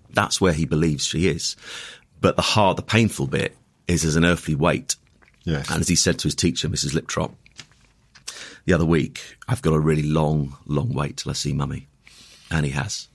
That's 0.09 0.41
where 0.41 0.53
he 0.53 0.65
believes 0.65 1.05
she 1.05 1.29
is. 1.29 1.55
But 2.19 2.35
the 2.35 2.41
hard, 2.41 2.77
the 2.77 2.83
painful 2.83 3.27
bit 3.27 3.55
is 3.87 4.05
as 4.05 4.15
an 4.15 4.25
earthly 4.25 4.55
weight. 4.55 4.95
Yes. 5.43 5.69
And 5.69 5.81
as 5.81 5.87
he 5.87 5.95
said 5.95 6.19
to 6.19 6.23
his 6.23 6.35
teacher, 6.35 6.69
Mrs. 6.69 6.93
Liptrop, 6.93 7.33
the 8.65 8.73
other 8.73 8.85
week, 8.85 9.37
I've 9.47 9.61
got 9.61 9.73
a 9.73 9.79
really 9.79 10.03
long, 10.03 10.55
long 10.65 10.93
wait 10.93 11.17
till 11.17 11.31
I 11.31 11.33
see 11.33 11.53
mummy. 11.53 11.87
And 12.51 12.65
he 12.65 12.71
has. 12.73 13.07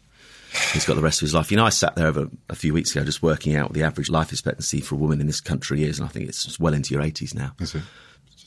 He's 0.72 0.86
got 0.86 0.94
the 0.94 1.02
rest 1.02 1.20
of 1.20 1.26
his 1.26 1.34
life. 1.34 1.50
You 1.50 1.56
know, 1.56 1.66
I 1.66 1.70
sat 1.70 1.94
there 1.96 2.06
over 2.06 2.28
a 2.48 2.54
few 2.54 2.72
weeks 2.72 2.90
ago 2.94 3.04
just 3.04 3.22
working 3.22 3.54
out 3.56 3.68
what 3.68 3.74
the 3.74 3.82
average 3.82 4.08
life 4.08 4.32
expectancy 4.32 4.80
for 4.80 4.94
a 4.94 4.98
woman 4.98 5.20
in 5.20 5.26
this 5.26 5.40
country 5.40 5.84
is, 5.84 5.98
and 5.98 6.08
I 6.08 6.10
think 6.10 6.28
it's 6.28 6.58
well 6.58 6.72
into 6.72 6.94
your 6.94 7.02
80s 7.02 7.34
now. 7.34 7.52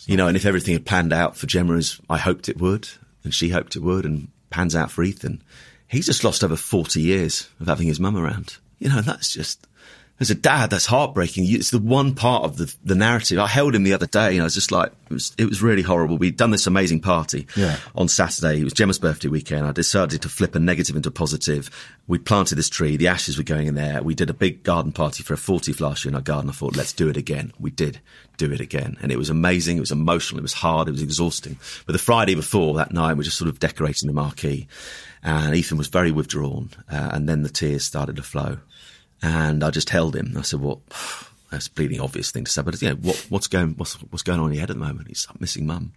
You 0.05 0.17
know, 0.17 0.27
and 0.27 0.35
if 0.35 0.45
everything 0.45 0.73
had 0.73 0.85
panned 0.85 1.13
out 1.13 1.37
for 1.37 1.45
Gemma 1.45 1.75
as 1.75 2.01
I 2.09 2.17
hoped 2.17 2.49
it 2.49 2.59
would, 2.59 2.89
and 3.23 3.33
she 3.33 3.49
hoped 3.49 3.75
it 3.75 3.83
would, 3.83 4.05
and 4.05 4.29
pans 4.49 4.75
out 4.75 4.89
for 4.89 5.03
Ethan, 5.03 5.43
he's 5.87 6.07
just 6.07 6.23
lost 6.23 6.43
over 6.43 6.55
40 6.55 6.99
years 6.99 7.47
of 7.59 7.67
having 7.67 7.87
his 7.87 7.99
mum 7.99 8.17
around. 8.17 8.57
You 8.79 8.89
know, 8.89 9.01
that's 9.01 9.31
just, 9.31 9.67
as 10.19 10.29
a 10.29 10.35
dad, 10.35 10.69
that's 10.69 10.85
heartbreaking. 10.85 11.45
It's 11.47 11.71
the 11.71 11.79
one 11.79 12.13
part 12.13 12.43
of 12.43 12.57
the, 12.57 12.73
the 12.83 12.95
narrative. 12.95 13.39
I 13.39 13.47
held 13.47 13.73
him 13.73 13.83
the 13.83 13.93
other 13.93 14.05
day 14.05 14.31
and 14.33 14.41
I 14.41 14.43
was 14.43 14.53
just 14.53 14.71
like, 14.71 14.91
it 15.09 15.13
was, 15.13 15.33
it 15.37 15.45
was 15.45 15.61
really 15.61 15.81
horrible. 15.81 16.17
We'd 16.17 16.35
done 16.37 16.51
this 16.51 16.67
amazing 16.67 16.99
party 16.99 17.47
Yeah. 17.55 17.77
on 17.95 18.07
Saturday. 18.07 18.59
It 18.59 18.63
was 18.65 18.73
Gemma's 18.73 18.99
birthday 18.99 19.29
weekend. 19.29 19.65
I 19.65 19.71
decided 19.71 20.21
to 20.23 20.29
flip 20.29 20.55
a 20.55 20.59
negative 20.59 20.95
into 20.95 21.09
positive. 21.09 21.69
We 22.07 22.17
planted 22.17 22.55
this 22.55 22.69
tree. 22.69 22.97
The 22.97 23.07
ashes 23.07 23.37
were 23.37 23.43
going 23.43 23.67
in 23.67 23.75
there. 23.75 24.03
We 24.03 24.13
did 24.13 24.29
a 24.29 24.33
big 24.33 24.63
garden 24.63 24.91
party 24.91 25.23
for 25.23 25.33
a 25.33 25.37
40th 25.37 25.79
last 25.79 26.03
year 26.03 26.09
in 26.11 26.15
our 26.15 26.21
garden. 26.21 26.49
I 26.49 26.53
thought, 26.53 26.75
let's 26.75 26.93
do 26.93 27.07
it 27.09 27.17
again. 27.17 27.53
We 27.59 27.71
did 27.71 28.01
do 28.37 28.51
it 28.51 28.59
again. 28.59 28.97
And 29.01 29.11
it 29.11 29.17
was 29.17 29.29
amazing. 29.29 29.77
It 29.77 29.81
was 29.81 29.91
emotional. 29.91 30.39
It 30.39 30.43
was 30.43 30.53
hard. 30.53 30.87
It 30.87 30.91
was 30.91 31.01
exhausting. 31.01 31.57
But 31.85 31.93
the 31.93 31.99
Friday 31.99 32.35
before 32.35 32.73
that 32.75 32.91
night, 32.93 33.13
we 33.13 33.19
were 33.19 33.23
just 33.23 33.37
sort 33.37 33.49
of 33.49 33.59
decorating 33.59 34.07
the 34.07 34.13
marquee 34.13 34.67
and 35.21 35.53
Ethan 35.53 35.77
was 35.77 35.87
very 35.87 36.11
withdrawn. 36.11 36.69
Uh, 36.89 37.09
and 37.13 37.27
then 37.27 37.43
the 37.43 37.49
tears 37.49 37.83
started 37.83 38.15
to 38.15 38.23
flow. 38.23 38.57
And 39.21 39.63
I 39.63 39.69
just 39.69 39.89
held 39.89 40.15
him. 40.15 40.35
I 40.37 40.41
said, 40.41 40.61
well, 40.61 40.81
that's 41.51 41.67
a 41.67 41.71
bleeding 41.71 41.99
obvious 41.99 42.31
thing 42.31 42.45
to 42.45 42.51
say, 42.51 42.61
but 42.61 42.81
you 42.81 42.89
know, 42.89 42.95
what, 42.95 43.25
what's 43.29 43.47
going, 43.47 43.73
what's, 43.75 43.95
what's 43.95 44.23
going 44.23 44.39
on 44.39 44.47
in 44.47 44.53
your 44.53 44.61
head 44.61 44.69
at 44.69 44.77
the 44.77 44.85
moment? 44.85 45.07
He's 45.07 45.27
I'm 45.29 45.37
missing 45.39 45.65
mum. 45.65 45.93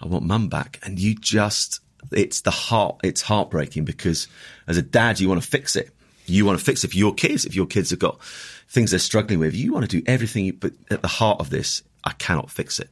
I 0.00 0.06
want 0.06 0.24
mum 0.24 0.48
back. 0.48 0.78
And 0.82 0.98
you 0.98 1.14
just, 1.14 1.80
it's 2.12 2.42
the 2.42 2.50
heart, 2.50 3.00
it's 3.02 3.22
heartbreaking 3.22 3.84
because 3.84 4.28
as 4.66 4.76
a 4.76 4.82
dad, 4.82 5.20
you 5.20 5.28
want 5.28 5.42
to 5.42 5.48
fix 5.48 5.76
it. 5.76 5.90
You 6.26 6.44
want 6.44 6.58
to 6.58 6.64
fix 6.64 6.82
it 6.82 6.90
for 6.90 6.96
your 6.96 7.14
kids. 7.14 7.44
If 7.44 7.54
your 7.54 7.66
kids 7.66 7.90
have 7.90 7.98
got 7.98 8.20
things 8.68 8.90
they're 8.90 8.98
struggling 8.98 9.38
with, 9.38 9.54
you 9.54 9.72
want 9.72 9.88
to 9.88 10.00
do 10.00 10.04
everything. 10.06 10.50
But 10.52 10.72
at 10.90 11.02
the 11.02 11.08
heart 11.08 11.40
of 11.40 11.50
this, 11.50 11.82
I 12.04 12.12
cannot 12.12 12.50
fix 12.50 12.80
it. 12.80 12.90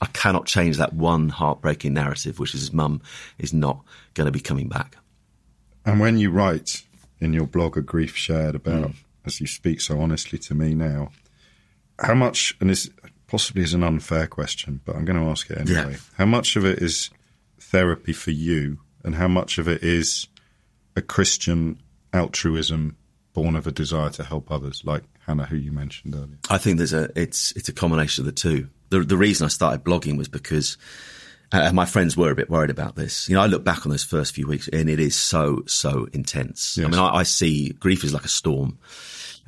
I 0.00 0.06
cannot 0.06 0.46
change 0.46 0.76
that 0.76 0.92
one 0.92 1.30
heartbreaking 1.30 1.94
narrative, 1.94 2.38
which 2.38 2.54
is 2.54 2.60
his 2.60 2.72
mum 2.72 3.00
is 3.38 3.52
not 3.52 3.82
going 4.14 4.26
to 4.26 4.32
be 4.32 4.40
coming 4.40 4.68
back. 4.68 4.96
And 5.84 6.00
when 6.00 6.18
you 6.18 6.30
write 6.30 6.84
in 7.20 7.32
your 7.32 7.46
blog 7.46 7.76
a 7.76 7.80
grief 7.80 8.16
shared 8.16 8.54
Mm. 8.54 8.94
As 9.26 9.40
you 9.40 9.46
speak 9.46 9.80
so 9.80 10.00
honestly 10.00 10.38
to 10.38 10.54
me 10.54 10.74
now, 10.74 11.10
how 11.98 12.14
much, 12.14 12.56
and 12.60 12.70
this 12.70 12.90
possibly 13.26 13.62
is 13.62 13.74
an 13.74 13.82
unfair 13.82 14.26
question, 14.26 14.80
but 14.84 14.96
I'm 14.96 15.04
going 15.04 15.20
to 15.20 15.28
ask 15.28 15.50
it 15.50 15.58
anyway. 15.58 15.92
Yeah. 15.92 15.98
How 16.16 16.26
much 16.26 16.56
of 16.56 16.64
it 16.64 16.78
is 16.80 17.10
therapy 17.58 18.12
for 18.12 18.30
you, 18.30 18.78
and 19.04 19.14
how 19.14 19.28
much 19.28 19.58
of 19.58 19.68
it 19.68 19.82
is 19.82 20.28
a 20.94 21.02
Christian 21.02 21.80
altruism 22.12 22.96
born 23.32 23.56
of 23.56 23.66
a 23.66 23.72
desire 23.72 24.10
to 24.10 24.24
help 24.24 24.50
others, 24.50 24.82
like 24.84 25.02
Hannah, 25.26 25.46
who 25.46 25.56
you 25.56 25.72
mentioned 25.72 26.14
earlier? 26.14 26.38
I 26.48 26.58
think 26.58 26.78
there's 26.78 26.94
a 26.94 27.10
it's 27.14 27.52
it's 27.52 27.68
a 27.68 27.72
combination 27.72 28.22
of 28.22 28.26
the 28.26 28.32
two. 28.32 28.68
The 28.90 29.00
the 29.00 29.16
reason 29.16 29.44
I 29.44 29.48
started 29.48 29.84
blogging 29.84 30.16
was 30.16 30.28
because 30.28 30.78
uh, 31.52 31.72
my 31.72 31.84
friends 31.84 32.16
were 32.16 32.30
a 32.30 32.36
bit 32.36 32.50
worried 32.50 32.70
about 32.70 32.96
this. 32.96 33.28
You 33.28 33.36
know, 33.36 33.42
I 33.42 33.46
look 33.46 33.64
back 33.64 33.86
on 33.86 33.90
those 33.90 34.04
first 34.04 34.34
few 34.34 34.46
weeks, 34.46 34.68
and 34.68 34.88
it 34.88 35.00
is 35.00 35.16
so 35.16 35.62
so 35.66 36.08
intense. 36.12 36.78
I 36.78 36.82
mean, 36.82 36.94
I, 36.94 37.16
I 37.16 37.22
see 37.22 37.70
grief 37.70 38.04
is 38.04 38.14
like 38.14 38.24
a 38.24 38.28
storm. 38.28 38.78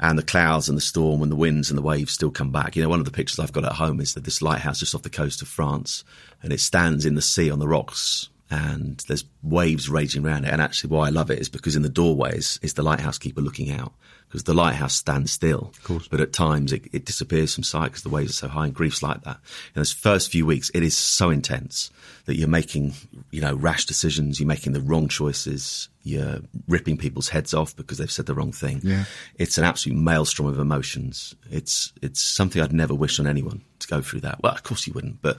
And 0.01 0.17
the 0.17 0.23
clouds 0.23 0.69
and 0.69 0.79
the 0.79 0.83
storm 0.83 1.23
and 1.23 1.33
the 1.33 1.35
winds 1.35 1.71
and 1.71 1.77
the 1.77 1.83
waves 1.83 2.13
still 2.13 2.31
come 2.31 2.53
back. 2.53 2.77
You 2.77 2.85
know, 2.85 2.89
one 2.89 3.01
of 3.01 3.05
the 3.05 3.11
pictures 3.11 3.41
I've 3.41 3.53
got 3.53 3.65
at 3.65 3.73
home 3.73 3.99
is 3.99 4.15
that 4.15 4.23
this 4.23 4.41
lighthouse 4.41 4.79
just 4.79 4.95
off 4.95 5.03
the 5.03 5.11
coast 5.11 5.43
of 5.43 5.49
France 5.49 6.05
and 6.41 6.53
it 6.53 6.61
stands 6.61 7.05
in 7.05 7.17
the 7.17 7.21
sea 7.21 7.51
on 7.51 7.59
the 7.59 7.67
rocks 7.67 8.29
and 8.51 9.03
there's 9.09 9.25
waves 9.43 9.89
raging 9.89 10.25
around 10.25 10.45
it. 10.45 10.53
And 10.53 10.61
actually 10.61 10.91
why 10.91 11.07
I 11.07 11.11
love 11.11 11.31
it 11.31 11.39
is 11.39 11.49
because 11.49 11.77
in 11.77 11.83
the 11.83 11.89
doorways 11.89 12.59
is 12.63 12.75
the 12.75 12.83
lighthouse 12.83 13.19
keeper 13.19 13.41
looking 13.41 13.71
out 13.71 13.93
because 14.29 14.43
the 14.45 14.55
lighthouse 14.55 14.95
stands 14.95 15.33
still. 15.33 15.73
Of 15.73 15.85
course. 15.85 16.09
But 16.09 16.21
at 16.21 16.33
times 16.33 16.73
it, 16.73 16.85
it 16.93 17.05
disappears 17.07 17.55
from 17.55 17.65
sight 17.65 17.87
because 17.87 18.03
the 18.03 18.11
waves 18.11 18.31
are 18.31 18.47
so 18.47 18.49
high 18.49 18.67
and 18.67 18.75
grief's 18.75 19.03
like 19.03 19.23
that. 19.23 19.39
In 19.75 19.81
those 19.81 19.93
first 19.93 20.31
few 20.31 20.45
weeks, 20.45 20.71
it 20.75 20.83
is 20.83 20.97
so 20.97 21.31
intense 21.31 21.91
that 22.27 22.35
you're 22.35 22.49
making, 22.49 22.93
you 23.31 23.41
know, 23.41 23.55
rash 23.55 23.87
decisions. 23.87 24.39
You're 24.39 24.47
making 24.47 24.75
the 24.75 24.83
wrong 24.83 25.09
choices. 25.09 25.89
You're 26.03 26.41
ripping 26.67 26.99
people's 26.99 27.31
heads 27.31 27.55
off 27.55 27.75
because 27.75 27.97
they've 27.97 28.11
said 28.11 28.27
the 28.27 28.35
wrong 28.35 28.53
thing. 28.53 28.81
Yeah. 28.83 29.05
It's 29.37 29.57
an 29.57 29.65
absolute 29.65 29.97
maelstrom 29.97 30.47
of 30.47 30.59
emotions. 30.59 31.35
It's, 31.51 31.93
it's 32.03 32.21
something 32.21 32.61
I'd 32.61 32.73
never 32.73 32.95
wish 32.95 33.19
on 33.19 33.27
anyone 33.27 33.63
to 33.79 33.89
go 33.89 34.03
through 34.03 34.21
that. 34.21 34.43
Well, 34.43 34.53
of 34.53 34.63
course 34.63 34.87
you 34.87 34.93
wouldn't, 34.93 35.23
but 35.23 35.39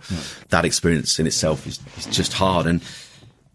that 0.49 0.65
experience 0.65 1.19
in 1.19 1.27
itself 1.27 1.67
is, 1.67 1.79
is 1.97 2.07
just 2.07 2.33
hard. 2.33 2.65
And 2.65 2.81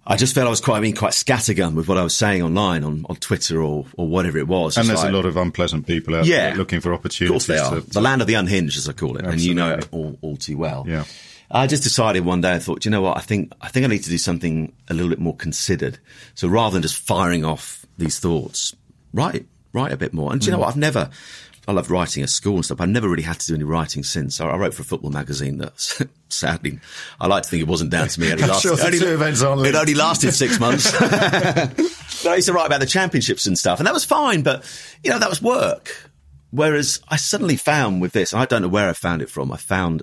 I 0.07 0.17
just 0.17 0.35
felt 0.35 0.47
I 0.47 0.51
was 0.51 0.61
quite, 0.61 0.77
I 0.77 0.81
mean, 0.81 0.95
quite 0.95 1.13
scattergun 1.13 1.75
with 1.75 1.89
what 1.89 1.97
I 1.97 2.03
was 2.03 2.15
saying 2.15 2.43
online 2.43 2.85
on, 2.85 3.07
on 3.09 3.17
Twitter 3.17 3.63
or, 3.63 3.87
or 3.97 4.07
whatever 4.07 4.37
it 4.39 4.47
was. 4.47 4.77
And 4.77 4.83
It's 4.83 4.89
there's 4.89 5.03
like- 5.05 5.13
a 5.13 5.17
lot 5.17 5.25
of 5.25 5.37
unpleasant 5.39 5.87
people 5.87 6.15
out 6.15 6.27
yeah, 6.27 6.49
there 6.51 6.57
looking 6.57 6.81
for 6.81 6.93
opportunities. 6.93 7.31
Of 7.31 7.33
course 7.33 7.47
they 7.47 7.77
are. 7.77 7.81
to- 7.81 7.91
the 7.91 8.01
land 8.03 8.21
of 8.21 8.27
the 8.27 8.35
unhinged, 8.35 8.77
as 8.77 8.89
I 8.89 8.93
call 8.93 9.17
it, 9.17 9.25
and 9.25 9.41
you 9.41 9.55
know 9.55 9.75
it 9.75 9.89
all, 9.93 10.19
all 10.21 10.37
too 10.37 10.59
well. 10.59 10.85
Yeah. 10.87 11.05
I 11.51 11.67
just 11.67 11.83
decided 11.85 12.25
one 12.25 12.41
day. 12.41 12.53
I 12.55 12.59
thought, 12.59 12.85
you 12.85 12.91
know 12.91 13.03
what? 13.03 13.17
I 13.17 13.21
think 13.21 13.53
I 13.61 13.69
think 13.69 13.85
I 13.85 13.89
need 13.89 14.03
to 14.03 14.11
do 14.11 14.19
something 14.19 14.73
a 14.89 14.95
little 14.95 15.09
bit 15.11 15.21
more 15.21 15.37
considered. 15.37 15.99
So 16.35 16.49
rather 16.49 16.73
than 16.75 16.83
just 16.83 16.97
firing 16.97 17.45
off 17.45 17.87
these 17.97 18.19
thoughts, 18.19 18.75
write 19.13 19.47
write 19.73 19.93
a 19.93 19.97
bit 19.97 20.13
more. 20.13 20.33
And 20.33 20.41
do 20.41 20.47
you 20.47 20.51
Mm. 20.51 20.57
know 20.57 20.61
what? 20.61 20.69
I've 20.71 20.77
never. 20.77 21.11
I 21.67 21.73
loved 21.73 21.91
writing 21.91 22.23
at 22.23 22.29
school 22.29 22.57
and 22.57 22.65
stuff. 22.65 22.81
I've 22.81 22.89
never 22.89 23.09
really 23.09 23.23
had 23.23 23.41
to 23.41 23.47
do 23.47 23.55
any 23.55 23.65
writing 23.65 24.03
since. 24.03 24.41
I 24.41 24.47
I 24.49 24.57
wrote 24.57 24.75
for 24.75 24.83
a 24.83 24.85
football 24.85 25.11
magazine 25.11 25.59
that, 25.59 25.73
sadly, 26.29 26.79
I 27.21 27.27
like 27.27 27.45
to 27.45 27.49
think 27.49 27.62
it 27.62 27.69
wasn't 27.69 27.91
down 27.91 28.09
to 28.09 28.21
me. 28.21 28.29
It 28.29 28.33
only 28.35 28.45
lasted, 28.49 28.69
sure 28.77 28.87
only- 28.87 28.99
two 28.99 29.15
events 29.15 29.41
it 29.41 29.75
only 29.75 29.95
lasted 29.95 30.33
six 30.33 30.61
months. 30.61 30.93
I 32.27 32.35
used 32.37 32.47
to 32.49 32.53
write 32.53 32.67
about 32.67 32.81
the 32.81 32.87
championships 32.87 33.47
and 33.47 33.59
stuff, 33.59 33.81
and 33.81 33.87
that 33.87 33.95
was 33.95 34.05
fine. 34.05 34.43
But 34.43 34.65
you 35.03 35.11
know, 35.11 35.19
that 35.19 35.29
was 35.31 35.43
work. 35.43 36.11
Whereas 36.51 37.01
I 37.09 37.17
suddenly 37.17 37.57
found 37.57 38.01
with 38.01 38.12
this, 38.12 38.33
and 38.33 38.41
I 38.41 38.45
don't 38.47 38.62
know 38.62 38.69
where 38.69 38.89
I 38.89 38.93
found 38.93 39.23
it 39.23 39.31
from. 39.31 39.51
I 39.51 39.57
found 39.57 40.03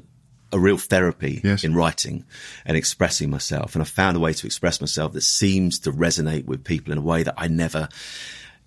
a 0.53 0.59
real 0.59 0.77
therapy 0.77 1.39
Yes. 1.45 1.63
in 1.63 1.73
writing 1.75 2.25
and 2.65 2.75
expressing 2.75 3.29
myself, 3.29 3.73
and 3.73 3.81
I 3.81 3.85
found 3.85 4.17
a 4.17 4.19
way 4.19 4.33
to 4.33 4.45
express 4.45 4.81
myself 4.81 5.13
that 5.13 5.21
seems 5.21 5.79
to 5.79 5.91
resonate 5.93 6.43
with 6.45 6.65
people 6.65 6.91
in 6.91 6.97
a 6.97 7.01
way 7.01 7.23
that 7.23 7.35
I 7.37 7.47
never 7.47 7.87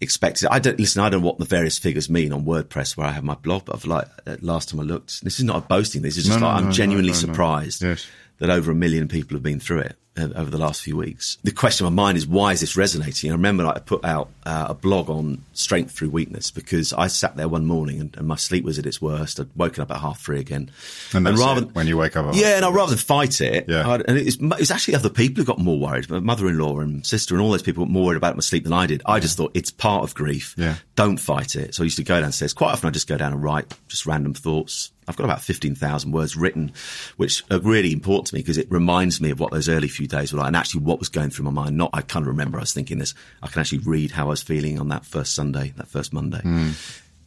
expected. 0.00 0.48
I 0.50 0.58
don't 0.58 0.78
listen. 0.78 1.02
I 1.02 1.08
don't 1.08 1.20
know 1.20 1.26
what 1.26 1.38
the 1.38 1.44
various 1.44 1.78
figures 1.78 2.08
mean 2.10 2.32
on 2.32 2.44
WordPress 2.44 2.96
where 2.96 3.06
I 3.06 3.12
have 3.12 3.24
my 3.24 3.34
blog, 3.34 3.64
but 3.66 3.76
I've 3.76 3.84
like 3.86 4.08
uh, 4.26 4.36
last 4.40 4.68
time 4.68 4.80
I 4.80 4.82
looked, 4.84 5.22
this 5.24 5.38
is 5.38 5.44
not 5.44 5.56
a 5.56 5.60
boasting. 5.66 6.02
This 6.02 6.16
is 6.16 6.24
just 6.24 6.40
No, 6.40 6.46
no, 6.46 6.52
like 6.52 6.56
I'm 6.62 6.66
no, 6.66 6.72
genuinely 6.72 7.12
no, 7.12 7.14
no. 7.18 7.20
surprised 7.20 7.82
Yes. 7.82 8.06
that 8.38 8.50
over 8.50 8.70
a 8.70 8.74
million 8.74 9.08
people 9.08 9.34
have 9.36 9.42
been 9.42 9.60
through 9.60 9.80
it 9.80 9.96
over 10.16 10.50
the 10.50 10.58
last 10.58 10.82
few 10.82 10.96
weeks. 10.96 11.38
The 11.42 11.50
question 11.50 11.86
in 11.86 11.92
my 11.92 12.02
mind 12.04 12.18
is 12.18 12.26
why 12.26 12.52
is 12.52 12.60
this 12.60 12.76
resonating? 12.76 13.30
I 13.30 13.34
remember 13.34 13.64
like, 13.64 13.76
I 13.76 13.80
put 13.80 14.04
out 14.04 14.30
uh, 14.46 14.66
a 14.68 14.74
blog 14.74 15.10
on 15.10 15.42
strength 15.54 15.90
through 15.92 16.10
weakness 16.10 16.50
because 16.52 16.92
I 16.92 17.08
sat 17.08 17.36
there 17.36 17.48
one 17.48 17.66
morning 17.66 18.00
and, 18.00 18.16
and 18.16 18.26
my 18.28 18.36
sleep 18.36 18.64
was 18.64 18.78
at 18.78 18.86
its 18.86 19.02
worst. 19.02 19.40
I'd 19.40 19.48
woken 19.56 19.82
up 19.82 19.90
at 19.90 19.96
half 20.00 20.20
three 20.20 20.38
again. 20.38 20.70
And 21.12 21.26
that's 21.26 21.40
rather 21.40 21.62
it, 21.62 21.74
when 21.74 21.88
you 21.88 21.96
wake 21.96 22.16
up 22.16 22.26
at 22.26 22.36
yeah, 22.36 22.56
and 22.56 22.64
I 22.64 22.70
rather 22.70 22.90
than 22.90 22.98
fight 22.98 23.40
it, 23.40 23.64
Yeah. 23.68 23.88
I'd- 23.90 24.04
and 24.06 24.16
it 24.16 24.24
was, 24.24 24.38
it 24.60 24.70
actually 24.70 24.94
other 24.94 25.10
people 25.10 25.42
who 25.42 25.46
got 25.46 25.58
more 25.58 25.78
worried. 25.80 26.08
My 26.08 26.20
mother-in-law 26.20 26.78
and 26.80 27.04
sister 27.04 27.34
and 27.34 27.42
all 27.42 27.50
those 27.50 27.62
people 27.62 27.84
got 27.84 27.90
more 27.90 28.04
worried 28.06 28.16
about 28.18 28.36
my 28.36 28.40
sleep 28.40 28.64
than 28.64 28.72
I 28.72 28.86
did. 28.86 29.02
I 29.06 29.18
just 29.18 29.36
thought 29.36 29.50
it's 29.54 29.70
part 29.72 30.04
of 30.04 30.14
grief. 30.14 30.54
Yeah. 30.56 30.76
Don't 30.94 31.16
fight 31.16 31.56
it. 31.56 31.74
So 31.74 31.82
I 31.82 31.84
used 31.84 31.96
to 31.96 32.04
go 32.04 32.20
downstairs. 32.20 32.52
Quite 32.52 32.70
often 32.72 32.88
I 32.88 32.92
just 32.92 33.08
go 33.08 33.16
down 33.16 33.32
and 33.32 33.42
write 33.42 33.72
just 33.88 34.06
random 34.06 34.34
thoughts. 34.34 34.92
I've 35.06 35.16
got 35.16 35.24
about 35.24 35.42
15,000 35.42 36.12
words 36.12 36.34
written, 36.34 36.72
which 37.18 37.42
are 37.50 37.58
really 37.58 37.92
important 37.92 38.28
to 38.28 38.34
me 38.36 38.40
because 38.40 38.56
it 38.56 38.70
reminds 38.70 39.20
me 39.20 39.30
of 39.30 39.38
what 39.38 39.50
those 39.52 39.68
early 39.68 39.88
few 39.88 40.03
days 40.06 40.32
were 40.32 40.38
like 40.38 40.48
and 40.48 40.56
actually 40.56 40.82
what 40.82 40.98
was 40.98 41.08
going 41.08 41.30
through 41.30 41.44
my 41.46 41.50
mind. 41.50 41.76
Not, 41.76 41.90
I 41.92 42.02
kind 42.02 42.22
of 42.24 42.28
remember 42.28 42.58
I 42.58 42.62
was 42.62 42.72
thinking 42.72 42.98
this. 42.98 43.14
I 43.42 43.48
can 43.48 43.60
actually 43.60 43.78
read 43.78 44.10
how 44.10 44.26
I 44.26 44.28
was 44.30 44.42
feeling 44.42 44.78
on 44.78 44.88
that 44.88 45.04
first 45.04 45.34
Sunday, 45.34 45.72
that 45.76 45.88
first 45.88 46.12
Monday. 46.12 46.40
Hmm. 46.40 46.70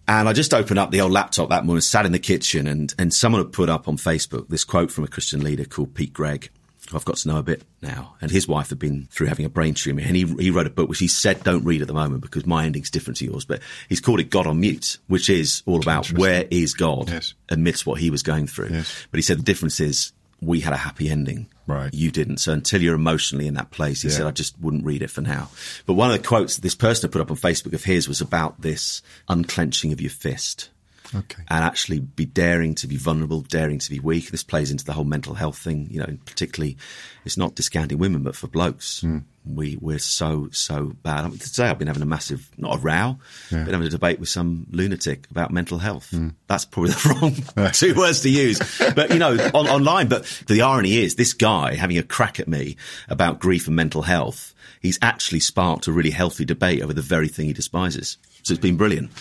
And 0.10 0.30
I 0.30 0.34
just 0.34 0.54
opened 0.54 0.80
up 0.80 0.92
the 0.92 1.02
old 1.02 1.12
laptop 1.12 1.50
that 1.50 1.66
morning, 1.66 1.82
sat 1.82 2.06
in 2.06 2.14
the 2.14 2.20
kitchen, 2.20 2.66
and, 2.66 2.94
and 2.98 3.14
someone 3.14 3.42
had 3.44 3.52
put 3.52 3.68
up 3.70 3.88
on 3.90 3.98
Facebook 3.98 4.48
this 4.48 4.64
quote 4.64 4.90
from 4.90 5.04
a 5.04 5.08
Christian 5.08 5.44
leader 5.44 5.66
called 5.66 5.96
Pete 5.96 6.14
Greig, 6.14 6.50
who 6.90 6.96
I've 6.96 7.04
got 7.04 7.18
to 7.18 7.28
know 7.28 7.36
a 7.40 7.44
bit 7.44 7.64
now. 7.82 8.16
And 8.22 8.32
his 8.32 8.48
wife 8.48 8.70
had 8.70 8.80
been 8.80 9.10
through 9.12 9.28
having 9.28 9.46
a 9.46 9.50
brain 9.50 9.74
tumor, 9.74 10.00
and 10.00 10.16
he, 10.16 10.24
he 10.40 10.50
wrote 10.50 10.66
a 10.66 10.70
book 10.70 10.88
which 10.88 11.00
he 11.00 11.10
said 11.10 11.44
don't 11.44 11.66
read 11.66 11.82
at 11.82 11.90
the 11.90 11.94
moment 11.94 12.22
because 12.22 12.46
my 12.46 12.64
ending's 12.64 12.90
different 12.90 13.18
to 13.18 13.26
yours. 13.26 13.44
But 13.44 13.62
he's 13.90 14.00
called 14.00 14.22
it 14.22 14.30
God 14.30 14.48
on 14.48 14.62
Mute, 14.62 14.98
which 15.08 15.30
is 15.30 15.62
all 15.66 15.82
about 15.82 16.10
where 16.14 16.46
is 16.50 16.74
God 16.74 17.10
Yes. 17.10 17.34
amidst 17.50 17.86
what 17.86 18.00
he 18.00 18.10
was 18.10 18.24
going 18.24 18.48
through. 18.48 18.70
Yes. 18.70 19.08
But 19.12 19.18
he 19.18 19.22
said 19.24 19.40
the 19.40 19.44
difference 19.44 19.82
is 19.82 20.14
we 20.42 20.60
had 20.62 20.74
a 20.74 20.78
happy 20.78 21.10
ending. 21.10 21.48
Right. 21.66 21.94
You 21.94 22.12
didn't. 22.12 22.38
So 22.38 22.54
until 22.54 22.82
you're 22.82 22.96
emotionally 22.96 23.48
in 23.48 23.56
that 23.56 23.72
place, 23.72 24.02
he 24.02 24.10
Yeah. 24.10 24.16
said, 24.16 24.28
I 24.28 24.32
just 24.32 24.58
wouldn't 24.60 24.86
read 24.86 25.02
it 25.02 25.10
for 25.12 25.22
now. 25.22 25.50
But 25.86 25.94
one 25.94 26.12
of 26.12 26.18
the 26.22 26.28
quotes 26.28 26.58
this 26.58 26.76
person 26.76 27.04
had 27.08 27.12
put 27.12 27.22
up 27.22 27.32
on 27.32 27.38
Facebook 27.38 27.74
of 27.74 27.84
his 27.84 28.08
was 28.08 28.22
about 28.22 28.62
this 28.62 29.02
unclenching 29.28 29.92
of 29.92 30.00
your 30.00 30.12
fist. 30.12 30.70
Okay. 31.16 31.44
And 31.48 31.64
actually 31.64 32.00
be 32.00 32.26
daring 32.26 32.76
to 32.76 32.88
be 32.88 32.98
vulnerable, 32.98 33.42
daring 33.42 33.80
to 33.80 33.90
be 33.90 34.00
weak. 34.00 34.30
This 34.32 34.44
plays 34.44 34.72
into 34.72 34.84
the 34.86 34.94
whole 34.94 35.04
mental 35.06 35.34
health 35.36 35.58
thing, 35.58 35.88
you 35.90 36.00
know, 36.00 36.18
particularly 36.26 36.78
it's 37.26 37.38
not 37.38 37.56
discounting 37.56 37.98
women, 37.98 38.24
but 38.24 38.36
for 38.36 38.48
blokes. 38.48 39.02
Mm. 39.02 39.24
We, 39.46 39.78
we're 39.80 40.00
so, 40.00 40.50
so 40.52 40.94
bad. 41.04 41.24
I 41.24 41.30
mean, 41.30 41.38
today 41.38 41.68
I've 41.70 41.80
been 41.80 41.88
having 41.88 42.04
a 42.04 42.08
massive, 42.08 42.50
not 42.58 42.76
a 42.76 42.80
row, 42.80 43.18
Yeah. 43.50 43.64
been 43.64 43.74
having 43.74 43.88
a 43.88 43.90
debate 43.90 44.20
with 44.20 44.28
some 44.28 44.68
lunatic 44.72 45.26
about 45.32 45.52
mental 45.52 45.78
health. 45.78 46.14
That's 46.48 46.66
probably 46.66 46.92
the 46.92 47.44
wrong 47.58 47.72
two 47.72 47.96
words 47.96 48.22
to 48.22 48.30
use. 48.30 48.60
But, 48.94 49.12
you 49.12 49.20
know, 49.20 49.38
on, 49.54 49.68
online. 49.68 50.10
But 50.10 50.26
the 50.48 50.62
irony 50.64 50.98
is 50.98 51.16
this 51.16 51.34
guy 51.34 51.76
having 51.76 51.98
a 51.98 52.04
crack 52.04 52.42
at 52.42 52.50
me 52.50 52.76
about 53.08 53.40
grief 53.40 53.68
and 53.68 53.76
mental 53.76 54.02
health, 54.02 54.54
he's 54.82 55.00
actually 55.02 55.40
sparked 55.40 55.88
a 55.88 55.94
really 55.94 56.12
healthy 56.12 56.44
debate 56.44 56.82
over 56.82 56.94
the 56.94 57.02
very 57.02 57.30
thing 57.30 57.46
he 57.46 57.54
despises. 57.54 58.18
So 58.44 58.54
it's 58.54 58.62
been 58.62 58.78
brilliant. 58.78 59.12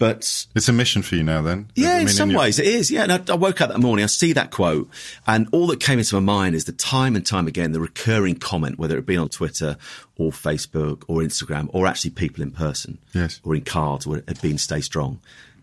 But 0.00 0.46
It's 0.56 0.68
a 0.68 0.72
mission 0.72 1.02
for 1.02 1.14
you 1.14 1.22
now, 1.22 1.42
then. 1.42 1.70
yeah, 1.76 1.96
I 1.96 2.00
in 2.00 2.08
some 2.08 2.30
your- 2.30 2.40
ways 2.40 2.58
it 2.58 2.66
is. 2.66 2.90
Yeah, 2.90 3.02
and 3.02 3.12
I, 3.12 3.20
I 3.32 3.36
woke 3.36 3.60
up 3.60 3.68
that 3.70 3.78
morning, 3.80 4.02
I 4.02 4.06
see 4.06 4.32
that 4.32 4.50
quote, 4.50 4.88
and 5.26 5.46
all 5.52 5.66
that 5.68 5.78
came 5.80 5.98
into 5.98 6.14
my 6.18 6.20
mind 6.20 6.54
is 6.54 6.64
the 6.64 6.72
time 6.72 7.14
and 7.16 7.24
time 7.24 7.46
again, 7.46 7.72
the 7.72 7.80
recurring 7.80 8.36
comment, 8.36 8.78
whether 8.78 8.96
it 8.96 9.04
be 9.04 9.18
on 9.18 9.28
Twitter 9.28 9.76
or 10.16 10.30
Facebook 10.32 11.04
or 11.06 11.18
Instagram, 11.18 11.68
or 11.74 11.86
actually 11.86 12.12
people 12.12 12.42
in 12.42 12.50
person, 12.50 12.96
Yes. 13.12 13.40
or 13.44 13.54
in 13.54 13.60
cards, 13.62 14.06
where 14.06 14.20
it 14.20 14.24
had 14.28 14.40
been 14.40 14.56
"Stay 14.58 14.80
strong." 14.80 15.20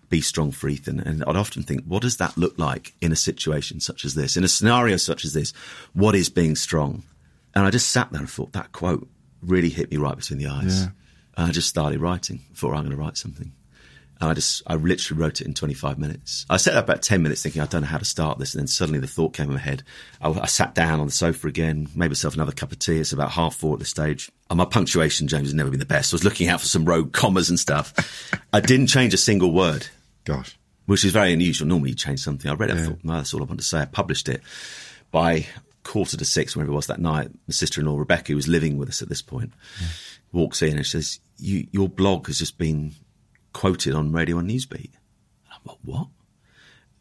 Be 0.10 0.22
strong 0.22 0.52
for 0.52 0.70
Ethan. 0.70 1.00
And 1.02 1.22
I'd 1.28 1.36
often 1.36 1.64
think, 1.64 1.84
what 1.86 2.02
does 2.04 2.16
that 2.18 2.38
look 2.38 2.58
like 2.60 2.94
in 3.02 3.12
a 3.12 3.16
situation 3.18 3.82
such 3.82 4.06
as 4.06 4.14
this? 4.14 4.38
In 4.38 4.44
a 4.46 4.48
scenario 4.48 4.96
such 4.98 5.26
as 5.26 5.34
this, 5.34 5.52
what 5.94 6.16
is 6.16 6.30
being 6.30 6.56
strong? 6.56 7.04
And 7.54 7.66
I 7.66 7.72
just 7.72 7.90
sat 7.90 8.12
there 8.12 8.22
and 8.22 8.30
thought 8.30 8.54
that 8.54 8.72
quote 8.72 9.06
really 9.42 9.68
hit 9.70 9.92
me 9.92 9.98
right 9.98 10.16
between 10.16 10.40
the 10.40 10.48
eyes. 10.48 10.84
Yeah. 10.84 10.90
And 11.36 11.48
I 11.50 11.52
just 11.52 11.68
started 11.68 12.00
writing. 12.00 12.40
Thought 12.56 12.76
I'm 12.76 12.86
going 12.86 12.92
to 12.92 13.04
write 13.04 13.18
something. 13.18 13.52
And 14.20 14.32
I 14.32 14.34
just, 14.34 14.64
I 14.66 14.76
literally 14.76 15.22
wrote 15.22 15.42
it 15.42 15.48
in 15.48 15.54
25 15.54 16.00
minutes. 16.00 16.46
I 16.50 16.58
set 16.58 16.76
up 16.76 16.86
about 16.86 17.04
10 17.04 17.22
minutes 17.22 17.44
thinking, 17.44 17.62
I 17.62 17.66
don't 17.68 17.82
know 17.82 17.88
how 17.88 18.00
to 18.00 18.06
start 18.06 18.40
this. 18.40 18.54
And 18.56 18.62
then 18.62 18.68
suddenly 18.68 19.00
the 19.00 19.06
thought 19.08 19.34
came 19.34 19.48
in 19.48 19.54
my 19.54 19.60
head. 19.60 19.84
I, 20.22 20.30
I 20.32 20.48
sat 20.48 20.74
down 20.74 21.00
on 21.00 21.06
the 21.06 21.12
sofa 21.12 21.48
again, 21.48 21.88
made 21.96 22.08
myself 22.10 22.34
another 22.34 22.52
cup 22.52 22.72
of 22.72 22.80
tea. 22.80 22.98
It's 22.98 23.12
about 23.12 23.32
half 23.32 23.56
four 23.56 23.74
at 23.74 23.80
this 23.80 23.90
stage. 23.90 24.32
And 24.50 24.58
my 24.58 24.66
punctuation, 24.66 25.28
James, 25.28 25.48
has 25.50 25.54
never 25.54 25.70
been 25.70 25.80
the 25.80 25.86
best. 25.86 26.14
I 26.14 26.16
was 26.16 26.24
looking 26.24 26.48
out 26.48 26.62
for 26.62 26.66
some 26.68 26.84
rogue 26.86 27.14
commas 27.14 27.50
and 27.50 27.60
stuff. 27.60 27.94
I 28.54 28.60
didn't 28.60 28.88
change 28.88 29.14
a 29.14 29.18
single 29.18 29.52
word, 29.54 29.86
Gosh. 30.26 30.58
which 30.88 31.06
is 31.06 31.12
very 31.12 31.32
unusual. 31.32 31.68
Normally 31.68 31.90
you 31.92 31.96
change 31.96 32.20
something. 32.22 32.50
I 32.50 32.56
read 32.56 32.72
it, 32.72 32.78
I 32.78 32.80
Yeah. 32.80 32.86
thought, 32.88 33.04
no, 33.04 33.14
that's 33.14 33.34
all 33.36 33.42
I 33.42 33.46
want 33.46 33.60
to 33.60 33.66
say. 33.66 33.82
I 33.82 33.86
published 33.86 34.30
it 34.30 34.42
by 35.12 35.46
quarter 35.84 36.18
to 36.18 36.26
six, 36.26 36.56
whenever 36.56 36.72
it 36.72 36.76
was 36.76 36.88
that 36.88 37.00
night. 37.00 37.30
My 37.48 37.52
sister-in-law, 37.52 37.98
Rebecca, 37.98 38.30
who 38.32 38.36
was 38.36 38.48
living 38.48 38.78
with 38.78 38.90
us 38.90 39.02
at 39.04 39.10
this 39.10 39.22
point, 39.22 39.54
walks 40.32 40.62
in 40.64 40.76
and 40.76 40.86
says, 40.86 41.20
you, 41.38 41.68
your 41.72 41.88
blog 41.88 42.28
has 42.28 42.40
just 42.40 42.58
been 42.58 42.94
quoted 43.58 43.96
on 43.96 44.12
Radio 44.12 44.38
and 44.38 44.48
Newsbeat. 44.48 44.92
And 44.92 45.52
I'm 45.52 45.62
like, 45.66 45.78
what? 45.84 46.08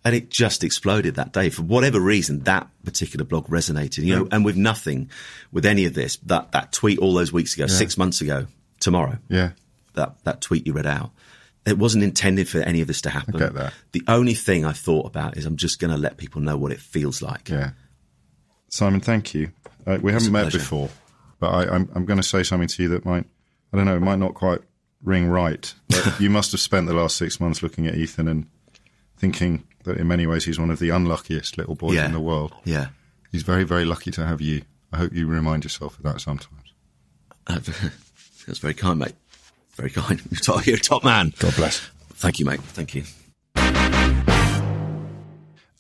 And 0.06 0.14
it 0.14 0.30
just 0.30 0.64
exploded 0.64 1.16
that 1.16 1.32
day. 1.32 1.50
For 1.50 1.60
whatever 1.62 2.00
reason, 2.00 2.40
that 2.44 2.66
particular 2.82 3.26
blog 3.26 3.48
resonated, 3.48 4.04
you 4.04 4.16
know, 4.16 4.28
and 4.30 4.42
with 4.42 4.56
nothing, 4.56 5.10
with 5.52 5.66
any 5.66 5.84
of 5.84 5.92
this, 5.92 6.16
that, 6.24 6.52
that 6.52 6.72
tweet 6.72 6.98
all 6.98 7.12
those 7.12 7.30
weeks 7.32 7.54
ago, 7.54 7.66
six 7.66 7.98
months 7.98 8.22
ago, 8.22 8.46
tomorrow, 8.80 9.18
Yeah. 9.28 9.50
that, 9.94 10.14
that 10.24 10.40
tweet 10.40 10.66
you 10.66 10.72
read 10.72 10.86
out, 10.86 11.10
it 11.66 11.76
wasn't 11.76 12.04
intended 12.04 12.48
for 12.48 12.60
any 12.60 12.80
of 12.80 12.86
this 12.86 13.02
to 13.02 13.10
happen. 13.10 13.36
I 13.36 13.38
get 13.40 13.54
that. 13.54 13.74
The 13.92 14.02
only 14.08 14.34
thing 14.34 14.64
I 14.64 14.72
thought 14.72 15.06
about 15.06 15.36
is 15.36 15.44
I'm 15.44 15.56
just 15.56 15.78
going 15.78 15.90
to 15.90 15.98
let 15.98 16.16
people 16.16 16.40
know 16.40 16.56
what 16.56 16.72
it 16.72 16.80
feels 16.80 17.20
like. 17.20 17.50
Yeah. 17.50 17.72
Simon, 18.70 19.00
thank 19.00 19.34
you. 19.34 19.50
Uh, 19.86 19.98
we 20.00 20.12
haven't 20.12 20.32
met 20.32 20.42
pleasure. 20.44 20.58
before, 20.58 20.88
but 21.38 21.48
I, 21.48 21.74
I'm, 21.74 21.90
I'm 21.94 22.06
going 22.06 22.18
to 22.18 22.22
say 22.26 22.42
something 22.44 22.68
to 22.68 22.82
you 22.82 22.88
that 22.90 23.04
might, 23.04 23.26
I 23.72 23.76
don't 23.76 23.84
know, 23.84 23.96
it 23.96 24.00
might 24.00 24.18
not 24.20 24.32
quite 24.34 24.60
ring 25.02 25.28
right. 25.28 25.72
You 26.20 26.30
must 26.30 26.52
have 26.52 26.60
spent 26.60 26.86
the 26.86 26.94
last 26.94 27.16
six 27.16 27.40
months 27.40 27.62
looking 27.62 27.86
at 27.86 27.94
Ethan 27.94 28.28
and 28.28 28.46
thinking 29.18 29.64
that 29.84 29.96
in 29.98 30.06
many 30.08 30.26
ways 30.26 30.44
he's 30.44 30.58
one 30.58 30.70
of 30.70 30.78
the 30.78 30.90
unluckiest 30.90 31.58
little 31.58 31.74
boys 31.74 31.94
Yeah. 31.96 32.06
in 32.06 32.12
the 32.12 32.20
world. 32.20 32.54
Yeah. 32.64 32.88
He's 33.32 33.42
very, 33.42 33.64
very 33.64 33.84
lucky 33.84 34.10
to 34.12 34.24
have 34.26 34.40
you. 34.40 34.62
I 34.92 34.98
hope 34.98 35.12
you 35.12 35.26
remind 35.26 35.64
yourself 35.64 35.96
of 35.98 36.04
that 36.04 36.20
sometimes. 36.20 36.72
That's 37.46 38.58
very 38.58 38.74
kind, 38.74 38.98
mate. 38.98 39.14
Very 39.74 39.90
kind. 39.90 40.20
You're, 40.30 40.40
top, 40.42 40.66
you're 40.66 40.76
a 40.76 40.80
top 40.80 41.04
man. 41.04 41.32
God 41.38 41.54
bless. 41.56 41.78
Thank 42.14 42.38
you, 42.38 42.46
mate. 42.46 42.60
Thank 42.60 42.94
you. 42.94 43.02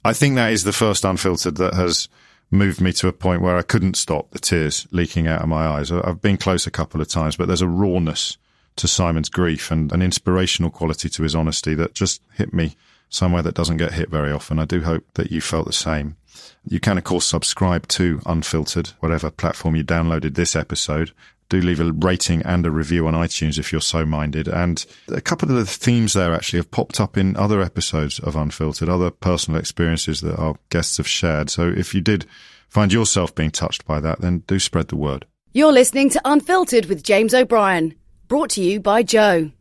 I 0.04 0.12
think 0.12 0.36
that 0.36 0.52
is 0.52 0.64
the 0.64 0.72
first 0.72 1.04
unfiltered 1.04 1.56
that 1.56 1.74
has 1.74 2.08
moved 2.50 2.80
me 2.80 2.92
to 2.92 3.08
a 3.08 3.12
point 3.12 3.42
where 3.42 3.56
I 3.56 3.62
couldn't 3.62 3.96
stop 3.96 4.30
the 4.30 4.38
tears 4.38 4.86
leaking 4.92 5.26
out 5.26 5.42
of 5.42 5.48
my 5.48 5.66
eyes. 5.66 5.90
I've 5.90 6.20
been 6.20 6.36
close 6.36 6.66
a 6.66 6.70
couple 6.70 7.00
of 7.00 7.08
times, 7.08 7.36
but 7.36 7.46
there's 7.48 7.62
a 7.62 7.68
rawness 7.68 8.36
to 8.76 8.88
Simon's 8.88 9.28
grief 9.28 9.70
and 9.70 9.92
an 9.92 10.02
inspirational 10.02 10.70
quality 10.70 11.08
to 11.08 11.22
his 11.22 11.34
honesty 11.34 11.74
that 11.74 11.94
just 11.94 12.22
hit 12.34 12.52
me 12.52 12.76
somewhere 13.08 13.42
that 13.42 13.54
doesn't 13.54 13.76
get 13.76 13.92
hit 13.92 14.10
very 14.10 14.32
often. 14.32 14.58
I 14.58 14.64
do 14.64 14.82
hope 14.82 15.04
that 15.14 15.30
you 15.30 15.40
felt 15.40 15.66
the 15.66 15.72
same. 15.72 16.16
You 16.64 16.80
can, 16.80 16.98
of 16.98 17.04
course, 17.04 17.24
subscribe 17.24 17.88
to 17.88 18.20
Unfiltered, 18.26 18.88
whatever 19.00 19.30
platform 19.30 19.76
you 19.76 19.84
downloaded 19.84 20.34
this 20.34 20.56
episode. 20.56 21.12
Do 21.48 21.60
leave 21.60 21.78
a 21.78 21.92
rating 21.92 22.42
and 22.42 22.66
a 22.66 22.72
review 22.72 23.06
on 23.06 23.14
iTunes 23.14 23.56
if 23.58 23.70
you're 23.70 23.80
so 23.80 24.04
minded. 24.04 24.48
And 24.48 24.84
a 25.08 25.20
couple 25.20 25.48
of 25.48 25.54
the 25.54 25.64
themes 25.64 26.12
there 26.12 26.34
actually 26.34 26.58
have 26.58 26.72
popped 26.72 27.00
up 27.00 27.16
in 27.16 27.36
other 27.36 27.62
episodes 27.62 28.18
of 28.18 28.34
Unfiltered, 28.34 28.88
other 28.88 29.10
personal 29.10 29.60
experiences 29.60 30.20
that 30.22 30.36
our 30.36 30.56
guests 30.70 30.96
have 30.96 31.06
shared. 31.06 31.48
So 31.48 31.68
if 31.68 31.94
you 31.94 32.00
did 32.00 32.26
find 32.68 32.92
yourself 32.92 33.32
being 33.34 33.52
touched 33.52 33.86
by 33.86 34.00
that, 34.00 34.20
then 34.20 34.40
do 34.48 34.58
spread 34.58 34.88
the 34.88 34.96
word. 34.96 35.24
You're 35.52 35.72
listening 35.72 36.10
to 36.10 36.20
Unfiltered 36.24 36.86
with 36.86 37.04
James 37.04 37.32
O'Brien, 37.32 37.94
brought 38.28 38.50
to 38.50 38.62
you 38.62 38.80
by 38.80 39.02
Joe. 39.02 39.52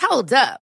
Hold 0.00 0.32
up. 0.32 0.63